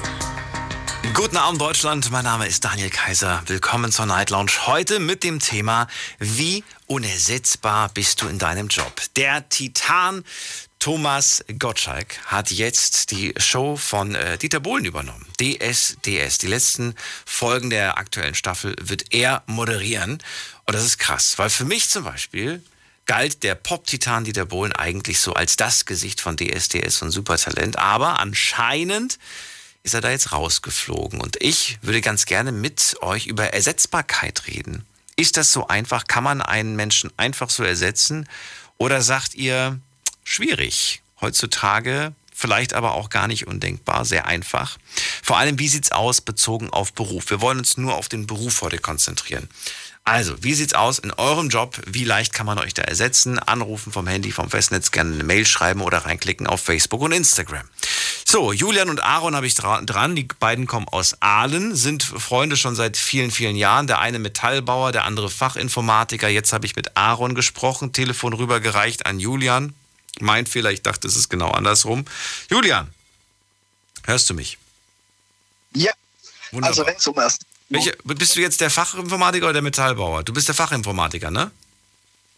Guten 1.13 1.37
Abend, 1.37 1.61
Deutschland. 1.61 2.09
Mein 2.13 2.23
Name 2.23 2.47
ist 2.47 2.65
Daniel 2.65 2.89
Kaiser. 2.91 3.43
Willkommen 3.47 3.91
zur 3.91 4.07
Night 4.07 4.31
Lounge. 4.31 4.53
Heute 4.67 5.01
mit 5.01 5.25
dem 5.25 5.41
Thema, 5.41 5.89
wie 6.21 6.63
unersetzbar 6.87 7.89
bist 7.89 8.23
du 8.23 8.29
in 8.29 8.39
deinem 8.39 8.69
Job? 8.69 8.93
Der 9.17 9.49
Titan 9.49 10.23
Thomas 10.79 11.45
Gottschalk 11.59 12.17
hat 12.27 12.53
jetzt 12.53 13.11
die 13.11 13.35
Show 13.37 13.77
von 13.77 14.15
äh, 14.15 14.39
Dieter 14.39 14.61
Bohlen 14.61 14.85
übernommen. 14.85 15.27
DSDS. 15.41 16.39
Die 16.39 16.47
letzten 16.47 16.95
Folgen 17.27 17.71
der 17.71 17.99
aktuellen 17.99 18.37
Staffel 18.37 18.77
wird 18.81 19.13
er 19.13 19.43
moderieren. 19.47 20.23
Und 20.67 20.75
das 20.75 20.85
ist 20.85 20.99
krass, 20.99 21.39
weil 21.39 21.51
für 21.51 21.65
mich 21.65 21.89
zum 21.89 22.05
Beispiel 22.05 22.63
galt 23.07 23.43
der 23.43 23.55
Pop-Titan 23.55 24.25
Dieter 24.25 24.47
Bohlen 24.47 24.73
eigentlich 24.73 25.21
so 25.21 25.35
als 25.35 25.57
das 25.57 25.85
Gesicht 25.85 26.21
von 26.21 26.37
DSDS 26.37 27.03
und 27.03 27.11
Supertalent. 27.11 27.79
Aber 27.79 28.21
anscheinend 28.21 29.19
ist 29.83 29.95
er 29.95 30.01
da 30.01 30.11
jetzt 30.11 30.33
rausgeflogen. 30.33 31.21
Und 31.21 31.37
ich 31.41 31.79
würde 31.83 32.01
ganz 32.01 32.27
gerne 32.27 32.53
mit 32.53 32.97
euch 33.03 33.27
über 33.27 33.53
Ersetzbarkeit 33.53 34.47
reden. 34.47 34.87
Ist 35.17 35.37
das 35.37 35.53
so 35.53 35.69
einfach? 35.69 36.07
Kann 36.07 36.25
man 36.25 36.43
einen 36.43 36.75
Menschen 36.75 37.11
einfach 37.17 37.51
so 37.51 37.63
ersetzen? 37.63 38.29
Oder 38.79 39.03
sagt 39.03 39.35
ihr, 39.35 39.79
schwierig? 40.25 41.03
Heutzutage 41.21 42.15
vielleicht 42.35 42.75
aber 42.75 42.95
auch 42.95 43.11
gar 43.11 43.29
nicht 43.29 43.47
undenkbar, 43.47 44.05
sehr 44.05 44.27
einfach. 44.27 44.77
Vor 45.23 45.39
allem, 45.39 45.59
wie 45.59 45.69
sieht's 45.69 45.93
aus 45.93 46.21
bezogen 46.21 46.69
auf 46.69 46.93
Beruf? 46.93 47.31
Wir 47.31 47.41
wollen 47.41 47.59
uns 47.59 47.77
nur 47.77 47.95
auf 47.95 48.09
den 48.09 48.27
Beruf 48.27 48.61
heute 48.61 48.79
konzentrieren. 48.79 49.49
Also, 50.07 50.43
wie 50.43 50.53
sieht's 50.53 50.75
aus 50.75 50.99
in 50.99 51.13
eurem 51.13 51.49
Job? 51.49 51.81
Wie 51.87 52.05
leicht 52.05 52.35
kann 52.35 52.45
man 52.45 52.59
euch 52.59 52.75
da 52.75 52.83
ersetzen? 52.83 53.39
Anrufen 53.39 53.91
vom 53.91 54.07
Handy, 54.07 54.33
vom 54.33 54.51
Festnetz, 54.51 54.91
gerne 54.91 55.15
eine 55.15 55.25
Mail 55.25 55.47
schreiben 55.47 55.81
oder 55.81 55.99
reinklicken 56.05 56.47
auf 56.47 56.61
Facebook 56.61 57.01
und 57.01 57.13
Instagram. 57.13 57.67
So, 58.27 58.53
Julian 58.53 58.91
und 58.91 59.03
Aaron 59.03 59.35
habe 59.35 59.47
ich 59.47 59.55
dran. 59.55 60.15
Die 60.15 60.25
beiden 60.25 60.67
kommen 60.67 60.89
aus 60.89 61.23
Aalen, 61.23 61.75
sind 61.75 62.03
Freunde 62.03 62.59
schon 62.59 62.75
seit 62.75 62.99
vielen, 62.99 63.31
vielen 63.31 63.57
Jahren. 63.57 63.87
Der 63.87 63.99
eine 63.99 64.19
Metallbauer, 64.19 64.93
der 64.93 65.05
andere 65.05 65.31
Fachinformatiker. 65.31 66.29
Jetzt 66.29 66.53
habe 66.53 66.67
ich 66.67 66.77
mit 66.77 66.99
Aaron 66.99 67.35
gesprochen, 67.35 67.95
Telefon 67.95 68.35
rübergereicht 68.35 69.07
an 69.07 69.21
Julian. 69.21 69.73
Mein 70.21 70.47
Fehler, 70.47 70.71
ich 70.71 70.83
dachte, 70.83 71.09
es 71.09 71.17
ist 71.17 71.31
genau 71.31 71.51
andersrum. 71.51 72.05
Julian, 72.51 72.93
hörst 74.05 74.29
du 74.29 74.35
mich? 74.35 74.59
Ja. 75.73 75.93
Wunderbar. 76.51 76.69
Also 76.69 76.87
wenn 76.87 76.99
zum 76.99 77.17
ersten. 77.17 77.47
Welche, 77.69 77.97
bist 78.05 78.37
du 78.37 78.41
jetzt 78.41 78.61
der 78.61 78.71
Fachinformatiker 78.71 79.47
oder 79.47 79.55
der 79.55 79.63
Metallbauer? 79.63 80.23
Du 80.23 80.33
bist 80.33 80.49
der 80.49 80.55
Fachinformatiker, 80.55 81.31
ne? 81.31 81.51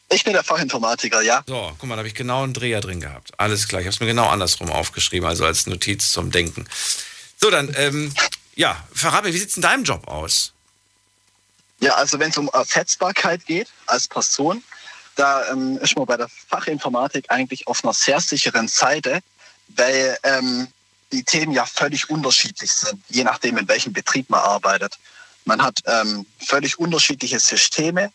Ich 0.09 0.23
bin 0.23 0.35
der 0.35 0.45
Fachinformatiker, 0.45 1.21
ja. 1.23 1.43
So, 1.47 1.75
guck 1.79 1.89
mal, 1.89 1.97
da 1.97 1.99
habe 1.99 2.09
ich 2.09 2.15
genau 2.15 2.45
einen 2.45 2.55
Dreher 2.55 2.81
drin 2.81 3.01
gehabt. 3.01 3.33
Alles 3.39 3.67
klar, 3.67 3.81
ich 3.81 3.87
habe 3.87 3.95
es 3.95 4.01
mir 4.01 4.07
genau 4.07 4.29
andersrum 4.29 4.71
aufgeschrieben, 4.71 5.29
also 5.29 5.45
als 5.45 5.67
Notiz 5.67 6.13
zum 6.13 6.31
Denken. 6.31 6.69
So, 7.41 7.51
dann, 7.51 7.75
ähm, 7.77 8.15
ja, 8.55 8.83
verrat 8.95 9.25
mir, 9.25 9.35
wie 9.35 9.39
sieht 9.39 9.51
es 9.51 9.57
in 9.57 9.63
deinem 9.63 9.83
Job 9.83 10.07
aus? 10.07 10.53
Ja, 11.81 11.95
also 11.97 12.19
wenn 12.21 12.31
es 12.31 12.39
um 12.39 12.49
Ersetzbarkeit 12.53 13.45
geht 13.47 13.69
als 13.87 14.07
Person, 14.07 14.63
da 15.17 15.51
ähm, 15.51 15.79
ist 15.79 15.97
man 15.97 16.07
bei 16.07 16.17
der 16.17 16.29
Fachinformatik 16.49 17.31
eigentlich 17.31 17.67
auf 17.67 17.83
einer 17.83 17.93
sehr 17.93 18.21
sicheren 18.21 18.69
Seite, 18.69 19.21
weil 19.69 20.17
ähm, 20.23 20.69
die 21.13 21.25
Themen 21.25 21.53
ja 21.53 21.67
völlig 21.67 22.09
unterschiedlich 22.09 22.73
sind, 22.73 23.03
je 23.09 23.25
nachdem, 23.25 23.59
in 23.59 23.69
welchem 23.69 23.93
Betrieb 23.93 24.31
man 24.31 24.41
arbeitet. 24.41 24.99
Man 25.47 25.63
hat 25.63 25.81
ähm, 25.87 26.27
völlig 26.45 26.79
unterschiedliche 26.79 27.39
Systeme 27.39 28.13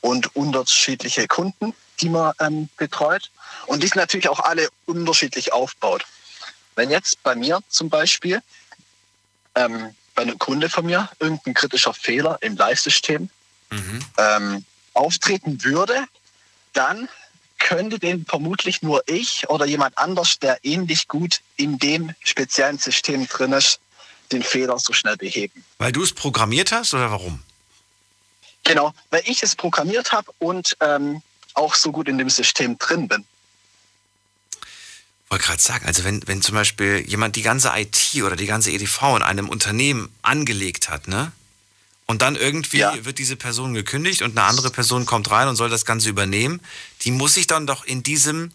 und 0.00 0.34
unterschiedliche 0.36 1.26
Kunden, 1.26 1.74
die 2.00 2.08
man 2.08 2.32
ähm, 2.40 2.68
betreut. 2.76 3.30
Und 3.66 3.82
die 3.82 3.88
sind 3.88 3.96
natürlich 3.96 4.28
auch 4.28 4.40
alle 4.40 4.68
unterschiedlich 4.86 5.52
aufgebaut. 5.52 6.06
Wenn 6.76 6.90
jetzt 6.90 7.20
bei 7.24 7.34
mir 7.34 7.60
zum 7.68 7.90
Beispiel 7.90 8.40
ähm, 9.56 9.94
bei 10.14 10.22
einem 10.22 10.38
Kunde 10.38 10.70
von 10.70 10.86
mir 10.86 11.10
irgendein 11.18 11.54
kritischer 11.54 11.92
Fehler 11.92 12.38
im 12.42 12.56
Live-System 12.56 13.28
mhm. 13.70 14.04
ähm, 14.16 14.64
auftreten 14.94 15.64
würde, 15.64 16.04
dann 16.74 17.08
könnte 17.58 17.98
den 17.98 18.24
vermutlich 18.24 18.82
nur 18.82 19.02
ich 19.06 19.48
oder 19.48 19.66
jemand 19.66 19.98
anders, 19.98 20.38
der 20.38 20.58
ähnlich 20.62 21.08
gut 21.08 21.40
in 21.56 21.78
dem 21.78 22.14
speziellen 22.22 22.78
System 22.78 23.26
drin 23.26 23.52
ist, 23.52 23.80
den 24.32 24.42
Fehler 24.42 24.78
so 24.78 24.92
schnell 24.92 25.16
beheben. 25.16 25.64
Weil 25.78 25.92
du 25.92 26.02
es 26.02 26.12
programmiert 26.12 26.72
hast 26.72 26.94
oder 26.94 27.10
warum? 27.10 27.42
Genau, 28.64 28.92
weil 29.10 29.22
ich 29.24 29.42
es 29.42 29.56
programmiert 29.56 30.12
habe 30.12 30.30
und 30.38 30.76
ähm, 30.80 31.22
auch 31.54 31.74
so 31.74 31.90
gut 31.90 32.08
in 32.08 32.18
dem 32.18 32.30
System 32.30 32.78
drin 32.78 33.08
bin. 33.08 33.24
Ich 35.24 35.30
wollte 35.30 35.44
gerade 35.44 35.60
sagen, 35.60 35.86
also 35.86 36.04
wenn, 36.04 36.26
wenn 36.26 36.40
zum 36.40 36.54
Beispiel 36.54 37.04
jemand 37.06 37.36
die 37.36 37.42
ganze 37.42 37.72
IT 37.74 38.22
oder 38.22 38.36
die 38.36 38.46
ganze 38.46 38.70
EDV 38.70 39.16
in 39.16 39.22
einem 39.22 39.48
Unternehmen 39.48 40.10
angelegt 40.22 40.88
hat, 40.88 41.08
ne? 41.08 41.32
Und 42.06 42.22
dann 42.22 42.36
irgendwie 42.36 42.78
ja. 42.78 43.04
wird 43.04 43.18
diese 43.18 43.36
Person 43.36 43.74
gekündigt 43.74 44.22
und 44.22 44.38
eine 44.38 44.46
andere 44.46 44.70
Person 44.70 45.04
kommt 45.04 45.30
rein 45.30 45.46
und 45.46 45.56
soll 45.56 45.68
das 45.68 45.84
Ganze 45.84 46.08
übernehmen. 46.08 46.62
Die 47.02 47.10
muss 47.10 47.34
sich 47.34 47.46
dann 47.46 47.66
doch 47.66 47.84
in 47.84 48.02
diesem, 48.02 48.52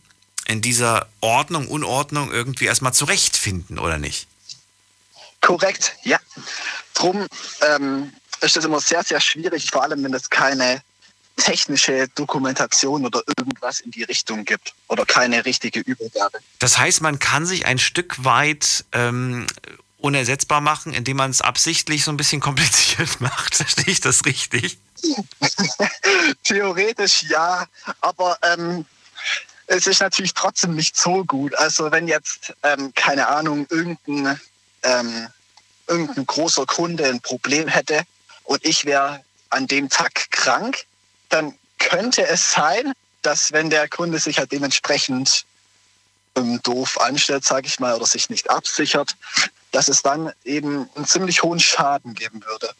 in 0.47 0.61
dieser 0.61 1.07
Ordnung, 1.21 1.67
Unordnung 1.67 2.31
irgendwie 2.31 2.65
erstmal 2.65 2.95
zurechtfinden, 2.95 3.77
oder 3.77 3.99
nicht? 3.99 4.25
Korrekt, 5.43 5.95
ja. 6.03 6.17
Drum 6.93 7.27
ähm, 7.61 8.13
ist 8.41 8.55
das 8.55 8.65
immer 8.65 8.79
sehr, 8.79 9.03
sehr 9.03 9.19
schwierig, 9.19 9.69
vor 9.69 9.83
allem 9.83 10.03
wenn 10.03 10.13
es 10.13 10.29
keine 10.29 10.81
technische 11.35 12.07
Dokumentation 12.15 13.05
oder 13.05 13.21
irgendwas 13.37 13.81
in 13.81 13.91
die 13.91 14.03
Richtung 14.03 14.45
gibt 14.45 14.73
oder 14.87 15.05
keine 15.05 15.45
richtige 15.45 15.81
Übergabe. 15.81 16.39
Das 16.59 16.77
heißt, 16.77 17.01
man 17.01 17.19
kann 17.19 17.45
sich 17.45 17.65
ein 17.65 17.77
Stück 17.77 18.23
weit 18.23 18.85
ähm, 18.93 19.45
unersetzbar 19.97 20.61
machen, 20.61 20.93
indem 20.93 21.17
man 21.17 21.31
es 21.31 21.41
absichtlich 21.41 22.03
so 22.05 22.11
ein 22.11 22.17
bisschen 22.17 22.39
kompliziert 22.47 23.19
macht. 23.19 23.55
Verstehe 23.55 23.91
ich 23.91 23.99
das 23.99 24.25
richtig? 24.25 24.77
Theoretisch 26.43 27.23
ja, 27.23 27.65
aber 27.99 28.37
ähm, 28.43 28.85
es 29.67 29.87
ist 29.87 29.99
natürlich 29.99 30.33
trotzdem 30.33 30.75
nicht 30.75 30.95
so 30.95 31.25
gut. 31.25 31.53
Also 31.55 31.91
wenn 31.91 32.07
jetzt, 32.07 32.53
ähm, 32.63 32.93
keine 32.95 33.27
Ahnung, 33.27 33.67
irgendein, 33.69 34.39
ähm, 34.83 35.27
irgendein 35.87 36.25
großer 36.25 36.65
Kunde 36.65 37.05
ein 37.05 37.21
Problem 37.21 37.67
hätte 37.67 38.03
und 38.43 38.63
ich 38.65 38.85
wäre 38.85 39.23
an 39.49 39.67
dem 39.67 39.89
Tag 39.89 40.31
krank, 40.31 40.85
dann 41.29 41.57
könnte 41.79 42.27
es 42.27 42.53
sein, 42.53 42.93
dass 43.21 43.51
wenn 43.51 43.69
der 43.69 43.87
Kunde 43.87 44.19
sich 44.19 44.37
halt 44.39 44.51
dementsprechend 44.51 45.45
ähm, 46.35 46.59
doof 46.63 46.99
anstellt, 46.99 47.45
sage 47.45 47.67
ich 47.67 47.79
mal, 47.79 47.95
oder 47.95 48.05
sich 48.05 48.29
nicht 48.29 48.49
absichert, 48.49 49.15
dass 49.71 49.87
es 49.87 50.01
dann 50.01 50.31
eben 50.43 50.89
einen 50.95 51.05
ziemlich 51.05 51.43
hohen 51.43 51.59
Schaden 51.59 52.13
geben 52.13 52.43
würde. 52.45 52.73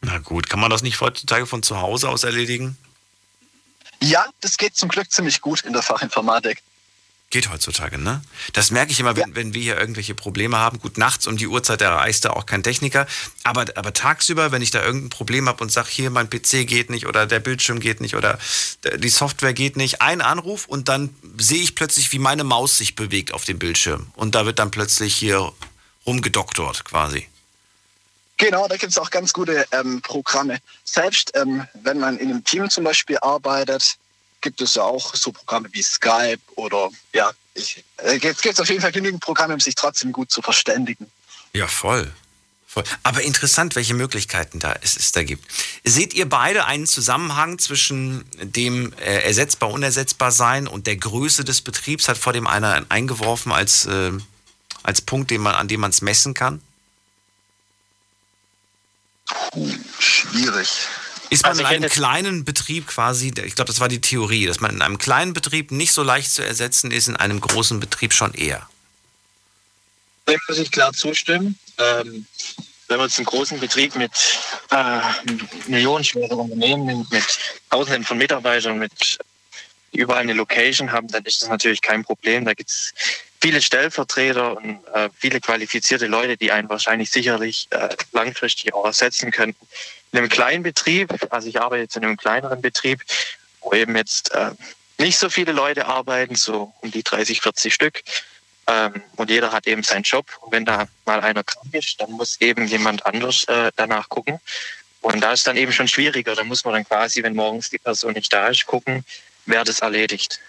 Na 0.00 0.18
gut, 0.18 0.48
kann 0.48 0.60
man 0.60 0.70
das 0.70 0.82
nicht 0.82 1.00
heutzutage 1.00 1.46
von 1.46 1.62
zu 1.62 1.80
Hause 1.80 2.08
aus 2.08 2.24
erledigen? 2.24 2.76
Ja, 4.00 4.26
das 4.40 4.56
geht 4.58 4.76
zum 4.76 4.88
Glück 4.88 5.10
ziemlich 5.12 5.40
gut 5.40 5.62
in 5.62 5.72
der 5.72 5.82
Fachinformatik. 5.82 6.60
Geht 7.32 7.48
heutzutage, 7.48 7.96
ne? 7.96 8.20
Das 8.52 8.70
merke 8.70 8.92
ich 8.92 9.00
immer, 9.00 9.16
wenn, 9.16 9.30
ja. 9.30 9.34
wenn 9.34 9.54
wir 9.54 9.62
hier 9.62 9.78
irgendwelche 9.78 10.14
Probleme 10.14 10.58
haben. 10.58 10.78
Gut, 10.78 10.98
nachts 10.98 11.26
um 11.26 11.38
die 11.38 11.46
Uhrzeit 11.46 11.80
erreicht 11.80 12.26
da 12.26 12.30
auch 12.34 12.44
kein 12.44 12.62
Techniker. 12.62 13.06
Aber, 13.42 13.64
aber 13.74 13.94
tagsüber, 13.94 14.52
wenn 14.52 14.60
ich 14.60 14.70
da 14.70 14.84
irgendein 14.84 15.08
Problem 15.08 15.48
habe 15.48 15.64
und 15.64 15.72
sage, 15.72 15.88
hier 15.90 16.10
mein 16.10 16.28
PC 16.28 16.66
geht 16.66 16.90
nicht 16.90 17.06
oder 17.06 17.24
der 17.24 17.40
Bildschirm 17.40 17.80
geht 17.80 18.02
nicht 18.02 18.16
oder 18.16 18.38
die 18.98 19.08
Software 19.08 19.54
geht 19.54 19.78
nicht, 19.78 20.02
ein 20.02 20.20
Anruf 20.20 20.66
und 20.66 20.90
dann 20.90 21.08
sehe 21.38 21.62
ich 21.62 21.74
plötzlich, 21.74 22.12
wie 22.12 22.18
meine 22.18 22.44
Maus 22.44 22.76
sich 22.76 22.96
bewegt 22.96 23.32
auf 23.32 23.46
dem 23.46 23.58
Bildschirm. 23.58 24.12
Und 24.14 24.34
da 24.34 24.44
wird 24.44 24.58
dann 24.58 24.70
plötzlich 24.70 25.16
hier 25.16 25.54
rumgedoktort 26.04 26.84
quasi. 26.84 27.26
Genau, 28.36 28.68
da 28.68 28.76
gibt 28.76 28.92
es 28.92 28.98
auch 28.98 29.10
ganz 29.10 29.32
gute 29.32 29.64
ähm, 29.72 30.02
Programme. 30.02 30.58
Selbst 30.84 31.32
ähm, 31.34 31.66
wenn 31.82 31.98
man 31.98 32.18
in 32.18 32.28
einem 32.28 32.44
Team 32.44 32.68
zum 32.68 32.84
Beispiel 32.84 33.16
arbeitet, 33.22 33.96
gibt 34.42 34.60
es 34.60 34.74
ja 34.74 34.82
auch 34.82 35.14
so 35.14 35.32
Programme 35.32 35.68
wie 35.72 35.82
Skype 35.82 36.40
oder 36.56 36.90
ja, 37.12 37.30
ich, 37.54 37.84
äh, 37.98 38.18
jetzt 38.18 38.42
gibt 38.42 38.54
es 38.54 38.60
auf 38.60 38.68
jeden 38.68 38.80
Fall 38.80 38.92
genügend 38.92 39.22
Programme, 39.22 39.54
um 39.54 39.60
sich 39.60 39.74
trotzdem 39.74 40.12
gut 40.12 40.30
zu 40.30 40.42
verständigen. 40.42 41.10
Ja, 41.52 41.66
voll. 41.66 42.12
voll. 42.66 42.84
Aber 43.02 43.22
interessant, 43.22 43.76
welche 43.76 43.94
Möglichkeiten 43.94 44.58
da 44.58 44.74
es, 44.82 44.96
es 44.96 45.12
da 45.12 45.22
gibt. 45.22 45.46
Seht 45.84 46.14
ihr 46.14 46.28
beide 46.28 46.64
einen 46.66 46.86
Zusammenhang 46.86 47.58
zwischen 47.58 48.24
dem 48.40 48.92
äh, 48.94 49.22
ersetzbar, 49.22 49.70
unersetzbar 49.70 50.32
sein 50.32 50.66
und 50.66 50.86
der 50.86 50.96
Größe 50.96 51.44
des 51.44 51.62
Betriebs? 51.62 52.08
Hat 52.08 52.18
vor 52.18 52.32
dem 52.32 52.46
einer 52.46 52.84
eingeworfen 52.88 53.52
als, 53.52 53.86
äh, 53.86 54.12
als 54.82 55.00
Punkt, 55.00 55.30
den 55.30 55.42
man, 55.42 55.54
an 55.54 55.68
dem 55.68 55.80
man 55.80 55.90
es 55.90 56.02
messen 56.02 56.34
kann? 56.34 56.62
Puh, 59.26 59.70
schwierig. 59.98 60.88
Ist 61.30 61.42
man 61.42 61.50
also 61.50 61.62
in 61.62 61.66
einem 61.66 61.90
kleinen 61.90 62.44
Betrieb 62.44 62.86
quasi, 62.86 63.28
ich 63.28 63.54
glaube, 63.54 63.68
das 63.68 63.80
war 63.80 63.88
die 63.88 64.00
Theorie, 64.00 64.46
dass 64.46 64.60
man 64.60 64.72
in 64.72 64.82
einem 64.82 64.98
kleinen 64.98 65.32
Betrieb 65.32 65.70
nicht 65.70 65.92
so 65.92 66.02
leicht 66.02 66.30
zu 66.30 66.44
ersetzen 66.44 66.90
ist, 66.90 67.08
in 67.08 67.16
einem 67.16 67.40
großen 67.40 67.80
Betrieb 67.80 68.12
schon 68.12 68.34
eher? 68.34 68.68
Dem 70.28 70.38
muss 70.48 70.58
ich 70.58 70.70
klar 70.70 70.92
zustimmen. 70.92 71.58
Ähm, 71.78 72.26
wenn 72.88 72.98
wir 72.98 73.04
jetzt 73.04 73.18
einen 73.18 73.26
großen 73.26 73.58
Betrieb 73.58 73.94
mit 73.96 74.10
äh, 74.70 75.00
millionenschweren 75.66 76.38
Unternehmen, 76.38 77.06
mit 77.10 77.24
Tausenden 77.70 78.04
von 78.04 78.18
Mitarbeitern, 78.18 78.78
mit 78.78 79.18
überall 79.92 80.20
eine 80.20 80.34
Location 80.34 80.92
haben, 80.92 81.08
dann 81.08 81.24
ist 81.24 81.42
das 81.42 81.48
natürlich 81.48 81.80
kein 81.80 82.04
Problem. 82.04 82.44
Da 82.44 82.54
gibt 82.54 82.70
es 82.70 82.92
viele 83.40 83.60
Stellvertreter 83.60 84.56
und 84.56 84.80
äh, 84.94 85.08
viele 85.18 85.40
qualifizierte 85.40 86.06
Leute, 86.06 86.36
die 86.36 86.52
einen 86.52 86.68
wahrscheinlich 86.68 87.10
sicherlich 87.10 87.68
äh, 87.70 87.88
langfristig 88.12 88.74
auch 88.74 88.84
ersetzen 88.84 89.30
könnten 89.30 89.66
in 90.12 90.18
einem 90.18 90.28
kleinen 90.28 90.62
Betrieb, 90.62 91.14
also 91.30 91.48
ich 91.48 91.60
arbeite 91.60 91.82
jetzt 91.82 91.96
in 91.96 92.04
einem 92.04 92.16
kleineren 92.16 92.60
Betrieb, 92.60 93.02
wo 93.60 93.72
eben 93.72 93.96
jetzt 93.96 94.32
äh, 94.32 94.50
nicht 94.98 95.18
so 95.18 95.30
viele 95.30 95.52
Leute 95.52 95.86
arbeiten, 95.86 96.34
so 96.34 96.72
um 96.80 96.90
die 96.90 97.02
30, 97.02 97.40
40 97.40 97.72
Stück. 97.72 98.02
Ähm, 98.66 99.02
und 99.16 99.30
jeder 99.30 99.52
hat 99.52 99.66
eben 99.66 99.82
seinen 99.82 100.02
Job. 100.02 100.26
Und 100.40 100.52
wenn 100.52 100.64
da 100.64 100.86
mal 101.06 101.20
einer 101.20 101.42
krank 101.42 101.74
ist, 101.74 102.00
dann 102.00 102.12
muss 102.12 102.40
eben 102.40 102.66
jemand 102.66 103.04
anders 103.06 103.44
äh, 103.44 103.72
danach 103.76 104.08
gucken. 104.08 104.38
Und 105.00 105.20
da 105.20 105.32
ist 105.32 105.46
dann 105.46 105.56
eben 105.56 105.72
schon 105.72 105.88
schwieriger. 105.88 106.34
Da 106.34 106.44
muss 106.44 106.64
man 106.64 106.74
dann 106.74 106.84
quasi, 106.84 107.22
wenn 107.22 107.34
morgens 107.34 107.70
die 107.70 107.78
Person 107.78 108.12
nicht 108.12 108.32
da 108.32 108.48
ist, 108.48 108.66
gucken, 108.66 109.04
wer 109.46 109.64
das 109.64 109.80
erledigt. 109.80 110.40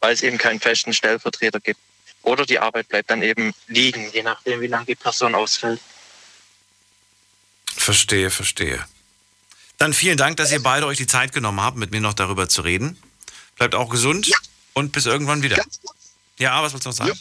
Weil 0.00 0.14
es 0.14 0.22
eben 0.22 0.38
keinen 0.38 0.58
festen 0.58 0.92
Stellvertreter 0.92 1.60
gibt. 1.60 1.78
Oder 2.22 2.46
die 2.46 2.58
Arbeit 2.58 2.88
bleibt 2.88 3.10
dann 3.10 3.22
eben 3.22 3.52
liegen, 3.66 4.10
je 4.12 4.22
nachdem, 4.22 4.60
wie 4.60 4.66
lange 4.66 4.86
die 4.86 4.94
Person 4.94 5.34
ausfällt. 5.34 5.80
Verstehe, 7.76 8.30
verstehe. 8.30 8.84
Dann 9.78 9.94
vielen 9.94 10.16
Dank, 10.16 10.36
dass 10.36 10.52
ihr 10.52 10.62
beide 10.62 10.86
euch 10.86 10.98
die 10.98 11.06
Zeit 11.06 11.32
genommen 11.32 11.60
habt, 11.60 11.76
mit 11.76 11.90
mir 11.90 12.00
noch 12.00 12.14
darüber 12.14 12.48
zu 12.48 12.62
reden. 12.62 12.96
Bleibt 13.56 13.74
auch 13.74 13.88
gesund 13.88 14.26
ja. 14.26 14.36
und 14.74 14.92
bis 14.92 15.06
irgendwann 15.06 15.42
wieder. 15.42 15.62
Ja, 16.38 16.62
was 16.62 16.72
wolltest 16.72 16.98
du 16.98 17.04
noch 17.04 17.08
sagen? 17.08 17.20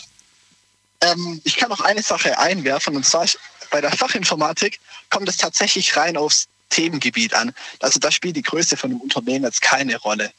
Ähm, 1.01 1.41
ich 1.43 1.57
kann 1.57 1.69
noch 1.69 1.81
eine 1.81 2.03
Sache 2.03 2.37
einwerfen 2.37 2.95
und 2.95 3.05
zwar 3.05 3.25
bei 3.71 3.81
der 3.81 3.91
Fachinformatik 3.91 4.79
kommt 5.09 5.27
es 5.27 5.37
tatsächlich 5.37 5.95
rein 5.95 6.17
aufs 6.17 6.47
Themengebiet 6.69 7.33
an. 7.33 7.53
Also 7.79 7.99
da 7.99 8.11
spielt 8.11 8.35
die 8.35 8.41
Größe 8.41 8.77
von 8.77 8.91
einem 8.91 9.01
Unternehmen 9.01 9.45
jetzt 9.45 9.61
keine 9.61 9.97
Rolle. 9.97 10.31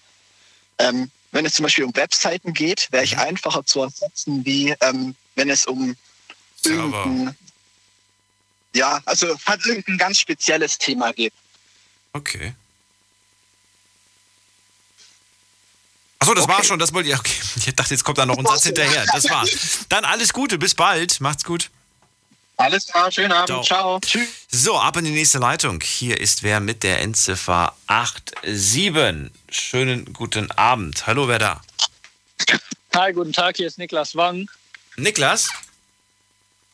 Ähm, 0.78 1.10
wenn 1.32 1.46
es 1.46 1.54
zum 1.54 1.64
Beispiel 1.64 1.84
um 1.84 1.94
Webseiten 1.96 2.52
geht, 2.52 2.88
wäre 2.90 3.04
ich 3.04 3.18
einfacher 3.18 3.64
zu 3.64 3.82
ersetzen, 3.82 4.44
wie 4.44 4.74
ähm, 4.80 5.14
wenn 5.34 5.50
es 5.50 5.66
um 5.66 5.96
irgendein, 6.64 7.36
ja, 8.74 9.00
also 9.04 9.38
hat 9.44 9.64
irgendein 9.66 9.98
ganz 9.98 10.18
spezielles 10.18 10.78
Thema 10.78 11.12
geht. 11.12 11.32
Okay. 12.12 12.54
Achso, 16.18 16.34
das 16.34 16.46
war 16.46 16.62
schon, 16.62 16.78
das 16.78 16.92
wollte 16.92 17.08
ich. 17.08 17.18
Okay. 17.18 17.32
Ich 17.64 17.74
dachte, 17.76 17.94
jetzt 17.94 18.02
kommt 18.04 18.18
da 18.18 18.26
noch 18.26 18.38
ein 18.38 18.46
Satz 18.46 18.64
hinterher. 18.64 19.04
Das 19.12 19.28
war's. 19.30 19.86
Dann 19.88 20.04
alles 20.04 20.32
Gute, 20.32 20.58
bis 20.58 20.74
bald. 20.74 21.20
Macht's 21.20 21.44
gut. 21.44 21.70
Alles 22.56 22.86
klar, 22.86 23.10
schönen 23.10 23.32
Abend. 23.32 23.48
Ciao. 23.48 23.62
Ciao. 23.62 24.00
Tschüss. 24.00 24.28
So, 24.50 24.78
ab 24.78 24.96
in 24.96 25.04
die 25.04 25.10
nächste 25.10 25.38
Leitung. 25.38 25.80
Hier 25.80 26.20
ist 26.20 26.42
wer 26.42 26.60
mit 26.60 26.82
der 26.82 27.00
Endziffer 27.00 27.74
87. 28.44 29.32
Schönen 29.50 30.12
guten 30.12 30.50
Abend. 30.52 31.06
Hallo, 31.06 31.28
wer 31.28 31.38
da? 31.38 31.60
Hi, 32.94 33.12
guten 33.12 33.32
Tag, 33.32 33.56
hier 33.56 33.66
ist 33.66 33.78
Niklas 33.78 34.14
Wang. 34.14 34.48
Niklas? 34.96 35.48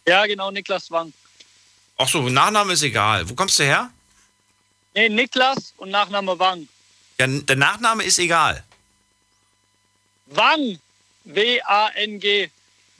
Ja, 0.06 0.26
genau, 0.26 0.50
Niklas 0.50 0.90
Wang. 0.90 1.12
Ach 1.98 2.08
so, 2.08 2.28
Nachname 2.28 2.72
ist 2.72 2.82
egal. 2.82 3.28
Wo 3.28 3.34
kommst 3.34 3.58
du 3.58 3.64
her? 3.64 3.90
Nee, 4.94 5.08
Niklas 5.08 5.74
und 5.76 5.90
Nachname 5.90 6.38
Wang. 6.38 6.68
Ja, 7.18 7.26
der 7.26 7.56
Nachname 7.56 8.04
ist 8.04 8.18
egal. 8.18 8.62
Wang. 10.26 10.78
W-A-N-G. 11.24 12.50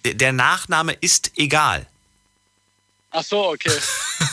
Der, 0.05 0.15
der 0.15 0.33
Nachname 0.33 0.93
ist 1.01 1.31
egal. 1.37 1.87
Ach 3.11 3.23
so, 3.25 3.51
okay. 3.51 3.73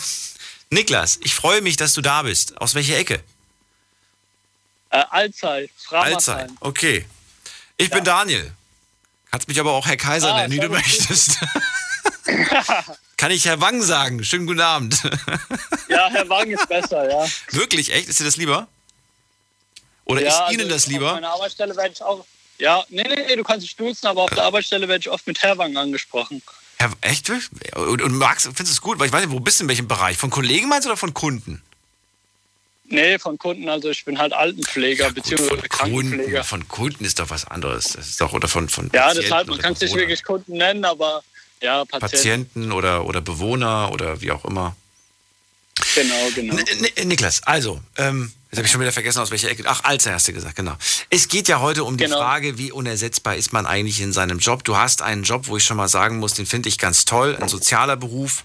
Niklas, 0.69 1.19
ich 1.21 1.33
freue 1.33 1.61
mich, 1.61 1.77
dass 1.77 1.93
du 1.93 2.01
da 2.01 2.23
bist. 2.23 2.57
Aus 2.57 2.73
welcher 2.73 2.97
Ecke? 2.97 3.23
Äh, 4.89 5.03
Alzey, 5.11 5.69
Alzey. 5.91 6.47
Okay. 6.59 7.05
Ich 7.77 7.89
bin 7.89 8.03
Daniel. 8.03 8.51
Kannst 9.31 9.47
mich 9.47 9.59
aber 9.59 9.73
auch 9.73 9.85
Herr 9.85 9.97
Kaiser 9.97 10.33
Ah, 10.33 10.39
nennen, 10.41 10.53
wie 10.53 10.59
du 10.59 10.69
möchtest. 10.69 11.37
Kann 13.17 13.31
ich 13.31 13.45
Herr 13.45 13.61
Wang 13.61 13.81
sagen? 13.81 14.23
Schönen 14.23 14.45
guten 14.47 14.61
Abend. 14.61 15.01
Ja, 15.87 16.09
Herr 16.09 16.27
Wang 16.27 16.49
ist 16.49 16.67
besser, 16.67 17.09
ja. 17.09 17.25
Wirklich, 17.51 17.93
echt? 17.93 18.09
Ist 18.09 18.19
dir 18.19 18.23
das 18.25 18.35
lieber? 18.37 18.67
Oder 20.03 20.21
ja, 20.21 20.27
ist 20.27 20.35
also 20.35 20.53
Ihnen 20.53 20.67
das 20.67 20.85
Auf 20.85 20.91
lieber? 20.91 21.13
meiner 21.13 21.29
Arbeitsstelle 21.29 21.75
werde 21.75 21.91
ich 21.93 22.01
auch. 22.01 22.25
Ja, 22.57 22.83
nee, 22.89 23.03
nee, 23.03 23.15
nee, 23.27 23.35
du 23.35 23.43
kannst 23.43 23.65
dich 23.65 23.75
duzen, 23.75 24.07
aber 24.07 24.23
auf 24.23 24.31
der 24.31 24.43
Arbeitsstelle 24.43 24.87
werde 24.87 24.99
ich 25.01 25.09
oft 25.09 25.25
mit 25.27 25.41
Herr 25.41 25.57
Wang 25.57 25.77
angesprochen. 25.77 26.41
Herr, 26.77 26.91
echt? 27.01 27.29
Und, 27.75 28.01
und 28.01 28.13
magst, 28.17 28.45
findest 28.45 28.67
du 28.67 28.71
es 28.73 28.81
gut? 28.81 28.99
Weil 28.99 29.07
ich 29.07 29.13
weiß 29.13 29.25
nicht, 29.25 29.31
wo 29.31 29.39
bist 29.39 29.59
du 29.59 29.63
in 29.65 29.69
welchem 29.69 29.87
Bereich? 29.87 30.17
Von 30.17 30.31
Kollegen 30.31 30.67
meinst 30.67 30.85
du 30.85 30.89
oder 30.89 30.97
von 30.97 31.13
Kunden? 31.13 31.61
Nee, 32.85 33.17
von 33.17 33.37
Kunden, 33.37 33.69
also 33.69 33.89
ich 33.89 34.03
bin 34.05 34.17
halt 34.19 34.33
Altenpfleger 34.33 35.11
bzw. 35.11 35.57
Krankenpfleger. 35.69 36.23
Kunden. 36.23 36.43
Von 36.43 36.67
Kunden 36.67 37.05
ist 37.05 37.19
doch 37.19 37.29
was 37.29 37.45
anderes. 37.45 37.93
Das 37.93 38.07
ist 38.07 38.19
doch, 38.21 38.33
oder 38.33 38.47
von, 38.47 38.69
von 38.69 38.89
Ja, 38.93 39.13
deshalb, 39.13 39.47
man 39.47 39.59
kann 39.59 39.73
es 39.73 39.81
nicht 39.81 39.95
wirklich 39.95 40.23
Kunden 40.23 40.53
nennen, 40.53 40.83
aber 40.85 41.23
ja, 41.65 41.85
Patienten. 41.85 41.99
Patienten 41.99 42.71
oder, 42.71 43.05
oder 43.05 43.21
Bewohner 43.21 43.91
oder 43.91 44.21
wie 44.21 44.31
auch 44.31 44.45
immer. 44.45 44.75
Genau, 45.93 46.29
genau. 46.33 46.55
N 46.95 47.07
Niklas, 47.09 47.43
also, 47.43 47.81
ähm, 47.97 48.31
jetzt 48.49 48.57
habe 48.57 48.65
ich 48.65 48.71
schon 48.71 48.79
wieder 48.81 48.93
vergessen, 48.93 49.19
aus 49.19 49.31
welcher 49.31 49.49
Ecke. 49.49 49.63
Ach, 49.67 49.83
Alzer 49.83 50.13
hast 50.13 50.27
du 50.27 50.33
gesagt, 50.33 50.55
genau. 50.55 50.75
Es 51.09 51.27
geht 51.27 51.47
ja 51.49 51.59
heute 51.59 51.83
um 51.83 51.97
die 51.97 52.05
Genau. 52.05 52.17
Frage, 52.17 52.57
wie 52.57 52.71
unersetzbar 52.71 53.35
ist 53.35 53.51
man 53.51 53.65
eigentlich 53.65 53.99
in 53.99 54.13
seinem 54.13 54.39
Job. 54.39 54.63
Du 54.63 54.77
hast 54.77 55.01
einen 55.01 55.23
Job, 55.23 55.47
wo 55.47 55.57
ich 55.57 55.65
schon 55.65 55.75
mal 55.77 55.89
sagen 55.89 56.19
muss, 56.19 56.33
den 56.33 56.45
finde 56.45 56.69
ich 56.69 56.77
ganz 56.77 57.03
toll, 57.05 57.37
ein 57.41 57.49
sozialer 57.49 57.97
Beruf, 57.97 58.43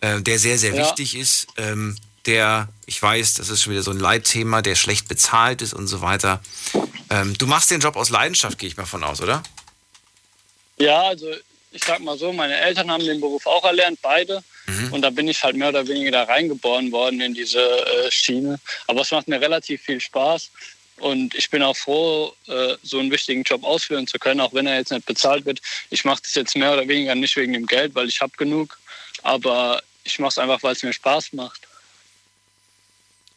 äh, 0.00 0.20
der 0.20 0.38
sehr, 0.38 0.56
sehr 0.58 0.74
Ja. 0.74 0.84
wichtig 0.86 1.16
ist, 1.16 1.48
ähm, 1.56 1.96
der, 2.26 2.68
ich 2.86 3.02
weiß, 3.02 3.34
das 3.34 3.48
ist 3.48 3.62
schon 3.62 3.72
wieder 3.72 3.82
so 3.82 3.90
ein 3.90 3.98
Leitthema, 3.98 4.62
der 4.62 4.76
schlecht 4.76 5.08
bezahlt 5.08 5.62
ist 5.62 5.74
und 5.74 5.88
so 5.88 6.00
weiter. 6.02 6.40
Ähm, 7.10 7.36
du 7.38 7.46
machst 7.48 7.70
den 7.72 7.80
Job 7.80 7.96
aus 7.96 8.10
Leidenschaft, 8.10 8.58
gehe 8.58 8.68
ich 8.68 8.76
mal 8.76 8.86
von 8.86 9.02
aus, 9.02 9.20
oder? 9.20 9.42
Ja, 10.78 11.00
also 11.02 11.26
ich 11.70 11.84
sag 11.84 12.00
mal 12.00 12.16
so, 12.16 12.32
meine 12.32 12.56
Eltern 12.56 12.90
haben 12.90 13.04
den 13.04 13.20
Beruf 13.20 13.46
auch 13.46 13.64
erlernt, 13.64 14.00
beide. 14.02 14.42
Und 14.90 15.02
da 15.02 15.10
bin 15.10 15.28
ich 15.28 15.42
halt 15.42 15.56
mehr 15.56 15.70
oder 15.70 15.86
weniger 15.86 16.10
da 16.10 16.22
reingeboren 16.24 16.92
worden 16.92 17.20
in 17.20 17.34
diese 17.34 17.60
äh, 17.60 18.10
Schiene. 18.10 18.58
Aber 18.86 19.00
es 19.00 19.10
macht 19.10 19.28
mir 19.28 19.40
relativ 19.40 19.82
viel 19.82 20.00
Spaß. 20.00 20.50
Und 20.96 21.34
ich 21.34 21.48
bin 21.50 21.62
auch 21.62 21.76
froh, 21.76 22.34
äh, 22.48 22.76
so 22.82 22.98
einen 22.98 23.10
wichtigen 23.10 23.44
Job 23.44 23.64
ausführen 23.64 24.06
zu 24.06 24.18
können, 24.18 24.40
auch 24.40 24.52
wenn 24.52 24.66
er 24.66 24.76
jetzt 24.76 24.90
nicht 24.90 25.06
bezahlt 25.06 25.44
wird. 25.44 25.60
Ich 25.90 26.04
mache 26.04 26.22
das 26.22 26.34
jetzt 26.34 26.56
mehr 26.56 26.72
oder 26.72 26.86
weniger 26.88 27.14
nicht 27.14 27.36
wegen 27.36 27.52
dem 27.52 27.66
Geld, 27.66 27.94
weil 27.94 28.08
ich 28.08 28.20
habe 28.20 28.32
genug. 28.36 28.78
Aber 29.22 29.82
ich 30.04 30.18
mache 30.18 30.30
es 30.30 30.38
einfach, 30.38 30.62
weil 30.62 30.72
es 30.72 30.82
mir 30.82 30.92
Spaß 30.92 31.32
macht. 31.32 31.60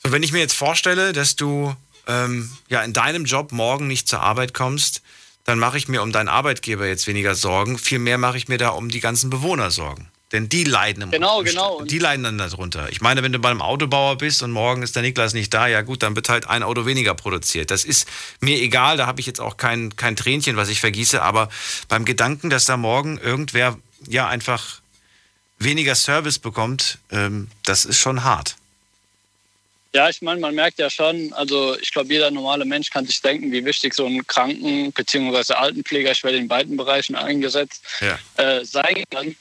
So, 0.03 0.11
wenn 0.11 0.23
ich 0.23 0.31
mir 0.31 0.39
jetzt 0.39 0.55
vorstelle, 0.55 1.13
dass 1.13 1.35
du 1.35 1.75
ähm, 2.07 2.51
ja 2.69 2.81
in 2.83 2.93
deinem 2.93 3.25
Job 3.25 3.51
morgen 3.51 3.87
nicht 3.87 4.07
zur 4.07 4.21
Arbeit 4.21 4.53
kommst, 4.53 5.01
dann 5.43 5.59
mache 5.59 5.77
ich 5.77 5.87
mir 5.87 6.01
um 6.01 6.11
deinen 6.11 6.29
Arbeitgeber 6.29 6.87
jetzt 6.87 7.07
weniger 7.07 7.35
Sorgen. 7.35 7.77
Vielmehr 7.77 8.17
mache 8.17 8.37
ich 8.37 8.47
mir 8.47 8.57
da 8.57 8.69
um 8.69 8.89
die 8.89 8.99
ganzen 8.99 9.29
Bewohner 9.29 9.71
Sorgen. 9.71 10.11
Denn 10.31 10.47
die 10.47 10.63
leiden 10.63 11.03
im 11.03 11.11
Genau, 11.11 11.43
genau. 11.43 11.81
Die 11.81 11.99
leiden 11.99 12.23
dann 12.23 12.37
darunter. 12.37 12.89
Ich 12.89 13.01
meine, 13.01 13.21
wenn 13.21 13.33
du 13.33 13.39
bei 13.39 13.49
einem 13.49 13.61
Autobauer 13.61 14.17
bist 14.17 14.41
und 14.43 14.51
morgen 14.51 14.81
ist 14.81 14.95
der 14.95 15.01
Niklas 15.03 15.33
nicht 15.33 15.53
da, 15.53 15.67
ja 15.67 15.81
gut, 15.81 16.03
dann 16.03 16.15
wird 16.15 16.29
halt 16.29 16.47
ein 16.47 16.63
Auto 16.63 16.85
weniger 16.85 17.13
produziert. 17.15 17.69
Das 17.69 17.83
ist 17.83 18.07
mir 18.39 18.57
egal, 18.57 18.95
da 18.95 19.07
habe 19.07 19.19
ich 19.19 19.27
jetzt 19.27 19.41
auch 19.41 19.57
kein, 19.57 19.95
kein 19.97 20.15
Tränchen, 20.15 20.55
was 20.55 20.69
ich 20.69 20.79
vergieße, 20.79 21.21
aber 21.21 21.49
beim 21.89 22.05
Gedanken, 22.05 22.49
dass 22.49 22.65
da 22.65 22.77
morgen 22.77 23.17
irgendwer 23.17 23.77
ja 24.07 24.27
einfach 24.27 24.81
weniger 25.59 25.95
Service 25.95 26.39
bekommt, 26.39 26.99
ähm, 27.11 27.49
das 27.63 27.85
ist 27.85 27.99
schon 27.99 28.23
hart. 28.23 28.55
Ja, 29.93 30.07
ich 30.09 30.21
meine, 30.21 30.39
man 30.39 30.55
merkt 30.55 30.79
ja 30.79 30.89
schon, 30.89 31.33
also 31.33 31.77
ich 31.79 31.91
glaube, 31.91 32.13
jeder 32.13 32.31
normale 32.31 32.63
Mensch 32.63 32.89
kann 32.89 33.05
sich 33.05 33.21
denken, 33.21 33.51
wie 33.51 33.65
wichtig 33.65 33.93
so 33.93 34.05
ein 34.05 34.25
Kranken- 34.25 34.91
bzw. 34.93 35.53
Altenpfleger, 35.53 36.11
ich 36.11 36.23
werde 36.23 36.37
in 36.37 36.47
beiden 36.47 36.77
Bereichen 36.77 37.15
eingesetzt, 37.15 37.83
Ja. 37.99 38.17
äh, 38.37 38.63
sein 38.63 39.03
kann. 39.09 39.35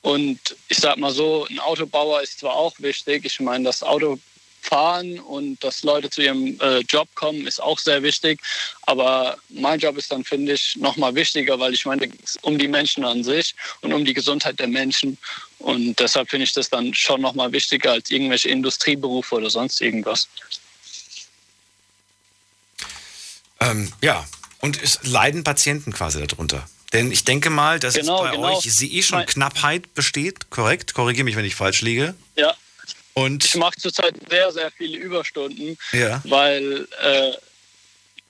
Und 0.00 0.40
ich 0.68 0.78
sag 0.78 0.96
mal 0.96 1.12
so, 1.12 1.46
ein 1.50 1.58
Autobauer 1.60 2.22
ist 2.22 2.40
zwar 2.40 2.54
auch 2.54 2.74
wichtig, 2.78 3.26
ich 3.26 3.38
meine, 3.40 3.64
das 3.64 3.82
Autofahren 3.82 5.20
und 5.20 5.62
dass 5.62 5.82
Leute 5.82 6.08
zu 6.08 6.22
ihrem 6.22 6.58
äh, 6.60 6.78
Job 6.88 7.08
kommen, 7.14 7.46
ist 7.46 7.62
auch 7.62 7.78
sehr 7.78 8.02
wichtig. 8.02 8.40
Aber 8.86 9.36
mein 9.50 9.78
Job 9.78 9.96
ist 9.98 10.10
dann, 10.10 10.24
finde 10.24 10.54
ich, 10.54 10.76
nochmal 10.76 11.14
wichtiger, 11.14 11.60
weil 11.60 11.74
ich 11.74 11.84
meine, 11.84 12.06
es 12.06 12.32
geht 12.34 12.42
um 12.44 12.58
die 12.58 12.68
Menschen 12.68 13.04
an 13.04 13.22
sich 13.22 13.54
und 13.82 13.92
um 13.92 14.04
die 14.04 14.14
Gesundheit 14.14 14.58
der 14.58 14.66
Menschen. 14.68 15.18
Und 15.62 15.96
deshalb 15.98 16.28
finde 16.28 16.44
ich 16.44 16.52
das 16.52 16.68
dann 16.68 16.92
schon 16.94 17.20
nochmal 17.20 17.52
wichtiger 17.52 17.92
als 17.92 18.10
irgendwelche 18.10 18.48
Industrieberufe 18.48 19.36
oder 19.36 19.48
sonst 19.50 19.80
irgendwas. 19.80 20.28
Ähm, 23.60 23.92
ja, 24.02 24.26
und 24.60 24.82
es 24.82 24.98
leiden 25.02 25.44
Patienten 25.44 25.92
quasi 25.92 26.24
darunter. 26.26 26.68
Denn 26.92 27.10
ich 27.10 27.24
denke 27.24 27.48
mal, 27.48 27.78
dass 27.78 27.94
Genau, 27.94 28.24
es 28.24 28.30
bei 28.30 28.36
genau. 28.36 28.56
euch 28.58 28.64
sie 28.72 28.92
eh 28.96 29.02
schon 29.02 29.18
Mein- 29.18 29.26
Knappheit 29.26 29.94
besteht, 29.94 30.50
korrekt? 30.50 30.94
Korrigiere 30.94 31.24
mich, 31.24 31.36
wenn 31.36 31.44
ich 31.44 31.54
falsch 31.54 31.80
liege. 31.80 32.14
Ja. 32.36 32.54
Und 33.14 33.44
ich 33.44 33.54
mache 33.56 33.76
zurzeit 33.78 34.14
sehr, 34.28 34.52
sehr 34.52 34.70
viele 34.72 34.98
Überstunden, 34.98 35.78
Ja. 35.92 36.20
weil 36.24 36.86
äh, 37.02 37.32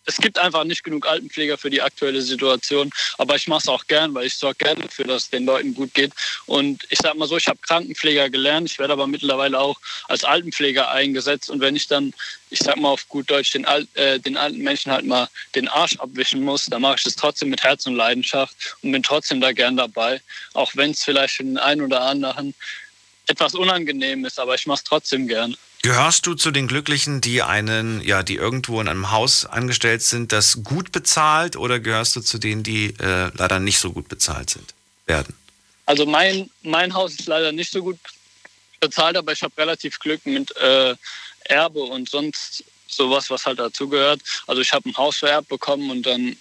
es 0.05 0.17
gibt 0.17 0.39
einfach 0.39 0.65
nicht 0.65 0.83
genug 0.83 1.07
Altenpfleger 1.07 1.57
für 1.57 1.71
die 1.71 1.81
aktuelle 1.81 2.23
Situation. 2.23 2.91
Aber 3.19 3.37
ich 3.37 3.47
mache 3.49 3.61
es 3.61 3.69
auch 3.69 3.87
gern, 3.87 4.15
weil 4.15 4.27
ich 4.27 4.37
sorge 4.37 4.65
gerne 4.65 4.83
dafür, 4.83 5.07
dass 5.07 5.25
es 5.25 5.31
den 5.31 5.45
Leuten 5.45 5.75
gut 5.75 5.95
geht. 5.95 6.13
Und 6.47 6.85
ich 6.91 6.99
sage 6.99 7.17
mal 7.19 7.29
so, 7.29 7.37
ich 7.37 7.47
habe 7.47 7.59
Krankenpfleger 7.63 8.31
gelernt. 8.31 8.71
Ich 8.71 8.79
werde 8.79 8.93
aber 8.93 9.07
mittlerweile 9.07 9.59
auch 9.61 9.79
als 10.09 10.25
Altenpfleger 10.25 10.91
eingesetzt. 10.91 11.51
Und 11.51 11.61
wenn 11.61 11.77
ich 11.77 11.87
dann, 11.87 12.13
ich 12.51 12.59
sag 12.59 12.77
mal 12.77 12.89
auf 12.89 13.09
gut 13.09 13.31
Deutsch, 13.31 13.53
den, 13.53 13.65
Al 13.65 13.87
äh, 13.95 14.19
den 14.19 14.37
alten 14.37 14.59
Menschen 14.59 14.93
halt 14.93 15.07
mal 15.07 15.29
den 15.55 15.69
Arsch 15.69 15.97
abwischen 15.99 16.43
muss, 16.43 16.67
dann 16.67 16.83
mache 16.83 16.97
ich 16.97 17.05
das 17.05 17.17
trotzdem 17.17 17.51
mit 17.51 17.63
Herz 17.63 17.87
und 17.87 17.95
Leidenschaft 17.95 18.77
und 18.83 18.93
bin 18.93 19.03
trotzdem 19.03 19.41
da 19.41 19.53
gern 19.53 19.77
dabei. 19.77 20.21
Auch 20.55 20.73
wenn 20.75 20.91
es 20.91 21.05
vielleicht 21.05 21.37
für 21.37 21.45
den 21.45 21.59
einen 21.59 21.83
oder 21.83 22.03
anderen 22.03 22.55
etwas 23.29 23.55
unangenehm 23.55 24.25
ist, 24.25 24.39
aber 24.39 24.55
ich 24.55 24.67
mache 24.67 24.79
es 24.79 24.85
trotzdem 24.85 25.29
gern. 25.29 25.57
Gehörst 25.83 26.27
du 26.27 26.35
zu 26.35 26.53
den 26.53 26.69
Glücklichen, 26.69 27.21
die 27.21 27.43
einen, 27.43 28.01
ja, 28.03 28.23
die 28.23 28.37
irgendwo 28.37 28.81
in 28.81 28.87
einem 28.87 29.11
Haus 29.11 29.45
angestellt 29.47 30.03
sind, 30.03 30.31
das 30.31 30.63
gut 30.63 30.93
bezahlt, 30.93 31.57
oder 31.57 31.81
gehörst 31.81 32.15
du 32.15 32.21
zu 32.21 32.39
denen, 32.39 32.63
die 32.63 32.95
äh, 33.01 33.31
leider 33.35 33.59
nicht 33.59 33.81
so 33.81 33.93
gut 33.93 34.09
bezahlt 34.09 34.49
sind, 34.51 34.75
werden? 35.07 35.35
Also 35.87 36.07
mein, 36.07 36.49
mein 36.63 36.95
Haus 36.95 37.15
ist 37.15 37.27
leider 37.27 37.51
nicht 37.51 37.73
so 37.73 37.83
gut 37.83 37.99
bezahlt, 38.79 39.17
aber 39.17 39.33
ich 39.33 39.43
habe 39.43 39.57
relativ 39.59 39.99
Glück 39.99 40.25
mit 40.25 40.57
äh, 40.57 40.95
Erbe 41.47 41.81
und 41.81 42.09
sonst 42.09 42.63
sowas, 42.87 43.29
was 43.31 43.45
halt 43.45 43.59
dazugehört. 43.59 44.21
Also 44.47 44.63
ich 44.63 44.73
habe 44.73 44.89
ein 44.89 44.97
Haus 44.97 45.19
vererbt 45.19 45.49
bekommen 45.49 45.91
und 45.91 46.05
dann 46.05 46.37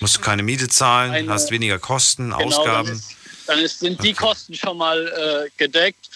Musst 0.00 0.16
du 0.16 0.20
keine 0.20 0.42
Miete 0.42 0.68
zahlen, 0.68 1.12
Eine- 1.12 1.30
hast 1.30 1.50
weniger 1.50 1.78
Kosten, 1.78 2.30
Genau, 2.30 2.44
Ausgaben. 2.46 2.88
Dann, 2.88 2.96
ist, 2.96 3.16
dann 3.46 3.58
ist, 3.58 3.78
sind 3.80 4.02
die 4.02 4.14
Kosten 4.14 4.54
schon 4.54 4.78
mal 4.78 5.06
äh, 5.46 5.50
gedeckt. 5.58 6.08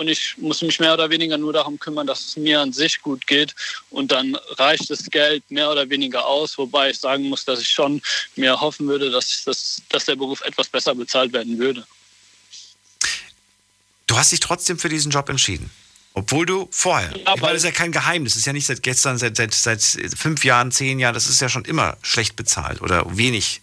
Und 0.00 0.08
ich 0.08 0.34
muss 0.38 0.62
mich 0.62 0.80
mehr 0.80 0.94
oder 0.94 1.10
weniger 1.10 1.36
nur 1.36 1.52
darum 1.52 1.78
kümmern, 1.78 2.06
dass 2.06 2.24
es 2.24 2.36
mir 2.36 2.58
an 2.58 2.72
sich 2.72 3.02
gut 3.02 3.26
geht 3.26 3.54
und 3.90 4.10
dann 4.10 4.34
reicht 4.52 4.88
das 4.88 5.04
Geld 5.10 5.48
mehr 5.50 5.70
oder 5.70 5.88
weniger 5.90 6.24
aus, 6.24 6.56
wobei 6.56 6.90
ich 6.90 6.98
sagen 6.98 7.28
muss, 7.28 7.44
dass 7.44 7.60
ich 7.60 7.68
schon 7.68 8.00
mir 8.34 8.58
hoffen 8.58 8.88
würde, 8.88 9.10
dass, 9.10 9.44
das, 9.44 9.82
dass 9.90 10.06
der 10.06 10.16
Beruf 10.16 10.40
etwas 10.40 10.68
besser 10.68 10.94
bezahlt 10.94 11.34
werden 11.34 11.58
würde. 11.58 11.86
Du 14.06 14.16
hast 14.16 14.32
dich 14.32 14.40
trotzdem 14.40 14.78
für 14.78 14.88
diesen 14.88 15.12
Job 15.12 15.28
entschieden. 15.28 15.70
Obwohl 16.14 16.46
du 16.46 16.66
vorher, 16.72 17.14
ja, 17.14 17.34
ich 17.34 17.40
meine, 17.40 17.52
das 17.52 17.62
ist 17.62 17.64
ja 17.64 17.70
kein 17.70 17.92
Geheimnis, 17.92 18.32
das 18.32 18.40
ist 18.40 18.46
ja 18.46 18.52
nicht 18.54 18.66
seit 18.66 18.82
gestern, 18.82 19.18
seit, 19.18 19.36
seit, 19.36 19.54
seit 19.54 19.82
fünf 20.16 20.44
Jahren, 20.44 20.72
zehn 20.72 20.98
Jahren, 20.98 21.14
das 21.14 21.28
ist 21.28 21.40
ja 21.40 21.48
schon 21.50 21.66
immer 21.66 21.98
schlecht 22.00 22.36
bezahlt 22.36 22.80
oder 22.80 23.04
wenig 23.16 23.60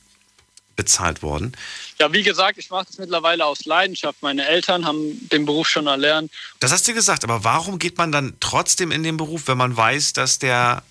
bezahlt 0.78 1.22
worden. 1.22 1.52
Ja, 2.00 2.14
wie 2.14 2.24
gesagt, 2.24 2.58
ich 2.58 2.70
mache 2.70 2.86
das 2.86 2.98
mittlerweile 2.98 3.46
aus 3.46 3.66
Leidenschaft. 3.66 4.22
Meine 4.22 4.48
Eltern 4.48 4.86
haben 4.86 5.28
den 5.30 5.46
Beruf 5.46 5.68
schon 5.68 5.88
erlernt. 5.88 6.32
Das 6.62 6.72
hast 6.72 6.88
du 6.88 6.94
gesagt, 6.94 7.26
aber 7.26 7.44
warum 7.44 7.80
geht 7.80 7.98
man 7.98 8.14
dann 8.14 8.38
trotzdem 8.40 8.92
in 8.92 9.04
den 9.04 9.18
Beruf, 9.18 9.48
wenn 9.48 9.58
man 9.58 9.76
weiß, 9.76 10.14
dass 10.14 10.40
der 10.40 10.84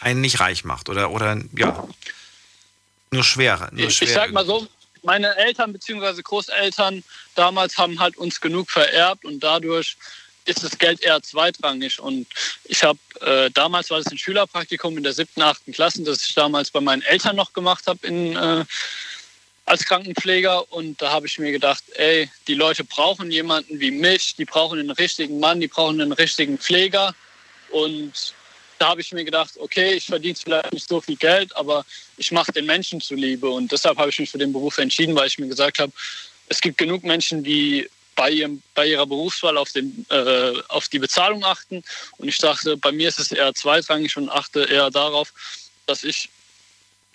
einen 0.00 0.22
nicht 0.22 0.40
reich 0.40 0.64
macht 0.64 0.88
oder, 0.88 1.10
oder 1.10 1.38
ja, 1.54 1.86
nur 3.10 3.24
schwerer? 3.24 3.68
Nur 3.72 3.88
ich, 3.88 4.00
ich 4.00 4.12
sag 4.12 4.32
mal 4.32 4.46
so, 4.46 4.66
meine 5.02 5.36
Eltern 5.36 5.72
bzw. 5.72 6.22
Großeltern 6.22 7.02
damals 7.34 7.76
haben 7.76 7.98
halt 7.98 8.16
uns 8.16 8.40
genug 8.40 8.70
vererbt 8.70 9.24
und 9.24 9.40
dadurch 9.40 9.96
ist 10.44 10.64
das 10.64 10.78
Geld 10.78 11.02
eher 11.02 11.22
zweitrangig. 11.22 12.00
Und 12.00 12.26
ich 12.64 12.82
habe, 12.82 12.98
äh, 13.20 13.50
damals 13.50 13.90
war 13.90 13.98
das 13.98 14.10
ein 14.12 14.18
Schülerpraktikum 14.18 14.96
in 14.96 15.02
der 15.02 15.12
siebten, 15.12 15.42
achten 15.42 15.72
Klasse, 15.72 16.02
das 16.02 16.24
ich 16.24 16.34
damals 16.34 16.70
bei 16.70 16.80
meinen 16.80 17.02
Eltern 17.02 17.36
noch 17.36 17.52
gemacht 17.52 17.86
habe 17.86 18.06
äh, 18.06 18.64
als 19.64 19.84
Krankenpfleger. 19.84 20.72
Und 20.72 21.00
da 21.00 21.10
habe 21.12 21.26
ich 21.26 21.38
mir 21.38 21.52
gedacht, 21.52 21.84
ey, 21.94 22.28
die 22.46 22.54
Leute 22.54 22.84
brauchen 22.84 23.30
jemanden 23.30 23.80
wie 23.80 23.90
mich, 23.90 24.36
die 24.36 24.44
brauchen 24.44 24.78
einen 24.78 24.90
richtigen 24.90 25.40
Mann, 25.40 25.60
die 25.60 25.68
brauchen 25.68 26.00
einen 26.00 26.12
richtigen 26.12 26.58
Pfleger. 26.58 27.14
Und 27.70 28.34
da 28.78 28.88
habe 28.88 29.00
ich 29.00 29.12
mir 29.12 29.24
gedacht, 29.24 29.52
okay, 29.58 29.94
ich 29.94 30.06
verdiene 30.06 30.34
vielleicht 30.34 30.72
nicht 30.72 30.88
so 30.88 31.00
viel 31.00 31.16
Geld, 31.16 31.54
aber 31.56 31.84
ich 32.16 32.32
mache 32.32 32.52
den 32.52 32.66
Menschen 32.66 33.00
zuliebe. 33.00 33.48
Und 33.48 33.70
deshalb 33.70 33.96
habe 33.98 34.10
ich 34.10 34.18
mich 34.18 34.30
für 34.30 34.38
den 34.38 34.52
Beruf 34.52 34.78
entschieden, 34.78 35.14
weil 35.14 35.28
ich 35.28 35.38
mir 35.38 35.48
gesagt 35.48 35.78
habe, 35.78 35.92
es 36.48 36.60
gibt 36.60 36.78
genug 36.78 37.04
Menschen, 37.04 37.44
die 37.44 37.88
bei, 38.16 38.30
ihrem, 38.30 38.62
bei 38.74 38.86
ihrer 38.86 39.06
Berufswahl 39.06 39.56
auf, 39.56 39.72
den, 39.72 40.04
äh, 40.10 40.52
auf 40.68 40.88
die 40.88 40.98
Bezahlung 40.98 41.44
achten. 41.44 41.82
Und 42.18 42.28
ich 42.28 42.38
dachte, 42.38 42.76
bei 42.76 42.92
mir 42.92 43.08
ist 43.08 43.18
es 43.18 43.32
eher 43.32 43.54
zweitrangig 43.54 44.16
und 44.16 44.28
achte 44.28 44.64
eher 44.64 44.90
darauf, 44.90 45.32
dass 45.86 46.04
ich 46.04 46.28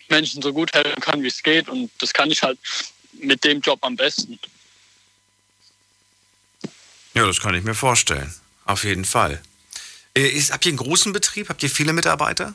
Menschen 0.10 0.42
so 0.42 0.54
gut 0.54 0.74
helfen 0.74 1.02
kann, 1.02 1.24
wie 1.24 1.28
es 1.28 1.44
geht. 1.44 1.70
Und 1.70 1.92
das 2.00 2.14
kann 2.14 2.32
ich 2.32 2.42
halt 2.44 2.58
mit 3.14 3.44
dem 3.44 3.62
Job 3.62 3.80
am 3.82 3.96
besten. 3.96 4.40
Ja, 7.14 7.26
das 7.26 7.40
kann 7.40 7.56
ich 7.56 7.64
mir 7.64 7.74
vorstellen. 7.74 8.34
Auf 8.66 8.84
jeden 8.84 9.06
Fall. 9.06 9.42
Äh, 10.16 10.28
ist, 10.28 10.52
habt 10.52 10.66
ihr 10.66 10.70
einen 10.70 10.78
großen 10.78 11.14
Betrieb? 11.14 11.50
Habt 11.50 11.64
ihr 11.64 11.70
viele 11.70 11.94
Mitarbeiter? 11.94 12.54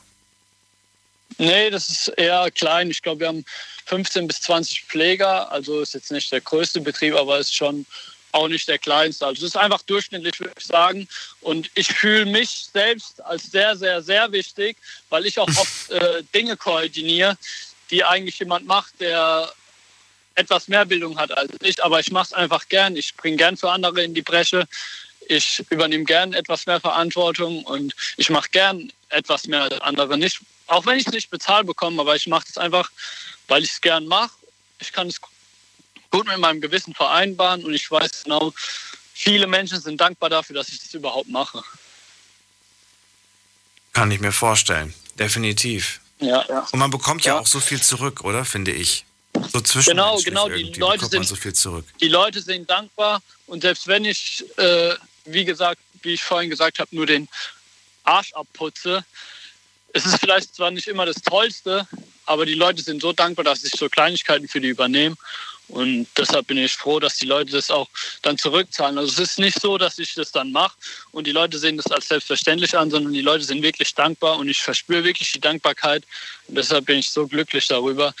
Nee, 1.37 1.69
das 1.69 1.89
ist 1.89 2.07
eher 2.09 2.49
klein. 2.51 2.91
Ich 2.91 3.01
glaube, 3.01 3.21
wir 3.21 3.27
haben 3.27 3.45
15 3.85 4.27
bis 4.27 4.41
20 4.41 4.83
Pfleger. 4.83 5.51
Also 5.51 5.81
ist 5.81 5.93
jetzt 5.93 6.11
nicht 6.11 6.31
der 6.31 6.41
größte 6.41 6.81
Betrieb, 6.81 7.15
aber 7.15 7.39
ist 7.39 7.55
schon 7.55 7.85
auch 8.33 8.47
nicht 8.47 8.67
der 8.67 8.79
kleinste. 8.79 9.25
Also 9.25 9.45
es 9.45 9.51
ist 9.51 9.57
einfach 9.57 9.81
durchschnittlich, 9.83 10.39
würde 10.39 10.53
ich 10.57 10.65
sagen. 10.65 11.07
Und 11.41 11.69
ich 11.75 11.87
fühle 11.87 12.25
mich 12.25 12.67
selbst 12.73 13.23
als 13.23 13.51
sehr, 13.51 13.75
sehr, 13.77 14.01
sehr 14.01 14.31
wichtig, 14.31 14.77
weil 15.09 15.25
ich 15.25 15.39
auch 15.39 15.47
oft 15.57 15.91
äh, 15.91 16.23
Dinge 16.33 16.57
koordiniere, 16.57 17.37
die 17.91 18.03
eigentlich 18.03 18.39
jemand 18.39 18.65
macht, 18.65 18.99
der 18.99 19.53
etwas 20.35 20.67
mehr 20.67 20.85
Bildung 20.85 21.17
hat 21.17 21.35
als 21.37 21.51
ich. 21.61 21.83
Aber 21.83 21.99
ich 21.99 22.11
mache 22.11 22.25
es 22.25 22.33
einfach 22.33 22.67
gern. 22.69 22.95
Ich 22.95 23.07
springe 23.07 23.37
gern 23.37 23.55
für 23.55 23.71
andere 23.71 24.03
in 24.03 24.15
die 24.15 24.23
Bresche. 24.23 24.67
Ich 25.29 25.63
übernehme 25.69 26.03
gern 26.03 26.33
etwas 26.33 26.65
mehr 26.65 26.81
Verantwortung 26.81 27.63
und 27.63 27.95
ich 28.17 28.29
mache 28.29 28.49
gern 28.49 28.91
etwas 29.09 29.45
mehr 29.47 29.61
als 29.61 29.79
andere. 29.81 30.17
Nicht, 30.17 30.39
auch 30.67 30.85
wenn 30.85 30.97
ich 30.97 31.05
es 31.05 31.13
nicht 31.13 31.29
bezahlt 31.29 31.67
bekomme, 31.67 32.01
aber 32.01 32.15
ich 32.15 32.27
mache 32.27 32.45
es 32.49 32.57
einfach, 32.57 32.91
weil 33.47 33.63
ich 33.63 33.71
es 33.71 33.81
gern 33.81 34.07
mache. 34.07 34.31
Ich 34.79 34.91
kann 34.91 35.07
es 35.07 35.21
gut 36.13 36.27
mit 36.27 36.37
meinem 36.37 36.61
Gewissen 36.61 36.93
vereinbaren 36.93 37.65
und 37.65 37.73
ich 37.73 37.89
weiß 37.89 38.23
genau, 38.23 38.53
viele 39.13 39.47
Menschen 39.47 39.81
sind 39.81 39.99
dankbar 39.99 40.29
dafür, 40.29 40.55
dass 40.55 40.69
ich 40.69 40.79
das 40.79 40.93
überhaupt 40.93 41.27
mache. 41.27 41.61
Kann 43.93 44.11
ich 44.11 44.19
mir 44.19 44.31
vorstellen, 44.31 44.93
definitiv. 45.17 45.99
Ja, 46.19 46.45
ja. 46.47 46.67
Und 46.71 46.79
man 46.79 46.91
bekommt 46.91 47.25
ja, 47.25 47.33
ja 47.33 47.39
auch 47.39 47.47
so 47.47 47.59
viel 47.59 47.81
zurück, 47.81 48.23
oder? 48.23 48.45
Finde 48.45 48.71
ich. 48.71 49.05
So 49.51 49.59
zwischen 49.61 49.89
Genau, 49.89 50.19
genau. 50.19 50.47
Die 50.47 50.73
Leute, 50.73 51.07
sind, 51.07 51.25
so 51.25 51.35
viel 51.35 51.53
zurück. 51.53 51.85
die 51.99 52.07
Leute 52.07 52.41
sind 52.41 52.69
dankbar 52.69 53.21
und 53.47 53.61
selbst 53.61 53.87
wenn 53.87 54.05
ich, 54.05 54.45
äh, 54.57 54.93
wie 55.25 55.45
gesagt, 55.45 55.81
wie 56.03 56.13
ich 56.13 56.23
vorhin 56.23 56.51
gesagt 56.51 56.77
habe, 56.77 56.95
nur 56.95 57.07
den 57.07 57.27
Arsch 58.03 58.33
abputze, 58.33 59.03
es 59.93 60.05
ist 60.05 60.19
vielleicht 60.19 60.55
zwar 60.55 60.69
nicht 60.69 60.87
immer 60.87 61.07
das 61.07 61.15
Tollste, 61.15 61.87
aber 62.25 62.45
die 62.45 62.53
Leute 62.53 62.83
sind 62.83 63.01
so 63.01 63.13
dankbar, 63.13 63.45
dass 63.45 63.63
ich 63.63 63.73
so 63.75 63.89
Kleinigkeiten 63.89 64.47
für 64.47 64.61
die 64.61 64.69
übernehme. 64.69 65.15
Und 65.73 66.05
deshalb 66.15 66.45
bin 66.45 66.59
ich 66.59 66.73
froh, 66.73 66.99
dass 66.99 67.17
die 67.17 67.25
Leute 67.25 67.51
das 67.51 67.71
auch 67.71 67.89
dann 68.21 68.37
zurückzahlen. 68.37 68.95
Also 68.99 69.11
es 69.11 69.31
ist 69.31 69.39
nicht 69.39 69.59
so, 69.59 69.79
dass 69.79 69.97
ich 69.97 70.13
das 70.13 70.31
dann 70.31 70.51
mache 70.51 70.77
und 71.11 71.25
die 71.25 71.31
Leute 71.31 71.57
sehen 71.57 71.77
das 71.77 71.87
als 71.87 72.09
selbstverständlich 72.09 72.77
an, 72.77 72.91
sondern 72.91 73.11
die 73.11 73.21
Leute 73.21 73.43
sind 73.43 73.63
wirklich 73.63 73.95
dankbar 73.95 74.37
und 74.37 74.47
ich 74.47 74.61
verspüre 74.61 75.03
wirklich 75.03 75.31
die 75.31 75.39
Dankbarkeit. 75.39 76.03
Und 76.47 76.59
deshalb 76.59 76.85
bin 76.85 76.99
ich 76.99 77.09
so 77.09 77.25
glücklich 77.27 77.65
darüber, 77.65 78.13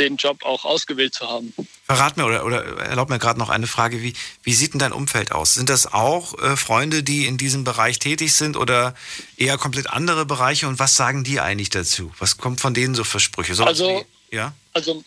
den 0.00 0.16
Job 0.16 0.44
auch 0.44 0.64
ausgewählt 0.64 1.14
zu 1.14 1.28
haben. 1.28 1.54
Verrat 1.84 2.16
mir 2.16 2.26
oder, 2.26 2.44
oder 2.44 2.64
erlaub 2.78 3.08
mir 3.08 3.20
gerade 3.20 3.38
noch 3.38 3.50
eine 3.50 3.68
Frage. 3.68 4.02
Wie, 4.02 4.12
wie 4.42 4.52
sieht 4.52 4.72
denn 4.72 4.80
dein 4.80 4.92
Umfeld 4.92 5.30
aus? 5.30 5.54
Sind 5.54 5.68
das 5.68 5.92
auch 5.92 6.36
äh, 6.42 6.56
Freunde, 6.56 7.04
die 7.04 7.26
in 7.26 7.38
diesem 7.38 7.62
Bereich 7.62 8.00
tätig 8.00 8.34
sind 8.34 8.56
oder 8.56 8.96
eher 9.36 9.58
komplett 9.58 9.88
andere 9.90 10.26
Bereiche? 10.26 10.66
Und 10.66 10.80
was 10.80 10.96
sagen 10.96 11.22
die 11.22 11.38
eigentlich 11.38 11.70
dazu? 11.70 12.12
Was 12.18 12.36
kommt 12.36 12.60
von 12.60 12.74
denen 12.74 12.96
so 12.96 13.04
für 13.04 13.20
Sprüche? 13.20 13.54
So 13.54 13.62
also, 13.62 14.04
ja? 14.32 14.54
also 14.72 15.04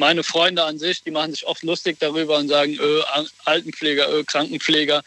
meine 0.00 0.24
Freunde 0.24 0.64
an 0.64 0.78
sich, 0.78 1.02
die 1.04 1.12
machen 1.12 1.32
sich 1.32 1.46
oft 1.46 1.62
lustig 1.62 1.98
darüber 2.00 2.38
und 2.38 2.48
sagen, 2.48 2.76
öh, 2.80 3.02
Altenpfleger, 3.44 4.08
öh, 4.10 4.24
Krankenpfleger, 4.24 5.02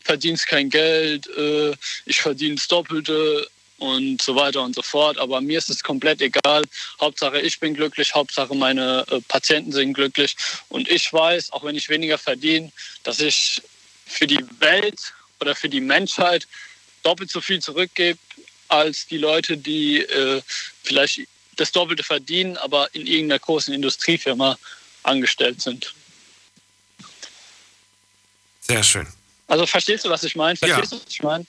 verdienst 0.00 0.46
kein 0.46 0.68
Geld, 0.68 1.26
öh, 1.26 1.72
ich 2.04 2.20
verdiene 2.20 2.54
das 2.56 2.68
Doppelte 2.68 3.48
und 3.78 4.20
so 4.22 4.36
weiter 4.36 4.62
und 4.62 4.74
so 4.74 4.82
fort. 4.82 5.18
Aber 5.18 5.40
mir 5.40 5.58
ist 5.58 5.70
es 5.70 5.82
komplett 5.82 6.20
egal. 6.20 6.62
Hauptsache 7.00 7.40
ich 7.40 7.58
bin 7.58 7.74
glücklich, 7.74 8.14
Hauptsache 8.14 8.54
meine 8.54 9.04
äh, 9.10 9.20
Patienten 9.22 9.72
sind 9.72 9.94
glücklich. 9.94 10.36
Und 10.68 10.88
ich 10.88 11.12
weiß, 11.12 11.52
auch 11.52 11.64
wenn 11.64 11.74
ich 11.74 11.88
weniger 11.88 12.18
verdiene, 12.18 12.70
dass 13.02 13.20
ich 13.20 13.62
für 14.06 14.26
die 14.26 14.44
Welt 14.60 15.00
oder 15.40 15.54
für 15.54 15.70
die 15.70 15.80
Menschheit 15.80 16.46
doppelt 17.02 17.30
so 17.30 17.40
viel 17.40 17.60
zurückgebe 17.60 18.18
als 18.68 19.06
die 19.06 19.18
Leute, 19.18 19.56
die 19.56 20.00
äh, 20.00 20.42
vielleicht 20.82 21.20
das 21.56 21.72
Doppelte 21.72 22.02
verdienen, 22.02 22.56
aber 22.56 22.94
in 22.94 23.06
irgendeiner 23.06 23.38
großen 23.38 23.72
Industriefirma 23.72 24.58
angestellt 25.02 25.60
sind. 25.60 25.94
Sehr 28.60 28.82
schön. 28.82 29.06
Also 29.46 29.66
verstehst 29.66 30.04
du, 30.04 30.10
was 30.10 30.24
ich 30.24 30.36
meine? 30.36 30.56
Verstehst 30.56 30.92
ja. 30.92 30.98
du, 30.98 31.04
was 31.04 31.12
ich 31.12 31.22
meine? 31.22 31.46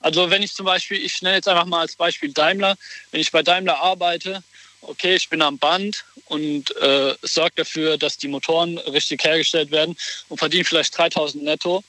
Also 0.00 0.30
wenn 0.30 0.42
ich 0.42 0.52
zum 0.52 0.66
Beispiel, 0.66 0.98
ich 0.98 1.22
nenne 1.22 1.36
jetzt 1.36 1.48
einfach 1.48 1.66
mal 1.66 1.80
als 1.80 1.96
Beispiel 1.96 2.32
Daimler, 2.32 2.76
wenn 3.10 3.20
ich 3.20 3.30
bei 3.30 3.42
Daimler 3.42 3.80
arbeite, 3.80 4.42
okay, 4.82 5.14
ich 5.14 5.28
bin 5.28 5.42
am 5.42 5.58
Band 5.58 6.04
und 6.26 6.74
äh, 6.76 7.14
sorge 7.22 7.54
dafür, 7.56 7.96
dass 7.98 8.18
die 8.18 8.28
Motoren 8.28 8.78
richtig 8.78 9.24
hergestellt 9.24 9.70
werden 9.70 9.96
und 10.28 10.38
verdiene 10.38 10.64
vielleicht 10.64 10.96
3000 10.96 11.44
netto, 11.44 11.84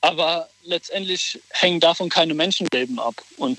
aber 0.00 0.48
letztendlich 0.62 1.38
hängen 1.50 1.80
davon 1.80 2.08
keine 2.08 2.34
Menschenleben 2.34 2.98
ab. 2.98 3.14
Und 3.36 3.58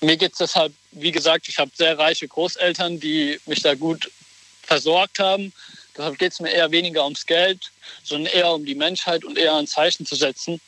mir 0.00 0.16
geht 0.16 0.32
es 0.32 0.38
deshalb, 0.38 0.72
wie 0.96 1.12
gesagt, 1.12 1.48
ich 1.48 1.58
habe 1.58 1.70
sehr 1.74 1.98
reiche 1.98 2.26
Großeltern, 2.26 2.98
die 2.98 3.38
mich 3.46 3.62
da 3.62 3.74
gut 3.74 4.10
versorgt 4.62 5.18
haben. 5.18 5.52
Deshalb 5.96 6.18
geht 6.18 6.32
es 6.32 6.40
mir 6.40 6.50
eher 6.50 6.70
weniger 6.70 7.04
ums 7.04 7.24
Geld, 7.24 7.70
sondern 8.02 8.32
eher 8.32 8.50
um 8.52 8.64
die 8.64 8.74
Menschheit 8.74 9.24
und 9.24 9.38
eher 9.38 9.54
ein 9.54 9.66
Zeichen 9.66 10.04
zu 10.04 10.14
setzen. 10.14 10.60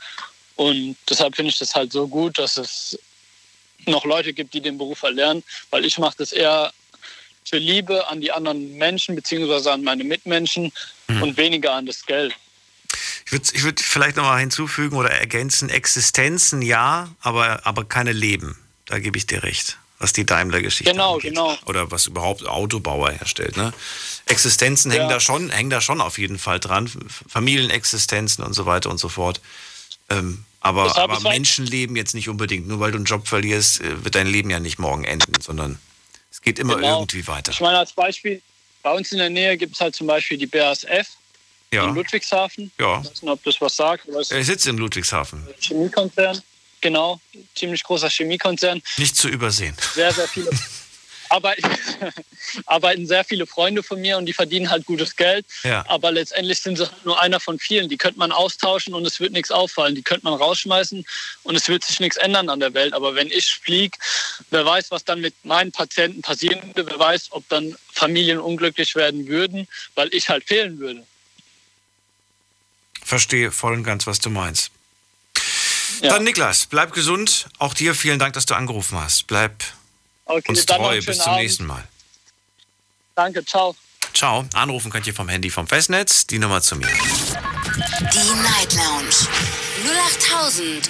Und 0.56 0.96
deshalb 1.09 1.36
finde 1.36 1.50
ich 1.50 1.59
das 1.59 1.74
halt 1.74 1.92
so 1.92 2.09
gut, 2.09 2.38
dass 2.38 2.56
es 2.56 2.98
noch 3.86 4.05
Leute 4.05 4.32
gibt, 4.32 4.55
die 4.55 4.60
den 4.60 4.78
Beruf 4.78 5.02
erlernen, 5.02 5.42
weil 5.70 5.84
ich 5.84 5.98
mache 5.98 6.16
das 6.18 6.32
eher 6.32 6.72
für 7.44 7.59
Liebe 7.59 8.09
an 8.09 8.20
die 8.20 8.32
anderen 8.32 8.76
Menschen 8.76 9.14
beziehungsweise 9.14 9.72
an 9.72 9.82
meine 9.82 10.05
Mitmenschen 10.05 10.72
mhm. 11.09 11.22
und 11.22 11.36
weniger 11.36 11.72
an 11.72 11.86
das 11.86 12.05
Geld. 12.05 12.34
Ich 13.24 13.32
würde 13.32 13.46
ich 13.52 13.62
würd 13.62 13.80
vielleicht 13.80 14.16
nochmal 14.16 14.40
hinzufügen 14.40 14.96
oder 14.96 15.10
ergänzen, 15.10 15.68
Existenzen 15.68 16.62
ja, 16.62 17.14
aber, 17.20 17.66
aber 17.66 17.84
keine 17.84 18.12
Leben. 18.12 18.59
Da 18.86 18.98
gebe 18.98 19.18
ich 19.18 19.26
dir 19.26 19.42
recht, 19.42 19.78
was 19.98 20.12
die 20.12 20.24
Daimler-Geschichte 20.24 20.92
genau, 20.92 21.14
angeht. 21.14 21.30
Genau, 21.30 21.48
genau. 21.48 21.66
Oder 21.66 21.90
was 21.90 22.06
überhaupt 22.06 22.46
Autobauer 22.46 23.10
herstellt. 23.10 23.56
Ne? 23.56 23.72
Existenzen 24.26 24.90
ja. 24.92 24.98
hängen, 24.98 25.10
da 25.10 25.20
schon, 25.20 25.50
hängen 25.50 25.70
da 25.70 25.80
schon 25.80 26.00
auf 26.00 26.18
jeden 26.18 26.38
Fall 26.38 26.60
dran. 26.60 26.90
Familienexistenzen 27.28 28.44
und 28.44 28.52
so 28.52 28.66
weiter 28.66 28.90
und 28.90 28.98
so 28.98 29.08
fort. 29.08 29.40
Ähm, 30.08 30.44
aber, 30.60 30.96
aber 30.96 31.20
Menschenleben 31.20 31.96
jetzt 31.96 32.14
nicht 32.14 32.28
unbedingt. 32.28 32.68
Nur 32.68 32.80
weil 32.80 32.92
du 32.92 32.96
einen 32.96 33.04
Job 33.04 33.26
verlierst, 33.28 33.80
äh, 33.80 34.04
wird 34.04 34.14
dein 34.14 34.26
Leben 34.26 34.50
ja 34.50 34.60
nicht 34.60 34.78
morgen 34.78 35.04
enden, 35.04 35.40
sondern 35.40 35.78
es 36.30 36.42
geht 36.42 36.58
immer 36.58 36.76
genau. 36.76 37.00
irgendwie 37.00 37.26
weiter. 37.26 37.52
Ich 37.52 37.60
meine, 37.60 37.78
als 37.78 37.92
Beispiel, 37.92 38.40
bei 38.82 38.92
uns 38.92 39.12
in 39.12 39.18
der 39.18 39.30
Nähe 39.30 39.56
gibt 39.56 39.74
es 39.74 39.80
halt 39.80 39.94
zum 39.94 40.06
Beispiel 40.06 40.38
die 40.38 40.46
BASF. 40.46 41.08
Ja. 41.70 41.86
in 41.86 41.94
Ludwigshafen. 41.94 42.72
Ja. 42.78 43.02
Ich 43.02 43.10
weiß 43.10 43.22
nicht, 43.22 43.30
ob 43.30 43.44
das 43.44 43.60
was 43.60 43.76
sagt. 43.76 44.08
Er 44.08 44.42
sitzt 44.42 44.66
in 44.66 44.78
Ludwigshafen. 44.78 45.46
Chemiekonzern. 45.60 46.40
Genau, 46.80 47.20
ziemlich 47.55 47.82
großer 47.82 48.09
Chemiekonzern. 48.09 48.82
Nicht 48.98 49.16
zu 49.16 49.28
übersehen. 49.28 49.76
Sehr, 49.94 50.12
sehr 50.12 50.28
viele. 50.28 50.50
Arbeiten, 51.30 51.68
arbeiten 52.66 53.06
sehr 53.06 53.24
viele 53.24 53.46
Freunde 53.46 53.82
von 53.82 54.00
mir 54.00 54.18
und 54.18 54.26
die 54.26 54.32
verdienen 54.32 54.70
halt 54.70 54.86
gutes 54.86 55.16
Geld. 55.16 55.46
Ja. 55.62 55.84
Aber 55.88 56.10
letztendlich 56.10 56.60
sind 56.60 56.76
sie 56.76 56.86
halt 56.86 57.05
nur 57.05 57.20
einer 57.20 57.40
von 57.40 57.59
vielen. 57.59 57.88
Die 57.88 57.96
könnte 57.96 58.18
man 58.18 58.32
austauschen 58.32 58.94
und 58.94 59.06
es 59.06 59.20
wird 59.20 59.32
nichts 59.32 59.50
auffallen. 59.50 59.94
Die 59.94 60.02
könnte 60.02 60.24
man 60.24 60.34
rausschmeißen 60.34 61.05
und 61.42 61.55
es 61.55 61.68
wird 61.68 61.84
sich 61.84 62.00
nichts 62.00 62.16
ändern 62.16 62.48
an 62.48 62.60
der 62.60 62.74
Welt. 62.74 62.94
Aber 62.94 63.14
wenn 63.14 63.28
ich 63.28 63.55
fliege, 63.55 63.96
wer 64.50 64.64
weiß, 64.64 64.90
was 64.90 65.05
dann 65.05 65.20
mit 65.20 65.34
meinen 65.44 65.72
Patienten 65.72 66.22
passieren 66.22 66.62
würde. 66.74 66.86
Wer 66.90 66.98
weiß, 66.98 67.28
ob 67.30 67.48
dann 67.48 67.76
Familien 67.92 68.38
unglücklich 68.38 68.94
werden 68.94 69.26
würden, 69.28 69.68
weil 69.94 70.12
ich 70.14 70.28
halt 70.28 70.44
fehlen 70.44 70.78
würde. 70.78 71.05
Verstehe 73.05 73.50
voll 73.50 73.72
und 73.72 73.84
ganz, 73.84 74.06
was 74.06 74.18
du 74.18 74.30
meinst. 74.30 74.70
Dann 76.02 76.24
Niklas, 76.24 76.66
bleib 76.66 76.93
gesund. 76.93 77.47
Auch 77.59 77.74
dir 77.74 77.94
vielen 77.94 78.19
Dank, 78.19 78.35
dass 78.35 78.47
du 78.47 78.55
angerufen 78.55 78.98
hast. 78.98 79.27
Bleib 79.27 79.65
Okay, 80.24 80.44
uns 80.48 80.66
treu. 80.66 81.01
Bis 81.01 81.19
zum 81.19 81.27
Abend. 81.28 81.43
nächsten 81.43 81.66
Mal. 81.66 81.85
Danke, 83.15 83.44
ciao. 83.44 83.74
Ciao. 84.15 84.47
Anrufen 84.55 84.90
könnt 84.90 85.06
ihr 85.06 85.15
vom 85.15 85.28
Handy 85.28 85.51
vom 85.51 85.66
Festnetz. 85.66 86.27
Die 86.27 86.39
Nummer 86.39 86.60
zu 86.60 86.77
mir. 86.77 86.86
Die 86.86 88.43
Night 88.43 88.74
Lounge 88.74 89.15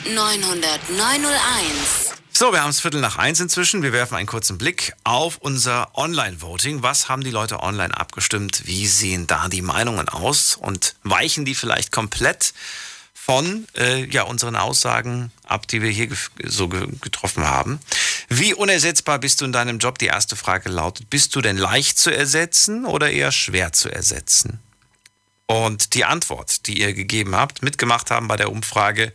0890901. 0.06 2.14
So, 2.32 2.52
wir 2.52 2.62
haben 2.62 2.70
es 2.70 2.80
Viertel 2.80 3.00
nach 3.00 3.16
eins 3.18 3.40
inzwischen. 3.40 3.82
Wir 3.82 3.92
werfen 3.92 4.14
einen 4.16 4.28
kurzen 4.28 4.58
Blick 4.58 4.92
auf 5.04 5.38
unser 5.38 5.96
Online-Voting. 5.96 6.82
Was 6.82 7.08
haben 7.08 7.24
die 7.24 7.30
Leute 7.32 7.60
online 7.60 7.96
abgestimmt? 7.96 8.62
Wie 8.66 8.86
sehen 8.86 9.26
da 9.26 9.48
die 9.48 9.62
Meinungen 9.62 10.08
aus? 10.08 10.54
Und 10.56 10.94
weichen 11.02 11.44
die 11.44 11.56
vielleicht 11.56 11.90
komplett 11.90 12.54
von 13.20 13.66
äh, 13.76 14.04
ja, 14.06 14.22
unseren 14.22 14.56
Aussagen 14.56 15.30
ab, 15.44 15.66
die 15.68 15.82
wir 15.82 15.90
hier 15.90 16.06
gef- 16.10 16.30
so 16.44 16.68
ge 16.68 16.86
getroffen 17.00 17.44
haben? 17.44 17.80
Wie 18.28 18.54
unersetzbar 18.54 19.18
bist 19.18 19.40
du 19.40 19.44
in 19.44 19.52
deinem 19.52 19.78
Job? 19.78 19.98
Die 19.98 20.06
erste 20.06 20.36
Frage 20.36 20.68
lautet, 20.70 21.10
bist 21.10 21.34
du 21.36 21.40
denn 21.40 21.56
leicht 21.56 21.98
zu 21.98 22.10
ersetzen 22.14 22.86
oder 22.86 23.10
eher 23.10 23.32
schwer 23.32 23.72
zu 23.72 23.90
ersetzen? 23.90 24.60
Und 25.46 25.94
die 25.94 26.04
Antwort, 26.04 26.66
die 26.66 26.80
ihr 26.80 26.92
gegeben 26.92 27.34
habt, 27.34 27.62
mitgemacht 27.62 28.10
haben 28.10 28.28
bei 28.28 28.36
der 28.36 28.52
Umfrage, 28.52 29.12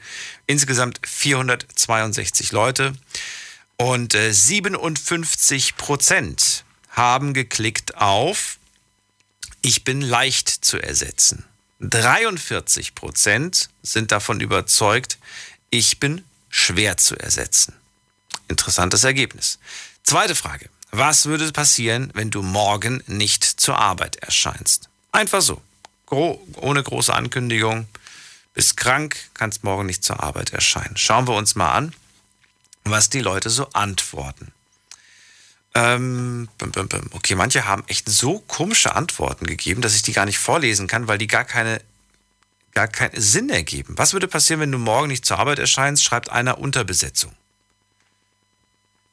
insgesamt 0.48 1.00
462 1.06 2.52
Leute. 2.52 2.94
Und 3.78 4.16
äh, 4.16 4.32
57 4.34 5.78
Prozent 5.78 6.64
haben 6.90 7.34
geklickt 7.34 7.98
auf 7.98 8.58
Ich 9.62 9.84
bin 9.84 10.02
leicht 10.02 10.50
zu 10.50 10.78
ersetzen. 10.82 11.46
43 11.90 12.96
Prozent 12.96 13.70
sind 13.82 14.12
davon 14.12 14.40
überzeugt, 14.40 15.18
ich 15.70 16.00
bin 16.00 16.24
schwer 16.50 16.98
zu 16.98 17.18
ersetzen. 17.18 17.74
Interessantes 18.48 19.04
Ergebnis. 19.04 19.60
Zweite 20.04 20.36
Frage. 20.36 20.70
Was 20.92 21.26
würde 21.26 21.52
passieren, 21.52 22.12
wenn 22.14 22.30
du 22.30 22.42
morgen 22.42 23.04
nicht 23.08 23.44
zur 23.44 23.78
Arbeit 23.78 24.18
erscheinst? 24.18 24.90
Einfach 25.12 25.42
so. 25.42 25.62
Gro 26.06 26.46
ohne 26.56 26.84
große 26.84 27.14
Ankündigung. 27.14 27.88
Bist 28.54 28.78
krank, 28.78 29.18
kannst 29.34 29.64
morgen 29.64 29.88
nicht 29.88 30.04
zur 30.04 30.22
Arbeit 30.22 30.54
erscheinen. 30.54 30.96
Schauen 30.96 31.28
wir 31.28 31.36
uns 31.36 31.56
mal 31.56 31.72
an, 31.72 31.94
was 32.84 33.10
die 33.10 33.22
Leute 33.22 33.50
so 33.50 33.68
antworten. 33.74 34.54
Ähm, 35.76 36.50
okay, 37.12 37.36
manche 37.36 37.66
haben 37.66 37.84
echt 37.88 38.08
so 38.08 38.40
komische 38.40 38.95
Antworten 38.95 39.48
gegeben, 39.48 39.82
dass 39.82 39.95
ich 39.95 40.04
die 40.04 40.14
gar 40.14 40.26
nicht 40.26 40.38
vorlesen 40.38 40.88
kann, 40.88 41.08
weil 41.08 41.18
die 41.18 41.28
gar 41.28 41.45
keine 41.45 41.82
gar 42.74 42.88
keinen 42.88 43.20
Sinn 43.20 43.50
ergeben. 43.50 43.98
Was 43.98 44.14
würde 44.14 44.28
passieren, 44.28 44.60
wenn 44.60 44.72
du 44.72 44.80
morgen 44.80 45.08
nicht 45.08 45.26
zur 45.26 45.40
Arbeit 45.40 45.60
erscheinst? 45.60 46.04
Schreibt 46.04 46.30
einer 46.30 46.58
Unterbesetzung. 46.58 47.32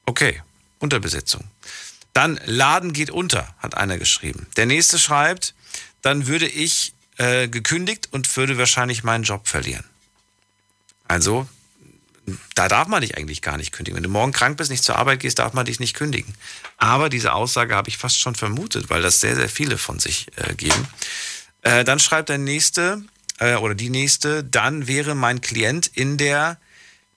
Okay, 0.07 0.43
Unterbesetzung. 0.79 1.45
Dann 2.13 2.41
Laden 2.47 2.93
geht 2.93 3.11
unter, 3.11 3.55
hat 3.59 3.77
einer 3.77 3.99
geschrieben. 3.99 4.47
Der 4.57 4.67
nächste 4.67 4.99
schreibt, 4.99 5.55
dann 6.03 6.27
würde 6.27 6.49
ich 6.49 6.95
äh, 7.19 7.49
gekündigt 7.49 8.09
und 8.11 8.35
würde 8.37 8.59
wahrscheinlich 8.59 9.05
meinen 9.05 9.25
Job 9.25 9.47
verlieren. 9.47 9.85
Also, 11.07 11.49
da 12.55 12.69
darf 12.69 12.89
man 12.89 13.03
dich 13.03 13.17
eigentlich 13.17 13.43
gar 13.43 13.57
nicht 13.57 13.73
kündigen. 13.73 13.97
Wenn 13.97 14.03
du 14.03 14.09
morgen 14.09 14.33
krank 14.33 14.57
bist, 14.57 14.71
nicht 14.71 14.85
zur 14.85 14.97
Arbeit 14.97 15.21
gehst, 15.21 15.39
darf 15.39 15.53
man 15.53 15.67
dich 15.67 15.81
nicht 15.81 15.95
kündigen. 15.95 16.35
Aber 16.77 17.09
diese 17.09 17.33
Aussage 17.33 17.75
habe 17.75 17.89
ich 17.89 17.99
fast 17.99 18.19
schon 18.19 18.35
vermutet, 18.35 18.91
weil 18.91 19.03
das 19.03 19.21
sehr, 19.21 19.37
sehr 19.37 19.49
viele 19.49 19.79
von 19.79 19.99
sich 19.99 20.27
äh, 20.37 20.55
geben. 20.55 20.89
Äh, 21.63 21.85
dann 21.85 21.99
schreibt 21.99 22.29
der 22.29 22.39
nächste 22.39 23.03
äh, 23.39 23.57
oder 23.57 23.75
die 23.75 23.91
nächste, 23.91 24.45
dann 24.45 24.87
wäre 24.87 25.15
mein 25.15 25.41
Klient 25.41 25.87
in 25.87 26.17
der 26.17 26.59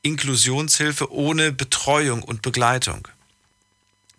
Inklusionshilfe 0.01 1.11
ohne 1.11 1.51
Betreuung 1.51 2.23
und 2.23 2.41
Begleitung. 2.41 3.07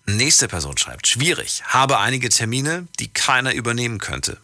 Nächste 0.07 0.49
Person 0.49 0.77
schreibt, 0.77 1.07
schwierig, 1.07 1.63
habe 1.67 1.99
einige 1.99 2.29
Termine, 2.29 2.87
die 2.99 3.09
keiner 3.09 3.55
übernehmen 3.55 3.99
könnte. 3.99 4.39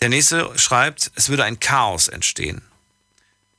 Der 0.00 0.08
nächste 0.08 0.50
schreibt, 0.58 1.10
es 1.14 1.28
würde 1.28 1.44
ein 1.44 1.60
Chaos 1.60 2.08
entstehen. 2.08 2.62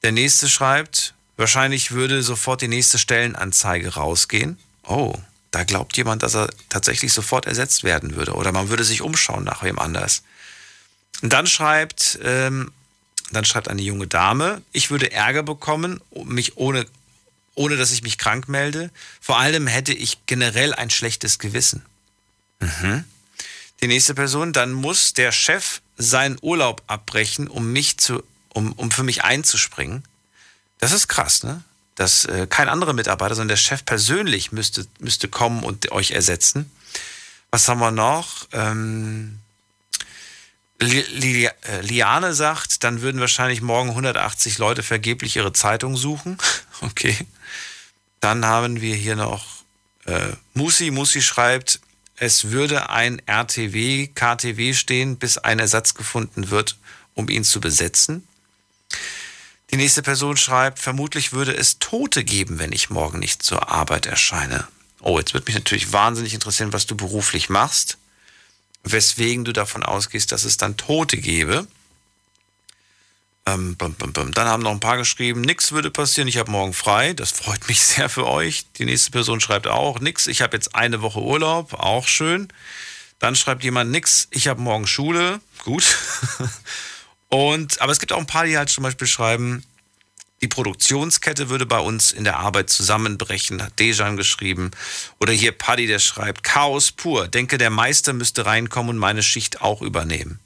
Der 0.04 0.12
nächste 0.12 0.50
schreibt, 0.50 1.14
wahrscheinlich 1.38 1.92
würde 1.92 2.24
sofort 2.24 2.62
die 2.62 2.68
nächste 2.68 3.00
Stellenanzeige 3.00 3.94
rausgehen. 3.94 4.58
Oh, 4.84 5.14
da 5.52 5.64
glaubt 5.64 5.96
jemand, 5.98 6.24
dass 6.24 6.36
er 6.36 6.50
tatsächlich 6.70 7.14
sofort 7.14 7.46
ersetzt 7.46 7.84
werden 7.84 8.16
würde. 8.16 8.34
Oder 8.34 8.52
man 8.52 8.70
würde 8.70 8.84
sich 8.84 9.02
umschauen 9.02 9.44
nach 9.44 9.64
wem 9.64 9.80
anders. 9.80 10.24
Und 11.22 11.34
dann 11.34 11.48
schreibt, 11.48 12.20
ähm, 12.24 12.72
dann 13.32 13.46
schreibt 13.46 13.70
eine 13.70 13.82
junge 13.82 14.08
Dame, 14.08 14.62
ich 14.72 14.92
würde 14.92 15.12
Ärger 15.12 15.44
bekommen, 15.44 16.02
mich 16.26 16.58
ohne, 16.58 16.86
ohne 17.56 17.76
dass 17.76 17.92
ich 17.92 18.04
mich 18.04 18.18
krank 18.18 18.48
melde. 18.48 18.92
Vor 19.20 19.40
allem 19.40 19.68
hätte 19.68 19.94
ich 19.94 20.26
generell 20.26 20.74
ein 20.74 20.90
schlechtes 20.90 21.40
Gewissen. 21.40 21.84
Mhm. 22.60 23.04
Die 23.82 23.88
nächste 23.88 24.14
Person, 24.14 24.54
dann 24.54 24.74
muss 24.74 25.14
der 25.14 25.32
Chef 25.32 25.82
seinen 25.98 26.38
Urlaub 26.42 26.84
abbrechen, 26.88 27.48
um 27.48 27.72
mich 27.72 27.98
zu, 27.98 28.24
um, 28.50 28.74
um 28.74 28.92
für 28.92 29.04
mich 29.04 29.24
einzuspringen. 29.24 30.04
Das 30.80 30.92
ist 30.92 31.08
krass, 31.08 31.44
ne? 31.44 31.64
Dass 31.96 32.26
äh, 32.26 32.46
kein 32.48 32.70
anderer 32.70 32.94
Mitarbeiter, 32.94 33.34
sondern 33.34 33.50
der 33.50 33.58
Chef 33.58 33.84
persönlich 33.84 34.52
müsste, 34.52 34.86
müsste 35.00 35.28
kommen 35.28 35.64
und 35.64 35.92
euch 35.92 36.12
ersetzen. 36.12 36.72
Was 37.50 37.68
haben 37.68 37.80
wir 37.80 37.92
noch? 37.92 38.48
Ähm, 38.52 39.40
äh, 40.80 41.82
Liane 41.82 42.34
sagt, 42.36 42.84
dann 42.84 43.02
würden 43.02 43.20
wahrscheinlich 43.20 43.62
morgen 43.62 43.90
180 43.90 44.60
Leute 44.60 44.84
vergeblich 44.84 45.36
ihre 45.36 45.54
Zeitung 45.54 45.98
suchen. 45.98 46.38
Okay. 46.82 47.18
Dann 48.20 48.46
haben 48.46 48.82
wir 48.82 48.94
hier 48.94 49.16
noch 49.16 49.64
äh, 50.06 50.34
Musi. 50.54 50.92
Musi 50.92 51.24
schreibt, 51.24 51.80
es 52.16 52.52
würde 52.52 52.92
ein 52.92 53.20
RTW, 53.26 54.08
KTW 54.14 54.76
stehen, 54.76 55.18
bis 55.18 55.40
ein 55.40 55.58
Ersatz 55.58 55.96
gefunden 55.96 56.52
wird, 56.52 56.78
um 57.16 57.30
ihn 57.30 57.44
zu 57.44 57.60
besetzen. 57.60 58.28
Die 59.72 59.78
nächste 59.78 60.02
Person 60.02 60.38
schreibt, 60.38 60.80
vermutlich 60.80 61.34
würde 61.34 61.54
es 61.56 61.80
Tote 61.80 62.24
geben, 62.24 62.58
wenn 62.58 62.72
ich 62.72 62.90
morgen 62.90 63.20
nicht 63.20 63.44
zur 63.44 63.70
Arbeit 63.70 64.06
erscheine. 64.06 64.68
Oh, 65.02 65.20
jetzt 65.20 65.34
wird 65.34 65.46
mich 65.46 65.56
natürlich 65.56 65.92
wahnsinnig 65.92 66.34
interessieren, 66.34 66.74
was 66.74 66.86
du 66.86 66.96
beruflich 66.96 67.50
machst, 67.50 67.98
weswegen 68.84 69.44
du 69.44 69.52
davon 69.52 69.84
ausgehst, 69.84 70.32
dass 70.32 70.46
es 70.46 70.58
dann 70.58 70.78
Tote 70.78 71.18
gäbe. 71.18 71.68
Ähm, 73.46 73.76
bum, 73.76 73.94
bum, 73.94 74.14
bum. 74.14 74.34
Dann 74.34 74.48
haben 74.48 74.64
noch 74.64 74.72
ein 74.72 74.80
paar 74.80 74.98
geschrieben, 74.98 75.42
nix 75.42 75.72
würde 75.72 75.92
passieren, 75.92 76.28
ich 76.28 76.38
habe 76.38 76.52
morgen 76.52 76.74
frei. 76.74 77.14
Das 77.14 77.32
freut 77.32 77.68
mich 77.68 77.82
sehr 77.82 78.10
für 78.10 78.26
euch. 78.26 78.66
Die 78.78 78.86
nächste 78.86 79.12
Person 79.12 79.42
schreibt 79.42 79.68
auch, 79.68 80.00
nix, 80.00 80.28
ich 80.28 80.42
habe 80.42 80.56
jetzt 80.56 80.76
eine 80.76 81.02
Woche 81.02 81.22
Urlaub, 81.22 81.74
auch 81.74 82.08
schön. 82.08 82.48
Dann 83.20 83.36
schreibt 83.36 83.64
jemand, 83.64 83.92
nix, 83.92 84.28
ich 84.32 84.48
habe 84.48 84.62
morgen 84.62 84.88
Schule, 84.88 85.42
gut. 85.64 85.98
Und, 87.30 87.82
aber 87.82 87.92
es 87.92 88.00
gibt 88.00 88.14
auch 88.14 88.20
ein 88.20 88.28
paar, 88.28 88.46
die 88.46 88.58
halt 88.58 88.70
zum 88.70 88.84
Beispiel 88.84 89.08
schreiben, 89.08 89.64
die 90.42 90.48
Produktionskette 90.48 91.50
würde 91.50 91.66
bei 91.66 91.80
uns 91.80 92.12
in 92.12 92.24
der 92.24 92.38
Arbeit 92.38 92.70
zusammenbrechen, 92.70 93.64
hat 93.64 93.80
Dejan 93.80 94.18
geschrieben. 94.18 94.72
Oder 95.20 95.34
hier 95.34 95.52
Paddy, 95.52 95.88
der 95.88 96.00
schreibt, 96.00 96.44
Chaos 96.44 96.92
pur. 96.92 97.28
Denke, 97.28 97.58
der 97.58 97.72
Meister 97.72 98.14
müsste 98.14 98.46
reinkommen 98.46 98.92
und 98.92 98.98
meine 98.98 99.24
Schicht 99.24 99.62
auch 99.62 99.82
übernehmen. 99.82 100.40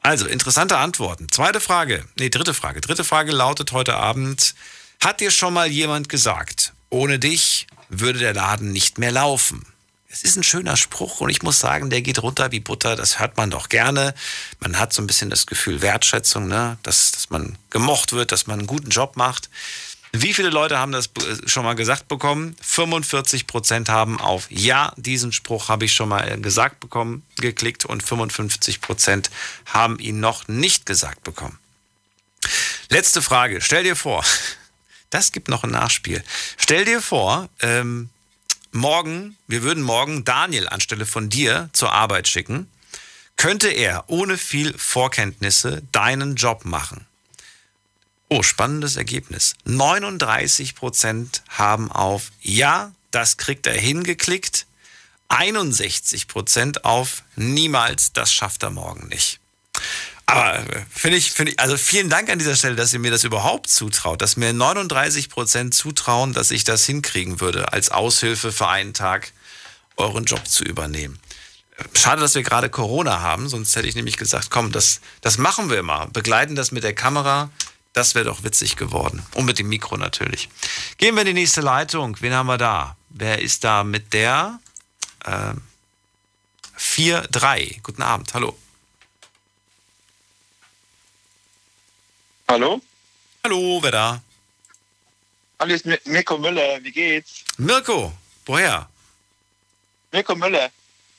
Also, 0.00 0.26
interessante 0.26 0.78
Antworten. 0.78 1.26
Zweite 1.30 1.60
Frage, 1.60 2.04
nee, 2.16 2.30
dritte 2.30 2.54
Frage. 2.54 2.80
Dritte 2.80 3.04
Frage 3.04 3.32
lautet 3.32 3.72
heute 3.72 3.96
Abend, 3.96 4.54
hat 5.02 5.20
dir 5.20 5.30
schon 5.30 5.54
mal 5.54 5.70
jemand 5.70 6.08
gesagt, 6.08 6.72
ohne 6.88 7.18
dich 7.18 7.66
würde 7.88 8.20
der 8.20 8.34
Laden 8.34 8.72
nicht 8.72 8.98
mehr 8.98 9.12
laufen? 9.12 9.66
Es 10.12 10.24
ist 10.24 10.36
ein 10.36 10.42
schöner 10.42 10.76
Spruch 10.76 11.20
und 11.20 11.30
ich 11.30 11.42
muss 11.42 11.60
sagen, 11.60 11.88
der 11.88 12.02
geht 12.02 12.20
runter 12.20 12.50
wie 12.50 12.58
Butter. 12.58 12.96
Das 12.96 13.20
hört 13.20 13.36
man 13.36 13.48
doch 13.48 13.68
gerne. 13.68 14.12
Man 14.58 14.76
hat 14.76 14.92
so 14.92 15.00
ein 15.00 15.06
bisschen 15.06 15.30
das 15.30 15.46
Gefühl 15.46 15.82
Wertschätzung, 15.82 16.48
ne? 16.48 16.78
dass, 16.82 17.12
dass 17.12 17.30
man 17.30 17.56
gemocht 17.70 18.12
wird, 18.12 18.32
dass 18.32 18.48
man 18.48 18.58
einen 18.58 18.66
guten 18.66 18.90
Job 18.90 19.16
macht. 19.16 19.48
Wie 20.12 20.34
viele 20.34 20.50
Leute 20.50 20.78
haben 20.78 20.90
das 20.90 21.06
äh, 21.06 21.48
schon 21.48 21.62
mal 21.62 21.74
gesagt 21.74 22.08
bekommen? 22.08 22.56
45 22.60 23.46
Prozent 23.46 23.88
haben 23.88 24.20
auf 24.20 24.50
Ja, 24.50 24.92
diesen 24.96 25.30
Spruch 25.30 25.68
habe 25.68 25.84
ich 25.84 25.94
schon 25.94 26.08
mal 26.08 26.40
gesagt 26.40 26.80
bekommen, 26.80 27.22
geklickt 27.36 27.84
und 27.84 28.02
55 28.02 28.80
Prozent 28.80 29.30
haben 29.66 30.00
ihn 30.00 30.18
noch 30.18 30.48
nicht 30.48 30.86
gesagt 30.86 31.22
bekommen. 31.22 31.56
Letzte 32.88 33.22
Frage. 33.22 33.60
Stell 33.60 33.84
dir 33.84 33.94
vor, 33.94 34.24
das 35.10 35.30
gibt 35.30 35.46
noch 35.46 35.62
ein 35.62 35.70
Nachspiel. 35.70 36.24
Stell 36.56 36.84
dir 36.84 37.00
vor, 37.00 37.48
ähm, 37.60 38.10
morgen, 38.72 39.36
wir 39.46 39.62
würden 39.62 39.82
morgen 39.82 40.24
Daniel 40.24 40.68
anstelle 40.68 41.06
von 41.06 41.28
dir 41.28 41.70
zur 41.72 41.92
Arbeit 41.92 42.28
schicken. 42.28 42.70
Könnte 43.36 43.68
er 43.68 44.04
ohne 44.08 44.36
viel 44.36 44.76
Vorkenntnisse 44.76 45.82
deinen 45.92 46.36
Job 46.36 46.64
machen? 46.64 47.06
Oh, 48.28 48.42
spannendes 48.42 48.96
Ergebnis. 48.96 49.54
39 49.64 50.74
Prozent 50.74 51.42
haben 51.48 51.90
auf 51.90 52.30
Ja, 52.40 52.92
das 53.10 53.38
kriegt 53.38 53.66
er 53.66 53.74
hingeklickt. 53.74 54.66
61 55.28 56.28
Prozent 56.28 56.84
auf 56.84 57.22
Niemals, 57.36 58.12
das 58.12 58.32
schafft 58.32 58.62
er 58.62 58.70
morgen 58.70 59.08
nicht. 59.08 59.40
Aber 60.30 60.58
äh, 60.58 60.84
finde 60.90 61.16
ich, 61.16 61.32
finde 61.32 61.52
ich, 61.52 61.60
also 61.60 61.76
vielen 61.76 62.08
Dank 62.08 62.30
an 62.30 62.38
dieser 62.38 62.54
Stelle, 62.54 62.76
dass 62.76 62.92
ihr 62.92 63.00
mir 63.00 63.10
das 63.10 63.24
überhaupt 63.24 63.68
zutraut, 63.68 64.22
dass 64.22 64.36
mir 64.36 64.52
39 64.52 65.28
Prozent 65.28 65.74
zutrauen, 65.74 66.32
dass 66.32 66.50
ich 66.50 66.64
das 66.64 66.84
hinkriegen 66.84 67.40
würde, 67.40 67.72
als 67.72 67.90
Aushilfe 67.90 68.52
für 68.52 68.68
einen 68.68 68.94
Tag 68.94 69.32
euren 69.96 70.24
Job 70.24 70.46
zu 70.46 70.64
übernehmen. 70.64 71.18
Schade, 71.94 72.20
dass 72.20 72.34
wir 72.34 72.42
gerade 72.42 72.68
Corona 72.68 73.20
haben, 73.20 73.48
sonst 73.48 73.74
hätte 73.74 73.88
ich 73.88 73.94
nämlich 73.94 74.18
gesagt, 74.18 74.50
komm, 74.50 74.70
das, 74.70 75.00
das 75.20 75.38
machen 75.38 75.70
wir 75.70 75.82
mal. 75.82 76.06
Begleiten 76.06 76.54
das 76.54 76.72
mit 76.72 76.84
der 76.84 76.94
Kamera, 76.94 77.50
das 77.92 78.14
wäre 78.14 78.26
doch 78.26 78.44
witzig 78.44 78.76
geworden. 78.76 79.24
Und 79.34 79.46
mit 79.46 79.58
dem 79.58 79.68
Mikro 79.68 79.96
natürlich. 79.96 80.48
Gehen 80.98 81.14
wir 81.14 81.22
in 81.22 81.28
die 81.28 81.34
nächste 81.34 81.60
Leitung. 81.60 82.16
Wen 82.20 82.34
haben 82.34 82.46
wir 82.46 82.58
da? 82.58 82.96
Wer 83.08 83.40
ist 83.40 83.64
da 83.64 83.82
mit 83.82 84.12
der 84.12 84.60
äh, 85.24 85.54
4-3? 86.78 87.80
Guten 87.82 88.02
Abend, 88.02 88.32
hallo. 88.34 88.56
Hallo? 92.50 92.80
Hallo, 93.44 93.80
wer 93.80 93.92
da? 93.92 94.20
Hallo, 95.60 95.72
ist 95.72 95.86
Mirko 96.04 96.36
Müller. 96.36 96.82
Wie 96.82 96.90
geht's? 96.90 97.44
Mirko, 97.58 98.12
woher? 98.44 98.88
Mirko 100.10 100.34
Müller. 100.34 100.68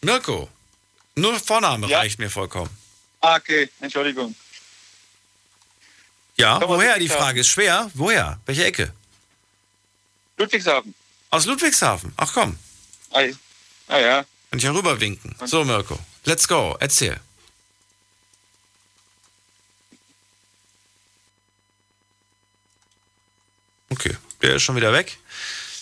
Mirko. 0.02 0.50
Nur 1.16 1.40
Vorname 1.40 1.88
Ja. 1.88 2.00
reicht 2.00 2.20
mir 2.20 2.30
vollkommen. 2.30 2.70
Ah, 3.22 3.38
okay, 3.38 3.70
Entschuldigung. 3.80 4.36
Ja, 6.36 6.60
Komm 6.60 6.70
aus 6.72 6.78
woher? 6.78 6.96
Die 6.96 7.00
Ludwigshafen. 7.06 7.24
Frage 7.24 7.40
ist 7.40 7.48
schwer. 7.48 7.90
Woher? 7.94 8.38
Welche 8.46 8.66
Ecke? 8.66 8.94
Ludwigshafen. 10.38 10.94
Aus 11.30 11.46
Ludwigshafen. 11.46 12.12
Ach 12.18 12.34
komm, 12.34 12.58
Ah, 13.14 13.22
ah 13.88 13.98
ja. 14.00 14.26
kann 14.50 14.60
ich 14.60 14.64
ja 14.66 14.72
rüberwinken. 14.72 15.34
So, 15.46 15.64
Mirko, 15.64 15.98
let's 16.26 16.46
go. 16.46 16.76
Erzähl. 16.82 17.18
Okay, 23.92 24.16
der 24.42 24.56
ist 24.56 24.64
schon 24.64 24.78
wieder 24.78 24.94
weg. 24.94 25.18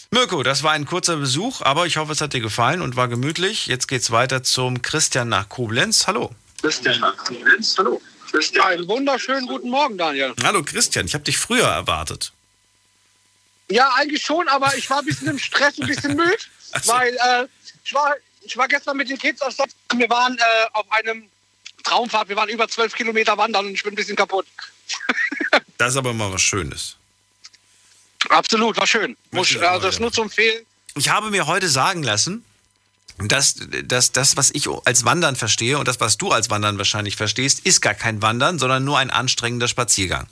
Mirko, 0.10 0.42
das 0.42 0.64
war 0.64 0.72
ein 0.72 0.88
kurzer 0.88 1.18
Besuch, 1.18 1.62
aber 1.62 1.86
ich 1.86 1.98
hoffe, 1.98 2.12
es 2.12 2.22
hat 2.22 2.34
dir 2.34 2.42
gefallen 2.42 2.82
und 2.82 2.96
war 2.96 3.08
gemütlich. 3.08 3.68
Jetzt 3.68 3.88
geht's 3.88 4.10
weiter 4.10 4.42
zum 4.42 4.82
Christian 4.82 5.30
nach 5.30 5.48
Koblenz. 5.48 6.08
Hallo. 6.08 6.32
Christian 6.60 7.00
nach 7.00 7.16
Koblenz. 7.16 7.78
Hallo. 7.78 8.02
Ja, 8.54 8.66
einen 8.66 8.88
wunderschönen 8.88 9.48
guten 9.48 9.70
Morgen, 9.70 9.98
Daniel. 9.98 10.34
Hallo 10.44 10.64
Christian, 10.64 11.06
ich 11.06 11.14
habe 11.14 11.24
dich 11.24 11.38
früher 11.38 11.68
erwartet. 11.68 12.34
Ja, 13.70 13.92
eigentlich 13.96 14.24
schon, 14.24 14.48
aber 14.48 14.76
ich 14.76 14.90
war 14.90 15.00
ein 15.00 15.06
bisschen 15.06 15.28
im 15.28 15.38
Stress, 15.38 15.80
ein 15.80 15.88
bisschen 15.88 16.16
müde, 16.16 16.38
weil 16.86 17.14
äh, 17.14 17.46
ich, 17.84 17.94
war, 17.94 18.16
ich 18.42 18.58
war 18.58 18.68
gestern 18.68 18.98
mit 18.98 19.10
den 19.10 19.20
Kids 19.20 19.42
aus 19.44 19.54
Stockholm. 19.54 20.00
Wir 20.00 20.10
waren 20.10 20.36
äh, 20.36 20.42
auf 20.74 20.92
einem 20.92 21.30
Traumfahrt, 21.84 22.30
wir 22.30 22.36
waren 22.36 22.50
über 22.50 22.68
zwölf 22.68 22.96
Kilometer 22.96 23.38
wandern 23.38 23.68
und 23.68 23.74
ich 23.74 23.84
bin 23.84 23.94
ein 23.94 23.96
bisschen 23.96 24.16
kaputt. 24.16 24.48
Das 25.78 25.94
ist 25.94 25.98
aber 25.98 26.14
mal 26.14 26.34
was 26.34 26.42
Schönes. 26.42 26.99
Absolut, 28.28 28.78
war 28.78 28.88
schön. 28.88 29.16
Muss, 29.32 29.56
also 29.56 29.88
das 29.88 30.00
nur 30.00 30.12
zu 30.12 30.24
empfehlen. 30.24 30.66
Ich 30.96 31.10
habe 31.10 31.30
mir 31.30 31.48
heute 31.48 31.70
sagen 31.70 32.04
lassen, 32.04 32.44
dass, 33.18 33.56
dass 33.86 34.12
das, 34.12 34.38
was 34.38 34.52
ich 34.52 34.68
als 34.86 35.06
Wandern 35.06 35.36
verstehe 35.36 35.78
und 35.78 35.88
das, 35.88 36.00
was 36.00 36.18
du 36.18 36.32
als 36.32 36.50
Wandern 36.50 36.78
wahrscheinlich 36.78 37.16
verstehst, 37.16 37.62
ist 37.66 37.82
gar 37.82 37.94
kein 37.94 38.22
Wandern, 38.22 38.60
sondern 38.60 38.84
nur 38.84 38.98
ein 38.98 39.10
anstrengender 39.10 39.68
Spaziergang. 39.68 40.28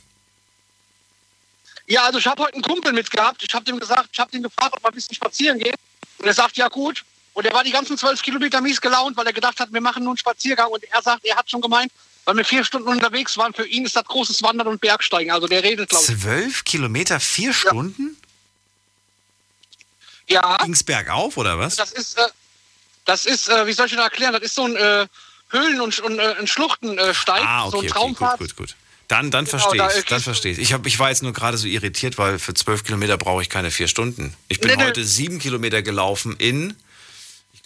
Ja, 1.87 2.03
also 2.03 2.19
ich 2.19 2.27
habe 2.27 2.43
heute 2.43 2.53
einen 2.53 2.63
Kumpel 2.63 2.91
mitgehabt. 2.91 3.43
Ich 3.43 3.53
habe 3.53 3.63
dem 3.63 3.79
gesagt, 3.79 4.09
ich 4.11 4.19
habe 4.19 4.35
ihn 4.35 4.43
gefragt, 4.43 4.73
ob 4.73 4.83
wir 4.83 4.89
ein 4.89 4.93
bisschen 4.93 5.15
spazieren 5.15 5.57
gehen. 5.57 5.75
Und 6.17 6.25
er 6.25 6.33
sagt, 6.33 6.57
ja 6.57 6.67
gut. 6.67 7.03
Und 7.33 7.45
er 7.45 7.53
war 7.53 7.63
die 7.63 7.71
ganzen 7.71 7.97
zwölf 7.97 8.21
Kilometer 8.21 8.59
mies 8.61 8.81
gelaunt, 8.81 9.15
weil 9.15 9.27
er 9.27 9.33
gedacht 9.33 9.59
hat, 9.59 9.71
wir 9.71 9.79
machen 9.79 10.03
nur 10.03 10.11
einen 10.11 10.17
Spaziergang. 10.17 10.69
Und 10.69 10.83
er 10.83 11.01
sagt, 11.01 11.23
er 11.23 11.35
hat 11.37 11.49
schon 11.49 11.61
gemeint, 11.61 11.91
weil 12.27 12.35
wir 12.35 12.45
vier 12.45 12.65
Stunden 12.65 12.89
unterwegs 12.89 13.37
waren, 13.37 13.53
für 13.53 13.65
ihn 13.65 13.85
ist 13.85 13.95
das 13.95 14.03
großes 14.03 14.43
Wandern 14.43 14.67
und 14.67 14.81
Bergsteigen. 14.81 15.31
Also 15.31 15.47
der 15.47 15.63
redet, 15.63 15.89
glaube 15.89 16.03
ich. 16.07 16.19
Zwölf 16.19 16.65
Kilometer, 16.65 17.21
vier 17.21 17.53
Stunden? 17.53 18.17
Ja. 20.27 20.57
Ging's 20.57 20.83
bergauf 20.83 21.37
oder 21.37 21.57
was? 21.57 21.77
Das 21.77 21.93
ist, 21.93 22.17
äh, 22.17 22.21
das 23.05 23.25
ist, 23.25 23.47
äh, 23.47 23.65
wie 23.65 23.71
soll 23.71 23.85
ich 23.85 23.93
das 23.93 24.03
erklären? 24.03 24.33
Das 24.33 24.41
ist 24.41 24.55
so 24.55 24.65
ein 24.65 24.75
äh, 24.75 25.07
Höhlen- 25.51 25.79
und, 25.79 25.97
und 25.99 26.19
äh, 26.19 26.35
ein 26.37 26.47
Schluchtensteig, 26.47 27.41
Ah, 27.45 27.69
so 27.71 27.77
okay, 27.77 27.85
ein 27.87 27.91
okay, 27.91 27.99
Traumfahrt. 27.99 28.39
gut, 28.39 28.55
gut, 28.57 28.67
gut. 28.67 28.75
Dann, 29.07 29.31
dann 29.31 29.45
Genau, 29.45 29.57
verstehe 29.57 29.77
da 29.77 29.97
ich, 29.97 30.03
dann 30.03 30.19
verstehe 30.19 30.51
ich. 30.51 30.59
Ich, 30.59 30.73
hab, 30.73 30.85
ich 30.85 30.99
war 30.99 31.07
jetzt 31.07 31.23
nur 31.23 31.31
gerade 31.31 31.57
so 31.57 31.65
irritiert, 31.65 32.17
weil 32.17 32.39
für 32.39 32.53
zwölf 32.53 32.83
Kilometer 32.83 33.17
brauche 33.17 33.41
ich 33.41 33.49
keine 33.49 33.71
vier 33.71 33.87
Stunden. 33.87 34.35
Ich 34.49 34.59
bin 34.59 34.69
Nee, 34.69 34.75
nee. 34.75 34.83
heute 34.83 35.05
sieben 35.05 35.39
Kilometer 35.39 35.81
gelaufen 35.81 36.35
in, 36.37 36.75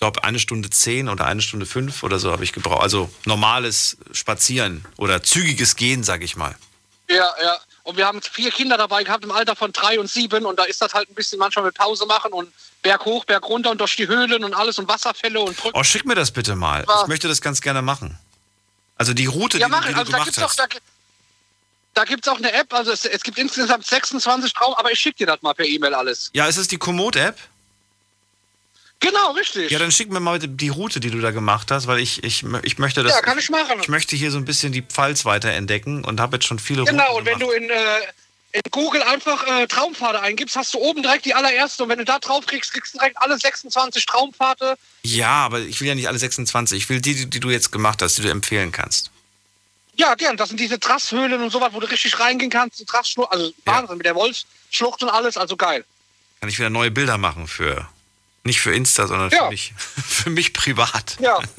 glaube, 0.02 0.24
eine 0.24 0.40
Stunde 0.40 0.70
zehn 0.70 1.08
oder 1.10 1.26
eine 1.28 1.42
Stunde 1.42 1.66
fünf 1.68 2.02
oder 2.04 2.18
so 2.20 2.32
habe 2.32 2.44
ich 2.44 2.52
gebraucht. 2.54 2.82
Also 2.82 3.10
normales 3.26 3.98
Spazieren 4.12 4.84
oder 4.98 5.22
zügiges 5.24 5.76
Gehen, 5.76 6.04
sag 6.04 6.24
ich 6.24 6.36
mal. 6.36 6.56
Ja, 7.08 7.32
ja. 7.42 7.58
Und 7.84 7.98
wir 7.98 8.06
haben 8.08 8.20
vier 8.22 8.52
Kinder 8.52 8.78
dabei 8.78 9.04
gehabt 9.04 9.24
im 9.24 9.32
Alter 9.32 9.56
von 9.56 9.72
drei 9.72 10.00
und 10.00 10.10
sieben. 10.10 10.46
Und 10.46 10.58
da 10.60 10.64
ist 10.64 10.82
das 10.82 10.94
halt 10.94 11.10
ein 11.10 11.14
bisschen 11.16 11.38
manchmal 11.40 11.66
mit 11.66 11.76
Pause 11.76 12.06
machen 12.08 12.34
und 12.34 12.52
Berg 12.82 13.06
hoch, 13.06 13.26
Berg 13.26 13.44
runter 13.48 13.70
und 13.72 13.80
durch 13.80 13.96
die 13.96 14.08
Höhlen 14.08 14.44
und 14.44 14.54
alles 14.56 14.80
und 14.80 14.88
Wasserfälle 14.88 15.40
und 15.40 15.56
Brücken. 15.56 15.78
Oh, 15.78 15.84
schick 15.84 16.04
mir 16.06 16.16
das 16.16 16.32
bitte 16.32 16.56
mal. 16.56 16.84
Ich 17.02 17.08
möchte 17.08 17.28
das 17.28 17.40
ganz 17.42 17.62
gerne 17.62 17.82
machen. 17.84 18.18
Also 18.98 19.14
die 19.14 19.26
Route, 19.28 19.60
ja, 19.60 19.68
die, 19.68 19.72
mach 19.72 19.82
du- 19.82 19.88
die 19.90 19.94
du 19.94 20.00
Also 20.00 20.12
da 20.12 20.18
gemacht 20.18 20.26
gibt's 20.34 20.40
doch, 20.40 20.50
hast. 20.50 20.60
da, 20.60 20.80
da 21.94 22.04
gibt's 22.06 22.28
auch 22.28 22.38
eine 22.38 22.52
App. 22.54 22.74
Also 22.74 22.92
es, 22.92 23.06
es 23.06 23.22
gibt 23.22 23.38
insgesamt 23.38 23.86
26 23.86 24.52
Traum, 24.54 24.74
aber 24.76 24.92
ich 24.92 25.00
schicke 25.00 25.18
dir 25.18 25.28
das 25.28 25.42
mal 25.44 25.54
per 25.54 25.66
E-Mail 25.66 25.94
alles. 25.94 26.32
Ja, 26.34 26.48
ist 26.48 26.58
es 26.58 26.68
die 26.68 26.78
Komoot-App? 26.78 27.38
Genau, 29.02 29.32
richtig. 29.32 29.72
Ja, 29.72 29.80
dann 29.80 29.92
schick 29.92 30.12
mir 30.12 30.20
mal 30.20 30.38
die 30.40 30.70
Route, 30.70 31.00
die 31.00 31.10
du 31.10 31.20
da 31.20 31.32
gemacht 31.32 31.72
hast, 31.72 31.88
weil 31.88 32.00
ich, 32.00 32.24
ich, 32.24 32.46
ich 32.64 32.78
möchte 32.78 33.02
das. 33.04 33.12
Ja, 33.14 33.22
kann 33.22 33.38
ich 33.40 33.50
machen. 33.50 33.80
Ich 33.82 33.88
möchte 33.90 34.16
hier 34.16 34.30
so 34.32 34.38
ein 34.38 34.46
bisschen 34.46 34.72
die 34.72 34.84
Pfalz 34.84 35.26
weiter 35.26 35.50
entdecken 35.50 36.06
und 36.06 36.20
habe 36.22 36.36
jetzt 36.38 36.46
schon 36.46 36.60
viele 36.60 36.86
Genau, 36.86 37.04
Routen 37.06 37.18
und 37.20 37.26
wenn 37.26 37.40
gemacht. 37.40 37.58
du 37.58 37.64
in, 37.64 37.70
äh, 37.72 38.00
in 38.54 38.62
Google 38.70 39.02
einfach 39.02 39.46
äh, 39.48 39.66
Traumpfade 39.66 40.22
eingibst, 40.22 40.56
hast 40.56 40.76
du 40.76 40.78
oben 40.78 41.02
direkt 41.02 41.26
die 41.26 41.34
allererste. 41.34 41.82
Und 41.84 41.90
wenn 41.90 41.98
du 41.98 42.06
da 42.06 42.20
drauf 42.20 42.46
kriegst, 42.46 42.74
kriegst 42.74 42.94
du 42.94 43.00
direkt 43.00 43.18
alle 43.20 43.40
26 43.40 44.06
Traumpfade. 44.06 44.76
Ja, 45.02 45.46
aber 45.46 45.60
ich 45.62 45.82
will 45.82 45.88
ja 45.88 45.96
nicht 45.96 46.08
alle 46.08 46.20
26. 46.20 46.78
Ich 46.78 46.88
will 46.90 47.02
die, 47.02 47.16
die, 47.16 47.30
die 47.30 47.40
du 47.40 47.50
jetzt 47.50 47.72
gemacht 47.72 48.04
hast, 48.04 48.20
die 48.20 48.22
du 48.22 48.30
empfehlen 48.30 48.72
kannst. 48.72 49.10
Ja, 49.96 50.14
gern. 50.14 50.38
Das 50.38 50.50
sind 50.50 50.60
diese 50.60 50.80
Trasshöhlen 50.80 51.42
und 51.42 51.50
sowas, 51.50 51.70
wo 51.74 51.80
du 51.80 51.88
richtig 51.90 52.20
reingehen 52.20 52.52
kannst. 52.52 52.80
Die 52.80 52.86
Trassschlucht, 52.86 53.32
also 53.32 53.52
Wahnsinn 53.66 53.98
mit 53.98 54.06
der 54.06 54.14
Wolfsschlucht 54.16 55.02
und 55.02 55.10
alles, 55.10 55.38
also 55.38 55.58
geil. 55.58 55.84
Kann 56.40 56.50
ich 56.50 56.60
wieder 56.60 56.70
neue 56.70 56.92
Bilder 56.92 57.18
machen 57.18 57.48
für. 57.48 57.88
Nicht 58.44 58.60
für 58.60 58.74
Insta, 58.74 59.08
sondern 59.08 59.30
Ja. 59.30 59.46
für 59.46 59.50
mich. 59.52 59.74
Für 60.08 60.30
mich 60.30 60.54
privat. 60.54 61.18
Ja. 61.20 61.40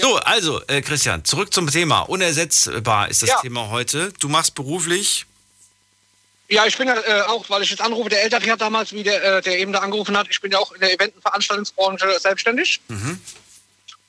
So, 0.00 0.14
also, 0.18 0.62
äh, 0.68 0.80
Christian, 0.80 1.24
zurück 1.24 1.52
zum 1.52 1.68
Thema. 1.68 2.02
Unersetzbar 2.02 3.08
ist 3.08 3.22
das 3.22 3.30
Ja. 3.30 3.40
Thema 3.40 3.68
heute. 3.70 4.12
Du 4.20 4.28
machst 4.28 4.54
beruflich. 4.54 5.26
Ja, 6.48 6.66
ich 6.66 6.78
bin 6.78 6.86
ja 6.86 6.94
äh, 7.00 7.22
auch, 7.22 7.50
weil 7.50 7.62
ich 7.64 7.70
jetzt 7.70 7.80
anrufe, 7.80 8.08
der 8.08 8.22
Ältere 8.22 8.48
hat 8.52 8.60
damals, 8.60 8.92
wie 8.92 9.02
der, 9.02 9.24
äh, 9.38 9.42
der 9.42 9.58
eben 9.58 9.72
da 9.72 9.80
angerufen 9.80 10.16
hat, 10.16 10.28
ich 10.30 10.40
bin 10.40 10.52
ja 10.52 10.58
auch 10.60 10.70
in 10.70 10.78
der 10.78 10.94
Event- 10.94 11.16
und 11.16 11.22
Veranstaltungsbranche 11.22 12.16
selbstständig. 12.20 12.80
Mhm. 12.86 13.20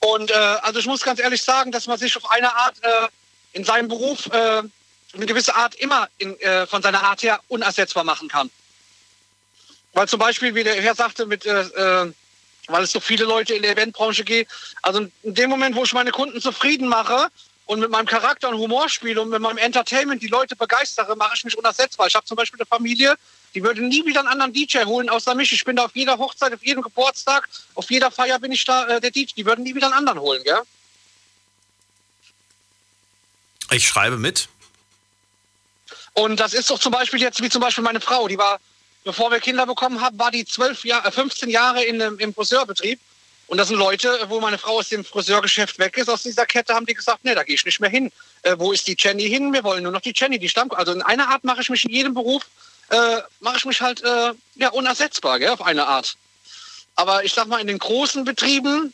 Und 0.02 0.30
äh, 0.30 0.36
also 0.36 0.80
ich 0.80 0.86
muss 0.86 1.02
ganz 1.02 1.20
ehrlich 1.20 1.42
sagen, 1.42 1.72
dass 1.72 1.88
man 1.88 1.98
sich 1.98 2.16
auf 2.16 2.30
eine 2.30 2.56
Art 2.56 2.76
äh, 2.84 3.08
in 3.54 3.64
seinem 3.66 3.88
Beruf 3.88 4.28
äh, 4.28 4.62
eine 5.14 5.26
gewisse 5.26 5.56
Art 5.56 5.74
immer 5.74 6.08
in, 6.20 6.36
von 6.70 6.84
seiner 6.84 7.02
Art 7.02 7.24
her 7.24 7.40
unersetzbar 7.48 8.04
machen 8.04 8.28
kann. 8.28 8.52
Weil 9.94 10.08
zum 10.08 10.20
Beispiel, 10.20 10.54
wie 10.56 10.64
der 10.64 10.82
Herr 10.82 10.96
sagte, 10.96 11.26
mit, 11.26 11.46
äh, 11.46 11.62
äh, 11.62 12.14
weil 12.68 12.84
es 12.84 12.92
so 12.92 13.00
viele 13.00 13.26
Leute 13.26 13.56
in 13.56 13.64
der 13.64 13.72
Eventbranche 13.72 14.24
geht, 14.24 14.48
also 14.82 15.08
in 15.24 15.34
dem 15.36 15.50
Moment, 15.50 15.76
wo 15.76 15.84
ich 15.84 15.94
meine 15.94 16.12
Kunden 16.12 16.40
zufrieden 16.42 16.88
mache 16.88 17.30
und 17.66 17.80
mit 17.80 17.90
meinem 17.90 18.06
Charakter 18.06 18.50
und 18.50 18.58
Humor 18.58 18.90
spiele 18.90 19.22
und 19.22 19.30
mit 19.30 19.42
meinem 19.42 19.58
Entertainment 19.58 20.22
die 20.22 20.28
Leute 20.28 20.56
begeistere, 20.56 21.16
mache 21.16 21.36
ich 21.36 21.44
mich 21.44 21.58
unersetzbar. 21.58 22.08
Ich 22.08 22.16
habe 22.16 22.26
zum 22.26 22.36
Beispiel 22.36 22.60
eine 22.60 22.66
Familie, 22.66 23.16
die 23.54 23.64
würde 23.64 23.82
nie 23.82 24.06
wieder 24.06 24.20
einen 24.20 24.30
anderen 24.30 24.54
DJ 24.54 24.86
holen, 24.86 25.10
außer 25.10 25.34
mich. 25.36 25.52
Ich 25.52 25.66
bin 25.66 25.76
da 25.76 25.86
auf 25.86 25.96
jeder 25.96 26.18
Hochzeit, 26.18 26.54
auf 26.54 26.64
jedem 26.64 26.84
Geburtstag, 26.84 27.50
auf 27.76 27.90
jeder 27.90 28.12
Feier 28.12 28.40
bin 28.40 28.52
ich 28.52 28.64
da 28.66 28.88
äh, 28.88 29.02
der 29.02 29.12
DJ. 29.12 29.34
Die 29.36 29.46
würden 29.46 29.64
nie 29.64 29.74
wieder 29.74 29.88
einen 29.88 29.96
anderen 29.96 30.20
holen, 30.20 30.44
gell? 30.44 30.62
Ich 33.72 33.88
schreibe 33.88 34.18
mit. 34.18 34.50
Und 36.14 36.40
das 36.40 36.54
ist 36.54 36.70
doch 36.70 36.80
zum 36.80 36.92
Beispiel 36.92 37.22
jetzt, 37.22 37.42
wie 37.42 37.50
zum 37.50 37.62
Beispiel 37.62 37.84
meine 37.84 38.02
Frau, 38.02 38.28
die 38.28 38.38
war, 38.38 38.60
bevor 39.10 39.32
wir 39.32 39.40
Kinder 39.40 39.66
bekommen 39.66 40.02
haben, 40.02 40.20
war 40.20 40.30
die 40.30 40.46
12 40.46 40.86
Jahre, 40.86 41.12
15 41.12 41.50
Jahre 41.50 41.84
in, 41.84 42.00
im 42.00 42.32
Friseurbetrieb. 42.32 43.00
Und 43.48 43.58
das 43.58 43.70
sind 43.70 43.78
Leute, 43.78 44.20
wo 44.28 44.40
meine 44.40 44.60
Frau 44.60 44.78
aus 44.78 44.90
dem 44.90 45.04
Friseurgeschäft 45.04 45.80
weg 45.80 45.98
ist, 45.98 46.10
aus 46.10 46.22
dieser 46.22 46.46
Kette, 46.46 46.76
haben 46.76 46.86
die 46.86 46.94
gesagt, 46.94 47.26
nee, 47.26 47.34
da 47.34 47.42
gehe 47.42 47.56
ich 47.56 47.66
nicht 47.66 47.80
mehr 47.80 47.90
hin. 47.90 48.12
Äh, 48.44 48.56
wo 48.60 48.72
ist 48.72 48.86
die 48.86 48.96
Jenny 48.96 49.28
hin? 49.28 49.52
Wir 49.52 49.64
wollen 49.64 49.82
nur 49.82 49.92
noch 49.92 50.02
die 50.02 50.14
Jenny, 50.16 50.38
die 50.38 50.48
Stamm. 50.48 50.70
Also 50.74 50.92
in 50.92 51.02
einer 51.02 51.28
Art 51.28 51.44
mache 51.44 51.62
ich 51.62 51.72
mich 51.72 51.84
in 51.86 51.90
jedem 51.90 52.14
Beruf, 52.14 52.44
äh, 52.90 53.22
mache 53.40 53.58
ich 53.58 53.66
mich 53.66 53.82
halt 53.82 54.04
äh, 54.04 54.34
ja, 54.58 54.70
unersetzbar, 54.70 55.40
gell, 55.40 55.50
auf 55.50 55.64
eine 55.64 55.88
Art. 55.88 56.16
Aber 56.94 57.24
ich 57.24 57.34
sag 57.34 57.48
mal, 57.48 57.60
in 57.60 57.66
den 57.66 57.80
großen 57.80 58.26
Betrieben 58.26 58.94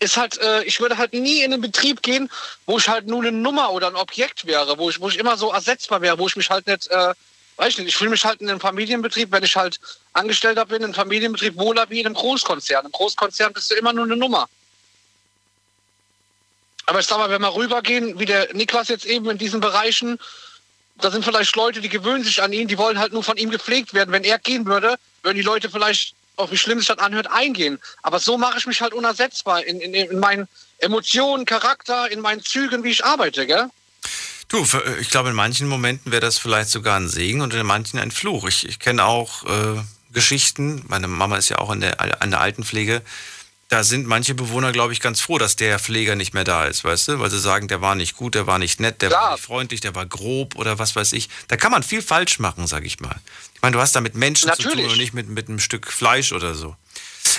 ist 0.00 0.16
halt, 0.16 0.38
äh, 0.38 0.64
ich 0.64 0.80
würde 0.80 0.96
halt 0.96 1.12
nie 1.12 1.42
in 1.42 1.52
einen 1.52 1.60
Betrieb 1.60 2.00
gehen, 2.00 2.30
wo 2.64 2.78
ich 2.78 2.88
halt 2.88 3.06
nur 3.06 3.20
eine 3.20 3.32
Nummer 3.32 3.72
oder 3.72 3.88
ein 3.88 3.96
Objekt 3.96 4.46
wäre, 4.46 4.78
wo 4.78 4.88
ich, 4.88 4.98
wo 4.98 5.10
ich 5.10 5.18
immer 5.18 5.36
so 5.36 5.52
ersetzbar 5.52 6.00
wäre, 6.00 6.18
wo 6.18 6.26
ich 6.26 6.36
mich 6.36 6.48
halt 6.48 6.66
nicht, 6.66 6.86
äh, 6.86 7.12
weiß 7.56 7.70
ich 7.70 7.78
nicht, 7.78 7.88
ich 7.88 7.96
fühle 7.96 8.10
mich 8.10 8.24
halt 8.24 8.40
in 8.40 8.48
einem 8.48 8.60
Familienbetrieb, 8.60 9.32
wenn 9.32 9.42
ich 9.42 9.56
halt 9.56 9.80
Angestellter 10.12 10.66
bin, 10.66 10.78
in 10.78 10.84
einem 10.84 10.94
Familienbetrieb 10.94 11.56
wohler 11.56 11.88
wie 11.90 12.00
in 12.00 12.06
einem 12.06 12.14
Großkonzern. 12.14 12.86
Im 12.86 12.92
Großkonzern 12.92 13.52
bist 13.52 13.70
du 13.70 13.74
immer 13.74 13.92
nur 13.92 14.04
eine 14.04 14.16
Nummer. 14.16 14.48
Aber 16.86 17.00
ich 17.00 17.06
sag 17.06 17.18
mal, 17.18 17.30
wenn 17.30 17.42
wir 17.42 17.54
rübergehen, 17.54 18.18
wie 18.18 18.26
der 18.26 18.54
Niklas 18.54 18.88
jetzt 18.88 19.06
eben 19.06 19.28
in 19.28 19.38
diesen 19.38 19.60
Bereichen, 19.60 20.18
da 20.98 21.10
sind 21.10 21.24
vielleicht 21.24 21.56
Leute, 21.56 21.80
die 21.80 21.88
gewöhnen 21.88 22.24
sich 22.24 22.42
an 22.42 22.52
ihn, 22.52 22.68
die 22.68 22.78
wollen 22.78 22.98
halt 22.98 23.12
nur 23.12 23.22
von 23.22 23.36
ihm 23.36 23.50
gepflegt 23.50 23.92
werden. 23.92 24.12
Wenn 24.12 24.24
er 24.24 24.38
gehen 24.38 24.64
würde, 24.66 24.96
würden 25.22 25.36
die 25.36 25.42
Leute 25.42 25.68
vielleicht, 25.68 26.14
auch 26.36 26.50
wie 26.50 26.56
schlimm 26.56 26.78
sich 26.78 26.88
das 26.88 26.98
anhört, 26.98 27.26
eingehen. 27.30 27.78
Aber 28.02 28.18
so 28.18 28.38
mache 28.38 28.58
ich 28.58 28.66
mich 28.66 28.80
halt 28.80 28.94
unersetzbar 28.94 29.64
in, 29.64 29.80
in, 29.80 29.94
in 29.94 30.18
meinen 30.18 30.48
Emotionen, 30.78 31.44
Charakter, 31.44 32.10
in 32.10 32.20
meinen 32.20 32.42
Zügen, 32.42 32.84
wie 32.84 32.90
ich 32.90 33.04
arbeite, 33.04 33.46
gell? 33.46 33.68
Du, 34.48 34.64
für- 34.64 34.98
ich 35.00 35.10
glaube, 35.10 35.30
in 35.30 35.34
manchen 35.34 35.66
Momenten 35.68 36.12
wäre 36.12 36.20
das 36.20 36.38
vielleicht 36.38 36.70
sogar 36.70 36.96
ein 36.98 37.08
Segen 37.08 37.40
und 37.40 37.52
in 37.52 37.66
manchen 37.66 37.98
ein 37.98 38.10
Fluch. 38.10 38.46
Ich, 38.46 38.66
ich 38.68 38.78
kenne 38.78 39.04
auch 39.04 39.44
äh, 39.44 39.82
Geschichten, 40.12 40.84
meine 40.88 41.08
Mama 41.08 41.36
ist 41.36 41.48
ja 41.48 41.58
auch 41.58 41.70
in 41.72 41.80
der, 41.80 41.98
in 42.22 42.30
der 42.30 42.40
Altenpflege. 42.40 43.02
Da 43.68 43.82
sind 43.82 44.06
manche 44.06 44.34
Bewohner, 44.36 44.70
glaube 44.70 44.92
ich, 44.92 45.00
ganz 45.00 45.20
froh, 45.20 45.38
dass 45.38 45.56
der 45.56 45.80
Pfleger 45.80 46.14
nicht 46.14 46.32
mehr 46.34 46.44
da 46.44 46.66
ist, 46.66 46.84
weißt 46.84 47.08
du? 47.08 47.18
Weil 47.18 47.32
sie 47.32 47.40
sagen, 47.40 47.66
der 47.66 47.80
war 47.80 47.96
nicht 47.96 48.14
gut, 48.16 48.36
der 48.36 48.46
war 48.46 48.60
nicht 48.60 48.78
nett, 48.78 49.02
der 49.02 49.10
war 49.10 49.32
nicht 49.32 49.42
freundlich, 49.44 49.80
der 49.80 49.96
war 49.96 50.06
grob 50.06 50.54
oder 50.54 50.78
was 50.78 50.94
weiß 50.94 51.12
ich. 51.14 51.28
Da 51.48 51.56
kann 51.56 51.72
man 51.72 51.82
viel 51.82 52.00
falsch 52.00 52.38
machen, 52.38 52.68
sag 52.68 52.84
ich 52.86 53.00
mal. 53.00 53.16
Ich 53.54 53.62
meine, 53.62 53.74
du 53.74 53.80
hast 53.80 53.96
da 53.96 54.00
mit 54.00 54.14
Menschen 54.14 54.48
zu 54.52 54.62
tun 54.62 54.70
Natürlich. 54.70 54.92
und 54.92 54.98
nicht 54.98 55.14
mit, 55.14 55.28
mit 55.28 55.48
einem 55.48 55.58
Stück 55.58 55.90
Fleisch 55.92 56.30
oder 56.30 56.54
so. 56.54 56.76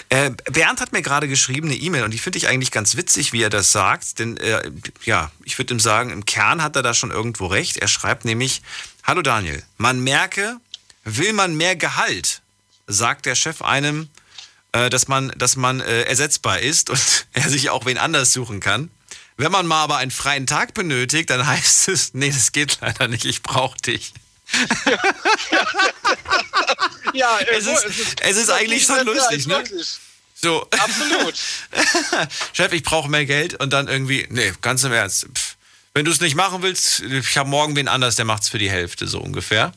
Äh, 0.09 0.31
Bernd 0.51 0.79
hat 0.79 0.93
mir 0.93 1.01
gerade 1.01 1.27
geschrieben, 1.27 1.67
eine 1.67 1.77
E-Mail, 1.77 2.03
und 2.03 2.11
die 2.11 2.17
finde 2.17 2.37
ich 2.37 2.47
eigentlich 2.47 2.71
ganz 2.71 2.95
witzig, 2.95 3.33
wie 3.33 3.41
er 3.41 3.49
das 3.49 3.71
sagt. 3.71 4.19
Denn, 4.19 4.37
äh, 4.37 4.71
ja, 5.03 5.31
ich 5.43 5.57
würde 5.57 5.73
ihm 5.73 5.79
sagen, 5.79 6.09
im 6.11 6.25
Kern 6.25 6.63
hat 6.63 6.75
er 6.75 6.83
da 6.83 6.93
schon 6.93 7.11
irgendwo 7.11 7.47
recht. 7.47 7.77
Er 7.77 7.87
schreibt 7.87 8.23
nämlich: 8.23 8.61
Hallo 9.03 9.21
Daniel, 9.21 9.61
man 9.77 9.99
merke, 9.99 10.57
will 11.03 11.33
man 11.33 11.55
mehr 11.55 11.75
Gehalt, 11.75 12.41
sagt 12.87 13.25
der 13.25 13.35
Chef 13.35 13.61
einem, 13.61 14.09
äh, 14.71 14.89
dass 14.89 15.07
man, 15.07 15.33
dass 15.37 15.55
man 15.55 15.81
äh, 15.81 16.03
ersetzbar 16.03 16.59
ist 16.59 16.89
und 16.89 17.27
er 17.33 17.49
sich 17.49 17.69
auch 17.69 17.85
wen 17.85 17.97
anders 17.97 18.31
suchen 18.31 18.59
kann. 18.59 18.89
Wenn 19.35 19.51
man 19.51 19.67
mal 19.67 19.83
aber 19.83 19.97
einen 19.97 20.11
freien 20.11 20.47
Tag 20.47 20.73
benötigt, 20.73 21.29
dann 21.29 21.45
heißt 21.47 21.89
es: 21.89 22.13
Nee, 22.13 22.29
das 22.29 22.53
geht 22.53 22.79
leider 22.81 23.07
nicht, 23.07 23.25
ich 23.25 23.43
brauche 23.43 23.77
dich. 23.77 24.13
Ja, 27.13 27.39
Es 27.39 27.65
ist- 27.65 27.85
es 28.21 28.37
ist 28.37 28.49
eigentlich 28.49 28.83
schon 28.85 29.05
lustig, 29.05 29.47
ne? 29.47 29.63
So. 30.39 30.67
Absolut. 30.71 31.35
Chef, 32.53 32.71
ich 32.73 32.83
brauche 32.83 33.09
mehr 33.09 33.25
Geld 33.25 33.55
und 33.55 33.73
dann 33.73 33.87
irgendwie, 33.87 34.27
nee, 34.29 34.53
ganz 34.61 34.83
im 34.83 34.91
Ernst. 34.93 35.27
Pff, 35.33 35.55
wenn 35.95 36.05
du 36.05 36.11
es 36.11 36.21
nicht 36.21 36.35
machen 36.35 36.61
willst, 36.61 36.99
ich 36.99 37.37
habe 37.37 37.49
morgen 37.49 37.75
wen 37.75 37.87
anders, 37.87 38.15
der 38.17 38.25
macht 38.25 38.43
es 38.43 38.49
für 38.49 38.59
die 38.59 38.69
Hälfte, 38.69 39.07
so 39.07 39.19
ungefähr. 39.19 39.71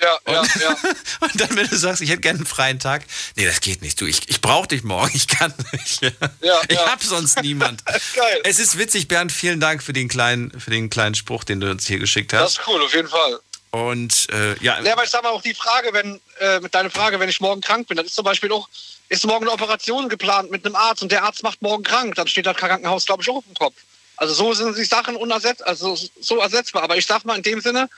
Ja, 0.00 0.18
ja, 0.28 0.42
ja. 0.60 0.76
Und 1.20 1.40
dann, 1.40 1.56
wenn 1.56 1.66
du 1.68 1.76
sagst, 1.76 2.02
ich 2.02 2.10
hätte 2.10 2.20
gerne 2.20 2.40
einen 2.40 2.46
freien 2.46 2.78
Tag, 2.78 3.04
nee, 3.34 3.46
das 3.46 3.60
geht 3.60 3.80
nicht. 3.82 3.98
Du, 4.00 4.04
ich, 4.04 4.28
ich 4.28 4.42
brauche 4.42 4.68
dich 4.68 4.84
morgen, 4.84 5.10
ich 5.14 5.26
kann 5.26 5.52
nicht. 5.72 6.02
Ja, 6.02 6.10
ich 6.68 6.76
ja. 6.76 6.86
hab 6.90 7.02
sonst 7.02 7.40
niemand. 7.40 7.82
Geil. 7.86 8.40
Es 8.44 8.58
ist 8.58 8.76
witzig, 8.78 9.08
Bernd, 9.08 9.32
vielen 9.32 9.58
Dank 9.58 9.82
für 9.82 9.94
den 9.94 10.08
kleinen, 10.08 10.52
für 10.60 10.70
den 10.70 10.90
kleinen 10.90 11.14
Spruch, 11.14 11.44
den 11.44 11.60
du 11.60 11.70
uns 11.70 11.86
hier 11.86 11.98
geschickt 11.98 12.32
Das 12.34 12.42
hast. 12.42 12.58
ist 12.60 12.68
cool, 12.68 12.82
auf 12.82 12.94
jeden 12.94 13.08
Fall. 13.08 13.40
Und 13.70 14.28
äh, 14.32 14.56
ja, 14.62 14.80
Ja, 14.80 14.92
aber 14.92 15.04
ich 15.04 15.10
sag 15.10 15.22
mal 15.22 15.30
auch 15.30 15.42
die 15.42 15.54
Frage, 15.54 15.92
wenn, 15.92 16.20
äh, 16.40 16.60
mit 16.60 16.74
deiner 16.74 16.90
Frage, 16.90 17.20
wenn 17.20 17.28
ich 17.28 17.40
morgen 17.40 17.60
krank 17.60 17.88
bin, 17.88 17.96
dann 17.96 18.06
ist 18.06 18.14
zum 18.14 18.24
Beispiel 18.24 18.50
auch, 18.52 18.68
ist 19.08 19.26
morgen 19.26 19.44
eine 19.44 19.52
Operation 19.52 20.08
geplant 20.08 20.50
mit 20.50 20.64
einem 20.64 20.76
Arzt 20.76 21.02
und 21.02 21.12
der 21.12 21.24
Arzt 21.24 21.42
macht 21.42 21.62
morgen 21.62 21.82
krank, 21.82 22.14
dann 22.14 22.26
steht 22.26 22.46
das 22.46 22.56
Krankenhaus, 22.56 23.06
glaube 23.06 23.22
ich, 23.22 23.28
auch 23.28 23.36
auf 23.36 23.44
dem 23.44 23.54
Kopf. 23.54 23.74
Also 24.16 24.34
so 24.34 24.54
sind 24.54 24.76
die 24.76 24.84
Sachen 24.84 25.16
unersetz 25.16 25.60
also 25.60 25.96
so 26.20 26.38
ersetzbar. 26.38 26.82
Aber 26.82 26.96
ich 26.96 27.06
sag 27.06 27.24
mal, 27.24 27.36
in 27.36 27.42
dem 27.42 27.60
Sinne 27.60 27.88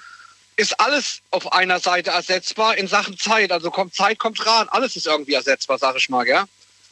ist 0.57 0.79
alles 0.81 1.21
auf 1.31 1.53
einer 1.53 1.79
Seite 1.79 2.11
ersetzbar 2.11 2.77
in 2.77 2.89
Sachen 2.89 3.17
Zeit. 3.17 3.53
Also 3.53 3.71
kommt 3.71 3.95
Zeit, 3.95 4.19
kommt 4.19 4.45
Rat, 4.45 4.69
alles 4.73 4.97
ist 4.97 5.07
irgendwie 5.07 5.35
ersetzbar, 5.35 5.79
sag 5.79 5.97
ich 5.97 6.09
mal, 6.09 6.25
gell? 6.25 6.45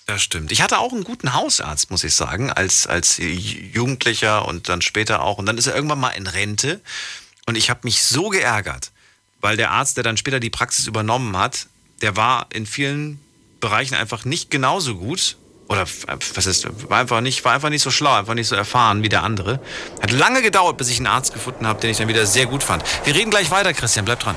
Das 0.06 0.22
stimmt. 0.22 0.52
Ich 0.52 0.62
hatte 0.62 0.78
auch 0.78 0.92
einen 0.92 1.02
guten 1.02 1.34
Hausarzt, 1.34 1.90
muss 1.90 2.04
ich 2.04 2.14
sagen, 2.14 2.52
als, 2.52 2.86
als 2.86 3.16
Jugendlicher 3.18 4.46
und 4.46 4.68
dann 4.68 4.80
später 4.80 5.20
auch. 5.22 5.38
Und 5.38 5.46
dann 5.46 5.58
ist 5.58 5.66
er 5.66 5.74
irgendwann 5.74 5.98
mal 5.98 6.10
in 6.10 6.28
Rente. 6.28 6.80
Und 7.46 7.56
ich 7.56 7.70
habe 7.70 7.80
mich 7.84 8.02
so 8.02 8.28
geärgert, 8.28 8.90
weil 9.40 9.56
der 9.56 9.70
Arzt, 9.70 9.96
der 9.96 10.04
dann 10.04 10.16
später 10.16 10.40
die 10.40 10.50
Praxis 10.50 10.86
übernommen 10.86 11.36
hat, 11.36 11.68
der 12.02 12.16
war 12.16 12.46
in 12.52 12.66
vielen 12.66 13.20
Bereichen 13.60 13.94
einfach 13.94 14.24
nicht 14.24 14.50
genauso 14.50 14.96
gut. 14.96 15.36
Oder 15.68 15.82
f- 15.82 16.04
was 16.34 16.46
ist, 16.46 16.66
war 16.90 16.98
einfach 16.98 17.20
nicht, 17.20 17.44
war 17.44 17.52
einfach 17.52 17.70
nicht 17.70 17.82
so 17.82 17.90
schlau, 17.90 18.12
einfach 18.14 18.34
nicht 18.34 18.48
so 18.48 18.54
erfahren 18.56 19.02
wie 19.02 19.08
der 19.08 19.22
andere. 19.22 19.60
Hat 20.02 20.10
lange 20.10 20.42
gedauert, 20.42 20.76
bis 20.76 20.88
ich 20.88 20.98
einen 20.98 21.06
Arzt 21.06 21.32
gefunden 21.32 21.66
habe, 21.66 21.80
den 21.80 21.90
ich 21.90 21.96
dann 21.96 22.08
wieder 22.08 22.26
sehr 22.26 22.46
gut 22.46 22.62
fand. 22.62 22.84
Wir 23.04 23.14
reden 23.14 23.30
gleich 23.30 23.50
weiter, 23.50 23.72
Christian, 23.72 24.04
bleib 24.04 24.20
dran. 24.20 24.36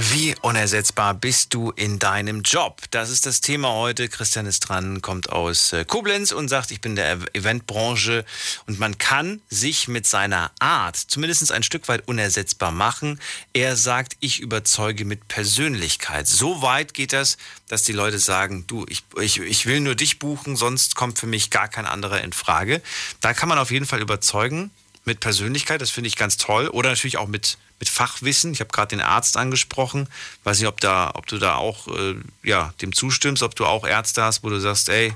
Wie 0.00 0.36
unersetzbar 0.42 1.12
bist 1.12 1.54
du 1.54 1.72
in 1.72 1.98
deinem 1.98 2.42
Job? 2.42 2.82
Das 2.92 3.10
ist 3.10 3.26
das 3.26 3.40
Thema 3.40 3.72
heute. 3.72 4.08
Christian 4.08 4.46
ist 4.46 4.60
dran, 4.60 5.02
kommt 5.02 5.30
aus 5.30 5.72
äh, 5.72 5.84
Koblenz 5.84 6.30
und 6.30 6.46
sagt, 6.46 6.70
ich 6.70 6.80
bin 6.80 6.94
der 6.94 7.16
Ev- 7.16 7.26
Eventbranche 7.34 8.24
und 8.68 8.78
man 8.78 8.96
kann 8.98 9.40
sich 9.50 9.88
mit 9.88 10.06
seiner 10.06 10.52
Art 10.60 10.94
zumindest 10.94 11.50
ein 11.50 11.64
Stück 11.64 11.88
weit 11.88 12.06
unersetzbar 12.06 12.70
machen. 12.70 13.18
Er 13.52 13.74
sagt, 13.74 14.16
ich 14.20 14.38
überzeuge 14.38 15.04
mit 15.04 15.26
Persönlichkeit. 15.26 16.28
So 16.28 16.62
weit 16.62 16.94
geht 16.94 17.12
das, 17.12 17.36
dass 17.66 17.82
die 17.82 17.92
Leute 17.92 18.20
sagen, 18.20 18.68
du, 18.68 18.86
ich, 18.88 19.02
ich, 19.20 19.40
ich 19.40 19.66
will 19.66 19.80
nur 19.80 19.96
dich 19.96 20.20
buchen, 20.20 20.54
sonst 20.54 20.94
kommt 20.94 21.18
für 21.18 21.26
mich 21.26 21.50
gar 21.50 21.66
kein 21.66 21.86
anderer 21.86 22.20
in 22.20 22.32
Frage. 22.32 22.82
Da 23.20 23.34
kann 23.34 23.48
man 23.48 23.58
auf 23.58 23.72
jeden 23.72 23.84
Fall 23.84 24.00
überzeugen 24.00 24.70
mit 25.04 25.18
Persönlichkeit, 25.18 25.80
das 25.80 25.90
finde 25.90 26.06
ich 26.06 26.14
ganz 26.14 26.36
toll. 26.36 26.68
Oder 26.68 26.90
natürlich 26.90 27.16
auch 27.16 27.26
mit, 27.26 27.58
mit 27.78 27.88
Fachwissen. 27.88 28.52
Ich 28.52 28.60
habe 28.60 28.70
gerade 28.70 28.88
den 28.96 29.00
Arzt 29.00 29.36
angesprochen. 29.36 30.08
Weiß 30.44 30.58
nicht, 30.58 30.68
ob, 30.68 30.80
da, 30.80 31.12
ob 31.14 31.26
du 31.26 31.38
da 31.38 31.56
auch 31.56 31.88
äh, 31.88 32.14
ja, 32.42 32.72
dem 32.82 32.92
zustimmst, 32.92 33.42
ob 33.42 33.54
du 33.54 33.66
auch 33.66 33.86
Ärzte 33.86 34.22
hast, 34.22 34.42
wo 34.42 34.48
du 34.48 34.58
sagst, 34.58 34.88
ey, 34.88 35.14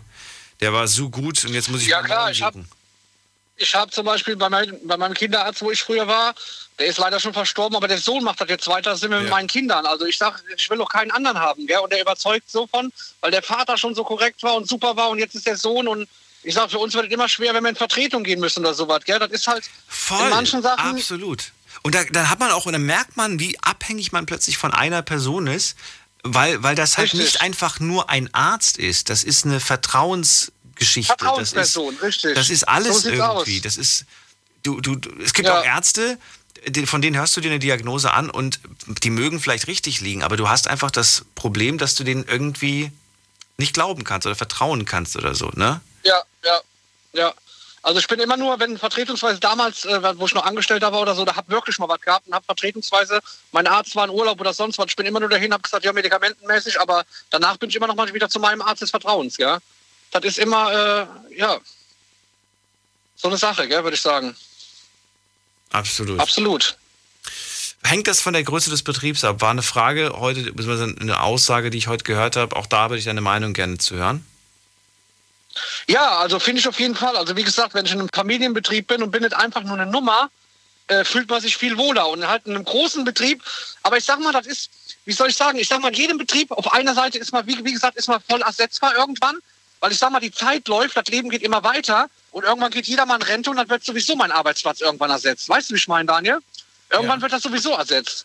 der 0.60 0.72
war 0.72 0.86
so 0.86 1.10
gut 1.10 1.44
und 1.44 1.54
jetzt 1.54 1.68
muss 1.68 1.82
ich 1.82 1.88
Ja 1.88 2.00
mal 2.00 2.06
klar, 2.06 2.30
ich 2.30 2.42
habe 2.42 2.64
ich 3.56 3.74
hab 3.74 3.92
zum 3.92 4.04
Beispiel 4.04 4.36
bei, 4.36 4.48
mein, 4.48 4.76
bei 4.84 4.96
meinem 4.96 5.14
Kinderarzt, 5.14 5.60
wo 5.62 5.70
ich 5.70 5.82
früher 5.82 6.06
war, 6.06 6.34
der 6.78 6.86
ist 6.86 6.98
leider 6.98 7.20
schon 7.20 7.32
verstorben, 7.32 7.76
aber 7.76 7.86
der 7.86 7.98
Sohn 7.98 8.24
macht 8.24 8.40
das 8.40 8.48
jetzt 8.48 8.66
weiter, 8.66 8.96
sind 8.96 9.10
wir 9.10 9.20
mit 9.20 9.30
meinen 9.30 9.46
Kindern. 9.46 9.86
Also 9.86 10.06
ich 10.06 10.18
sag, 10.18 10.42
ich 10.56 10.68
will 10.70 10.78
doch 10.78 10.88
keinen 10.88 11.10
anderen 11.10 11.38
haben, 11.38 11.66
gell? 11.66 11.78
Und 11.78 11.92
der 11.92 12.00
überzeugt 12.00 12.50
so 12.50 12.66
von, 12.66 12.92
weil 13.20 13.30
der 13.30 13.42
Vater 13.42 13.76
schon 13.76 13.94
so 13.94 14.04
korrekt 14.04 14.42
war 14.42 14.54
und 14.54 14.68
super 14.68 14.96
war 14.96 15.10
und 15.10 15.18
jetzt 15.18 15.34
ist 15.34 15.46
der 15.46 15.56
Sohn 15.56 15.86
und 15.86 16.08
ich 16.42 16.54
sag, 16.54 16.70
für 16.70 16.78
uns 16.78 16.94
wird 16.94 17.06
es 17.06 17.12
immer 17.12 17.28
schwer, 17.28 17.54
wenn 17.54 17.62
wir 17.62 17.70
in 17.70 17.76
Vertretung 17.76 18.24
gehen 18.24 18.40
müssen 18.40 18.60
oder 18.60 18.74
sowas, 18.74 19.04
gell? 19.04 19.18
Das 19.18 19.30
ist 19.30 19.46
halt 19.46 19.68
Voll, 19.86 20.24
in 20.24 20.30
manchen 20.30 20.62
Sachen. 20.62 20.96
absolut. 20.96 21.52
Und 21.82 21.94
da, 21.94 22.04
dann 22.04 22.30
hat 22.30 22.38
man 22.38 22.50
auch, 22.52 22.66
und 22.66 22.72
dann 22.72 22.82
merkt 22.86 23.16
man, 23.16 23.40
wie 23.40 23.58
abhängig 23.60 24.12
man 24.12 24.26
plötzlich 24.26 24.56
von 24.56 24.72
einer 24.72 25.02
Person 25.02 25.46
ist, 25.46 25.76
weil, 26.22 26.62
weil 26.62 26.74
das 26.76 26.96
halt 26.98 27.06
Richtig. 27.12 27.20
nicht 27.20 27.40
einfach 27.42 27.80
nur 27.80 28.08
ein 28.08 28.32
Arzt 28.32 28.78
ist. 28.78 29.10
Das 29.10 29.24
ist 29.24 29.44
eine 29.44 29.58
Vertrauensgeschichte. 29.58 31.14
Vertrauensperson, 31.18 31.94
das 31.94 31.96
ist, 31.96 32.02
richtig. 32.04 32.34
Das 32.36 32.50
ist 32.50 32.68
alles 32.68 33.02
So 33.02 33.08
irgendwie. 33.10 33.56
aus. 33.58 33.62
Das 33.62 33.76
ist, 33.76 34.04
du, 34.62 34.80
du, 34.80 34.96
es 35.22 35.32
gibt 35.34 35.48
Ja. 35.48 35.58
auch 35.60 35.64
Ärzte, 35.64 36.18
von 36.84 37.02
denen 37.02 37.16
hörst 37.16 37.36
du 37.36 37.40
dir 37.40 37.50
eine 37.50 37.58
Diagnose 37.58 38.12
an 38.12 38.30
und 38.30 38.60
die 39.02 39.10
mögen 39.10 39.40
vielleicht 39.40 39.66
richtig 39.66 40.00
liegen, 40.00 40.22
aber 40.22 40.36
du 40.36 40.48
hast 40.48 40.68
einfach 40.68 40.92
das 40.92 41.24
Problem, 41.34 41.76
dass 41.78 41.96
du 41.96 42.04
denen 42.04 42.24
irgendwie 42.28 42.92
nicht 43.56 43.74
glauben 43.74 44.04
kannst 44.04 44.26
oder 44.26 44.36
vertrauen 44.36 44.84
kannst 44.84 45.16
oder 45.16 45.34
so, 45.34 45.50
ne? 45.56 45.80
Ja, 46.04 46.22
ja, 46.44 46.60
ja. 47.14 47.34
Also 47.82 47.98
ich 47.98 48.06
bin 48.06 48.20
immer 48.20 48.36
nur, 48.36 48.60
wenn 48.60 48.78
vertretungsweise 48.78 49.40
damals, 49.40 49.84
äh, 49.84 50.16
wo 50.16 50.26
ich 50.26 50.34
noch 50.34 50.44
Angestellter 50.44 50.92
war 50.92 51.00
oder 51.00 51.16
so, 51.16 51.24
da 51.24 51.34
hab 51.34 51.48
wirklich 51.48 51.78
mal 51.78 51.88
was 51.88 52.00
gehabt 52.00 52.28
und 52.28 52.34
hab 52.34 52.44
vertretungsweise, 52.44 53.20
mein 53.50 53.66
Arzt 53.66 53.96
war 53.96 54.04
in 54.04 54.10
Urlaub 54.10 54.40
oder 54.40 54.54
sonst 54.54 54.78
was, 54.78 54.86
ich 54.88 54.96
bin 54.96 55.06
immer 55.06 55.18
nur 55.18 55.28
dahin, 55.28 55.52
hab 55.52 55.64
gesagt, 55.64 55.84
ja, 55.84 55.92
medikamentenmäßig, 55.92 56.80
aber 56.80 57.04
danach 57.30 57.56
bin 57.56 57.70
ich 57.70 57.76
immer 57.76 57.88
noch 57.88 57.96
mal 57.96 58.12
wieder 58.14 58.28
zu 58.28 58.38
meinem 58.38 58.62
Arzt 58.62 58.82
des 58.82 58.90
Vertrauens, 58.90 59.36
ja. 59.36 59.58
Das 60.12 60.24
ist 60.24 60.38
immer, 60.38 61.08
äh, 61.30 61.36
ja, 61.36 61.58
so 63.16 63.28
eine 63.28 63.36
Sache, 63.36 63.66
gell, 63.66 63.82
würde 63.82 63.96
ich 63.96 64.00
sagen. 64.00 64.36
Absolut. 65.70 66.20
Absolut. 66.20 66.76
Hängt 67.84 68.06
das 68.06 68.20
von 68.20 68.32
der 68.32 68.44
Größe 68.44 68.70
des 68.70 68.84
Betriebs 68.84 69.24
ab? 69.24 69.40
War 69.40 69.50
eine 69.50 69.62
Frage 69.62 70.12
heute, 70.16 70.52
beziehungsweise 70.52 70.94
eine 71.00 71.20
Aussage, 71.20 71.70
die 71.70 71.78
ich 71.78 71.88
heute 71.88 72.04
gehört 72.04 72.36
habe. 72.36 72.54
Auch 72.54 72.66
da 72.66 72.90
würde 72.90 72.98
ich 72.98 73.04
deine 73.04 73.20
Meinung 73.20 73.54
gerne 73.54 73.78
zu 73.78 73.96
hören. 73.96 74.24
Ja, 75.86 76.18
also 76.18 76.38
finde 76.38 76.60
ich 76.60 76.68
auf 76.68 76.78
jeden 76.80 76.94
Fall. 76.94 77.16
Also 77.16 77.36
wie 77.36 77.42
gesagt, 77.42 77.74
wenn 77.74 77.84
ich 77.84 77.92
in 77.92 78.00
einem 78.00 78.08
Familienbetrieb 78.12 78.86
bin 78.86 79.02
und 79.02 79.10
bin 79.10 79.22
nicht 79.22 79.34
einfach 79.34 79.62
nur 79.62 79.78
eine 79.78 79.90
Nummer, 79.90 80.30
äh, 80.88 81.04
fühlt 81.04 81.28
man 81.28 81.40
sich 81.40 81.56
viel 81.56 81.76
wohler. 81.78 82.08
Und 82.08 82.26
halt 82.26 82.46
in 82.46 82.54
einem 82.54 82.64
großen 82.64 83.04
Betrieb, 83.04 83.42
aber 83.82 83.96
ich 83.96 84.04
sag 84.04 84.20
mal, 84.20 84.32
das 84.32 84.46
ist, 84.46 84.70
wie 85.04 85.12
soll 85.12 85.28
ich 85.28 85.36
sagen, 85.36 85.58
ich 85.58 85.68
sag 85.68 85.80
mal, 85.80 85.88
in 85.88 85.94
jedem 85.94 86.18
Betrieb 86.18 86.50
auf 86.50 86.72
einer 86.72 86.94
Seite 86.94 87.18
ist 87.18 87.32
man, 87.32 87.46
wie, 87.46 87.64
wie 87.64 87.72
gesagt, 87.72 87.96
ist 87.96 88.08
man 88.08 88.20
voll 88.28 88.42
ersetzbar 88.42 88.94
irgendwann. 88.96 89.36
Weil 89.80 89.90
ich 89.90 89.98
sag 89.98 90.12
mal, 90.12 90.20
die 90.20 90.30
Zeit 90.30 90.68
läuft, 90.68 90.96
das 90.96 91.06
Leben 91.06 91.28
geht 91.28 91.42
immer 91.42 91.64
weiter 91.64 92.08
und 92.30 92.44
irgendwann 92.44 92.70
geht 92.70 92.86
jeder 92.86 93.04
mal 93.04 93.16
in 93.16 93.22
Rente 93.22 93.50
und 93.50 93.56
dann 93.56 93.68
wird 93.68 93.84
sowieso 93.84 94.14
mein 94.14 94.30
Arbeitsplatz 94.30 94.80
irgendwann 94.80 95.10
ersetzt. 95.10 95.48
Weißt 95.48 95.70
du, 95.70 95.74
wie 95.74 95.78
ich 95.78 95.88
meine, 95.88 96.06
Daniel? 96.06 96.38
Irgendwann 96.88 97.20
wird 97.20 97.32
das 97.32 97.42
sowieso 97.42 97.72
ersetzt. 97.72 98.24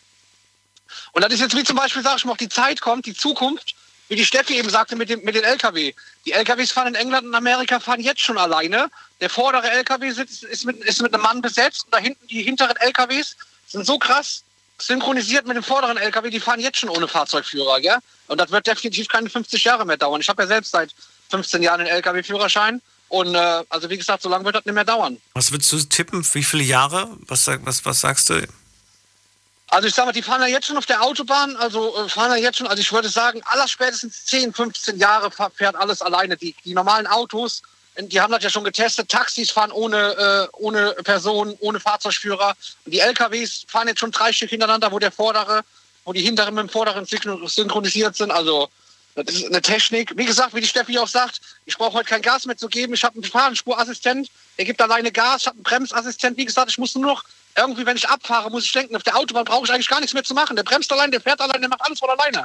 Und 1.12 1.24
das 1.24 1.32
ist 1.32 1.40
jetzt 1.40 1.56
wie 1.56 1.64
zum 1.64 1.76
Beispiel, 1.76 2.02
sag 2.02 2.16
ich 2.18 2.24
mal, 2.24 2.32
auch 2.32 2.36
die 2.36 2.48
Zeit 2.48 2.80
kommt, 2.80 3.06
die 3.06 3.14
Zukunft, 3.14 3.74
wie 4.08 4.16
die 4.16 4.24
Steffi 4.24 4.56
eben 4.56 4.70
sagte 4.70 4.94
mit, 4.94 5.08
dem, 5.08 5.22
mit 5.24 5.34
den 5.34 5.44
LKW. 5.44 5.94
Die 6.28 6.34
LKWs 6.34 6.72
fahren 6.72 6.88
in 6.88 6.94
England 6.94 7.26
und 7.26 7.34
Amerika 7.34 7.80
fahren 7.80 8.00
jetzt 8.00 8.20
schon 8.20 8.36
alleine. 8.36 8.90
Der 9.22 9.30
vordere 9.30 9.70
LKW 9.70 10.10
sitzt, 10.10 10.42
ist, 10.42 10.66
mit, 10.66 10.76
ist 10.84 11.00
mit 11.00 11.14
einem 11.14 11.22
Mann 11.22 11.40
besetzt 11.40 11.86
und 11.86 11.94
da 11.94 11.96
hinten 11.96 12.26
die 12.26 12.42
hinteren 12.42 12.76
LKWs 12.76 13.34
sind 13.66 13.86
so 13.86 13.98
krass 13.98 14.44
synchronisiert 14.78 15.46
mit 15.46 15.56
dem 15.56 15.62
vorderen 15.62 15.96
LKW, 15.96 16.28
die 16.28 16.38
fahren 16.38 16.60
jetzt 16.60 16.80
schon 16.80 16.90
ohne 16.90 17.08
Fahrzeugführer. 17.08 17.80
Gell? 17.80 17.96
Und 18.26 18.38
das 18.38 18.50
wird 18.50 18.66
definitiv 18.66 19.08
keine 19.08 19.30
50 19.30 19.64
Jahre 19.64 19.86
mehr 19.86 19.96
dauern. 19.96 20.20
Ich 20.20 20.28
habe 20.28 20.42
ja 20.42 20.48
selbst 20.48 20.72
seit 20.72 20.94
15 21.30 21.62
Jahren 21.62 21.80
einen 21.80 21.88
LKW-Führerschein. 21.88 22.82
Und 23.08 23.34
äh, 23.34 23.64
also 23.70 23.88
wie 23.88 23.96
gesagt, 23.96 24.22
so 24.22 24.28
lange 24.28 24.44
wird 24.44 24.56
das 24.56 24.66
nicht 24.66 24.74
mehr 24.74 24.84
dauern. 24.84 25.16
Was 25.32 25.50
würdest 25.50 25.72
du 25.72 25.78
tippen? 25.78 26.22
Wie 26.34 26.44
viele 26.44 26.64
Jahre? 26.64 27.08
Was, 27.26 27.46
was, 27.46 27.86
was 27.86 28.00
sagst 28.02 28.28
du? 28.28 28.46
Also 29.70 29.86
ich 29.86 29.94
sag 29.94 30.06
mal, 30.06 30.12
die 30.12 30.22
fahren 30.22 30.40
ja 30.40 30.46
jetzt 30.46 30.66
schon 30.66 30.78
auf 30.78 30.86
der 30.86 31.02
Autobahn, 31.02 31.54
also 31.56 31.94
äh, 32.04 32.08
fahren 32.08 32.30
ja 32.30 32.36
jetzt 32.36 32.56
schon, 32.58 32.66
also 32.66 32.80
ich 32.80 32.90
würde 32.92 33.08
sagen, 33.08 33.42
allerspätestens 33.44 34.24
10, 34.24 34.54
15 34.54 34.98
Jahre 34.98 35.30
fährt 35.54 35.76
alles 35.76 36.00
alleine. 36.00 36.36
Die, 36.36 36.54
die 36.64 36.72
normalen 36.72 37.06
Autos, 37.06 37.62
äh, 37.94 38.04
die 38.04 38.20
haben 38.20 38.32
das 38.32 38.42
ja 38.42 38.48
schon 38.48 38.64
getestet, 38.64 39.10
Taxis 39.10 39.50
fahren 39.50 39.70
ohne, 39.70 39.98
äh, 39.98 40.56
ohne 40.56 40.94
Person, 41.04 41.54
ohne 41.60 41.80
Fahrzeugführer. 41.80 42.54
Und 42.86 42.92
die 42.92 43.00
LKWs 43.00 43.64
fahren 43.68 43.88
jetzt 43.88 44.00
schon 44.00 44.10
drei 44.10 44.32
Stück 44.32 44.50
hintereinander, 44.50 44.90
wo 44.90 44.98
der 44.98 45.12
vordere, 45.12 45.62
wo 46.04 46.14
die 46.14 46.22
hinteren 46.22 46.54
mit 46.54 46.62
dem 46.62 46.70
vorderen 46.70 47.04
synchro- 47.04 47.46
synchronisiert 47.46 48.16
sind. 48.16 48.30
Also 48.30 48.70
das 49.16 49.34
ist 49.34 49.46
eine 49.46 49.60
Technik. 49.60 50.16
Wie 50.16 50.24
gesagt, 50.24 50.54
wie 50.54 50.60
die 50.62 50.66
Steffi 50.66 50.98
auch 50.98 51.08
sagt, 51.08 51.40
ich 51.66 51.76
brauche 51.76 51.94
heute 51.94 52.08
kein 52.08 52.22
Gas 52.22 52.46
mehr 52.46 52.56
zu 52.56 52.68
geben. 52.68 52.94
Ich 52.94 53.04
habe 53.04 53.16
einen 53.16 53.24
Fahrenspurassistent, 53.24 54.30
der 54.56 54.64
gibt 54.64 54.80
alleine 54.80 55.12
Gas. 55.12 55.42
Ich 55.42 55.46
habe 55.46 55.56
einen 55.56 55.64
Bremsassistent. 55.64 56.38
Wie 56.38 56.44
gesagt, 56.46 56.70
ich 56.70 56.78
muss 56.78 56.94
nur 56.94 57.04
noch 57.04 57.24
irgendwie, 57.58 57.84
wenn 57.86 57.96
ich 57.96 58.08
abfahre, 58.08 58.50
muss 58.50 58.64
ich 58.64 58.72
denken, 58.72 58.96
auf 58.96 59.02
der 59.02 59.16
Autobahn 59.16 59.44
brauche 59.44 59.64
ich 59.64 59.72
eigentlich 59.72 59.88
gar 59.88 60.00
nichts 60.00 60.14
mehr 60.14 60.24
zu 60.24 60.34
machen. 60.34 60.56
Der 60.56 60.62
bremst 60.62 60.90
allein, 60.92 61.10
der 61.10 61.20
fährt 61.20 61.40
allein, 61.40 61.60
der 61.60 61.68
macht 61.68 61.82
alles 61.82 61.98
von 61.98 62.10
alleine. 62.10 62.44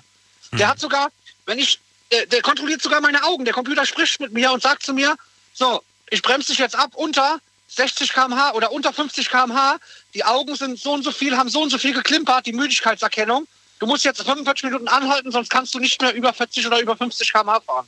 Der 0.51 0.67
hat 0.67 0.79
sogar, 0.79 1.09
wenn 1.45 1.59
ich, 1.59 1.79
der, 2.11 2.25
der 2.25 2.41
kontrolliert 2.41 2.81
sogar 2.81 3.01
meine 3.01 3.23
Augen. 3.23 3.45
Der 3.45 3.53
Computer 3.53 3.85
spricht 3.85 4.19
mit 4.19 4.33
mir 4.33 4.51
und 4.51 4.61
sagt 4.61 4.83
zu 4.83 4.93
mir, 4.93 5.15
so, 5.53 5.81
ich 6.09 6.21
bremse 6.21 6.49
dich 6.49 6.59
jetzt 6.59 6.75
ab 6.75 6.91
unter 6.95 7.39
60 7.69 8.13
km/h 8.13 8.53
oder 8.53 8.71
unter 8.71 8.93
50 8.93 9.29
km/h. 9.29 9.77
Die 10.13 10.23
Augen 10.23 10.55
sind 10.55 10.79
so 10.79 10.93
und 10.93 11.03
so 11.03 11.11
viel, 11.11 11.37
haben 11.37 11.49
so 11.49 11.61
und 11.61 11.69
so 11.69 11.77
viel 11.77 11.93
geklimpert, 11.93 12.45
die 12.45 12.53
Müdigkeitserkennung. 12.53 13.47
Du 13.79 13.87
musst 13.87 14.05
jetzt 14.05 14.21
45 14.21 14.63
Minuten 14.63 14.87
anhalten, 14.87 15.31
sonst 15.31 15.49
kannst 15.49 15.73
du 15.73 15.79
nicht 15.79 16.01
mehr 16.01 16.13
über 16.13 16.33
40 16.33 16.67
oder 16.67 16.79
über 16.79 16.95
50 16.95 17.33
km/h 17.33 17.61
fahren. 17.61 17.87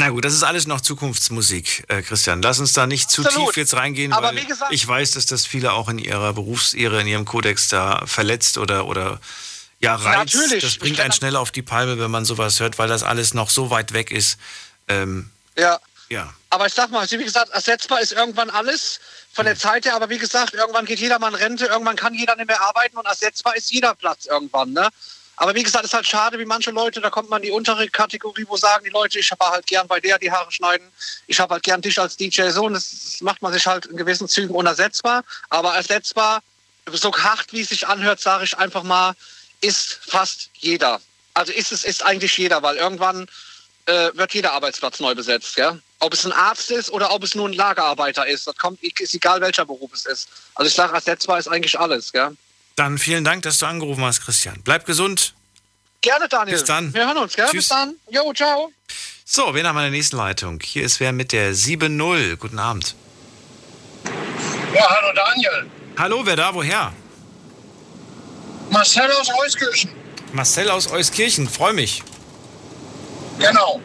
Na 0.00 0.08
gut, 0.08 0.24
das 0.24 0.32
ist 0.32 0.42
alles 0.44 0.66
noch 0.66 0.80
Zukunftsmusik, 0.80 1.84
äh, 1.88 2.00
Christian. 2.00 2.40
Lass 2.40 2.58
uns 2.58 2.72
da 2.72 2.86
nicht 2.86 3.10
zu 3.10 3.22
Absolut. 3.22 3.48
tief 3.48 3.56
jetzt 3.58 3.74
reingehen, 3.74 4.14
Aber 4.14 4.28
weil 4.34 4.46
gesagt- 4.46 4.72
ich 4.72 4.88
weiß, 4.88 5.10
dass 5.10 5.26
das 5.26 5.44
viele 5.44 5.74
auch 5.74 5.90
in 5.90 5.98
ihrer 5.98 6.32
Berufsehre, 6.32 7.02
in 7.02 7.06
ihrem 7.06 7.26
Kodex 7.26 7.68
da 7.68 8.02
verletzt 8.06 8.56
oder, 8.56 8.86
oder 8.86 9.20
ja, 9.78 9.96
reizt. 9.96 10.34
Natürlich. 10.34 10.64
Das 10.64 10.78
bringt 10.78 11.00
einen 11.00 11.12
schnell 11.12 11.36
auf 11.36 11.50
die 11.50 11.60
Palme, 11.60 11.98
wenn 11.98 12.10
man 12.10 12.24
sowas 12.24 12.60
hört, 12.60 12.78
weil 12.78 12.88
das 12.88 13.02
alles 13.02 13.34
noch 13.34 13.50
so 13.50 13.68
weit 13.68 13.92
weg 13.92 14.10
ist. 14.10 14.38
Ähm, 14.88 15.30
Ja. 15.58 15.78
ja. 16.08 16.32
Aber 16.48 16.66
ich 16.66 16.72
sag 16.72 16.90
mal, 16.90 17.06
wie 17.10 17.22
gesagt, 17.22 17.50
ersetzbar 17.50 18.00
ist 18.00 18.12
irgendwann 18.12 18.48
alles 18.48 19.00
von 19.34 19.44
der 19.44 19.56
Zeit 19.56 19.84
her. 19.84 19.94
Aber 19.96 20.08
wie 20.08 20.18
gesagt, 20.18 20.54
irgendwann 20.54 20.86
geht 20.86 20.98
jeder 21.00 21.18
mal 21.18 21.28
in 21.28 21.34
Rente, 21.34 21.66
irgendwann 21.66 21.96
kann 21.96 22.14
jeder 22.14 22.36
nicht 22.36 22.48
mehr 22.48 22.62
arbeiten 22.62 22.96
und 22.96 23.04
ersetzbar 23.04 23.54
ist 23.54 23.70
jeder 23.70 23.94
Platz 23.94 24.24
irgendwann. 24.24 24.72
Ne? 24.72 24.88
Aber 25.40 25.54
wie 25.54 25.62
gesagt, 25.62 25.86
ist 25.86 25.94
halt 25.94 26.06
schade, 26.06 26.38
wie 26.38 26.44
manche 26.44 26.70
Leute, 26.70 27.00
da 27.00 27.08
kommt 27.08 27.30
man 27.30 27.40
in 27.40 27.46
die 27.46 27.50
untere 27.50 27.88
Kategorie, 27.88 28.44
wo 28.46 28.58
sagen 28.58 28.84
die 28.84 28.90
Leute, 28.90 29.18
ich 29.18 29.30
habe 29.30 29.42
halt 29.46 29.66
gern 29.66 29.88
bei 29.88 29.98
der 29.98 30.18
die 30.18 30.30
Haare 30.30 30.52
schneiden, 30.52 30.86
ich 31.28 31.40
habe 31.40 31.54
halt 31.54 31.62
gern 31.62 31.80
dich 31.80 31.98
als 31.98 32.14
DJ 32.14 32.50
so 32.50 32.66
und 32.66 32.74
das, 32.74 33.22
macht 33.22 33.40
man 33.40 33.50
sich 33.50 33.66
halt 33.66 33.86
in 33.86 33.96
gewissen 33.96 34.28
Zügen 34.28 34.54
unersetzbar. 34.54 35.24
Aber 35.48 35.74
ersetzbar, 35.74 36.42
so 36.92 37.10
hart 37.10 37.54
wie 37.54 37.62
es 37.62 37.70
sich 37.70 37.88
anhört, 37.88 38.20
sage 38.20 38.44
ich 38.44 38.58
einfach 38.58 38.82
mal, 38.82 39.14
ist 39.62 40.00
fast 40.06 40.50
jeder. 40.58 41.00
Also 41.32 41.54
ist 41.54 41.72
es 41.72 41.84
ist 41.84 42.04
eigentlich 42.04 42.36
jeder, 42.36 42.62
weil 42.62 42.76
irgendwann 42.76 43.26
äh, 43.86 44.10
wird 44.12 44.34
jeder 44.34 44.52
Arbeitsplatz 44.52 45.00
neu 45.00 45.14
besetzt. 45.14 45.56
Gell? 45.56 45.80
Ob 46.00 46.12
es 46.12 46.26
ein 46.26 46.32
Arzt 46.32 46.70
ist 46.70 46.90
oder 46.90 47.12
ob 47.12 47.24
es 47.24 47.34
nur 47.34 47.48
ein 47.48 47.54
Lagerarbeiter 47.54 48.26
ist, 48.26 48.46
das 48.46 48.56
kommt, 48.58 48.82
ist 48.82 49.14
egal 49.14 49.40
welcher 49.40 49.64
Beruf 49.64 49.90
es 49.94 50.04
ist. 50.04 50.28
Also 50.54 50.68
ich 50.68 50.74
sage, 50.74 50.92
ersetzbar 50.92 51.38
ist 51.38 51.48
eigentlich 51.48 51.80
alles. 51.80 52.12
Gell? 52.12 52.36
Dann 52.80 52.96
vielen 52.96 53.24
Dank, 53.24 53.42
dass 53.42 53.58
du 53.58 53.66
angerufen 53.66 54.02
hast, 54.02 54.22
Christian. 54.22 54.58
Bleib 54.64 54.86
gesund. 54.86 55.34
Gerne, 56.00 56.30
Daniel. 56.30 56.56
Bis 56.56 56.64
dann. 56.64 56.94
Wir 56.94 57.06
hören 57.06 57.18
uns, 57.18 57.34
gell? 57.34 57.44
Tschüss. 57.44 57.52
Bis 57.56 57.68
dann. 57.68 57.96
Jo, 58.08 58.32
ciao. 58.32 58.72
So, 59.22 59.52
wen 59.52 59.66
haben 59.66 59.76
wir 59.76 59.84
in 59.84 59.92
der 59.92 59.98
nächsten 59.98 60.16
Leitung? 60.16 60.60
Hier 60.64 60.84
ist 60.84 60.98
wer 60.98 61.12
mit 61.12 61.32
der 61.32 61.54
7-0. 61.54 62.36
Guten 62.36 62.58
Abend. 62.58 62.94
Ja, 64.74 64.88
hallo 64.88 65.12
Daniel. 65.14 65.70
Hallo, 65.98 66.24
wer 66.24 66.36
da? 66.36 66.54
Woher? 66.54 66.94
Marcel 68.70 69.12
aus 69.12 69.28
Euskirchen. 69.44 69.90
Marcel 70.32 70.70
aus 70.70 70.90
Euskirchen. 70.90 71.50
Freue 71.50 71.74
mich. 71.74 72.02
Genau. 73.38 73.82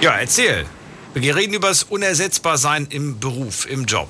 Ja, 0.00 0.12
erzähl. 0.18 0.66
Wir 1.14 1.34
reden 1.34 1.54
über 1.54 1.66
das 1.66 1.82
Unersetzbarsein 1.82 2.86
im 2.90 3.18
Beruf, 3.18 3.66
im 3.66 3.86
Job. 3.86 4.08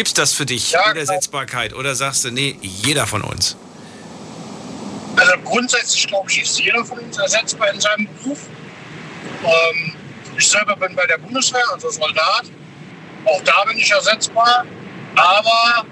Gibt's 0.00 0.14
das 0.14 0.32
für 0.32 0.46
dich, 0.46 0.74
Unersetzbarkeit? 0.92 1.74
Oder 1.74 1.94
sagst 1.94 2.24
du, 2.24 2.30
nee, 2.30 2.56
jeder 2.62 3.06
von 3.06 3.20
uns? 3.20 3.54
Also 5.14 5.32
grundsätzlich 5.44 6.06
glaube 6.06 6.30
ich, 6.30 6.40
ist 6.40 6.58
jeder 6.58 6.82
von 6.86 7.00
uns 7.00 7.18
ersetzbar 7.18 7.70
in 7.70 7.78
seinem 7.78 8.08
Beruf. 8.16 8.38
Ähm, 9.44 9.92
ich 10.38 10.48
selber 10.48 10.74
bin 10.76 10.96
bei 10.96 11.06
der 11.06 11.18
Bundeswehr, 11.18 11.62
also 11.70 11.90
Soldat. 11.90 12.44
Auch 13.26 13.42
da 13.42 13.62
bin 13.68 13.76
ich 13.76 13.90
ersetzbar. 13.90 14.64
Aber 15.16 15.84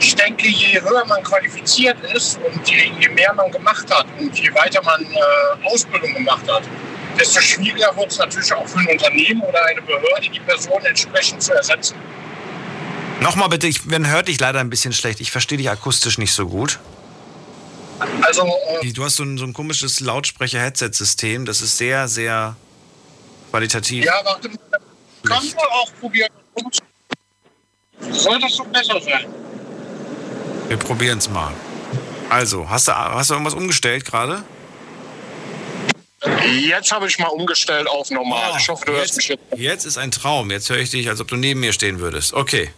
ich 0.00 0.16
denke, 0.16 0.48
je 0.48 0.80
höher 0.80 1.04
man 1.06 1.22
qualifiziert 1.22 1.98
ist 2.12 2.40
und 2.40 2.68
je, 2.68 2.90
je 2.98 3.08
mehr 3.10 3.32
man 3.32 3.48
gemacht 3.52 3.88
hat 3.94 4.06
und 4.18 4.36
je 4.36 4.52
weiter 4.56 4.82
man 4.82 5.00
äh, 5.00 5.68
Ausbildung 5.68 6.14
gemacht 6.14 6.50
hat, 6.50 6.64
desto 7.16 7.40
schwieriger 7.40 7.96
wird 7.96 8.10
es 8.10 8.18
natürlich 8.18 8.52
auch 8.52 8.66
für 8.66 8.80
ein 8.80 8.88
Unternehmen 8.88 9.42
oder 9.42 9.64
eine 9.66 9.82
Behörde, 9.82 10.28
die 10.32 10.40
Person 10.40 10.84
entsprechend 10.84 11.44
zu 11.44 11.52
ersetzen. 11.52 11.94
Nochmal 13.20 13.48
bitte, 13.48 13.66
ich, 13.66 13.84
man 13.84 14.06
hört 14.08 14.28
dich 14.28 14.40
leider 14.40 14.60
ein 14.60 14.70
bisschen 14.70 14.92
schlecht. 14.92 15.20
Ich 15.20 15.30
verstehe 15.30 15.58
dich 15.58 15.70
akustisch 15.70 16.18
nicht 16.18 16.32
so 16.32 16.46
gut. 16.46 16.78
Also, 18.22 18.52
du 18.82 19.04
hast 19.04 19.16
so 19.16 19.22
ein, 19.22 19.38
so 19.38 19.44
ein 19.44 19.52
komisches 19.52 20.00
Lautsprecher-Headset-System. 20.00 21.46
Das 21.46 21.60
ist 21.60 21.78
sehr, 21.78 22.08
sehr 22.08 22.56
qualitativ. 23.50 24.04
Ja, 24.04 24.14
warte 24.24 24.48
mal. 24.48 24.58
Kann 25.22 25.42
wohl 25.42 25.68
auch 25.70 25.90
probieren. 26.00 26.28
Soll 28.10 28.40
das 28.40 28.54
so 28.54 28.64
besser 28.64 29.00
sein? 29.00 29.26
Wir 30.68 30.76
probieren 30.76 31.18
es 31.18 31.30
mal. 31.30 31.52
Also, 32.28 32.68
hast 32.68 32.88
du, 32.88 32.92
hast 32.94 33.30
du 33.30 33.34
irgendwas 33.34 33.54
umgestellt 33.54 34.04
gerade? 34.04 34.42
Jetzt 36.46 36.90
habe 36.90 37.06
ich 37.06 37.18
mal 37.18 37.28
umgestellt 37.28 37.86
auf 37.86 38.10
normal. 38.10 38.54
ich 38.58 38.68
hoffe, 38.68 38.84
du 38.86 38.92
hörst 38.92 39.16
mich 39.16 39.28
jetzt. 39.28 39.42
Jetzt 39.56 39.84
ist 39.84 39.98
ein 39.98 40.10
Traum. 40.10 40.50
Jetzt 40.50 40.68
höre 40.70 40.78
ich 40.78 40.90
dich, 40.90 41.08
als 41.08 41.20
ob 41.20 41.28
du 41.28 41.36
neben 41.36 41.60
mir 41.60 41.72
stehen 41.72 42.00
würdest. 42.00 42.32
Okay. 42.32 42.70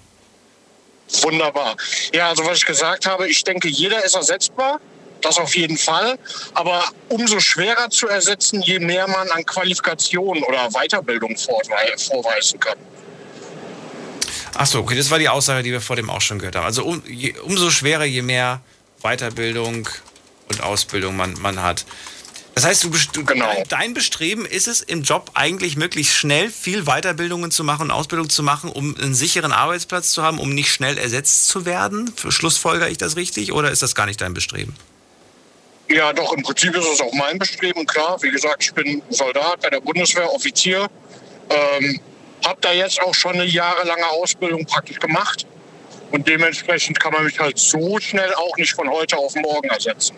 Wunderbar. 1.23 1.77
Ja, 2.13 2.29
also 2.29 2.45
was 2.45 2.59
ich 2.59 2.67
gesagt 2.67 3.07
habe, 3.07 3.29
ich 3.29 3.43
denke, 3.45 3.69
jeder 3.69 4.05
ist 4.05 4.15
ersetzbar. 4.15 4.81
Das 5.23 5.39
auf 5.39 5.57
jeden 5.57 5.79
Fall. 5.79 6.19
Aber 6.55 6.85
umso 7.09 7.41
schwerer 7.41 7.89
zu 7.91 8.07
ersetzen, 8.07 8.61
je 8.63 8.79
mehr 8.79 9.09
man 9.09 9.29
an 9.31 9.45
Qualifikation 9.47 10.43
oder 10.43 10.69
Weiterbildung 10.71 11.37
vorwei- 11.37 11.97
vorweisen 11.97 12.61
kann. 12.61 12.77
Achso, 14.55 14.81
okay, 14.81 14.97
das 14.97 15.11
war 15.11 15.19
die 15.19 15.29
Aussage, 15.29 15.63
die 15.63 15.73
wir 15.73 15.81
vor 15.81 15.97
dem 15.97 16.11
auch 16.11 16.21
schon 16.21 16.39
gehört 16.39 16.57
haben. 16.57 16.65
Also 16.67 16.85
um, 16.85 17.03
je, 17.07 17.35
umso 17.41 17.71
schwerer, 17.71 18.05
je 18.05 18.23
mehr 18.23 18.61
Weiterbildung 19.03 19.89
und 20.49 20.63
Ausbildung 20.63 21.17
man, 21.17 21.35
man 21.41 21.63
hat. 21.63 21.85
Das 22.57 22.65
heißt, 22.65 22.85
du, 22.85 22.91
du 23.13 23.23
genau. 23.23 23.53
dein 23.69 23.93
Bestreben 23.93 24.47
ist 24.47 24.67
es 24.67 24.81
im 24.81 25.03
Job 25.03 25.31
eigentlich 25.35 25.77
möglichst 25.77 26.15
schnell 26.15 26.51
viel 26.51 26.85
Weiterbildungen 26.85 27.51
zu 27.51 27.65
machen 27.65 27.83
und 27.83 27.91
Ausbildung 27.91 28.31
zu 28.31 28.43
machen, 28.43 28.71
um 28.71 28.97
einen 28.97 29.15
sicheren 29.15 29.53
Arbeitsplatz 29.53 30.11
zu 30.11 30.23
haben, 30.23 30.39
um 30.39 30.55
nicht 30.55 30.73
schnell 30.73 30.97
ersetzt 30.97 31.49
zu 31.49 31.67
werden? 31.67 32.11
Schlussfolger 32.17 32.89
ich 32.89 32.97
das 32.97 33.17
richtig 33.17 33.53
oder 33.53 33.71
ist 33.71 33.83
das 33.83 33.95
gar 33.95 34.07
nicht 34.07 34.23
dein 34.23 34.33
Bestreben? 34.33 34.75
Ja, 35.91 36.15
doch, 36.15 36.33
im 36.33 36.43
Prinzip 36.43 36.75
ist 36.75 36.87
es 36.87 36.99
auch 37.03 37.13
mein 37.13 37.39
Bestreben, 37.39 37.85
klar. 37.85 38.17
Wie 38.23 38.31
gesagt, 38.31 38.65
ich 38.65 38.73
bin 38.73 39.03
Soldat 39.11 39.61
bei 39.61 39.69
der 39.69 39.83
Bundeswehr, 39.83 40.33
Offizier. 40.33 40.89
Ähm, 41.51 42.01
habe 42.43 42.59
da 42.63 42.73
jetzt 42.73 43.03
auch 43.03 43.15
schon 43.15 43.35
eine 43.35 43.45
jahrelange 43.45 44.07
Ausbildung 44.07 44.65
praktisch 44.65 44.99
gemacht. 44.99 45.47
Und 46.11 46.27
dementsprechend 46.27 46.99
kann 46.99 47.13
man 47.13 47.25
mich 47.25 47.39
halt 47.39 47.59
so 47.59 48.01
schnell 48.01 48.33
auch 48.33 48.57
nicht 48.57 48.73
von 48.73 48.89
heute 48.89 49.19
auf 49.19 49.35
morgen 49.35 49.69
ersetzen. 49.69 50.17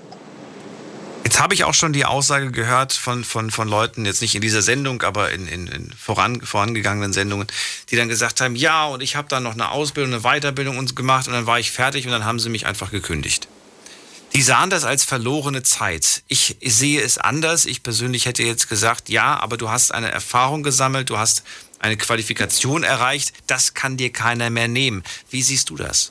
Jetzt 1.28 1.40
habe 1.40 1.52
ich 1.52 1.64
auch 1.64 1.74
schon 1.74 1.92
die 1.92 2.06
Aussage 2.06 2.50
gehört 2.50 2.94
von, 2.94 3.22
von, 3.22 3.50
von 3.50 3.68
Leuten, 3.68 4.06
jetzt 4.06 4.22
nicht 4.22 4.34
in 4.34 4.40
dieser 4.40 4.62
Sendung, 4.62 5.02
aber 5.02 5.30
in, 5.30 5.46
in, 5.46 5.66
in 5.66 5.92
voran, 5.92 6.40
vorangegangenen 6.40 7.12
Sendungen, 7.12 7.46
die 7.90 7.96
dann 7.96 8.08
gesagt 8.08 8.40
haben, 8.40 8.56
ja, 8.56 8.86
und 8.86 9.02
ich 9.02 9.14
habe 9.14 9.28
dann 9.28 9.42
noch 9.42 9.52
eine 9.52 9.70
Ausbildung, 9.70 10.14
eine 10.14 10.22
Weiterbildung 10.22 10.82
gemacht 10.94 11.28
und 11.28 11.34
dann 11.34 11.44
war 11.44 11.60
ich 11.60 11.70
fertig 11.70 12.06
und 12.06 12.12
dann 12.12 12.24
haben 12.24 12.40
sie 12.40 12.48
mich 12.48 12.64
einfach 12.64 12.90
gekündigt. 12.90 13.46
Die 14.34 14.40
sahen 14.40 14.70
das 14.70 14.84
als 14.84 15.04
verlorene 15.04 15.62
Zeit. 15.62 16.22
Ich 16.28 16.56
sehe 16.64 17.02
es 17.02 17.18
anders. 17.18 17.66
Ich 17.66 17.82
persönlich 17.82 18.24
hätte 18.24 18.42
jetzt 18.42 18.70
gesagt, 18.70 19.10
ja, 19.10 19.38
aber 19.38 19.58
du 19.58 19.68
hast 19.68 19.92
eine 19.92 20.10
Erfahrung 20.10 20.62
gesammelt, 20.62 21.10
du 21.10 21.18
hast 21.18 21.42
eine 21.78 21.98
Qualifikation 21.98 22.84
erreicht, 22.84 23.34
das 23.46 23.74
kann 23.74 23.98
dir 23.98 24.10
keiner 24.10 24.48
mehr 24.48 24.68
nehmen. 24.68 25.04
Wie 25.28 25.42
siehst 25.42 25.68
du 25.68 25.76
das? 25.76 26.10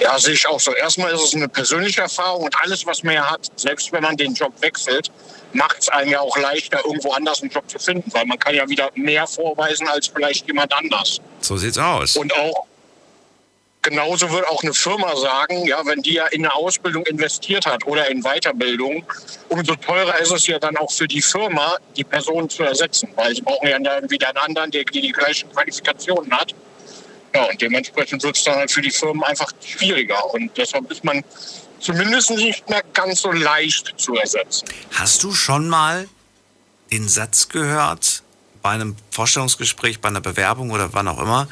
Ja, 0.00 0.18
sehe 0.18 0.34
ich 0.34 0.46
auch 0.46 0.60
so. 0.60 0.72
Erstmal 0.74 1.12
ist 1.12 1.22
es 1.22 1.34
eine 1.34 1.48
persönliche 1.48 2.02
Erfahrung 2.02 2.44
und 2.44 2.54
alles, 2.62 2.86
was 2.86 3.02
man 3.02 3.14
ja 3.14 3.30
hat, 3.30 3.50
selbst 3.56 3.92
wenn 3.92 4.02
man 4.02 4.16
den 4.16 4.34
Job 4.34 4.52
wechselt, 4.60 5.10
macht 5.52 5.78
es 5.80 5.88
einem 5.88 6.10
ja 6.10 6.20
auch 6.20 6.36
leichter, 6.36 6.80
irgendwo 6.84 7.12
anders 7.12 7.40
einen 7.42 7.50
Job 7.50 7.68
zu 7.68 7.78
finden, 7.78 8.12
weil 8.12 8.26
man 8.26 8.38
kann 8.38 8.54
ja 8.54 8.68
wieder 8.68 8.90
mehr 8.94 9.26
vorweisen 9.26 9.88
als 9.88 10.08
vielleicht 10.08 10.46
jemand 10.46 10.72
anders. 10.72 11.20
So 11.40 11.56
sieht's 11.56 11.78
aus. 11.78 12.16
Und 12.16 12.32
auch 12.34 12.66
genauso 13.82 14.30
wird 14.30 14.46
auch 14.48 14.62
eine 14.62 14.74
Firma 14.74 15.16
sagen, 15.16 15.66
ja, 15.66 15.84
wenn 15.86 16.02
die 16.02 16.14
ja 16.14 16.26
in 16.26 16.44
eine 16.44 16.54
Ausbildung 16.54 17.06
investiert 17.06 17.66
hat 17.66 17.86
oder 17.86 18.08
in 18.10 18.22
Weiterbildung, 18.22 19.04
umso 19.48 19.74
teurer 19.76 20.18
ist 20.18 20.32
es 20.32 20.46
ja 20.46 20.58
dann 20.58 20.76
auch 20.76 20.92
für 20.92 21.08
die 21.08 21.22
Firma, 21.22 21.76
die 21.96 22.04
Person 22.04 22.48
zu 22.50 22.62
ersetzen, 22.64 23.08
weil 23.16 23.34
sie 23.34 23.42
brauchen 23.42 23.68
ja 23.68 23.78
dann 23.78 24.10
wieder 24.10 24.28
einen 24.28 24.38
anderen, 24.38 24.70
der 24.70 24.84
die, 24.84 25.00
die 25.00 25.12
gleichen 25.12 25.50
Qualifikationen 25.50 26.30
hat. 26.32 26.54
Ja, 27.34 27.44
und 27.44 27.60
dementsprechend 27.60 28.22
wird 28.22 28.36
es 28.36 28.44
dann 28.44 28.56
halt 28.56 28.70
für 28.70 28.80
die 28.80 28.90
Firmen 28.90 29.22
einfach 29.24 29.52
schwieriger. 29.64 30.32
Und 30.32 30.56
deshalb 30.56 30.90
ist 30.90 31.04
man 31.04 31.22
zumindest 31.80 32.30
nicht 32.30 32.68
mehr 32.68 32.82
ganz 32.92 33.22
so 33.22 33.32
leicht 33.32 33.94
zu 33.96 34.16
ersetzen. 34.16 34.68
Hast 34.92 35.22
du 35.22 35.32
schon 35.32 35.68
mal 35.68 36.08
den 36.90 37.08
Satz 37.08 37.48
gehört, 37.48 38.22
bei 38.62 38.70
einem 38.70 38.96
Vorstellungsgespräch, 39.10 40.00
bei 40.00 40.08
einer 40.08 40.20
Bewerbung 40.20 40.70
oder 40.70 40.92
wann 40.94 41.08
auch 41.08 41.20
immer, 41.20 41.48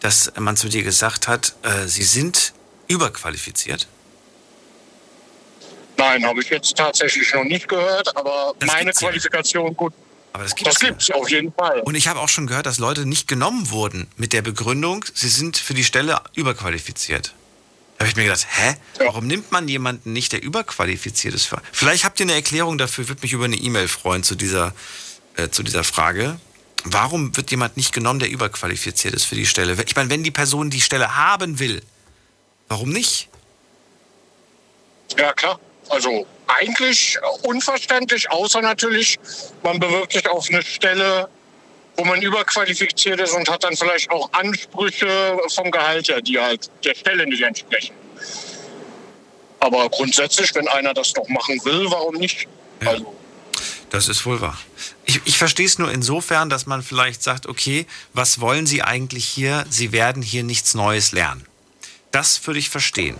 dass 0.00 0.32
man 0.36 0.56
zu 0.56 0.68
dir 0.68 0.82
gesagt 0.82 1.28
hat, 1.28 1.54
äh, 1.62 1.86
sie 1.86 2.04
sind 2.04 2.52
überqualifiziert? 2.86 3.88
Nein, 5.96 6.24
habe 6.24 6.40
ich 6.40 6.48
jetzt 6.48 6.76
tatsächlich 6.76 7.34
noch 7.34 7.44
nicht 7.44 7.68
gehört, 7.68 8.16
aber 8.16 8.54
das 8.60 8.68
meine 8.68 8.92
Qualifikation, 8.92 9.76
gut. 9.76 9.92
Aber 10.32 10.44
das 10.44 10.54
gibt 10.54 10.70
es 10.70 11.10
auf 11.10 11.30
jeden 11.30 11.52
Fall. 11.52 11.80
Und 11.80 11.94
ich 11.94 12.08
habe 12.08 12.20
auch 12.20 12.28
schon 12.28 12.46
gehört, 12.46 12.66
dass 12.66 12.78
Leute 12.78 13.06
nicht 13.06 13.28
genommen 13.28 13.70
wurden 13.70 14.06
mit 14.16 14.32
der 14.32 14.42
Begründung, 14.42 15.04
sie 15.14 15.28
sind 15.28 15.56
für 15.56 15.74
die 15.74 15.84
Stelle 15.84 16.20
überqualifiziert. 16.34 17.34
Da 17.96 18.04
habe 18.04 18.10
ich 18.10 18.16
mir 18.16 18.24
gedacht, 18.24 18.46
hä? 18.48 18.76
Warum 18.98 19.26
nimmt 19.26 19.50
man 19.50 19.66
jemanden 19.66 20.12
nicht, 20.12 20.32
der 20.32 20.42
überqualifiziert 20.42 21.34
ist? 21.34 21.52
Vielleicht 21.72 22.04
habt 22.04 22.20
ihr 22.20 22.26
eine 22.26 22.34
Erklärung 22.34 22.78
dafür, 22.78 23.08
würde 23.08 23.22
mich 23.22 23.32
über 23.32 23.46
eine 23.46 23.56
E-Mail 23.56 23.88
freuen 23.88 24.22
zu 24.22 24.36
dieser, 24.36 24.72
äh, 25.36 25.48
zu 25.48 25.64
dieser 25.64 25.82
Frage. 25.82 26.38
Warum 26.84 27.36
wird 27.36 27.50
jemand 27.50 27.76
nicht 27.76 27.92
genommen, 27.92 28.20
der 28.20 28.30
überqualifiziert 28.30 29.14
ist 29.14 29.24
für 29.24 29.34
die 29.34 29.46
Stelle? 29.46 29.76
Ich 29.84 29.96
meine, 29.96 30.10
wenn 30.10 30.22
die 30.22 30.30
Person 30.30 30.70
die 30.70 30.80
Stelle 30.80 31.16
haben 31.16 31.58
will, 31.58 31.82
warum 32.68 32.90
nicht? 32.90 33.28
Ja, 35.16 35.32
klar. 35.32 35.58
Also 35.90 36.26
eigentlich 36.46 37.18
unverständlich, 37.42 38.30
außer 38.30 38.60
natürlich, 38.60 39.18
man 39.62 39.78
bewirbt 39.78 40.12
sich 40.12 40.28
auf 40.28 40.48
eine 40.48 40.62
Stelle, 40.62 41.28
wo 41.96 42.04
man 42.04 42.22
überqualifiziert 42.22 43.20
ist 43.20 43.32
und 43.32 43.48
hat 43.50 43.64
dann 43.64 43.76
vielleicht 43.76 44.10
auch 44.10 44.30
Ansprüche 44.32 45.38
vom 45.48 45.70
Gehalt 45.70 46.08
her, 46.08 46.22
die 46.22 46.38
halt 46.38 46.70
der 46.84 46.94
Stelle 46.94 47.26
nicht 47.26 47.42
entsprechen. 47.42 47.94
Aber 49.60 49.88
grundsätzlich, 49.88 50.54
wenn 50.54 50.68
einer 50.68 50.94
das 50.94 51.12
doch 51.12 51.28
machen 51.28 51.60
will, 51.64 51.90
warum 51.90 52.14
nicht? 52.14 52.46
Ja. 52.82 52.90
Also, 52.90 53.14
das 53.90 54.08
ist 54.08 54.24
wohl 54.26 54.40
wahr. 54.40 54.56
Ich, 55.06 55.20
ich 55.24 55.38
verstehe 55.38 55.66
es 55.66 55.78
nur 55.78 55.90
insofern, 55.90 56.50
dass 56.50 56.66
man 56.66 56.82
vielleicht 56.82 57.22
sagt, 57.22 57.46
okay, 57.46 57.86
was 58.12 58.40
wollen 58.40 58.66
Sie 58.66 58.82
eigentlich 58.82 59.26
hier? 59.26 59.64
Sie 59.68 59.92
werden 59.92 60.22
hier 60.22 60.44
nichts 60.44 60.74
Neues 60.74 61.12
lernen. 61.12 61.46
Das 62.10 62.46
würde 62.46 62.60
ich 62.60 62.68
verstehen. 62.70 63.16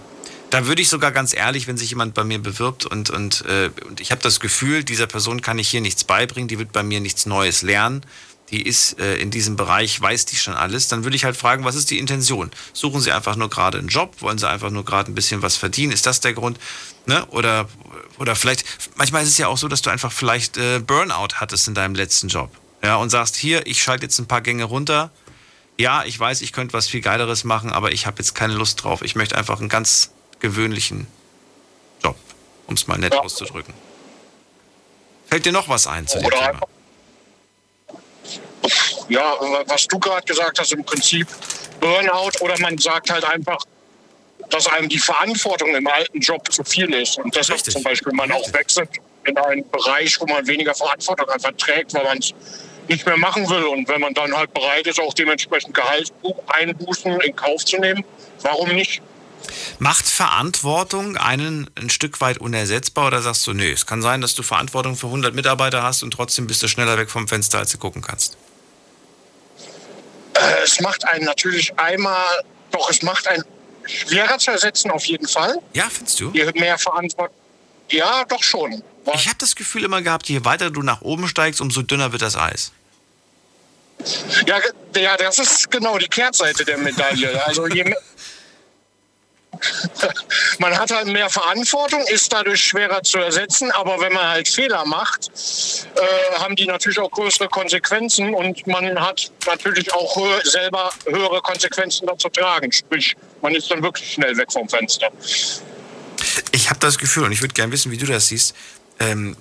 Da 0.51 0.67
würde 0.67 0.81
ich 0.81 0.89
sogar 0.89 1.13
ganz 1.13 1.35
ehrlich, 1.35 1.67
wenn 1.67 1.77
sich 1.77 1.91
jemand 1.91 2.15
bei 2.15 2.25
mir 2.25 2.39
bewirbt 2.39 2.87
und, 2.87 3.11
und, 3.11 3.45
äh, 3.45 3.71
und 3.87 4.01
ich 4.01 4.11
habe 4.11 4.23
das 4.23 4.41
Gefühl, 4.41 4.83
dieser 4.83 5.07
Person 5.07 5.43
kann 5.43 5.59
ich 5.59 5.69
hier 5.69 5.83
nichts 5.83 6.05
beibringen, 6.05 6.49
die 6.49 6.59
wird 6.59 6.73
bei 6.73 6.83
mir 6.83 7.01
nichts 7.01 7.27
Neues 7.27 7.61
lernen, 7.61 8.03
die 8.51 8.63
ist 8.63 8.99
äh, 8.99 9.17
in 9.17 9.31
diesem 9.31 9.57
Bereich, 9.57 10.01
weiß 10.01 10.25
die 10.25 10.37
schon 10.37 10.55
alles, 10.55 10.89
dann 10.89 11.05
würde 11.05 11.17
ich 11.17 11.25
halt 11.25 11.37
fragen, 11.37 11.65
was 11.65 11.75
ist 11.75 11.91
die 11.91 11.99
Intention? 11.99 12.51
Suchen 12.73 13.03
Sie 13.03 13.13
einfach 13.13 13.37
nur 13.37 13.51
gerade 13.51 13.79
einen 13.79 13.89
Job? 13.89 14.17
Wollen 14.21 14.39
Sie 14.39 14.49
einfach 14.49 14.71
nur 14.71 14.87
gerade 14.87 15.13
ein 15.13 15.15
bisschen 15.15 15.43
was 15.43 15.57
verdienen? 15.57 15.93
Ist 15.93 16.07
das 16.07 16.21
der 16.21 16.33
Grund? 16.33 16.59
Ne? 17.05 17.27
Oder, 17.27 17.69
oder 18.19 18.35
vielleicht, 18.35 18.65
manchmal 18.97 19.23
ist 19.25 19.29
es 19.29 19.39
ja 19.39 19.49
auch 19.49 19.59
so, 19.59 19.69
dass 19.69 19.83
du 19.83 19.91
einfach 19.91 20.13
vielleicht 20.13 20.57
äh, 20.57 20.79
Burnout 20.79 21.35
hattest 21.35 21.69
in 21.69 21.75
deinem 21.75 21.95
letzten 21.95 22.29
Job. 22.29 22.51
Ja, 22.83 22.97
und 22.97 23.11
sagst, 23.11 23.37
hier, 23.37 23.67
ich 23.67 23.83
schalte 23.83 24.05
jetzt 24.05 24.19
ein 24.19 24.27
paar 24.27 24.41
Gänge 24.41 24.65
runter. 24.65 25.11
Ja, 25.77 26.05
ich 26.05 26.19
weiß, 26.19 26.41
ich 26.41 26.53
könnte 26.53 26.73
was 26.73 26.89
viel 26.89 27.01
Geileres 27.01 27.45
machen, 27.45 27.71
aber 27.71 27.93
ich 27.93 28.07
habe 28.07 28.19
jetzt 28.19 28.35
keine 28.35 28.55
Lust 28.55 28.83
drauf. 28.83 29.03
Ich 29.03 29.15
möchte 29.15 29.37
einfach 29.37 29.61
einen 29.61 29.69
ganz 29.69 30.13
gewöhnlichen 30.41 31.07
Job, 32.03 32.17
um 32.67 32.75
es 32.75 32.87
mal 32.87 32.99
nett 32.99 33.15
ja. 33.15 33.21
auszudrücken. 33.21 33.75
Fällt 35.29 35.45
dir 35.45 35.53
noch 35.53 35.69
was 35.69 35.87
ein 35.87 36.07
zu 36.07 36.19
dem 36.19 36.27
Oder 36.27 36.39
Thema? 36.39 36.61
Ja, 39.09 39.35
was 39.67 39.87
du 39.87 39.99
gerade 39.99 40.27
gesagt 40.27 40.59
hast, 40.59 40.73
im 40.73 40.85
Prinzip 40.85 41.27
Burnout 41.81 42.33
oder 42.41 42.59
man 42.61 42.77
sagt 42.79 43.11
halt 43.11 43.25
einfach, 43.25 43.59
dass 44.51 44.67
einem 44.67 44.89
die 44.89 44.99
Verantwortung 44.99 45.75
im 45.75 45.87
alten 45.87 46.21
Job 46.21 46.51
zu 46.53 46.65
viel 46.65 46.93
ist 46.95 47.19
und 47.19 47.35
deshalb 47.35 47.59
Richtig. 47.59 47.75
zum 47.75 47.83
Beispiel 47.83 48.13
man 48.13 48.31
auch 48.33 48.53
wechselt 48.53 48.91
in 49.25 49.37
einen 49.37 49.69
Bereich, 49.71 50.19
wo 50.21 50.27
man 50.27 50.47
weniger 50.47 50.75
Verantwortung 50.75 51.29
einfach 51.29 51.53
trägt, 51.59 51.95
weil 51.95 52.05
man 52.05 52.19
es 52.19 52.33
nicht 52.89 53.05
mehr 53.05 53.19
machen 53.19 53.49
will 53.49 53.65
und 53.65 53.89
wenn 53.89 54.01
man 54.01 54.15
dann 54.15 54.35
halt 54.35 54.53
bereit 54.55 54.87
ist, 54.87 55.01
auch 55.01 55.13
dementsprechend 55.13 55.75
Gehaltseinbußen 55.75 57.21
in 57.21 57.37
Kauf 57.37 57.65
zu 57.65 57.79
nehmen, 57.79 58.05
warum 58.43 58.71
nicht? 58.71 59.03
Macht 59.79 60.07
Verantwortung 60.09 61.17
einen 61.17 61.71
ein 61.77 61.91
Stück 61.91 62.21
weit 62.21 62.39
unersetzbar 62.39 63.07
oder 63.07 63.23
sagst 63.23 63.47
du, 63.47 63.53
nee, 63.53 63.71
es 63.71 63.87
kann 63.87 64.03
sein, 64.03 64.21
dass 64.21 64.35
du 64.35 64.43
Verantwortung 64.43 64.97
für 64.97 65.07
100 65.07 65.35
Mitarbeiter 65.35 65.83
hast 65.83 66.03
und 66.03 66.13
trotzdem 66.13 66.47
bist 66.47 66.63
du 66.63 66.69
schneller 66.69 66.99
weg 66.99 67.11
vom 67.11 67.29
Fenster, 67.29 67.59
als 67.59 67.71
du 67.73 67.79
gucken 67.79 68.03
kannst? 68.03 68.37
Äh, 70.35 70.65
es 70.65 70.81
macht 70.81 71.05
einen 71.05 71.25
natürlich 71.25 71.79
einmal, 71.79 72.25
doch, 72.71 72.91
es 72.91 73.03
macht 73.03 73.27
einen 73.29 73.45
schwerer 73.87 74.39
zu 74.39 74.51
ersetzen 74.51 74.91
auf 74.91 75.05
jeden 75.05 75.29
Fall. 75.29 75.59
Ja, 75.73 75.89
findest 75.91 76.21
du? 76.21 76.31
Je 76.33 76.51
mehr 76.53 76.79
Verantwortung. 76.79 77.35
Ja, 77.91 78.25
doch 78.25 78.43
schon. 78.43 78.83
Ich 79.15 79.27
habe 79.27 79.39
das 79.39 79.57
Gefühl 79.57 79.85
immer 79.85 80.03
gehabt, 80.03 80.29
je 80.29 80.45
weiter 80.45 80.71
du 80.71 80.83
nach 80.83 81.01
oben 81.01 81.27
steigst, 81.29 81.61
umso 81.61 81.83
dünner 81.83 82.13
wird 82.13 82.21
das 82.23 82.37
Eis. 82.37 82.73
Ja, 84.47 84.59
ja, 84.95 85.17
das 85.17 85.39
ist 85.39 85.71
genau 85.71 85.99
die 85.99 86.07
Kehrtseite 86.07 86.65
der 86.65 86.79
Medaille. 86.79 87.45
Also 87.47 87.67
je, 87.67 87.85
mehr, 87.85 87.97
man 90.59 90.79
hat 90.79 90.91
halt 90.91 91.07
mehr 91.07 91.31
Verantwortung, 91.31 92.01
ist 92.09 92.33
dadurch 92.33 92.63
schwerer 92.63 93.03
zu 93.03 93.19
ersetzen, 93.19 93.71
aber 93.73 94.01
wenn 94.01 94.13
man 94.13 94.29
halt 94.29 94.49
Fehler 94.49 94.85
macht, 94.85 95.31
äh, 95.95 96.39
haben 96.39 96.57
die 96.57 96.67
natürlich 96.67 96.99
auch 96.99 97.11
größere 97.11 97.49
Konsequenzen 97.49 98.35
und 98.35 98.67
man 98.67 98.99
hat 99.01 99.31
natürlich 99.47 99.93
auch 99.93 100.17
höher, 100.17 100.41
selber 100.45 100.91
höhere 101.07 101.41
Konsequenzen 101.41 102.07
dazu 102.07 102.29
tragen. 102.29 102.71
Sprich, 102.71 103.17
man 103.43 103.55
ist 103.55 103.71
dann 103.71 103.83
wirklich 103.83 104.13
schnell 104.13 104.37
weg 104.37 104.53
vom 104.53 104.69
Fenster. 104.69 105.09
Ich 106.53 106.71
habe 106.71 106.81
das 106.81 106.99
Gefühl, 106.99 107.25
und 107.25 107.33
ich 107.33 107.41
würde 107.41 107.55
gerne 107.55 107.73
wissen, 107.73 107.91
wie 107.91 107.97
du 107.97 108.07
das 108.07 108.29
siehst, 108.29 108.55
ähm, 109.01 109.37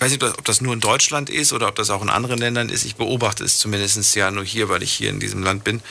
weiß 0.00 0.12
nicht, 0.12 0.22
ob 0.22 0.44
das 0.46 0.62
nur 0.62 0.72
in 0.72 0.80
Deutschland 0.80 1.28
ist 1.28 1.52
oder 1.52 1.68
ob 1.68 1.74
das 1.74 1.90
auch 1.90 2.00
in 2.00 2.08
anderen 2.08 2.38
Ländern 2.38 2.70
ist. 2.70 2.86
Ich 2.86 2.96
beobachte 2.96 3.44
es 3.44 3.58
zumindest 3.58 4.16
ja 4.16 4.30
nur 4.30 4.44
hier, 4.44 4.70
weil 4.70 4.82
ich 4.82 4.92
hier 4.92 5.10
in 5.10 5.20
diesem 5.20 5.42
Land 5.42 5.62
bin. 5.62 5.82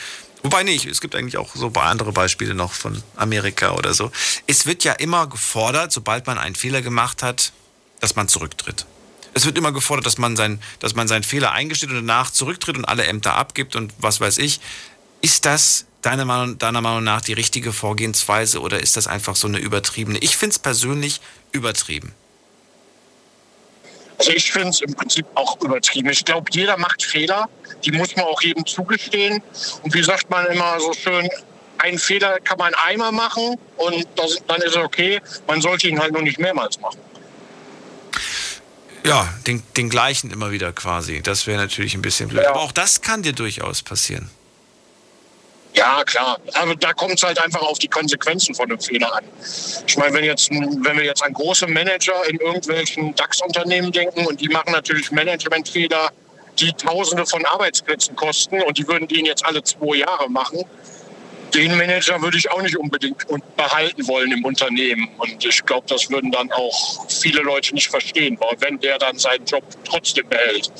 Wobei 0.42 0.62
nicht, 0.62 0.86
es 0.86 1.00
gibt 1.00 1.14
eigentlich 1.14 1.36
auch 1.36 1.54
so 1.54 1.68
andere 1.74 2.12
Beispiele 2.12 2.54
noch 2.54 2.72
von 2.72 3.02
Amerika 3.16 3.72
oder 3.72 3.92
so. 3.92 4.10
Es 4.46 4.66
wird 4.66 4.84
ja 4.84 4.92
immer 4.92 5.26
gefordert, 5.26 5.92
sobald 5.92 6.26
man 6.26 6.38
einen 6.38 6.54
Fehler 6.54 6.80
gemacht 6.80 7.22
hat, 7.22 7.52
dass 8.00 8.16
man 8.16 8.28
zurücktritt. 8.28 8.86
Es 9.34 9.44
wird 9.44 9.58
immer 9.58 9.72
gefordert, 9.72 10.06
dass 10.06 10.18
man, 10.18 10.36
sein, 10.36 10.60
dass 10.80 10.94
man 10.94 11.08
seinen 11.08 11.22
Fehler 11.22 11.52
eingesteht 11.52 11.90
und 11.90 11.96
danach 11.96 12.30
zurücktritt 12.30 12.76
und 12.76 12.84
alle 12.84 13.04
Ämter 13.04 13.34
abgibt 13.34 13.76
und 13.76 13.92
was 13.98 14.20
weiß 14.20 14.38
ich. 14.38 14.60
Ist 15.20 15.44
das 15.44 15.86
deiner 16.02 16.24
Meinung, 16.24 16.58
deiner 16.58 16.80
Meinung 16.80 17.04
nach 17.04 17.20
die 17.20 17.34
richtige 17.34 17.72
Vorgehensweise 17.72 18.60
oder 18.60 18.80
ist 18.80 18.96
das 18.96 19.06
einfach 19.06 19.36
so 19.36 19.46
eine 19.46 19.58
übertriebene? 19.58 20.18
Ich 20.18 20.36
finde 20.36 20.54
es 20.54 20.58
persönlich 20.58 21.20
übertrieben. 21.52 22.14
Also 24.20 24.32
ich 24.32 24.52
finde 24.52 24.68
es 24.68 24.82
im 24.82 24.92
Prinzip 24.94 25.24
auch 25.34 25.58
übertrieben. 25.62 26.10
Ich 26.10 26.26
glaube, 26.26 26.50
jeder 26.52 26.76
macht 26.76 27.02
Fehler. 27.02 27.48
Die 27.82 27.90
muss 27.90 28.14
man 28.16 28.26
auch 28.26 28.42
jedem 28.42 28.66
zugestehen. 28.66 29.42
Und 29.82 29.94
wie 29.94 30.02
sagt 30.02 30.28
man 30.28 30.44
immer 30.44 30.78
so 30.78 30.92
schön, 30.92 31.26
einen 31.78 31.98
Fehler 31.98 32.38
kann 32.40 32.58
man 32.58 32.74
einmal 32.74 33.12
machen 33.12 33.58
und 33.78 34.06
das, 34.16 34.36
dann 34.46 34.60
ist 34.60 34.76
es 34.76 34.76
okay. 34.76 35.22
Man 35.46 35.62
sollte 35.62 35.88
ihn 35.88 35.98
halt 35.98 36.12
nur 36.12 36.20
nicht 36.20 36.38
mehrmals 36.38 36.78
machen. 36.80 36.98
Ja, 39.06 39.26
den, 39.46 39.62
den 39.78 39.88
gleichen 39.88 40.30
immer 40.30 40.50
wieder 40.50 40.74
quasi. 40.74 41.22
Das 41.22 41.46
wäre 41.46 41.58
natürlich 41.58 41.94
ein 41.94 42.02
bisschen 42.02 42.28
blöd. 42.28 42.42
Ja. 42.42 42.50
Aber 42.50 42.60
auch 42.60 42.72
das 42.72 43.00
kann 43.00 43.22
dir 43.22 43.32
durchaus 43.32 43.80
passieren. 43.80 44.30
Ja, 45.74 46.02
klar. 46.04 46.38
Aber 46.54 46.74
da 46.74 46.92
kommt 46.92 47.14
es 47.14 47.22
halt 47.22 47.42
einfach 47.42 47.62
auf 47.62 47.78
die 47.78 47.88
Konsequenzen 47.88 48.54
von 48.54 48.70
einem 48.70 48.80
Fehler 48.80 49.14
an. 49.14 49.24
Ich 49.86 49.96
meine, 49.96 50.14
wenn, 50.14 50.24
wenn 50.24 50.96
wir 50.96 51.04
jetzt 51.04 51.22
an 51.22 51.32
große 51.32 51.66
Manager 51.66 52.28
in 52.28 52.38
irgendwelchen 52.38 53.14
DAX-Unternehmen 53.14 53.92
denken 53.92 54.26
und 54.26 54.40
die 54.40 54.48
machen 54.48 54.72
natürlich 54.72 55.10
Managementfehler, 55.10 56.10
die 56.58 56.72
Tausende 56.72 57.24
von 57.24 57.44
Arbeitsplätzen 57.46 58.16
kosten 58.16 58.60
und 58.62 58.76
die 58.76 58.86
würden 58.86 59.08
den 59.08 59.24
jetzt 59.24 59.44
alle 59.46 59.62
zwei 59.62 59.98
Jahre 59.98 60.28
machen, 60.28 60.64
den 61.54 61.76
Manager 61.76 62.20
würde 62.22 62.38
ich 62.38 62.50
auch 62.50 62.62
nicht 62.62 62.76
unbedingt 62.76 63.26
behalten 63.56 64.06
wollen 64.06 64.30
im 64.32 64.44
Unternehmen. 64.44 65.08
Und 65.18 65.44
ich 65.44 65.64
glaube, 65.64 65.86
das 65.88 66.10
würden 66.10 66.30
dann 66.30 66.50
auch 66.52 67.08
viele 67.08 67.42
Leute 67.42 67.74
nicht 67.74 67.88
verstehen, 67.88 68.38
wenn 68.58 68.78
der 68.78 68.98
dann 68.98 69.18
seinen 69.18 69.44
Job 69.46 69.64
trotzdem 69.84 70.28
behält. 70.28 70.70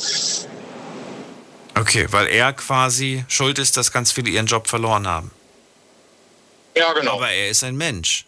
Okay, 1.75 2.07
weil 2.11 2.27
er 2.27 2.53
quasi 2.53 3.25
schuld 3.29 3.59
ist, 3.59 3.77
dass 3.77 3.93
ganz 3.93 4.13
viele 4.13 4.31
ihren 4.31 4.47
Job 4.47 4.67
verloren 4.69 5.07
haben. 5.07 5.31
Ja, 6.77 6.93
genau. 6.93 7.15
Aber 7.17 7.31
er 7.31 7.49
ist 7.51 7.65
ein 7.65 7.77
Mensch. 7.77 8.25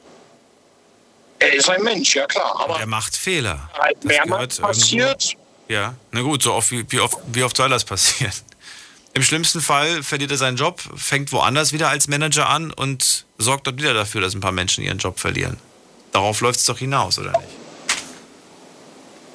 Er 1.38 1.52
ist 1.54 1.68
ein 1.68 1.82
Mensch, 1.82 2.14
ja 2.14 2.26
klar. 2.26 2.60
Aber 2.60 2.74
Und 2.74 2.80
er 2.80 2.86
macht 2.86 3.16
Fehler. 3.16 3.68
halt 3.78 4.04
mehrmals 4.04 4.58
passiert. 4.58 5.22
irgendwo- 5.24 5.42
Ja, 5.68 5.94
na 6.12 6.20
gut, 6.22 6.42
so 6.42 6.52
oft 6.52 6.70
wie, 6.70 6.84
wie, 6.90 7.00
oft, 7.00 7.18
wie 7.32 7.42
oft 7.42 7.56
soll 7.56 7.68
das 7.68 7.84
passieren? 7.84 8.32
Im 9.14 9.22
schlimmsten 9.22 9.60
Fall 9.60 10.02
verliert 10.02 10.30
er 10.30 10.38
seinen 10.38 10.56
Job, 10.56 10.80
fängt 10.96 11.32
woanders 11.32 11.72
wieder 11.72 11.88
als 11.90 12.08
Manager 12.08 12.48
an 12.48 12.72
und 12.72 13.26
sorgt 13.38 13.66
dort 13.66 13.76
wieder 13.78 13.92
dafür, 13.92 14.20
dass 14.22 14.34
ein 14.34 14.40
paar 14.40 14.52
Menschen 14.52 14.82
ihren 14.84 14.98
Job 14.98 15.18
verlieren. 15.20 15.58
Darauf 16.12 16.40
läuft 16.40 16.60
es 16.60 16.66
doch 16.66 16.78
hinaus, 16.78 17.18
oder 17.18 17.32
nicht? 17.32 17.48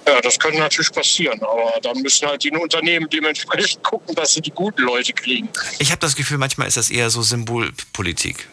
Ja, 0.08 0.22
das 0.22 0.40
könnte 0.40 0.60
natürlich 0.60 0.92
passieren, 0.92 1.42
aber 1.42 1.80
dann 1.82 1.98
müssen 2.02 2.28
halt 2.28 2.42
die 2.42 2.52
Unternehmen 2.52 3.10
dementsprechend 3.10 3.84
gucken, 3.84 4.16
dass 4.16 4.34
sie 4.34 4.42
die 4.42 4.52
guten 4.52 4.84
Leute 4.84 5.12
kriegen. 5.12 5.50
Ich 5.80 5.92
habe 5.92 6.00
das 6.00 6.16
Gefühl, 6.16 6.38
manchmal 6.38 6.68
ist 6.68 6.78
das 6.78 6.90
eher 6.90 7.10
so 7.10 7.22
Symbolpolitik. 7.22 8.48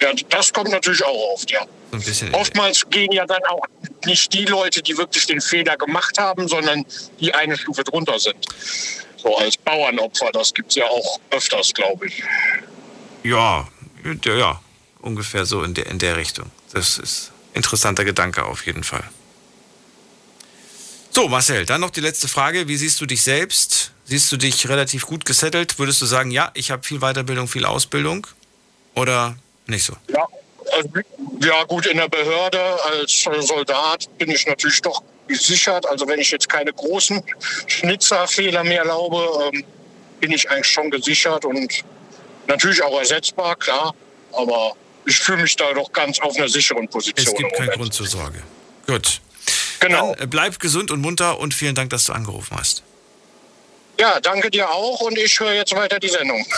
Ja, 0.00 0.10
das 0.30 0.52
kommt 0.52 0.70
natürlich 0.70 1.04
auch 1.04 1.34
oft, 1.34 1.50
ja. 1.50 1.60
So 1.90 1.96
ein 1.98 2.02
bisschen. 2.02 2.34
Oftmals 2.34 2.88
gehen 2.88 3.12
ja 3.12 3.26
dann 3.26 3.44
auch 3.44 3.64
nicht 4.06 4.32
die 4.32 4.46
Leute, 4.46 4.82
die 4.82 4.96
wirklich 4.96 5.26
den 5.26 5.40
Fehler 5.40 5.76
gemacht 5.76 6.18
haben, 6.18 6.48
sondern 6.48 6.86
die 7.20 7.32
eine 7.34 7.56
Stufe 7.58 7.84
drunter 7.84 8.18
sind. 8.18 8.46
So 9.18 9.36
als 9.36 9.56
Bauernopfer, 9.58 10.30
das 10.32 10.54
gibt 10.54 10.70
es 10.70 10.76
ja 10.76 10.86
auch 10.86 11.20
öfters, 11.30 11.74
glaube 11.74 12.06
ich. 12.08 12.22
Ja, 13.22 13.68
ja, 14.24 14.34
ja, 14.34 14.60
ungefähr 15.02 15.44
so 15.44 15.62
in 15.62 15.74
der, 15.74 15.86
in 15.86 15.98
der 15.98 16.16
Richtung. 16.16 16.50
Das 16.72 16.98
ist 16.98 17.30
ein 17.52 17.58
interessanter 17.58 18.04
Gedanke 18.04 18.44
auf 18.44 18.66
jeden 18.66 18.82
Fall. 18.82 19.04
So, 21.14 21.28
Marcel, 21.28 21.66
dann 21.66 21.82
noch 21.82 21.90
die 21.90 22.00
letzte 22.00 22.26
Frage. 22.26 22.68
Wie 22.68 22.76
siehst 22.76 22.98
du 23.02 23.04
dich 23.04 23.22
selbst? 23.22 23.92
Siehst 24.06 24.32
du 24.32 24.38
dich 24.38 24.66
relativ 24.70 25.04
gut 25.04 25.26
gesettelt? 25.26 25.78
Würdest 25.78 26.00
du 26.00 26.06
sagen, 26.06 26.30
ja, 26.30 26.50
ich 26.54 26.70
habe 26.70 26.82
viel 26.82 27.00
Weiterbildung, 27.00 27.48
viel 27.48 27.66
Ausbildung? 27.66 28.26
Oder 28.94 29.36
nicht 29.66 29.84
so? 29.84 29.92
Ja, 30.08 30.26
also, 30.74 30.88
ja 31.42 31.64
gut, 31.64 31.84
in 31.84 31.98
der 31.98 32.08
Behörde 32.08 32.58
als 32.84 33.26
Soldat 33.40 34.08
bin 34.16 34.30
ich 34.30 34.46
natürlich 34.46 34.80
doch 34.80 35.02
gesichert. 35.28 35.86
Also 35.86 36.08
wenn 36.08 36.18
ich 36.18 36.30
jetzt 36.30 36.48
keine 36.48 36.72
großen 36.72 37.22
Schnitzerfehler 37.66 38.64
mehr 38.64 38.80
erlaube, 38.80 39.50
ähm, 39.52 39.64
bin 40.18 40.32
ich 40.32 40.48
eigentlich 40.50 40.68
schon 40.68 40.90
gesichert 40.90 41.44
und 41.44 41.84
natürlich 42.46 42.82
auch 42.82 42.98
ersetzbar, 42.98 43.56
klar. 43.56 43.94
Aber 44.32 44.72
ich 45.04 45.18
fühle 45.18 45.42
mich 45.42 45.56
da 45.56 45.74
doch 45.74 45.92
ganz 45.92 46.18
auf 46.20 46.36
einer 46.36 46.48
sicheren 46.48 46.88
Position. 46.88 47.26
Es 47.26 47.34
gibt 47.34 47.54
keinen. 47.54 47.70
Grund 47.70 47.92
zur 47.92 48.06
Sorge. 48.06 48.42
Gut. 48.86 49.20
Genau. 49.82 50.14
Dann 50.14 50.24
äh, 50.24 50.26
bleib 50.26 50.58
gesund 50.58 50.90
und 50.90 51.00
munter 51.00 51.38
und 51.38 51.54
vielen 51.54 51.74
Dank, 51.74 51.90
dass 51.90 52.06
du 52.06 52.12
angerufen 52.12 52.56
hast. 52.58 52.82
Ja, 54.00 54.18
danke 54.20 54.50
dir 54.50 54.70
auch 54.70 55.00
und 55.00 55.18
ich 55.18 55.38
höre 55.38 55.52
jetzt 55.52 55.74
weiter 55.76 56.00
die 56.00 56.08
Sendung. 56.08 56.44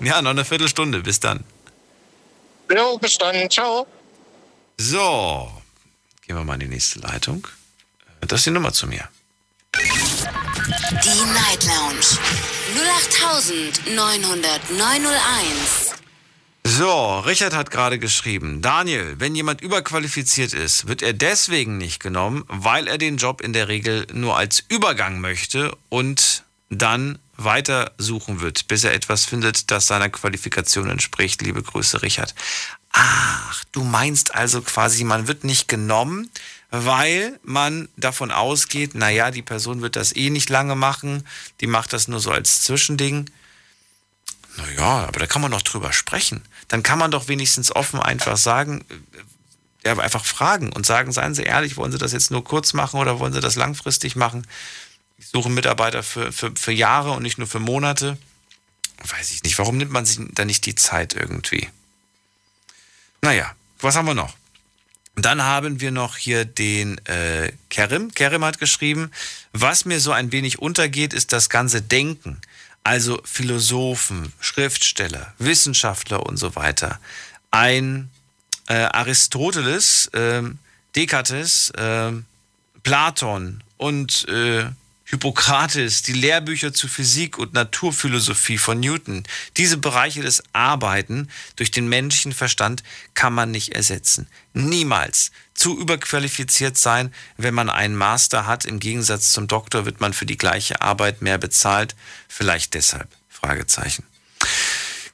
Ja, 0.00 0.20
noch 0.20 0.30
eine 0.30 0.44
Viertelstunde. 0.44 1.00
Bis 1.00 1.20
dann. 1.20 1.42
Jo, 2.70 2.98
bis 2.98 3.16
dann. 3.16 3.48
Ciao. 3.50 3.86
So, 4.76 5.50
gehen 6.26 6.36
wir 6.36 6.44
mal 6.44 6.54
in 6.54 6.60
die 6.60 6.68
nächste 6.68 6.98
Leitung. 7.00 7.46
Äh, 8.20 8.26
Das 8.26 8.40
ist 8.40 8.46
die 8.46 8.50
Nummer 8.50 8.72
zu 8.74 8.86
mir. 8.86 9.08
Die 9.74 11.32
Night 11.32 11.64
Lounge 11.64 12.18
08901. 14.76 15.85
So, 16.68 17.20
Richard 17.20 17.54
hat 17.54 17.70
gerade 17.70 18.00
geschrieben, 18.00 18.60
Daniel, 18.60 19.14
wenn 19.20 19.36
jemand 19.36 19.60
überqualifiziert 19.60 20.52
ist, 20.52 20.88
wird 20.88 21.00
er 21.00 21.12
deswegen 21.12 21.78
nicht 21.78 22.00
genommen, 22.00 22.42
weil 22.48 22.88
er 22.88 22.98
den 22.98 23.18
Job 23.18 23.40
in 23.40 23.52
der 23.52 23.68
Regel 23.68 24.04
nur 24.12 24.36
als 24.36 24.64
Übergang 24.68 25.20
möchte 25.20 25.76
und 25.90 26.42
dann 26.68 27.20
weiter 27.36 27.92
suchen 27.98 28.40
wird, 28.40 28.66
bis 28.66 28.82
er 28.82 28.94
etwas 28.94 29.24
findet, 29.24 29.70
das 29.70 29.86
seiner 29.86 30.08
Qualifikation 30.08 30.90
entspricht. 30.90 31.40
Liebe 31.40 31.62
Grüße, 31.62 32.02
Richard. 32.02 32.34
Ach, 32.90 33.62
du 33.70 33.84
meinst 33.84 34.34
also 34.34 34.60
quasi, 34.60 35.04
man 35.04 35.28
wird 35.28 35.44
nicht 35.44 35.68
genommen, 35.68 36.30
weil 36.72 37.38
man 37.44 37.88
davon 37.96 38.32
ausgeht, 38.32 38.96
naja, 38.96 39.30
die 39.30 39.42
Person 39.42 39.82
wird 39.82 39.94
das 39.94 40.16
eh 40.16 40.30
nicht 40.30 40.50
lange 40.50 40.74
machen, 40.74 41.24
die 41.60 41.68
macht 41.68 41.92
das 41.92 42.08
nur 42.08 42.18
so 42.18 42.32
als 42.32 42.62
Zwischending. 42.62 43.30
Naja, 44.56 45.06
aber 45.06 45.20
da 45.20 45.26
kann 45.26 45.42
man 45.42 45.50
doch 45.50 45.62
drüber 45.62 45.92
sprechen. 45.92 46.42
Dann 46.68 46.82
kann 46.82 46.98
man 46.98 47.10
doch 47.10 47.28
wenigstens 47.28 47.74
offen 47.74 48.00
einfach 48.00 48.36
sagen, 48.36 48.84
äh, 49.82 49.88
ja, 49.88 49.98
einfach 49.98 50.24
fragen 50.24 50.72
und 50.72 50.86
sagen, 50.86 51.12
seien 51.12 51.34
Sie 51.34 51.42
ehrlich, 51.42 51.76
wollen 51.76 51.92
Sie 51.92 51.98
das 51.98 52.12
jetzt 52.12 52.30
nur 52.30 52.42
kurz 52.42 52.72
machen 52.72 52.98
oder 52.98 53.20
wollen 53.20 53.32
Sie 53.32 53.40
das 53.40 53.56
langfristig 53.56 54.16
machen? 54.16 54.46
Ich 55.18 55.28
suche 55.28 55.50
Mitarbeiter 55.50 56.02
für, 56.02 56.32
für, 56.32 56.52
für 56.56 56.72
Jahre 56.72 57.12
und 57.12 57.22
nicht 57.22 57.38
nur 57.38 57.46
für 57.46 57.60
Monate. 57.60 58.18
Weiß 59.04 59.30
ich 59.30 59.42
nicht. 59.42 59.58
Warum 59.58 59.76
nimmt 59.76 59.92
man 59.92 60.04
sich 60.06 60.18
da 60.32 60.44
nicht 60.44 60.66
die 60.66 60.74
Zeit 60.74 61.14
irgendwie? 61.14 61.68
Naja, 63.22 63.54
was 63.80 63.96
haben 63.96 64.06
wir 64.06 64.14
noch? 64.14 64.34
Dann 65.16 65.42
haben 65.42 65.80
wir 65.80 65.90
noch 65.90 66.16
hier 66.16 66.44
den 66.44 66.98
äh, 67.06 67.52
Kerim. 67.70 68.12
Kerim 68.12 68.44
hat 68.44 68.58
geschrieben, 68.58 69.10
was 69.52 69.86
mir 69.86 69.98
so 70.00 70.12
ein 70.12 70.30
wenig 70.30 70.58
untergeht, 70.58 71.14
ist 71.14 71.32
das 71.32 71.48
ganze 71.48 71.80
Denken. 71.80 72.40
Also 72.86 73.20
Philosophen, 73.24 74.32
Schriftsteller, 74.38 75.34
Wissenschaftler 75.38 76.24
und 76.24 76.36
so 76.36 76.54
weiter. 76.54 77.00
Ein 77.50 78.12
äh, 78.68 78.74
Aristoteles, 78.74 80.08
ähm, 80.14 80.58
Descartes, 80.94 81.72
ähm, 81.76 82.26
Platon 82.84 83.64
und 83.76 84.28
äh, 84.28 84.66
Hippokrates, 85.08 86.02
die 86.02 86.12
Lehrbücher 86.12 86.74
zu 86.74 86.88
Physik 86.88 87.38
und 87.38 87.54
Naturphilosophie 87.54 88.58
von 88.58 88.80
Newton, 88.80 89.22
diese 89.56 89.76
Bereiche 89.76 90.20
des 90.20 90.42
Arbeiten 90.52 91.28
durch 91.54 91.70
den 91.70 91.88
menschlichen 91.88 92.32
Verstand 92.32 92.82
kann 93.14 93.32
man 93.32 93.52
nicht 93.52 93.72
ersetzen. 93.72 94.26
Niemals. 94.52 95.30
Zu 95.54 95.78
überqualifiziert 95.78 96.76
sein, 96.76 97.14
wenn 97.36 97.54
man 97.54 97.70
einen 97.70 97.94
Master 97.94 98.46
hat. 98.46 98.64
Im 98.64 98.80
Gegensatz 98.80 99.32
zum 99.32 99.46
Doktor 99.46 99.86
wird 99.86 100.00
man 100.00 100.12
für 100.12 100.26
die 100.26 100.36
gleiche 100.36 100.82
Arbeit 100.82 101.22
mehr 101.22 101.38
bezahlt. 101.38 101.94
Vielleicht 102.28 102.74
deshalb. 102.74 103.08
Fragezeichen. 103.28 104.04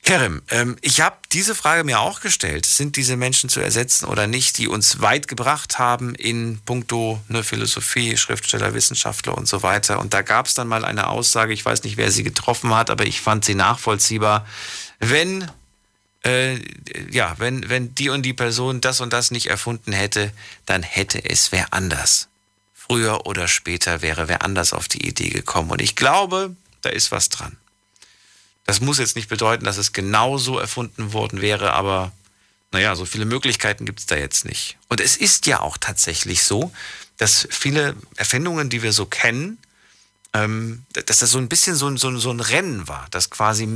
Kerem, 0.02 0.42
ähm, 0.50 0.76
ich 0.80 1.00
habe 1.00 1.16
diese 1.30 1.54
Frage 1.54 1.84
mir 1.84 2.00
auch 2.00 2.20
gestellt. 2.20 2.66
Sind 2.66 2.96
diese 2.96 3.16
Menschen 3.16 3.48
zu 3.48 3.60
ersetzen 3.60 4.06
oder 4.06 4.26
nicht, 4.26 4.58
die 4.58 4.66
uns 4.66 5.00
weit 5.00 5.28
gebracht 5.28 5.78
haben 5.78 6.16
in 6.16 6.58
puncto 6.64 7.20
ne, 7.28 7.44
Philosophie, 7.44 8.16
Schriftsteller, 8.16 8.74
Wissenschaftler 8.74 9.38
und 9.38 9.46
so 9.46 9.62
weiter? 9.62 10.00
Und 10.00 10.12
da 10.12 10.22
gab 10.22 10.46
es 10.46 10.54
dann 10.54 10.66
mal 10.66 10.84
eine 10.84 11.06
Aussage, 11.06 11.52
ich 11.52 11.64
weiß 11.64 11.84
nicht, 11.84 11.98
wer 11.98 12.10
sie 12.10 12.24
getroffen 12.24 12.74
hat, 12.74 12.90
aber 12.90 13.06
ich 13.06 13.20
fand 13.20 13.44
sie 13.44 13.54
nachvollziehbar. 13.54 14.44
Wenn, 14.98 15.48
äh, 16.24 16.58
ja, 17.12 17.36
wenn, 17.38 17.68
wenn 17.70 17.94
die 17.94 18.08
und 18.08 18.22
die 18.22 18.34
Person 18.34 18.80
das 18.80 19.00
und 19.00 19.12
das 19.12 19.30
nicht 19.30 19.46
erfunden 19.46 19.92
hätte, 19.92 20.32
dann 20.66 20.82
hätte 20.82 21.24
es 21.24 21.52
wer 21.52 21.72
anders. 21.72 22.26
Früher 22.74 23.24
oder 23.26 23.46
später 23.46 24.02
wäre 24.02 24.26
wer 24.26 24.42
anders 24.42 24.72
auf 24.72 24.88
die 24.88 25.06
Idee 25.06 25.28
gekommen. 25.28 25.70
Und 25.70 25.80
ich 25.80 25.94
glaube, 25.94 26.56
da 26.80 26.90
ist 26.90 27.12
was 27.12 27.28
dran. 27.28 27.56
Das 28.64 28.80
muss 28.80 28.98
jetzt 28.98 29.16
nicht 29.16 29.28
bedeuten, 29.28 29.64
dass 29.64 29.76
es 29.76 29.92
genauso 29.92 30.58
erfunden 30.58 31.12
worden 31.12 31.40
wäre, 31.40 31.72
aber 31.72 32.12
naja, 32.70 32.94
so 32.96 33.04
viele 33.04 33.24
Möglichkeiten 33.24 33.84
gibt 33.84 34.00
es 34.00 34.06
da 34.06 34.16
jetzt 34.16 34.44
nicht. 34.44 34.78
Und 34.88 35.00
es 35.00 35.16
ist 35.16 35.46
ja 35.46 35.60
auch 35.60 35.76
tatsächlich 35.76 36.42
so, 36.44 36.72
dass 37.18 37.46
viele 37.50 37.94
Erfindungen, 38.16 38.70
die 38.70 38.82
wir 38.82 38.92
so 38.92 39.04
kennen, 39.04 39.58
ähm, 40.34 40.84
dass 40.92 41.18
das 41.18 41.30
so 41.30 41.36
ein 41.36 41.48
bisschen 41.48 41.76
so, 41.76 41.86
ein- 41.88 41.98
so, 41.98 42.08
ein- 42.08 42.18
so 42.18 42.30
ein 42.30 42.40
Rennen 42.40 42.88
war, 42.88 43.06
dass 43.10 43.28
quasi 43.28 43.68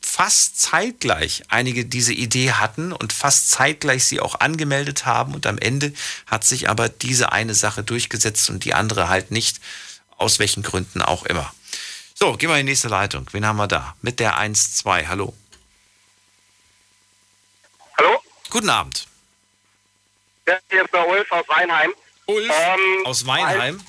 fast 0.00 0.60
zeitgleich 0.60 1.42
einige 1.48 1.84
diese 1.86 2.12
Idee 2.12 2.52
hatten 2.52 2.92
und 2.92 3.12
fast 3.12 3.50
zeitgleich 3.50 4.04
sie 4.04 4.20
auch 4.20 4.38
angemeldet 4.38 5.06
haben 5.06 5.34
und 5.34 5.46
am 5.48 5.58
Ende 5.58 5.92
hat 6.26 6.44
sich 6.44 6.68
aber 6.70 6.88
diese 6.88 7.32
eine 7.32 7.54
Sache 7.54 7.82
durchgesetzt 7.82 8.48
und 8.50 8.64
die 8.64 8.74
andere 8.74 9.08
halt 9.08 9.32
nicht, 9.32 9.58
aus 10.16 10.38
welchen 10.38 10.62
Gründen 10.62 11.02
auch 11.02 11.24
immer. 11.24 11.52
So, 12.14 12.34
gehen 12.34 12.48
wir 12.48 12.56
in 12.58 12.66
die 12.66 12.70
nächste 12.70 12.88
Leitung. 12.88 13.26
Wen 13.32 13.44
haben 13.44 13.56
wir 13.56 13.66
da? 13.66 13.96
Mit 14.00 14.20
der 14.20 14.38
1-2. 14.38 15.08
Hallo. 15.08 15.34
Hallo? 17.98 18.22
Guten 18.50 18.70
Abend. 18.70 19.06
Ja, 20.46 20.58
hier 20.70 20.84
ist 20.84 20.94
der 20.94 21.08
Ulf 21.08 21.30
aus 21.32 21.44
Weinheim. 21.48 21.92
Ulf 22.26 22.50
ähm, 22.50 23.06
aus 23.06 23.26
Weinheim? 23.26 23.80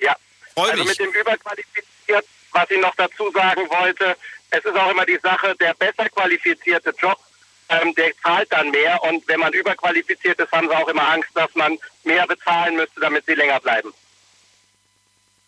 Ja. 0.00 0.16
Freu 0.54 0.70
also 0.70 0.84
mich. 0.84 0.88
mit 0.88 0.98
dem 0.98 1.12
überqualifiziert, 1.12 2.26
was 2.50 2.70
ich 2.70 2.80
noch 2.80 2.94
dazu 2.96 3.30
sagen 3.30 3.62
wollte, 3.70 4.16
es 4.50 4.64
ist 4.64 4.76
auch 4.76 4.90
immer 4.90 5.06
die 5.06 5.18
Sache, 5.22 5.54
der 5.60 5.74
besser 5.74 6.08
qualifizierte 6.08 6.92
Job, 6.98 7.18
ähm, 7.68 7.94
der 7.94 8.12
zahlt 8.22 8.52
dann 8.52 8.70
mehr 8.70 9.02
und 9.04 9.26
wenn 9.28 9.40
man 9.40 9.52
überqualifiziert 9.52 10.38
ist, 10.38 10.52
haben 10.52 10.68
sie 10.68 10.76
auch 10.76 10.88
immer 10.88 11.08
Angst, 11.08 11.30
dass 11.34 11.54
man 11.54 11.78
mehr 12.02 12.26
bezahlen 12.26 12.76
müsste, 12.76 13.00
damit 13.00 13.24
sie 13.26 13.34
länger 13.34 13.60
bleiben. 13.60 13.92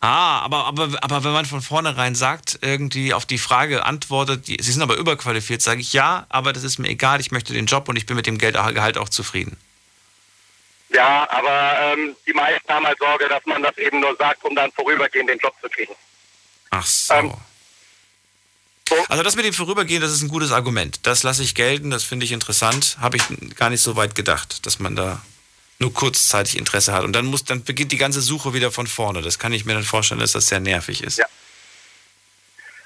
Ah, 0.01 0.41
aber, 0.41 0.67
aber, 0.67 0.91
aber 1.01 1.25
wenn 1.25 1.33
man 1.33 1.47
von 1.47 1.63
vornherein 1.63 2.15
sagt, 2.15 2.59
irgendwie 2.61 3.15
auf 3.15 3.25
die 3.25 3.39
Frage 3.39 3.85
antwortet, 3.85 4.47
die, 4.47 4.59
Sie 4.61 4.73
sind 4.73 4.83
aber 4.83 4.97
überqualifiziert, 4.97 5.63
sage 5.63 5.81
ich 5.81 5.93
ja, 5.93 6.27
aber 6.29 6.53
das 6.53 6.65
ist 6.65 6.79
mir 6.79 6.89
egal, 6.89 7.21
ich 7.21 7.31
möchte 7.31 7.55
den 7.55 7.67
Job 7.67 7.89
und 7.89 7.97
ich 7.97 8.05
bin 8.07 8.15
mit 8.17 8.27
dem 8.27 8.39
Geldgehalt 8.39 8.99
auch 8.99 9.09
zufrieden. 9.09 9.57
Ja, 10.91 11.29
aber 11.31 11.79
ähm, 11.81 12.15
die 12.27 12.33
meisten 12.33 12.69
haben 12.69 12.87
halt 12.87 12.99
Sorge, 12.99 13.29
dass 13.29 13.45
man 13.47 13.63
das 13.63 13.77
eben 13.79 14.01
nur 14.01 14.15
sagt, 14.17 14.45
um 14.45 14.55
dann 14.55 14.71
vorübergehend 14.73 15.31
den 15.31 15.39
Job 15.39 15.55
zu 15.61 15.69
kriegen. 15.69 15.95
Ach 16.71 16.87
so. 16.87 17.39
Also 19.09 19.23
das 19.23 19.35
mit 19.35 19.45
dem 19.45 19.53
Vorübergehen, 19.53 20.01
das 20.01 20.13
ist 20.13 20.23
ein 20.23 20.29
gutes 20.29 20.53
Argument. 20.53 21.01
Das 21.07 21.23
lasse 21.23 21.43
ich 21.43 21.55
gelten, 21.55 21.91
das 21.91 22.05
finde 22.05 22.25
ich 22.25 22.33
interessant. 22.33 22.97
Habe 23.01 23.17
ich 23.17 23.25
gar 23.57 23.71
nicht 23.71 23.83
so 23.83 23.97
weit 23.97 24.15
gedacht, 24.15 24.65
dass 24.65 24.79
man 24.79 24.95
da 24.95 25.21
nur 25.79 25.93
kurzzeitig 25.93 26.57
Interesse 26.57 26.93
hat. 26.93 27.05
Und 27.05 27.13
dann 27.13 27.27
muss, 27.27 27.45
dann 27.45 27.63
beginnt 27.65 27.93
die 27.93 27.99
ganze 27.99 28.21
Suche 28.21 28.55
wieder 28.55 28.71
von 28.71 28.87
vorne. 28.87 29.23
Das 29.23 29.39
kann 29.39 29.53
ich 29.53 29.65
mir 29.65 29.75
dann 29.75 29.85
vorstellen, 29.85 30.21
dass 30.21 30.33
das 30.33 30.47
sehr 30.49 30.61
nervig 30.61 31.03
ist. 31.03 31.21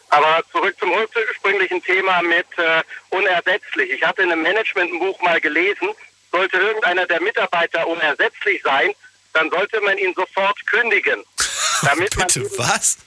Aber 0.08 0.42
zurück 0.50 0.74
zum 0.78 0.90
ursprünglichen 0.90 1.82
Thema 1.84 2.20
mit 2.22 2.46
äh, 2.56 2.82
unersetzlich. 3.10 3.90
Ich 3.90 4.02
hatte 4.02 4.22
in 4.22 4.32
einem 4.32 4.42
Managementbuch 4.42 5.20
mal 5.22 5.40
gelesen, 5.40 5.88
sollte 6.32 6.56
irgendeiner 6.56 7.06
der 7.06 7.22
Mitarbeiter 7.22 7.86
unersetzlich 7.86 8.60
sein, 8.62 8.90
dann 9.32 9.48
sollte 9.50 9.80
man 9.82 9.96
ihn 9.98 10.12
sofort 10.14 10.66
kündigen. 10.66 11.22
Damit 11.82 12.16
man 12.16 12.26
Bitte, 12.26 12.50
was? 12.58 12.98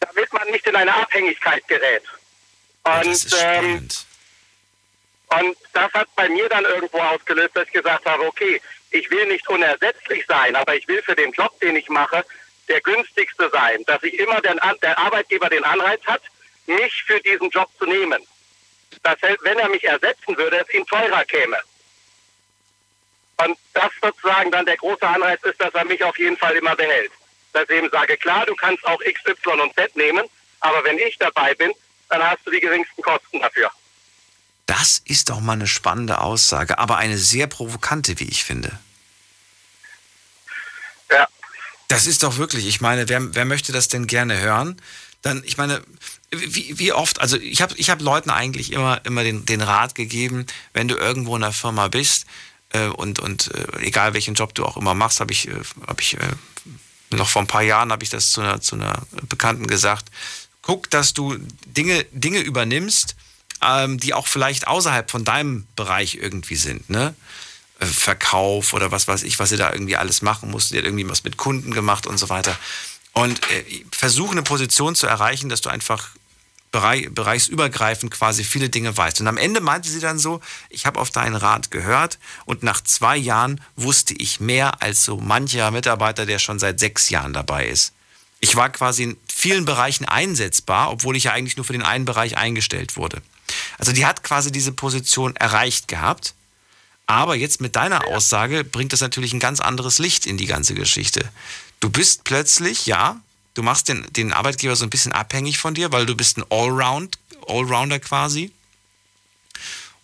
damit 0.00 0.32
man 0.32 0.48
nicht 0.50 0.66
in 0.66 0.76
eine 0.76 0.94
Abhängigkeit 0.94 1.66
gerät. 1.68 2.02
Und, 2.84 3.26
ähm, 3.40 3.88
und 5.40 5.56
das 5.72 5.92
hat 5.92 6.08
bei 6.14 6.28
mir 6.28 6.48
dann 6.48 6.64
irgendwo 6.64 6.98
ausgelöst, 6.98 7.56
dass 7.56 7.66
ich 7.66 7.72
gesagt 7.72 8.04
habe, 8.04 8.26
okay, 8.26 8.60
ich 8.90 9.10
will 9.10 9.26
nicht 9.26 9.48
unersetzlich 9.48 10.24
sein, 10.26 10.54
aber 10.56 10.74
ich 10.76 10.86
will 10.88 11.02
für 11.02 11.14
den 11.14 11.32
Job, 11.32 11.58
den 11.60 11.76
ich 11.76 11.88
mache, 11.88 12.24
der 12.68 12.80
günstigste 12.80 13.48
sein, 13.50 13.82
dass 13.86 14.02
ich 14.02 14.18
immer 14.18 14.40
den, 14.40 14.60
der 14.82 14.98
Arbeitgeber 14.98 15.48
den 15.48 15.64
Anreiz 15.64 16.04
hat, 16.06 16.22
mich 16.66 17.02
für 17.04 17.20
diesen 17.20 17.50
Job 17.50 17.68
zu 17.78 17.86
nehmen. 17.86 18.22
Dass 19.02 19.16
wenn 19.22 19.58
er 19.58 19.68
mich 19.68 19.84
ersetzen 19.84 20.36
würde, 20.36 20.58
es 20.58 20.74
ihm 20.74 20.86
teurer 20.86 21.24
käme. 21.24 21.58
Und 23.38 23.58
das 23.72 23.90
sozusagen 24.00 24.50
dann 24.50 24.66
der 24.66 24.76
große 24.76 25.06
Anreiz 25.06 25.42
ist, 25.44 25.60
dass 25.60 25.74
er 25.74 25.84
mich 25.84 26.04
auf 26.04 26.18
jeden 26.18 26.36
Fall 26.36 26.54
immer 26.54 26.76
behält. 26.76 27.10
Dass 27.52 27.68
ich 27.68 27.76
eben 27.76 27.90
sage, 27.90 28.16
klar, 28.18 28.46
du 28.46 28.54
kannst 28.54 28.84
auch 28.86 29.00
X, 29.00 29.20
Y 29.26 29.60
und 29.60 29.74
Z 29.74 29.96
nehmen, 29.96 30.26
aber 30.60 30.84
wenn 30.84 30.98
ich 30.98 31.18
dabei 31.18 31.54
bin, 31.54 31.72
dann 32.10 32.22
hast 32.22 32.46
du 32.46 32.50
die 32.50 32.60
geringsten 32.60 33.02
Kosten 33.02 33.40
dafür. 33.40 33.70
Das 34.66 35.02
ist 35.04 35.28
doch 35.28 35.40
mal 35.40 35.54
eine 35.54 35.66
spannende 35.66 36.20
Aussage, 36.20 36.78
aber 36.78 36.96
eine 36.96 37.18
sehr 37.18 37.46
provokante, 37.46 38.18
wie 38.20 38.24
ich 38.24 38.44
finde. 38.44 38.78
Ja. 41.10 41.26
Das 41.88 42.06
ist 42.06 42.22
doch 42.22 42.36
wirklich, 42.36 42.66
ich 42.66 42.80
meine, 42.80 43.08
wer, 43.08 43.34
wer 43.34 43.44
möchte 43.44 43.72
das 43.72 43.88
denn 43.88 44.06
gerne 44.06 44.38
hören? 44.38 44.80
Dann, 45.20 45.42
ich 45.44 45.56
meine, 45.56 45.82
wie, 46.30 46.78
wie 46.78 46.92
oft, 46.92 47.20
also 47.20 47.36
ich 47.36 47.60
habe 47.60 47.74
ich 47.76 47.90
hab 47.90 48.00
Leuten 48.00 48.30
eigentlich 48.30 48.72
immer, 48.72 49.04
immer 49.04 49.22
den, 49.22 49.44
den 49.44 49.60
Rat 49.60 49.94
gegeben, 49.94 50.46
wenn 50.72 50.88
du 50.88 50.96
irgendwo 50.96 51.36
in 51.36 51.44
einer 51.44 51.52
Firma 51.52 51.88
bist 51.88 52.26
äh, 52.70 52.86
und, 52.86 53.18
und 53.18 53.52
äh, 53.54 53.80
egal 53.80 54.14
welchen 54.14 54.34
Job 54.34 54.54
du 54.54 54.64
auch 54.64 54.76
immer 54.76 54.94
machst, 54.94 55.20
habe 55.20 55.32
ich, 55.32 55.48
äh, 55.48 55.60
hab 55.86 56.00
ich 56.00 56.18
äh, 56.18 56.26
noch 57.10 57.28
vor 57.28 57.42
ein 57.42 57.48
paar 57.48 57.62
Jahren 57.62 57.92
habe 57.92 58.02
ich 58.02 58.10
das 58.10 58.32
zu 58.32 58.40
einer, 58.40 58.60
zu 58.60 58.76
einer 58.76 59.02
Bekannten 59.28 59.66
gesagt, 59.66 60.10
guck, 60.62 60.88
dass 60.90 61.12
du 61.12 61.36
Dinge, 61.66 62.04
Dinge 62.12 62.40
übernimmst, 62.40 63.16
ähm, 63.62 63.98
die 63.98 64.14
auch 64.14 64.26
vielleicht 64.26 64.66
außerhalb 64.66 65.10
von 65.10 65.24
deinem 65.24 65.66
Bereich 65.76 66.16
irgendwie 66.16 66.56
sind, 66.56 66.90
ne? 66.90 67.14
Äh, 67.78 67.86
Verkauf 67.86 68.72
oder 68.72 68.90
was 68.90 69.08
weiß 69.08 69.22
ich, 69.22 69.38
was 69.38 69.52
ihr 69.52 69.58
da 69.58 69.72
irgendwie 69.72 69.96
alles 69.96 70.22
machen 70.22 70.50
musst. 70.50 70.72
Ihr 70.72 70.78
habt 70.78 70.86
irgendwie 70.86 71.08
was 71.08 71.24
mit 71.24 71.36
Kunden 71.36 71.72
gemacht 71.72 72.06
und 72.06 72.18
so 72.18 72.28
weiter. 72.28 72.56
Und 73.12 73.40
äh, 73.50 73.84
versuche 73.90 74.32
eine 74.32 74.42
Position 74.42 74.94
zu 74.94 75.06
erreichen, 75.06 75.48
dass 75.48 75.60
du 75.60 75.68
einfach 75.68 76.10
bereich, 76.70 77.08
bereichsübergreifend 77.10 78.10
quasi 78.10 78.44
viele 78.44 78.70
Dinge 78.70 78.96
weißt. 78.96 79.20
Und 79.20 79.28
am 79.28 79.36
Ende 79.36 79.60
meinte 79.60 79.88
sie 79.88 80.00
dann 80.00 80.18
so, 80.18 80.40
ich 80.70 80.86
habe 80.86 80.98
auf 80.98 81.10
deinen 81.10 81.36
Rat 81.36 81.70
gehört 81.70 82.18
und 82.46 82.62
nach 82.62 82.80
zwei 82.80 83.16
Jahren 83.16 83.60
wusste 83.76 84.14
ich 84.14 84.40
mehr 84.40 84.82
als 84.82 85.04
so 85.04 85.18
mancher 85.18 85.70
Mitarbeiter, 85.70 86.26
der 86.26 86.38
schon 86.38 86.58
seit 86.58 86.80
sechs 86.80 87.10
Jahren 87.10 87.32
dabei 87.32 87.66
ist. 87.66 87.92
Ich 88.40 88.56
war 88.56 88.70
quasi 88.70 89.04
in 89.04 89.16
vielen 89.32 89.64
Bereichen 89.64 90.04
einsetzbar, 90.04 90.90
obwohl 90.90 91.16
ich 91.16 91.24
ja 91.24 91.32
eigentlich 91.32 91.56
nur 91.56 91.64
für 91.64 91.74
den 91.74 91.82
einen 91.82 92.06
Bereich 92.06 92.36
eingestellt 92.36 92.96
wurde. 92.96 93.22
Also 93.78 93.92
die 93.92 94.06
hat 94.06 94.22
quasi 94.22 94.52
diese 94.52 94.72
Position 94.72 95.36
erreicht 95.36 95.88
gehabt. 95.88 96.34
Aber 97.06 97.34
jetzt 97.34 97.60
mit 97.60 97.76
deiner 97.76 98.06
Aussage 98.06 98.64
bringt 98.64 98.92
das 98.92 99.00
natürlich 99.00 99.32
ein 99.32 99.40
ganz 99.40 99.60
anderes 99.60 99.98
Licht 99.98 100.26
in 100.26 100.38
die 100.38 100.46
ganze 100.46 100.74
Geschichte. 100.74 101.28
Du 101.80 101.90
bist 101.90 102.24
plötzlich, 102.24 102.86
ja, 102.86 103.20
du 103.54 103.62
machst 103.62 103.88
den, 103.88 104.06
den 104.12 104.32
Arbeitgeber 104.32 104.76
so 104.76 104.84
ein 104.84 104.90
bisschen 104.90 105.12
abhängig 105.12 105.58
von 105.58 105.74
dir, 105.74 105.92
weil 105.92 106.06
du 106.06 106.14
bist 106.14 106.38
ein 106.38 106.44
Allround, 106.48 107.18
Allrounder 107.46 107.98
quasi 107.98 108.52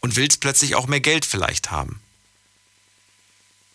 und 0.01 0.16
willst 0.16 0.41
plötzlich 0.41 0.75
auch 0.75 0.87
mehr 0.87 1.01
Geld 1.01 1.25
vielleicht 1.25 1.70
haben. 1.70 2.01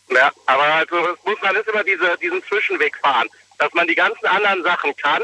Ja, 0.09 0.31
aber 0.45 0.63
also 0.63 0.95
es 0.95 1.25
muss 1.25 1.41
man 1.41 1.55
ist 1.55 1.67
immer 1.67 1.83
diese, 1.83 2.17
diesen 2.21 2.43
Zwischenweg 2.43 2.97
fahren, 2.97 3.27
dass 3.57 3.73
man 3.73 3.87
die 3.87 3.95
ganzen 3.95 4.25
anderen 4.25 4.63
Sachen 4.63 4.95
kann, 4.97 5.23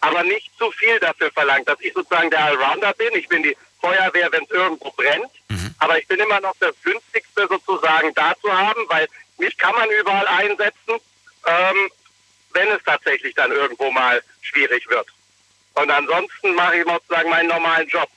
aber 0.00 0.22
nicht 0.22 0.50
zu 0.58 0.70
viel 0.72 0.98
dafür 1.00 1.30
verlangt, 1.32 1.68
dass 1.68 1.80
ich 1.80 1.92
sozusagen 1.94 2.30
der 2.30 2.44
Allrounder 2.44 2.92
bin. 2.94 3.14
Ich 3.14 3.28
bin 3.28 3.42
die 3.42 3.56
Feuerwehr, 3.80 4.30
wenn 4.32 4.44
es 4.44 4.50
irgendwo 4.50 4.90
brennt, 4.92 5.30
aber 5.78 5.98
ich 5.98 6.06
bin 6.08 6.18
immer 6.18 6.40
noch 6.40 6.54
das 6.60 6.74
günstigste 6.82 7.46
sozusagen 7.48 8.12
da 8.14 8.34
zu 8.40 8.52
haben, 8.52 8.84
weil 8.88 9.08
mich 9.38 9.56
kann 9.56 9.74
man 9.74 9.88
überall 9.90 10.26
einsetzen, 10.26 11.00
ähm, 11.46 11.90
wenn 12.52 12.68
es 12.68 12.82
tatsächlich 12.84 13.34
dann 13.34 13.52
irgendwo 13.52 13.90
mal 13.90 14.22
schwierig 14.42 14.88
wird. 14.88 15.06
Und 15.74 15.90
ansonsten 15.90 16.54
mache 16.54 16.78
ich 16.78 16.84
sozusagen 16.84 17.30
meinen 17.30 17.48
normalen 17.48 17.88
Job. 17.88 18.08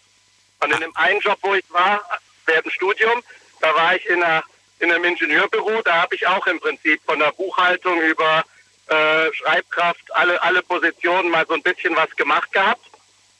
Und 0.61 0.73
in 0.73 0.79
dem 0.79 0.95
einen 0.95 1.19
Job, 1.19 1.37
wo 1.41 1.53
ich 1.53 1.63
war, 1.69 2.03
während 2.45 2.65
dem 2.65 2.71
Studium, 2.71 3.23
da 3.59 3.75
war 3.75 3.95
ich 3.95 4.05
in, 4.07 4.23
einer, 4.23 4.43
in 4.79 4.91
einem 4.91 5.03
Ingenieurbüro, 5.03 5.81
da 5.83 6.01
habe 6.01 6.15
ich 6.15 6.25
auch 6.25 6.45
im 6.47 6.59
Prinzip 6.59 7.01
von 7.05 7.19
der 7.19 7.31
Buchhaltung 7.33 8.01
über 8.01 8.43
äh, 8.87 9.33
Schreibkraft 9.33 10.13
alle, 10.15 10.41
alle 10.41 10.63
Positionen 10.63 11.29
mal 11.29 11.45
so 11.47 11.53
ein 11.53 11.61
bisschen 11.61 11.95
was 11.95 12.09
gemacht 12.15 12.51
gehabt. 12.51 12.81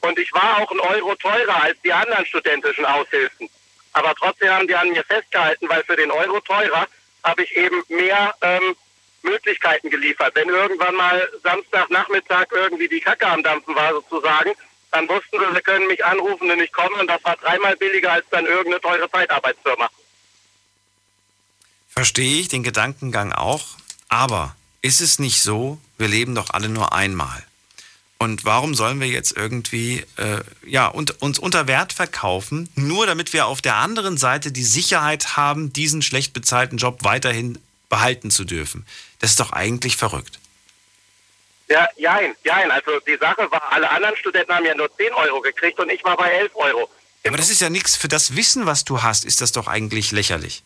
Und 0.01 0.17
ich 0.19 0.33
war 0.33 0.57
auch 0.59 0.71
ein 0.71 0.79
Euro 0.79 1.15
teurer 1.15 1.63
als 1.63 1.77
die 1.83 1.93
anderen 1.93 2.25
studentischen 2.25 2.85
Aushilfen. 2.85 3.49
Aber 3.93 4.13
trotzdem 4.15 4.49
haben 4.49 4.67
die 4.67 4.75
an 4.75 4.89
mir 4.89 5.03
festgehalten, 5.03 5.69
weil 5.69 5.83
für 5.83 5.95
den 5.95 6.11
Euro 6.11 6.39
teurer 6.41 6.87
habe 7.23 7.43
ich 7.43 7.55
eben 7.55 7.83
mehr 7.89 8.33
ähm, 8.41 8.75
Möglichkeiten 9.21 9.89
geliefert. 9.89 10.33
Wenn 10.35 10.49
irgendwann 10.49 10.95
mal 10.95 11.29
Samstagnachmittag 11.43 12.47
irgendwie 12.51 12.87
die 12.87 12.99
Kacke 12.99 13.27
am 13.27 13.43
Dampfen 13.43 13.75
war 13.75 13.93
sozusagen, 13.93 14.51
dann 14.91 15.07
wussten 15.07 15.39
sie, 15.39 15.55
sie 15.55 15.61
können 15.61 15.87
mich 15.87 16.03
anrufen 16.03 16.49
und 16.49 16.59
ich 16.59 16.71
komme 16.71 16.95
und 16.97 17.07
das 17.07 17.23
war 17.23 17.37
dreimal 17.37 17.75
billiger 17.77 18.11
als 18.11 18.25
dann 18.29 18.45
irgendeine 18.45 18.81
teure 18.81 19.09
Zeitarbeitsfirma. 19.09 19.89
Verstehe 21.89 22.39
ich 22.39 22.47
den 22.47 22.63
Gedankengang 22.63 23.31
auch, 23.31 23.65
aber 24.09 24.55
ist 24.81 25.01
es 25.01 25.19
nicht 25.19 25.41
so, 25.41 25.79
wir 25.97 26.07
leben 26.07 26.35
doch 26.35 26.49
alle 26.49 26.69
nur 26.69 26.93
einmal. 26.93 27.45
Und 28.21 28.45
warum 28.45 28.75
sollen 28.75 28.99
wir 29.01 29.07
jetzt 29.07 29.35
irgendwie 29.35 30.05
äh, 30.17 30.41
ja, 30.63 30.85
und, 30.85 31.23
uns 31.23 31.39
unter 31.39 31.65
Wert 31.65 31.91
verkaufen, 31.91 32.69
nur 32.75 33.07
damit 33.07 33.33
wir 33.33 33.47
auf 33.47 33.63
der 33.63 33.77
anderen 33.77 34.15
Seite 34.15 34.51
die 34.51 34.63
Sicherheit 34.63 35.37
haben, 35.37 35.73
diesen 35.73 36.03
schlecht 36.03 36.31
bezahlten 36.31 36.77
Job 36.77 36.99
weiterhin 37.01 37.57
behalten 37.89 38.29
zu 38.29 38.43
dürfen? 38.43 38.85
Das 39.17 39.31
ist 39.31 39.39
doch 39.39 39.53
eigentlich 39.53 39.97
verrückt. 39.97 40.37
Ja, 41.67 41.89
jein, 41.97 42.35
jein. 42.43 42.69
Also 42.69 42.99
die 43.07 43.17
Sache 43.17 43.49
war, 43.49 43.71
alle 43.71 43.89
anderen 43.89 44.15
Studenten 44.17 44.53
haben 44.53 44.65
ja 44.65 44.75
nur 44.75 44.95
10 44.95 45.11
Euro 45.13 45.41
gekriegt 45.41 45.79
und 45.79 45.89
ich 45.89 46.03
war 46.03 46.15
bei 46.15 46.29
11 46.29 46.51
Euro. 46.53 46.91
Ja, 47.23 47.31
aber 47.31 47.37
das 47.37 47.49
ist 47.49 47.59
ja 47.59 47.71
nichts. 47.71 47.95
Für 47.95 48.07
das 48.07 48.35
Wissen, 48.35 48.67
was 48.67 48.85
du 48.85 49.01
hast, 49.01 49.25
ist 49.25 49.41
das 49.41 49.51
doch 49.51 49.67
eigentlich 49.67 50.11
lächerlich. 50.11 50.61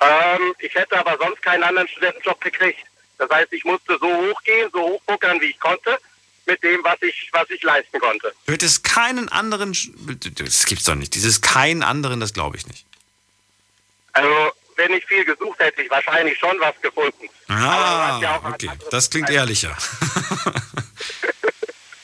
Ähm, 0.00 0.54
ich 0.58 0.74
hätte 0.74 0.98
aber 0.98 1.16
sonst 1.16 1.40
keinen 1.40 1.62
anderen 1.62 1.88
Studentenjob 1.88 2.38
gekriegt. 2.42 2.80
Das 3.20 3.28
heißt, 3.28 3.52
ich 3.52 3.64
musste 3.64 3.98
so 4.00 4.06
hochgehen, 4.06 4.70
so 4.72 4.80
hochbuckern, 4.80 5.38
wie 5.42 5.50
ich 5.50 5.60
konnte, 5.60 5.98
mit 6.46 6.62
dem, 6.62 6.82
was 6.82 6.96
ich, 7.02 7.28
was 7.32 7.48
ich 7.50 7.62
leisten 7.62 8.00
konnte. 8.00 8.32
Du 8.46 8.52
hättest 8.54 8.82
keinen 8.82 9.28
anderen. 9.28 9.76
Das 10.36 10.64
gibt's 10.64 10.84
doch 10.84 10.94
nicht. 10.94 11.14
Dieses 11.14 11.42
keinen 11.42 11.82
anderen, 11.82 12.18
das 12.18 12.32
glaube 12.32 12.56
ich 12.56 12.66
nicht. 12.66 12.86
Also, 14.14 14.52
wenn 14.76 14.94
ich 14.94 15.04
viel 15.04 15.22
gesucht 15.26 15.58
hätte, 15.58 15.82
ich 15.82 15.90
wahrscheinlich 15.90 16.38
schon 16.38 16.58
was 16.60 16.74
gefunden. 16.80 17.28
Ah, 17.48 18.40
okay. 18.48 18.70
Das 18.90 19.10
klingt 19.10 19.28
ehrlicher. 19.28 19.76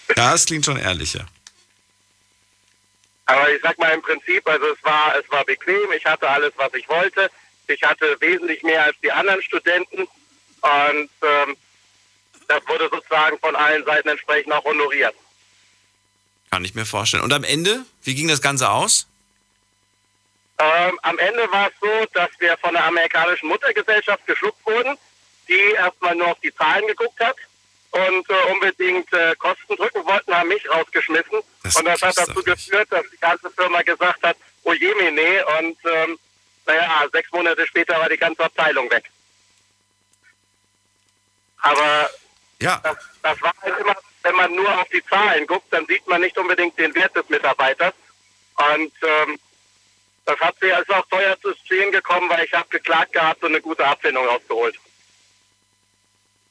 ja, 0.09 0.15
das 0.15 0.45
klingt 0.45 0.67
schon 0.67 0.77
ehrlicher. 0.77 1.27
Aber 3.25 3.51
ich 3.51 3.61
sag 3.63 3.79
mal 3.79 3.93
im 3.95 4.03
Prinzip, 4.03 4.47
also 4.47 4.67
es 4.67 4.85
war, 4.85 5.17
es 5.19 5.29
war 5.31 5.47
bequem, 5.47 5.91
ich 5.97 6.05
hatte 6.05 6.29
alles, 6.29 6.53
was 6.57 6.75
ich 6.75 6.87
wollte. 6.91 7.31
Ich 7.69 7.83
hatte 7.83 8.17
wesentlich 8.21 8.63
mehr 8.63 8.85
als 8.85 8.97
die 9.03 9.11
anderen 9.11 9.43
Studenten 9.43 10.07
und 10.67 11.11
ähm, 11.23 11.57
das 12.49 12.67
wurde 12.67 12.89
sozusagen 12.91 13.39
von 13.39 13.55
allen 13.57 13.85
Seiten 13.85 14.09
entsprechend 14.09 14.53
auch 14.53 14.65
honoriert. 14.65 15.15
Kann 16.51 16.65
ich 16.65 16.75
mir 16.75 16.87
vorstellen. 16.87 17.23
Und 17.23 17.33
am 17.33 17.45
Ende, 17.45 17.85
wie 18.03 18.15
ging 18.15 18.29
das 18.29 18.41
Ganze 18.41 18.71
aus? 18.71 19.07
Ähm, 20.59 20.99
am 21.03 21.19
Ende 21.19 21.51
war 21.51 21.69
es 21.69 21.75
so, 21.81 22.07
dass 22.15 22.31
wir 22.39 22.57
von 22.59 22.73
der 22.73 22.85
amerikanischen 22.85 23.49
Muttergesellschaft 23.49 24.27
geschluckt 24.27 24.65
wurden, 24.65 24.97
die 25.49 25.75
erstmal 25.75 26.15
nur 26.15 26.29
auf 26.29 26.41
die 26.41 26.55
Zahlen 26.55 26.87
geguckt 26.87 27.21
hat 27.21 27.37
und 27.91 28.31
äh, 28.31 28.53
unbedingt 28.53 29.13
äh, 29.13 29.35
Kosten 29.37 29.77
drücken 29.77 30.05
wollten, 30.07 30.35
haben 30.35 30.49
mich 30.49 30.69
rausgeschmissen. 30.69 31.41
und 31.41 31.85
das 31.85 32.03
hat 32.03 32.17
dazu 32.17 32.43
geführt, 32.43 32.89
dass 32.91 33.05
die 33.11 33.19
ganze 33.19 33.51
Firma 33.51 33.83
gesagt 33.83 34.23
hat, 34.23 34.37
oh 34.65 34.73
je, 34.73 35.11
nee, 35.11 35.43
und 35.59 35.77
ähm, 35.85 36.19
naja, 36.67 37.05
sechs 37.13 37.31
Monate 37.33 37.67
später 37.67 37.99
war 37.99 38.09
die 38.09 38.17
ganze 38.17 38.45
Abteilung 38.45 38.91
weg. 38.91 39.05
Aber 41.63 42.11
ja. 42.61 42.81
das, 42.83 42.97
das 43.23 43.43
war 43.43 43.53
halt 43.63 43.79
immer, 43.81 43.95
wenn 44.23 44.37
man 44.37 44.55
nur 44.55 44.81
auf 44.81 44.89
die 44.89 45.05
Zahlen 45.09 45.47
guckt, 45.47 45.73
dann 45.73 45.87
sieht 45.87 46.07
man 46.07 46.21
nicht 46.21 46.37
unbedingt 46.39 46.79
den 46.79 46.95
Wert 46.95 47.15
des 47.17 47.29
Mitarbeiters. 47.29 47.95
Und 48.57 48.93
ähm, 49.03 49.39
das 50.25 50.39
hat 50.41 50.61
mir 50.61 50.79
ist 50.79 50.91
auch 50.91 51.07
teuer 51.09 51.37
zu 51.41 51.55
stehen 51.65 51.93
gekommen, 51.93 52.29
weil 52.31 52.45
ich 52.45 52.53
habe 52.53 52.69
geklagt 52.69 53.13
gehabt 53.13 53.43
und 53.43 53.51
eine 53.51 53.61
gute 53.61 53.87
Abfindung 53.87 54.27
rausgeholt. 54.27 54.77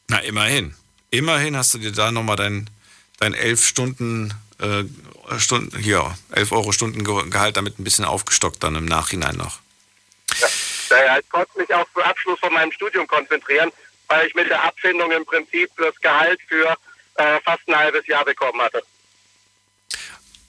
Na, 0.07 0.19
immerhin. 0.19 0.76
Immerhin 1.10 1.57
hast 1.57 1.73
du 1.73 1.77
dir 1.80 1.91
da 1.91 2.11
nochmal 2.11 2.36
dein, 2.36 2.69
dein 3.19 3.34
elf 3.34 3.65
Stunden, 3.65 4.34
äh, 4.60 4.84
Stunden, 5.40 5.77
hier, 5.80 6.15
11 6.32 6.52
Euro 6.52 6.72
Stunden 6.72 7.03
Ge- 7.03 7.30
Gehalt 7.30 7.57
damit 7.57 7.80
ein 7.80 7.84
bisschen 7.84 8.06
aufgestockt 8.06 8.64
dann 8.64 8.76
im 8.76 8.86
Nachhinein 8.86 9.36
noch. 9.36 9.60
Daher 10.90 11.19
ich 11.19 11.30
konnte 11.30 11.57
mich 11.57 11.73
auch 11.73 11.88
zum 11.94 12.03
Abschluss 12.03 12.40
von 12.40 12.53
meinem 12.53 12.72
Studium 12.72 13.07
konzentrieren, 13.07 13.72
weil 14.07 14.27
ich 14.27 14.36
mit 14.36 14.49
der 14.49 14.64
Abfindung 14.64 15.11
im 15.11 15.26
Prinzip 15.26 15.69
das 15.77 15.99
Gehalt 16.02 16.40
für 16.48 16.76
äh, 17.15 17.40
fast 17.41 17.68
ein 17.68 17.76
halbes 17.76 18.06
Jahr 18.07 18.26
bekommen 18.26 18.61
hatte. 18.61 18.84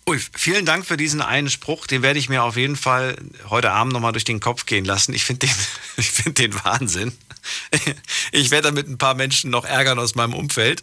Ui, 0.09 0.21
vielen 0.37 0.65
Dank 0.65 0.87
für 0.87 0.97
diesen 0.97 1.21
einen 1.21 1.51
Spruch. 1.51 1.89
Den 1.89 2.03
werde 2.03 2.21
ich 2.21 2.29
mir 2.29 2.45
auf 2.45 2.57
jeden 2.57 2.77
Fall 2.77 3.17
heute 3.51 3.73
Abend 3.73 3.93
nochmal 3.93 4.13
durch 4.13 4.23
den 4.23 4.39
Kopf 4.39 4.65
gehen 4.65 4.85
lassen. 4.85 5.13
Ich 5.15 5.25
finde 5.25 5.49
den, 5.49 5.57
find 6.05 6.39
den 6.39 6.55
Wahnsinn. 6.65 7.13
Ich 8.31 8.53
werde 8.53 8.69
damit 8.69 8.89
ein 8.89 8.99
paar 8.99 9.15
Menschen 9.15 9.51
noch 9.51 9.65
ärgern 9.65 9.99
aus 9.99 10.15
meinem 10.15 10.35
Umfeld 10.35 10.83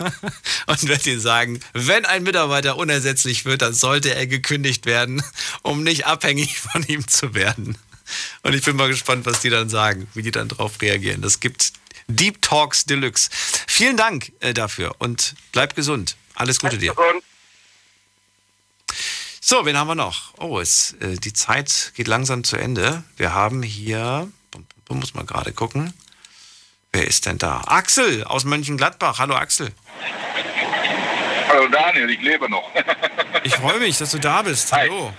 und 0.66 0.88
werde 0.88 1.10
ihnen 1.10 1.20
sagen, 1.20 1.60
wenn 1.72 2.04
ein 2.04 2.24
Mitarbeiter 2.24 2.76
unersetzlich 2.76 3.44
wird, 3.44 3.62
dann 3.62 3.74
sollte 3.74 4.14
er 4.14 4.26
gekündigt 4.26 4.86
werden, 4.86 5.22
um 5.62 5.84
nicht 5.84 6.06
abhängig 6.06 6.58
von 6.72 6.82
ihm 6.84 7.06
zu 7.06 7.34
werden. 7.34 7.78
Und 8.42 8.54
ich 8.54 8.64
bin 8.64 8.74
mal 8.74 8.88
gespannt, 8.88 9.24
was 9.24 9.40
die 9.40 9.50
dann 9.50 9.68
sagen, 9.68 10.08
wie 10.14 10.22
die 10.22 10.30
dann 10.30 10.48
drauf 10.48 10.80
reagieren. 10.80 11.22
Das 11.22 11.38
gibt 11.38 11.72
Deep 12.08 12.42
Talks 12.42 12.84
Deluxe. 12.84 13.30
Vielen 13.66 13.96
Dank 13.96 14.32
äh, 14.40 14.54
dafür 14.54 14.96
und 14.98 15.34
bleib 15.52 15.74
gesund. 15.74 16.16
Alles 16.34 16.58
Gute 16.58 16.78
dir. 16.78 16.94
So, 19.40 19.64
wen 19.64 19.76
haben 19.76 19.88
wir 19.88 19.94
noch? 19.94 20.34
Oh, 20.38 20.58
es, 20.58 20.92
äh, 21.00 21.16
die 21.16 21.32
Zeit 21.32 21.92
geht 21.96 22.08
langsam 22.08 22.44
zu 22.44 22.56
Ende. 22.56 23.04
Wir 23.16 23.34
haben 23.34 23.62
hier, 23.62 24.30
muss 24.88 25.14
mal 25.14 25.24
gerade 25.24 25.52
gucken. 25.52 25.94
Wer 26.92 27.06
ist 27.06 27.26
denn 27.26 27.38
da? 27.38 27.62
Axel 27.66 28.24
aus 28.24 28.44
Mönchengladbach. 28.44 29.18
Hallo 29.18 29.34
Axel. 29.34 29.72
Hallo 31.48 31.68
Daniel, 31.68 32.10
ich 32.10 32.20
lebe 32.20 32.48
noch. 32.48 32.70
Ich 33.44 33.54
freue 33.54 33.78
mich, 33.78 33.96
dass 33.96 34.10
du 34.10 34.18
da 34.18 34.42
bist. 34.42 34.72
Hallo. 34.72 35.14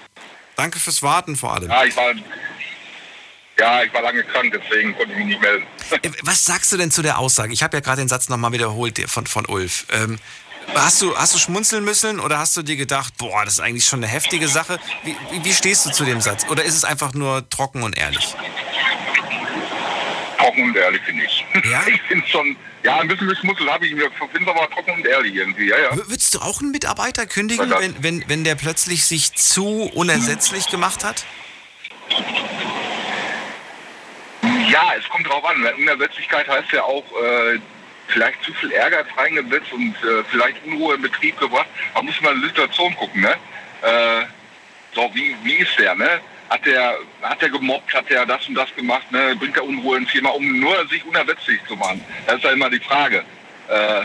Danke 0.55 0.77
fürs 0.77 1.01
Warten 1.01 1.37
vor 1.37 1.53
allem. 1.53 1.69
Ja, 1.69 1.85
ich 1.85 1.95
war, 1.95 2.13
ja, 3.59 3.83
ich 3.83 3.93
war 3.93 4.01
lange 4.01 4.23
krank, 4.23 4.53
deswegen 4.53 4.95
konnte 4.95 5.11
ich 5.11 5.17
mich 5.17 5.27
nicht 5.27 5.41
melden. 5.41 5.65
Äh, 6.01 6.11
Was 6.21 6.45
sagst 6.45 6.71
du 6.71 6.77
denn 6.77 6.91
zu 6.91 7.01
der 7.01 7.17
Aussage? 7.17 7.51
Ich 7.51 7.63
habe 7.63 7.75
ja 7.75 7.81
gerade 7.81 8.01
den 8.01 8.07
Satz 8.07 8.29
nochmal 8.29 8.51
wiederholt 8.51 8.97
der 8.97 9.07
von, 9.07 9.25
von 9.25 9.45
Ulf. 9.47 9.87
Ähm, 9.91 10.19
hast, 10.75 11.01
du, 11.01 11.17
hast 11.17 11.33
du 11.33 11.39
schmunzeln 11.39 11.83
müssen 11.83 12.19
oder 12.19 12.37
hast 12.37 12.55
du 12.55 12.61
dir 12.61 12.75
gedacht, 12.75 13.17
boah, 13.17 13.43
das 13.43 13.55
ist 13.55 13.59
eigentlich 13.59 13.85
schon 13.85 14.03
eine 14.03 14.11
heftige 14.11 14.47
Sache? 14.47 14.79
Wie, 15.03 15.15
wie, 15.43 15.53
stehst 15.53 15.85
du 15.85 15.91
zu 15.91 16.05
dem 16.05 16.21
Satz? 16.21 16.45
Oder 16.47 16.63
ist 16.63 16.75
es 16.75 16.83
einfach 16.83 17.13
nur 17.13 17.49
trocken 17.49 17.81
und 17.81 17.97
ehrlich? 17.97 18.35
Trocken 20.37 20.63
und 20.63 20.77
ehrlich 20.77 21.01
finde 21.01 21.23
ich. 21.25 21.45
Ja? 21.69 21.81
Ich 21.87 22.01
finde 22.03 22.27
schon, 22.27 22.55
ja, 22.83 22.99
ein 22.99 23.07
bisschen 23.07 23.27
Geschmutzelt 23.27 23.69
habe 23.69 23.87
ich 23.87 23.95
mir, 23.95 24.09
finde 24.31 24.51
aber 24.51 24.69
trocken 24.69 24.91
und 24.91 25.07
ehrlich 25.07 25.33
irgendwie, 25.33 25.69
ja, 25.69 25.79
ja. 25.79 25.95
Würdest 25.95 26.35
du 26.35 26.39
auch 26.39 26.61
einen 26.61 26.71
Mitarbeiter 26.71 27.25
kündigen, 27.25 27.69
wenn, 27.71 28.03
wenn, 28.03 28.23
wenn 28.27 28.43
der 28.43 28.55
plötzlich 28.55 29.05
sich 29.05 29.33
zu 29.33 29.89
unersetzlich 29.93 30.69
gemacht 30.69 31.03
hat? 31.03 31.25
Ja, 34.71 34.93
es 34.97 35.07
kommt 35.09 35.27
drauf 35.27 35.43
an. 35.45 35.65
Unersetzlichkeit 35.77 36.47
heißt 36.47 36.71
ja 36.71 36.83
auch, 36.83 37.03
äh, 37.23 37.59
vielleicht 38.07 38.43
zu 38.43 38.53
viel 38.53 38.71
Ehrgeiz 38.71 39.07
reingesetzt 39.17 39.71
und 39.71 39.95
äh, 40.03 40.23
vielleicht 40.29 40.57
Unruhe 40.65 40.95
im 40.95 41.01
Betrieb 41.01 41.39
gebracht. 41.39 41.67
Man 41.93 42.05
muss 42.05 42.19
mal 42.21 42.33
in 42.33 42.41
die 42.41 42.47
Situation 42.47 42.95
gucken, 42.95 43.21
ne? 43.21 43.35
Äh, 43.81 44.25
so, 44.95 45.09
wie, 45.13 45.35
wie 45.43 45.55
ist 45.55 45.77
der, 45.77 45.95
ne? 45.95 46.19
Hat 46.49 46.65
der, 46.65 46.97
hat 47.21 47.41
der 47.41 47.49
gemobbt, 47.49 47.93
hat 47.93 48.09
der 48.09 48.25
das 48.25 48.47
und 48.47 48.55
das 48.55 48.73
gemacht, 48.75 49.11
ne? 49.11 49.35
Bringt 49.35 49.55
er 49.55 49.63
Unruhe 49.63 49.97
ins 49.97 50.11
Thema, 50.11 50.29
um 50.29 50.59
nur 50.59 50.87
sich 50.87 51.05
unersetzlich 51.05 51.59
zu 51.67 51.75
machen? 51.75 52.03
Das 52.25 52.37
ist 52.37 52.43
ja 52.43 52.51
immer 52.51 52.69
die 52.69 52.79
Frage. 52.79 53.23
Äh, 53.67 54.01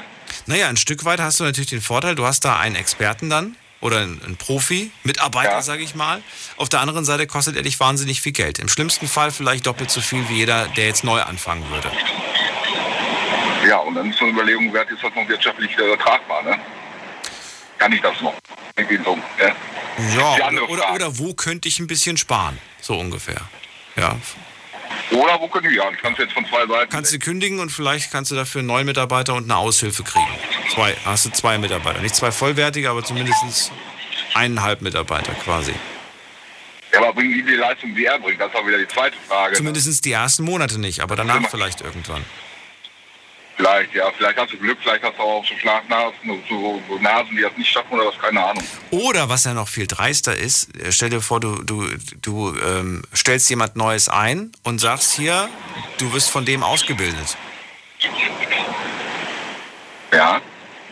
Naja, 0.47 0.69
ein 0.69 0.77
Stück 0.77 1.05
weit 1.07 1.21
hast 1.21 1.41
du 1.41 1.45
natürlich 1.45 1.71
den 1.71 1.81
Vorteil, 1.81 2.15
du 2.15 2.27
hast 2.27 2.45
da 2.45 2.59
einen 2.59 2.77
Experten 2.77 3.31
dann 3.31 3.57
oder 3.85 3.99
einen, 3.99 4.21
einen 4.25 4.37
Profi, 4.37 4.91
Mitarbeiter, 5.03 5.61
sage 5.61 5.83
ich 5.83 5.95
mal. 5.95 6.23
Auf 6.57 6.71
der 6.71 6.81
anderen 6.81 7.05
Seite 7.05 7.27
kostet 7.27 7.55
er 7.55 7.63
dich 7.63 7.79
wahnsinnig 7.79 8.23
viel 8.23 8.33
Geld. 8.33 8.59
Im 8.59 8.69
schlimmsten 8.69 9.07
Fall 9.07 9.31
vielleicht 9.31 9.67
doppelt 9.67 9.91
so 9.91 10.01
viel 10.01 10.27
wie 10.31 10.37
jeder, 10.37 10.69
der 10.69 10.87
jetzt 10.87 11.05
neu 11.05 11.21
anfangen 11.21 11.69
würde. 11.71 11.91
ja, 13.69 13.77
und 13.79 13.95
dann 13.95 14.09
ist 14.09 14.19
so 14.19 14.25
eine 14.25 14.33
Überlegung 14.33 14.73
wert, 14.73 14.91
ist 14.91 15.05
das 15.05 15.15
noch 15.15 15.29
wirtschaftlich 15.29 15.77
tragbar, 16.03 16.43
ne? 16.43 16.59
Kann 17.77 17.93
ich 17.93 18.01
das 18.01 18.19
noch? 18.23 18.33
Irgendwie 18.75 19.05
so, 19.05 19.17
ne? 19.17 19.55
Die 19.99 20.17
Ja, 20.17 20.49
oder, 20.49 20.71
oder, 20.71 20.95
oder 20.95 21.19
wo 21.19 21.35
könnte 21.35 21.69
ich 21.69 21.79
ein 21.79 21.87
bisschen 21.87 22.17
sparen? 22.17 22.59
So 22.81 22.99
ungefähr. 22.99 23.43
Ja. 23.97 24.17
Oder 25.11 25.41
wo 25.41 25.49
können 25.49 25.69
wir? 25.69 25.77
Ja, 25.77 25.91
ich 25.91 25.99
kann 26.01 26.13
es 26.15 26.19
jetzt 26.19 26.33
von 26.33 26.47
zwei 26.47 26.67
Seiten. 26.67 26.91
Kannst 26.91 27.13
du 27.13 27.19
kündigen 27.19 27.61
und 27.61 27.71
vielleicht 27.71 28.11
kannst 28.11 28.31
du 28.31 28.35
dafür 28.35 28.63
neuen 28.63 28.87
Mitarbeiter 28.87 29.35
und 29.35 29.45
eine 29.45 29.57
Aushilfe 29.57 30.03
kriegen. 30.03 30.27
Zwei, 30.73 30.97
hast 31.05 31.27
du 31.27 31.31
zwei 31.31 31.59
Mitarbeiter. 31.59 32.01
Nicht 32.01 32.15
zwei 32.15 32.33
vollwertige, 32.33 32.91
aber 32.91 33.05
zumindest 33.05 33.73
eineinhalb 34.35 34.83
Mitarbeiter 34.83 35.35
quasi. 35.35 35.75
Ja, 36.93 37.01
aber 37.01 37.13
bringen 37.13 37.35
die 37.35 37.43
die 37.43 37.57
Leistung, 37.57 37.95
die 37.95 38.05
er 38.07 38.19
bringt? 38.19 38.41
Das 38.41 38.49
ist 38.49 38.57
auch 38.57 38.67
wieder 38.67 38.79
die 38.79 38.89
zweite 38.89 39.17
Frage. 39.29 39.57
Zumindest 39.57 40.05
die 40.05 40.13
ersten 40.13 40.45
Monate 40.45 40.79
nicht, 40.79 41.01
aber 41.01 41.17
danach 41.17 41.49
vielleicht 41.51 41.81
irgendwann. 41.81 42.25
Vielleicht, 43.57 43.95
ja. 43.95 44.11
Vielleicht 44.17 44.39
hast 44.39 44.53
du 44.53 44.59
Glück, 44.59 44.79
vielleicht 44.83 45.05
hast 45.05 45.17
du 45.17 45.23
auch 45.23 45.45
so 45.47 45.55
Schlafnasen, 45.57 46.43
so, 46.49 46.83
so 46.89 46.99
Nasen, 46.99 47.37
die 47.37 47.43
das 47.43 47.57
nicht 47.57 47.71
schaffen 47.71 47.93
oder 47.93 48.07
was, 48.07 48.19
keine 48.19 48.45
Ahnung. 48.45 48.65
Oder 48.91 49.29
was 49.29 49.45
ja 49.45 49.55
noch 49.55 49.69
viel 49.69 49.87
dreister 49.87 50.37
ist, 50.37 50.77
äh, 50.77 50.91
stell 50.91 51.11
dir 51.11 51.21
vor, 51.21 51.41
du, 51.41 51.63
du, 51.63 51.87
du 52.21 52.57
ähm, 52.59 53.03
stellst 53.15 53.49
jemand 53.51 53.77
Neues 53.77 54.09
ein 54.09 54.53
und 54.65 54.81
sagst 54.81 55.13
hier, 55.13 55.49
du 55.99 56.13
wirst 56.13 56.31
von 56.31 56.45
dem 56.45 56.63
ausgebildet. 56.63 57.37
Ja. 60.13 60.41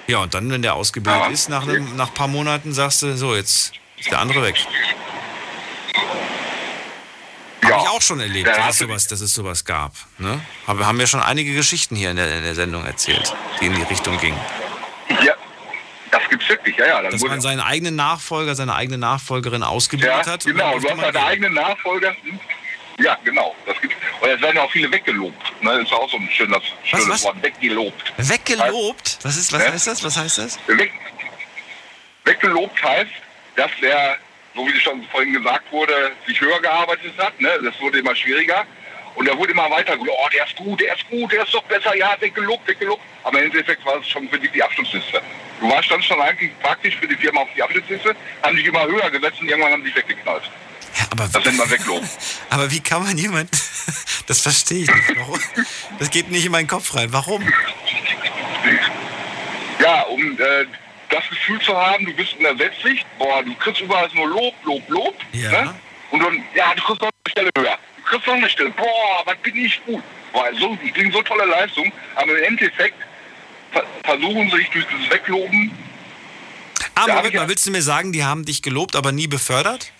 Ja, 0.07 0.19
und 0.19 0.35
dann, 0.35 0.51
wenn 0.51 0.63
der 0.63 0.75
ausgebildet 0.75 1.31
ist, 1.31 1.49
nach, 1.49 1.63
einem, 1.67 1.97
nach 1.97 2.09
ein 2.09 2.15
paar 2.15 2.29
Monaten 2.29 2.73
sagst 2.73 3.03
du, 3.03 3.17
so, 3.17 3.35
jetzt 3.35 3.73
ist 3.99 4.11
der 4.11 4.21
andere 4.21 4.43
weg. 4.43 4.57
Habe 7.63 7.75
ich 7.83 7.89
auch 7.91 8.03
schon 8.03 8.21
erlebt, 8.21 8.49
Ja, 8.49 8.57
dass, 8.57 8.71
es 8.75 8.79
sowas, 8.79 9.07
dass 9.07 9.21
es 9.21 9.33
sowas 9.35 9.65
gab. 9.65 9.93
Ne? 10.19 10.41
Aber 10.67 10.87
haben 10.87 10.99
wir 10.99 11.07
schon 11.07 11.21
einige 11.23 11.55
Geschichten 11.55 11.95
hier 11.97 12.11
in 12.11 12.17
der, 12.17 12.39
in 12.39 12.43
der 12.45 12.55
Sendung 12.55 12.85
erzählt, 12.85 13.35
die 13.61 13.67
in 13.67 13.75
die 13.75 13.83
Richtung 13.83 14.19
gingen. 14.19 14.39
Ja, 15.25 15.35
das 16.11 16.23
gibt's 16.29 16.49
wirklich, 16.49 16.77
ja, 16.77 16.87
ja. 16.87 17.03
Dann 17.03 17.13
Dass 17.13 17.21
wurde- 17.21 17.31
man 17.31 17.41
seinen 17.41 17.61
eigenen 17.61 17.95
Nachfolger, 17.97 18.55
seine 18.55 18.75
eigene 18.75 18.99
Nachfolgerin 18.99 19.63
ausgebildet 19.63 20.27
ja, 20.27 20.33
hat. 20.33 20.45
genau. 20.45 20.79
Du 20.79 20.89
hast 20.91 21.01
deine 21.03 21.25
eigenen 21.25 21.55
Nachfolger. 21.55 22.15
Hm? 22.23 22.41
Ja, 22.99 23.17
genau. 23.25 23.55
Das 23.65 23.81
gibt's. 23.81 23.97
Und 24.21 24.29
jetzt 24.29 24.43
werden 24.43 24.57
ja 24.57 24.63
auch 24.63 24.71
viele 24.71 24.91
weggelobt. 24.93 25.63
Ne? 25.63 25.71
Das 25.79 25.83
ist 25.83 25.93
auch 25.93 26.11
so 26.11 26.17
ein 26.19 26.29
schönes, 26.31 26.63
schönes 26.85 27.09
was? 27.09 27.25
Wort. 27.25 27.43
Weggelobt. 27.43 28.13
Weggelobt? 28.17 29.19
Was, 29.23 29.37
ist, 29.37 29.53
was 29.53 29.65
Ja. 29.65 29.73
heißt 29.73 29.87
das? 29.87 30.05
Was 30.05 30.17
heißt 30.17 30.39
das? 30.39 30.59
Weg, 30.67 30.93
weggelobt 32.25 32.83
heißt, 32.83 33.11
dass 33.57 33.71
der, 33.81 34.17
so 34.55 34.67
wie 34.67 34.81
schon 34.81 35.03
vorhin 35.05 35.33
gesagt 35.33 35.71
wurde, 35.73 36.13
sich 36.27 36.41
höher 36.41 36.61
gearbeitet 36.61 37.13
hat. 37.19 37.41
Ne? 37.41 37.51
Das 37.63 37.79
wurde 37.81 37.99
immer 37.99 38.15
schwieriger. 38.15 38.67
Und 39.15 39.29
er 39.29 39.37
wurde 39.37 39.53
immer 39.53 39.71
weiter, 39.71 39.97
oh, 39.99 40.29
der 40.33 40.47
ist 40.47 40.57
gut, 40.57 40.81
der 40.81 40.95
ist 40.95 41.09
gut, 41.11 41.31
der 41.33 41.43
ist 41.43 41.53
doch 41.53 41.63
besser, 41.65 41.95
ja, 41.95 42.17
wird 42.19 42.35
gelobt, 42.35 42.67
wird 42.67 42.81
gelobt. 42.81 43.03
Aber 43.25 43.39
im 43.39 43.47
Endeffekt 43.47 43.85
war 43.85 44.01
es 44.01 44.09
schon 44.09 44.29
für 44.29 44.39
dich 44.39 44.51
die 44.53 44.63
Abschlussliste. 44.63 45.21
Du 45.61 45.71
warst 45.71 45.91
dann 45.91 46.03
schon 46.03 46.21
eigentlich 46.21 46.51
praktisch 46.61 46.97
für 46.97 47.07
die 47.07 47.17
Firma 47.17 47.43
auf 47.43 47.49
die 47.55 47.63
Abschlussliste, 47.63 48.17
haben 48.43 48.57
dich 48.57 48.67
immer 48.67 48.87
höher 48.87 49.11
gesetzt 49.11 49.41
und 49.41 49.49
irgendwann 49.49 49.73
haben 49.73 49.85
dich 49.85 49.95
weggeknallt. 49.95 50.51
aber 51.11 51.29
das 51.29 51.45
nennt 51.45 51.59
man 51.59 51.71
wegloben. 51.71 52.09
Aber 52.51 52.71
wie 52.71 52.81
kann 52.81 53.03
man 53.03 53.17
jemand, 53.17 53.51
das 54.27 54.41
verstehe 54.41 54.85
ich 54.85 54.95
nicht. 54.95 55.17
Warum? 55.17 55.41
Das 55.99 56.11
geht 56.11 56.31
nicht 56.31 56.47
in 56.47 56.53
meinen 56.53 56.67
Kopf 56.67 56.95
rein. 56.95 57.13
Warum? 57.13 57.43
Ja, 59.79 60.03
um 60.03 60.39
äh, 60.39 60.67
das 61.13 61.29
Gefühl 61.29 61.61
zu 61.61 61.77
haben, 61.77 62.05
du 62.05 62.13
bist 62.15 62.35
unersetzlich, 62.39 63.05
boah, 63.19 63.43
du 63.43 63.55
kriegst 63.57 63.81
überall 63.81 64.09
nur 64.15 64.29
Lob, 64.29 64.55
Lob, 64.65 64.89
Lob. 64.89 65.15
Ja. 65.33 65.51
Ne? 65.51 65.75
Und 66.11 66.21
dann, 66.21 66.43
ja, 66.55 66.75
du 66.75 66.83
kriegst 66.83 67.01
noch 67.03 67.11
eine 67.25 67.31
Stelle 67.31 67.51
höher. 67.57 67.79
Du 67.97 68.03
kriegst 68.03 68.27
noch 68.27 68.35
eine 68.35 68.51
Stelle, 68.51 68.71
boah, 68.71 69.23
was 69.25 69.37
bin 69.39 69.57
ich 69.57 69.85
gut. 69.85 70.03
Boah, 70.33 70.49
so, 70.59 70.77
die 70.77 70.91
bringen 70.91 71.13
so 71.13 71.23
tolle 71.23 71.45
Leistung, 71.45 71.93
aber 72.15 72.37
im 72.39 72.45
Endeffekt 72.45 72.97
ver 73.71 73.85
versuchen 74.05 74.51
sie 74.51 74.57
sich 74.57 74.71
durch 74.71 74.87
dieses 74.87 75.11
Wegloben. 75.11 75.71
Ah, 76.95 77.07
Moment 77.07 77.35
mal, 77.35 77.49
willst 77.49 77.67
du 77.67 77.71
mir 77.71 77.83
sagen, 77.83 78.13
die 78.13 78.25
haben 78.25 78.45
dich 78.45 78.63
gelobt, 78.63 78.97
aber 78.97 79.13
nie 79.13 79.27
befördert? 79.27 79.93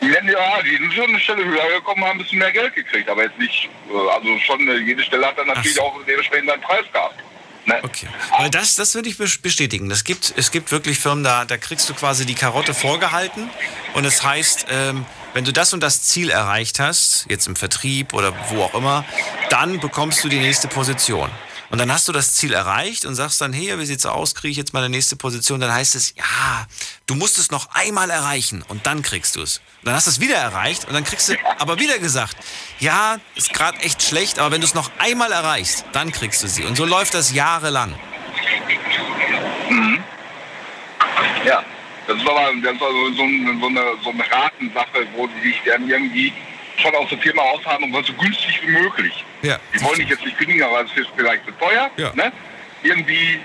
Ja, 0.00 0.62
die 0.62 0.76
sind 0.76 0.92
schon 0.92 1.08
eine 1.08 1.20
Stelle 1.20 1.44
höher 1.44 1.68
gekommen, 1.78 2.04
haben 2.04 2.12
ein 2.12 2.18
bisschen 2.18 2.38
mehr 2.38 2.52
Geld 2.52 2.74
gekriegt, 2.74 3.08
aber 3.08 3.24
jetzt 3.24 3.38
nicht, 3.38 3.68
äh, 3.90 4.10
also 4.10 4.38
schon 4.38 4.68
äh, 4.68 4.76
jede 4.76 5.02
Stelle 5.02 5.26
hat 5.26 5.38
dann 5.38 5.48
natürlich 5.48 5.80
auch 5.80 5.98
dementsprechend 6.06 6.48
seinen 6.48 6.60
Preis 6.60 6.84
gehabt. 6.92 7.18
Ne? 7.66 7.80
Okay. 7.82 8.06
Weil 8.38 8.48
das, 8.50 8.74
das 8.76 8.94
würde 8.94 9.08
ich 9.08 9.16
bes- 9.16 9.40
bestätigen. 9.42 9.88
Das 9.88 10.04
gibt, 10.04 10.32
es 10.36 10.50
gibt 10.50 10.70
wirklich 10.72 10.98
Firmen, 10.98 11.24
da, 11.24 11.44
da 11.44 11.56
kriegst 11.56 11.88
du 11.88 11.94
quasi 11.94 12.24
die 12.24 12.34
Karotte 12.34 12.74
vorgehalten 12.74 13.50
und 13.94 14.04
es 14.04 14.22
heißt, 14.22 14.66
ähm, 14.70 15.04
wenn 15.34 15.44
du 15.44 15.52
das 15.52 15.72
und 15.74 15.80
das 15.82 16.02
Ziel 16.02 16.30
erreicht 16.30 16.78
hast, 16.78 17.26
jetzt 17.28 17.46
im 17.46 17.56
Vertrieb 17.56 18.14
oder 18.14 18.32
wo 18.50 18.62
auch 18.62 18.74
immer, 18.74 19.04
dann 19.50 19.80
bekommst 19.80 20.22
du 20.24 20.28
die 20.28 20.38
nächste 20.38 20.68
Position. 20.68 21.28
Und 21.70 21.78
dann 21.78 21.92
hast 21.92 22.06
du 22.06 22.12
das 22.12 22.34
Ziel 22.34 22.52
erreicht 22.52 23.04
und 23.04 23.14
sagst 23.14 23.40
dann, 23.40 23.52
hey, 23.52 23.78
wie 23.78 23.86
sieht's 23.86 24.06
aus, 24.06 24.34
kriege 24.34 24.52
ich 24.52 24.56
jetzt 24.56 24.72
meine 24.72 24.88
nächste 24.88 25.16
Position? 25.16 25.60
Dann 25.60 25.72
heißt 25.72 25.94
es, 25.94 26.14
ja, 26.16 26.66
du 27.06 27.14
musst 27.14 27.38
es 27.38 27.50
noch 27.50 27.68
einmal 27.74 28.10
erreichen 28.10 28.64
und 28.68 28.86
dann 28.86 29.02
kriegst 29.02 29.36
du 29.36 29.42
es. 29.42 29.58
Und 29.58 29.86
dann 29.86 29.94
hast 29.94 30.06
du 30.06 30.10
es 30.10 30.20
wieder 30.20 30.36
erreicht 30.36 30.84
und 30.86 30.94
dann 30.94 31.04
kriegst 31.04 31.28
du 31.28 31.34
aber 31.58 31.78
wieder 31.78 31.98
gesagt, 31.98 32.36
ja, 32.78 33.18
ist 33.34 33.52
gerade 33.52 33.78
echt 33.80 34.02
schlecht, 34.02 34.38
aber 34.38 34.52
wenn 34.52 34.60
du 34.60 34.66
es 34.66 34.74
noch 34.74 34.90
einmal 34.98 35.32
erreichst, 35.32 35.84
dann 35.92 36.12
kriegst 36.12 36.42
du 36.42 36.48
sie. 36.48 36.64
Und 36.64 36.76
so 36.76 36.84
läuft 36.84 37.14
das 37.14 37.32
jahrelang. 37.32 37.94
Mhm. 39.68 40.02
Ja, 41.44 41.64
das 42.06 42.20
aber 42.20 42.52
das 42.62 42.74
ist 42.74 42.82
also 42.82 43.06
so, 43.10 43.16
so, 43.16 43.22
eine, 43.66 43.82
so 44.02 44.10
eine 44.10 44.30
Ratensache, 44.30 45.06
wo 45.16 45.26
die 45.26 45.48
sich 45.48 45.60
dann 45.64 45.88
irgendwie 45.88 46.32
schon 46.80 46.94
aus 46.94 47.08
der 47.08 47.18
Firma 47.18 47.42
aushaben 47.42 47.84
und 47.84 47.92
wollen 47.92 48.04
so 48.04 48.12
günstig 48.14 48.60
wie 48.62 48.70
möglich. 48.70 49.24
Ja. 49.42 49.58
Die 49.74 49.82
wollen 49.82 49.98
dich 49.98 50.08
jetzt 50.08 50.24
nicht 50.24 50.36
kündigen, 50.38 50.62
aber 50.62 50.82
es 50.82 50.96
ist 50.96 51.08
vielleicht 51.16 51.44
zu 51.44 51.52
teuer. 51.52 51.90
Ja. 51.96 52.12
Ne? 52.14 52.32
Irgendwie 52.82 53.40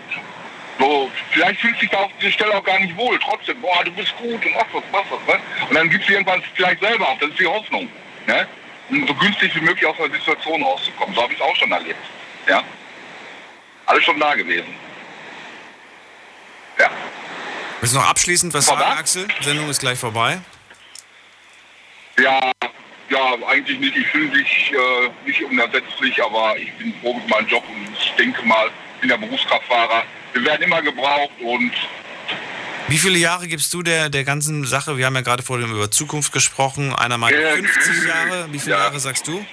so, 0.79 1.11
vielleicht 1.31 1.61
fühlt 1.61 1.79
sich 1.79 1.89
da 1.89 1.97
auf 1.99 2.11
dieser 2.19 2.31
Stelle 2.31 2.55
auch 2.55 2.63
gar 2.63 2.79
nicht 2.79 2.95
wohl. 2.97 3.19
Trotzdem, 3.19 3.61
boah, 3.61 3.83
du 3.83 3.91
bist 3.91 4.15
gut 4.17 4.43
und 4.45 4.53
machst 4.53 4.73
was, 4.73 4.83
machst 4.91 5.11
was. 5.11 5.35
Ne? 5.35 5.41
Und 5.69 5.75
dann 5.75 5.89
gibst 5.89 6.09
du 6.09 6.13
irgendwann 6.13 6.41
vielleicht 6.55 6.81
selber 6.81 7.07
auf, 7.07 7.19
das 7.19 7.29
ist 7.29 7.39
die 7.39 7.47
Hoffnung. 7.47 7.87
Ne? 8.27 8.47
Um 8.89 9.07
so 9.07 9.13
günstig 9.13 9.55
wie 9.55 9.61
möglich 9.61 9.85
aus 9.85 9.99
einer 9.99 10.13
Situation 10.13 10.63
rauszukommen. 10.63 11.15
So 11.15 11.21
habe 11.21 11.33
ich 11.33 11.39
es 11.39 11.45
auch 11.45 11.55
schon 11.55 11.71
erlebt. 11.71 12.03
Ja? 12.47 12.63
Alles 13.85 14.03
schon 14.03 14.19
da 14.19 14.33
gewesen. 14.35 14.73
Ja. 16.79 16.89
Willst 17.79 17.95
du 17.95 17.99
noch 17.99 18.07
abschließend 18.07 18.53
was 18.53 18.65
sagen, 18.65 18.81
Axel? 18.81 19.27
Die 19.39 19.43
Sendung 19.43 19.69
ist 19.69 19.79
gleich 19.79 19.99
vorbei. 19.99 20.39
Ja, 22.19 22.51
ja, 23.11 23.47
eigentlich 23.47 23.79
nicht. 23.79 23.95
Ich 23.95 24.07
fühle 24.07 24.31
mich 24.31 24.71
äh, 24.73 25.09
nicht 25.27 25.43
unersetzlich, 25.43 26.23
aber 26.23 26.57
ich 26.57 26.71
bin 26.73 26.93
froh 27.01 27.13
mit 27.13 27.27
meinem 27.29 27.47
Job 27.47 27.63
und 27.69 27.95
ich 27.97 28.11
denke 28.17 28.41
mal, 28.45 28.67
ich 28.95 29.01
bin 29.01 29.09
der 29.09 29.17
Berufskraftfahrer. 29.17 30.03
Wir 30.33 30.45
werden 30.45 30.63
immer 30.63 30.81
gebraucht 30.81 31.31
und 31.41 31.71
Wie 32.87 32.97
viele 32.97 33.17
Jahre 33.17 33.47
gibst 33.47 33.73
du 33.73 33.83
der, 33.83 34.09
der 34.09 34.23
ganzen 34.23 34.65
Sache? 34.65 34.97
Wir 34.97 35.05
haben 35.05 35.15
ja 35.15 35.21
gerade 35.21 35.43
vorhin 35.43 35.69
über 35.69 35.91
Zukunft 35.91 36.31
gesprochen. 36.31 36.95
Einer 36.95 37.17
meint 37.17 37.35
Ja, 37.35 37.51
50 37.51 38.07
Jahre. 38.07 38.47
Wie 38.51 38.59
viele 38.59 38.75
ja. 38.75 38.83
Jahre 38.83 38.99
sagst 38.99 39.27
du? 39.27 39.45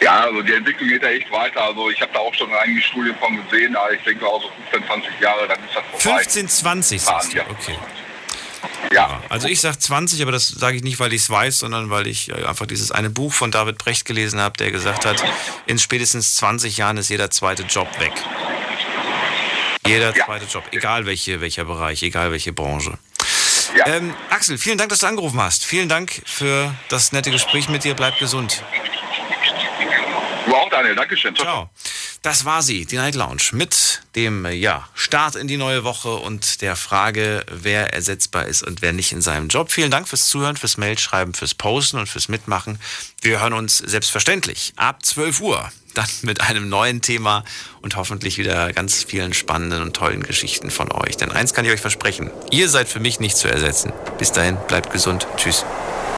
ja, 0.00 0.20
also 0.20 0.40
die 0.42 0.54
Entwicklung 0.54 0.88
geht 0.88 1.02
da 1.02 1.08
echt 1.08 1.30
weiter. 1.30 1.64
Also 1.64 1.90
ich 1.90 2.00
habe 2.00 2.12
da 2.14 2.20
auch 2.20 2.34
schon 2.34 2.52
einige 2.54 2.80
Studien 2.80 3.14
von 3.20 3.36
gesehen, 3.44 3.76
aber 3.76 3.92
ich 3.92 4.02
denke 4.02 4.26
auch 4.26 4.42
so 4.42 4.50
15, 4.70 4.86
20 4.86 5.20
Jahre, 5.20 5.48
dann 5.48 5.58
ist 5.64 5.74
das 5.74 5.84
vorbei. 6.02 6.18
15, 6.22 6.48
20 6.48 7.02
sagst 7.02 7.34
du. 7.34 7.40
Okay. 7.40 7.78
Ja. 8.92 9.22
Also 9.28 9.48
ich 9.48 9.60
sag 9.60 9.80
20, 9.80 10.22
aber 10.22 10.32
das 10.32 10.48
sage 10.48 10.76
ich 10.76 10.82
nicht, 10.82 11.00
weil 11.00 11.12
ich 11.12 11.22
es 11.22 11.30
weiß, 11.30 11.58
sondern 11.58 11.90
weil 11.90 12.06
ich 12.06 12.30
äh, 12.30 12.44
einfach 12.44 12.66
dieses 12.66 12.92
eine 12.92 13.10
Buch 13.10 13.32
von 13.32 13.50
David 13.50 13.78
Brecht 13.78 14.04
gelesen 14.04 14.40
habe, 14.40 14.56
der 14.56 14.70
gesagt 14.70 15.04
hat, 15.04 15.22
in 15.66 15.78
spätestens 15.78 16.34
20 16.36 16.76
Jahren 16.76 16.96
ist 16.96 17.08
jeder 17.08 17.30
zweite 17.30 17.62
Job 17.64 17.88
weg. 18.00 18.12
Jeder 19.86 20.14
zweite 20.14 20.44
Job, 20.46 20.64
egal 20.70 21.06
welche, 21.06 21.40
welcher 21.40 21.64
Bereich, 21.64 22.02
egal 22.02 22.30
welche 22.30 22.52
Branche. 22.52 22.98
Ähm, 23.86 24.14
Axel, 24.30 24.58
vielen 24.58 24.78
Dank, 24.78 24.90
dass 24.90 25.00
du 25.00 25.06
angerufen 25.06 25.40
hast. 25.40 25.64
Vielen 25.64 25.88
Dank 25.88 26.22
für 26.24 26.72
das 26.88 27.12
nette 27.12 27.30
Gespräch 27.30 27.68
mit 27.68 27.84
dir. 27.84 27.94
Bleib 27.94 28.18
gesund. 28.18 28.62
Du 30.46 30.54
auch, 30.54 30.70
Daniel. 30.70 30.94
Dankeschön. 30.94 31.34
Ciao. 31.36 31.70
Das 32.22 32.44
war 32.44 32.62
sie, 32.62 32.86
die 32.86 32.96
Night 32.96 33.16
Lounge, 33.16 33.42
mit 33.50 34.02
dem 34.14 34.44
äh, 34.44 34.52
ja, 34.52 34.88
Start 34.94 35.34
in 35.34 35.48
die 35.48 35.56
neue 35.56 35.82
Woche 35.82 36.14
und 36.14 36.62
der 36.62 36.76
Frage, 36.76 37.44
wer 37.50 37.92
ersetzbar 37.92 38.46
ist 38.46 38.62
und 38.62 38.80
wer 38.80 38.92
nicht 38.92 39.10
in 39.10 39.22
seinem 39.22 39.48
Job. 39.48 39.72
Vielen 39.72 39.90
Dank 39.90 40.06
fürs 40.06 40.28
Zuhören, 40.28 40.56
fürs 40.56 40.76
Mailschreiben, 40.76 41.34
fürs 41.34 41.54
Posten 41.54 41.98
und 41.98 42.08
fürs 42.08 42.28
Mitmachen. 42.28 42.78
Wir 43.20 43.40
hören 43.40 43.54
uns 43.54 43.78
selbstverständlich 43.78 44.72
ab 44.76 45.04
12 45.04 45.40
Uhr 45.40 45.72
dann 45.94 46.08
mit 46.22 46.40
einem 46.40 46.68
neuen 46.68 47.02
Thema 47.02 47.44
und 47.82 47.96
hoffentlich 47.96 48.38
wieder 48.38 48.72
ganz 48.72 49.04
vielen 49.04 49.34
spannenden 49.34 49.82
und 49.82 49.94
tollen 49.94 50.22
Geschichten 50.22 50.70
von 50.70 50.90
euch. 50.92 51.16
Denn 51.16 51.30
eins 51.30 51.54
kann 51.54 51.64
ich 51.64 51.70
euch 51.70 51.80
versprechen, 51.80 52.30
ihr 52.50 52.68
seid 52.68 52.88
für 52.88 53.00
mich 53.00 53.20
nicht 53.20 53.36
zu 53.36 53.48
ersetzen. 53.48 53.92
Bis 54.18 54.32
dahin, 54.32 54.56
bleibt 54.68 54.92
gesund. 54.92 55.26
Tschüss. 55.36 55.64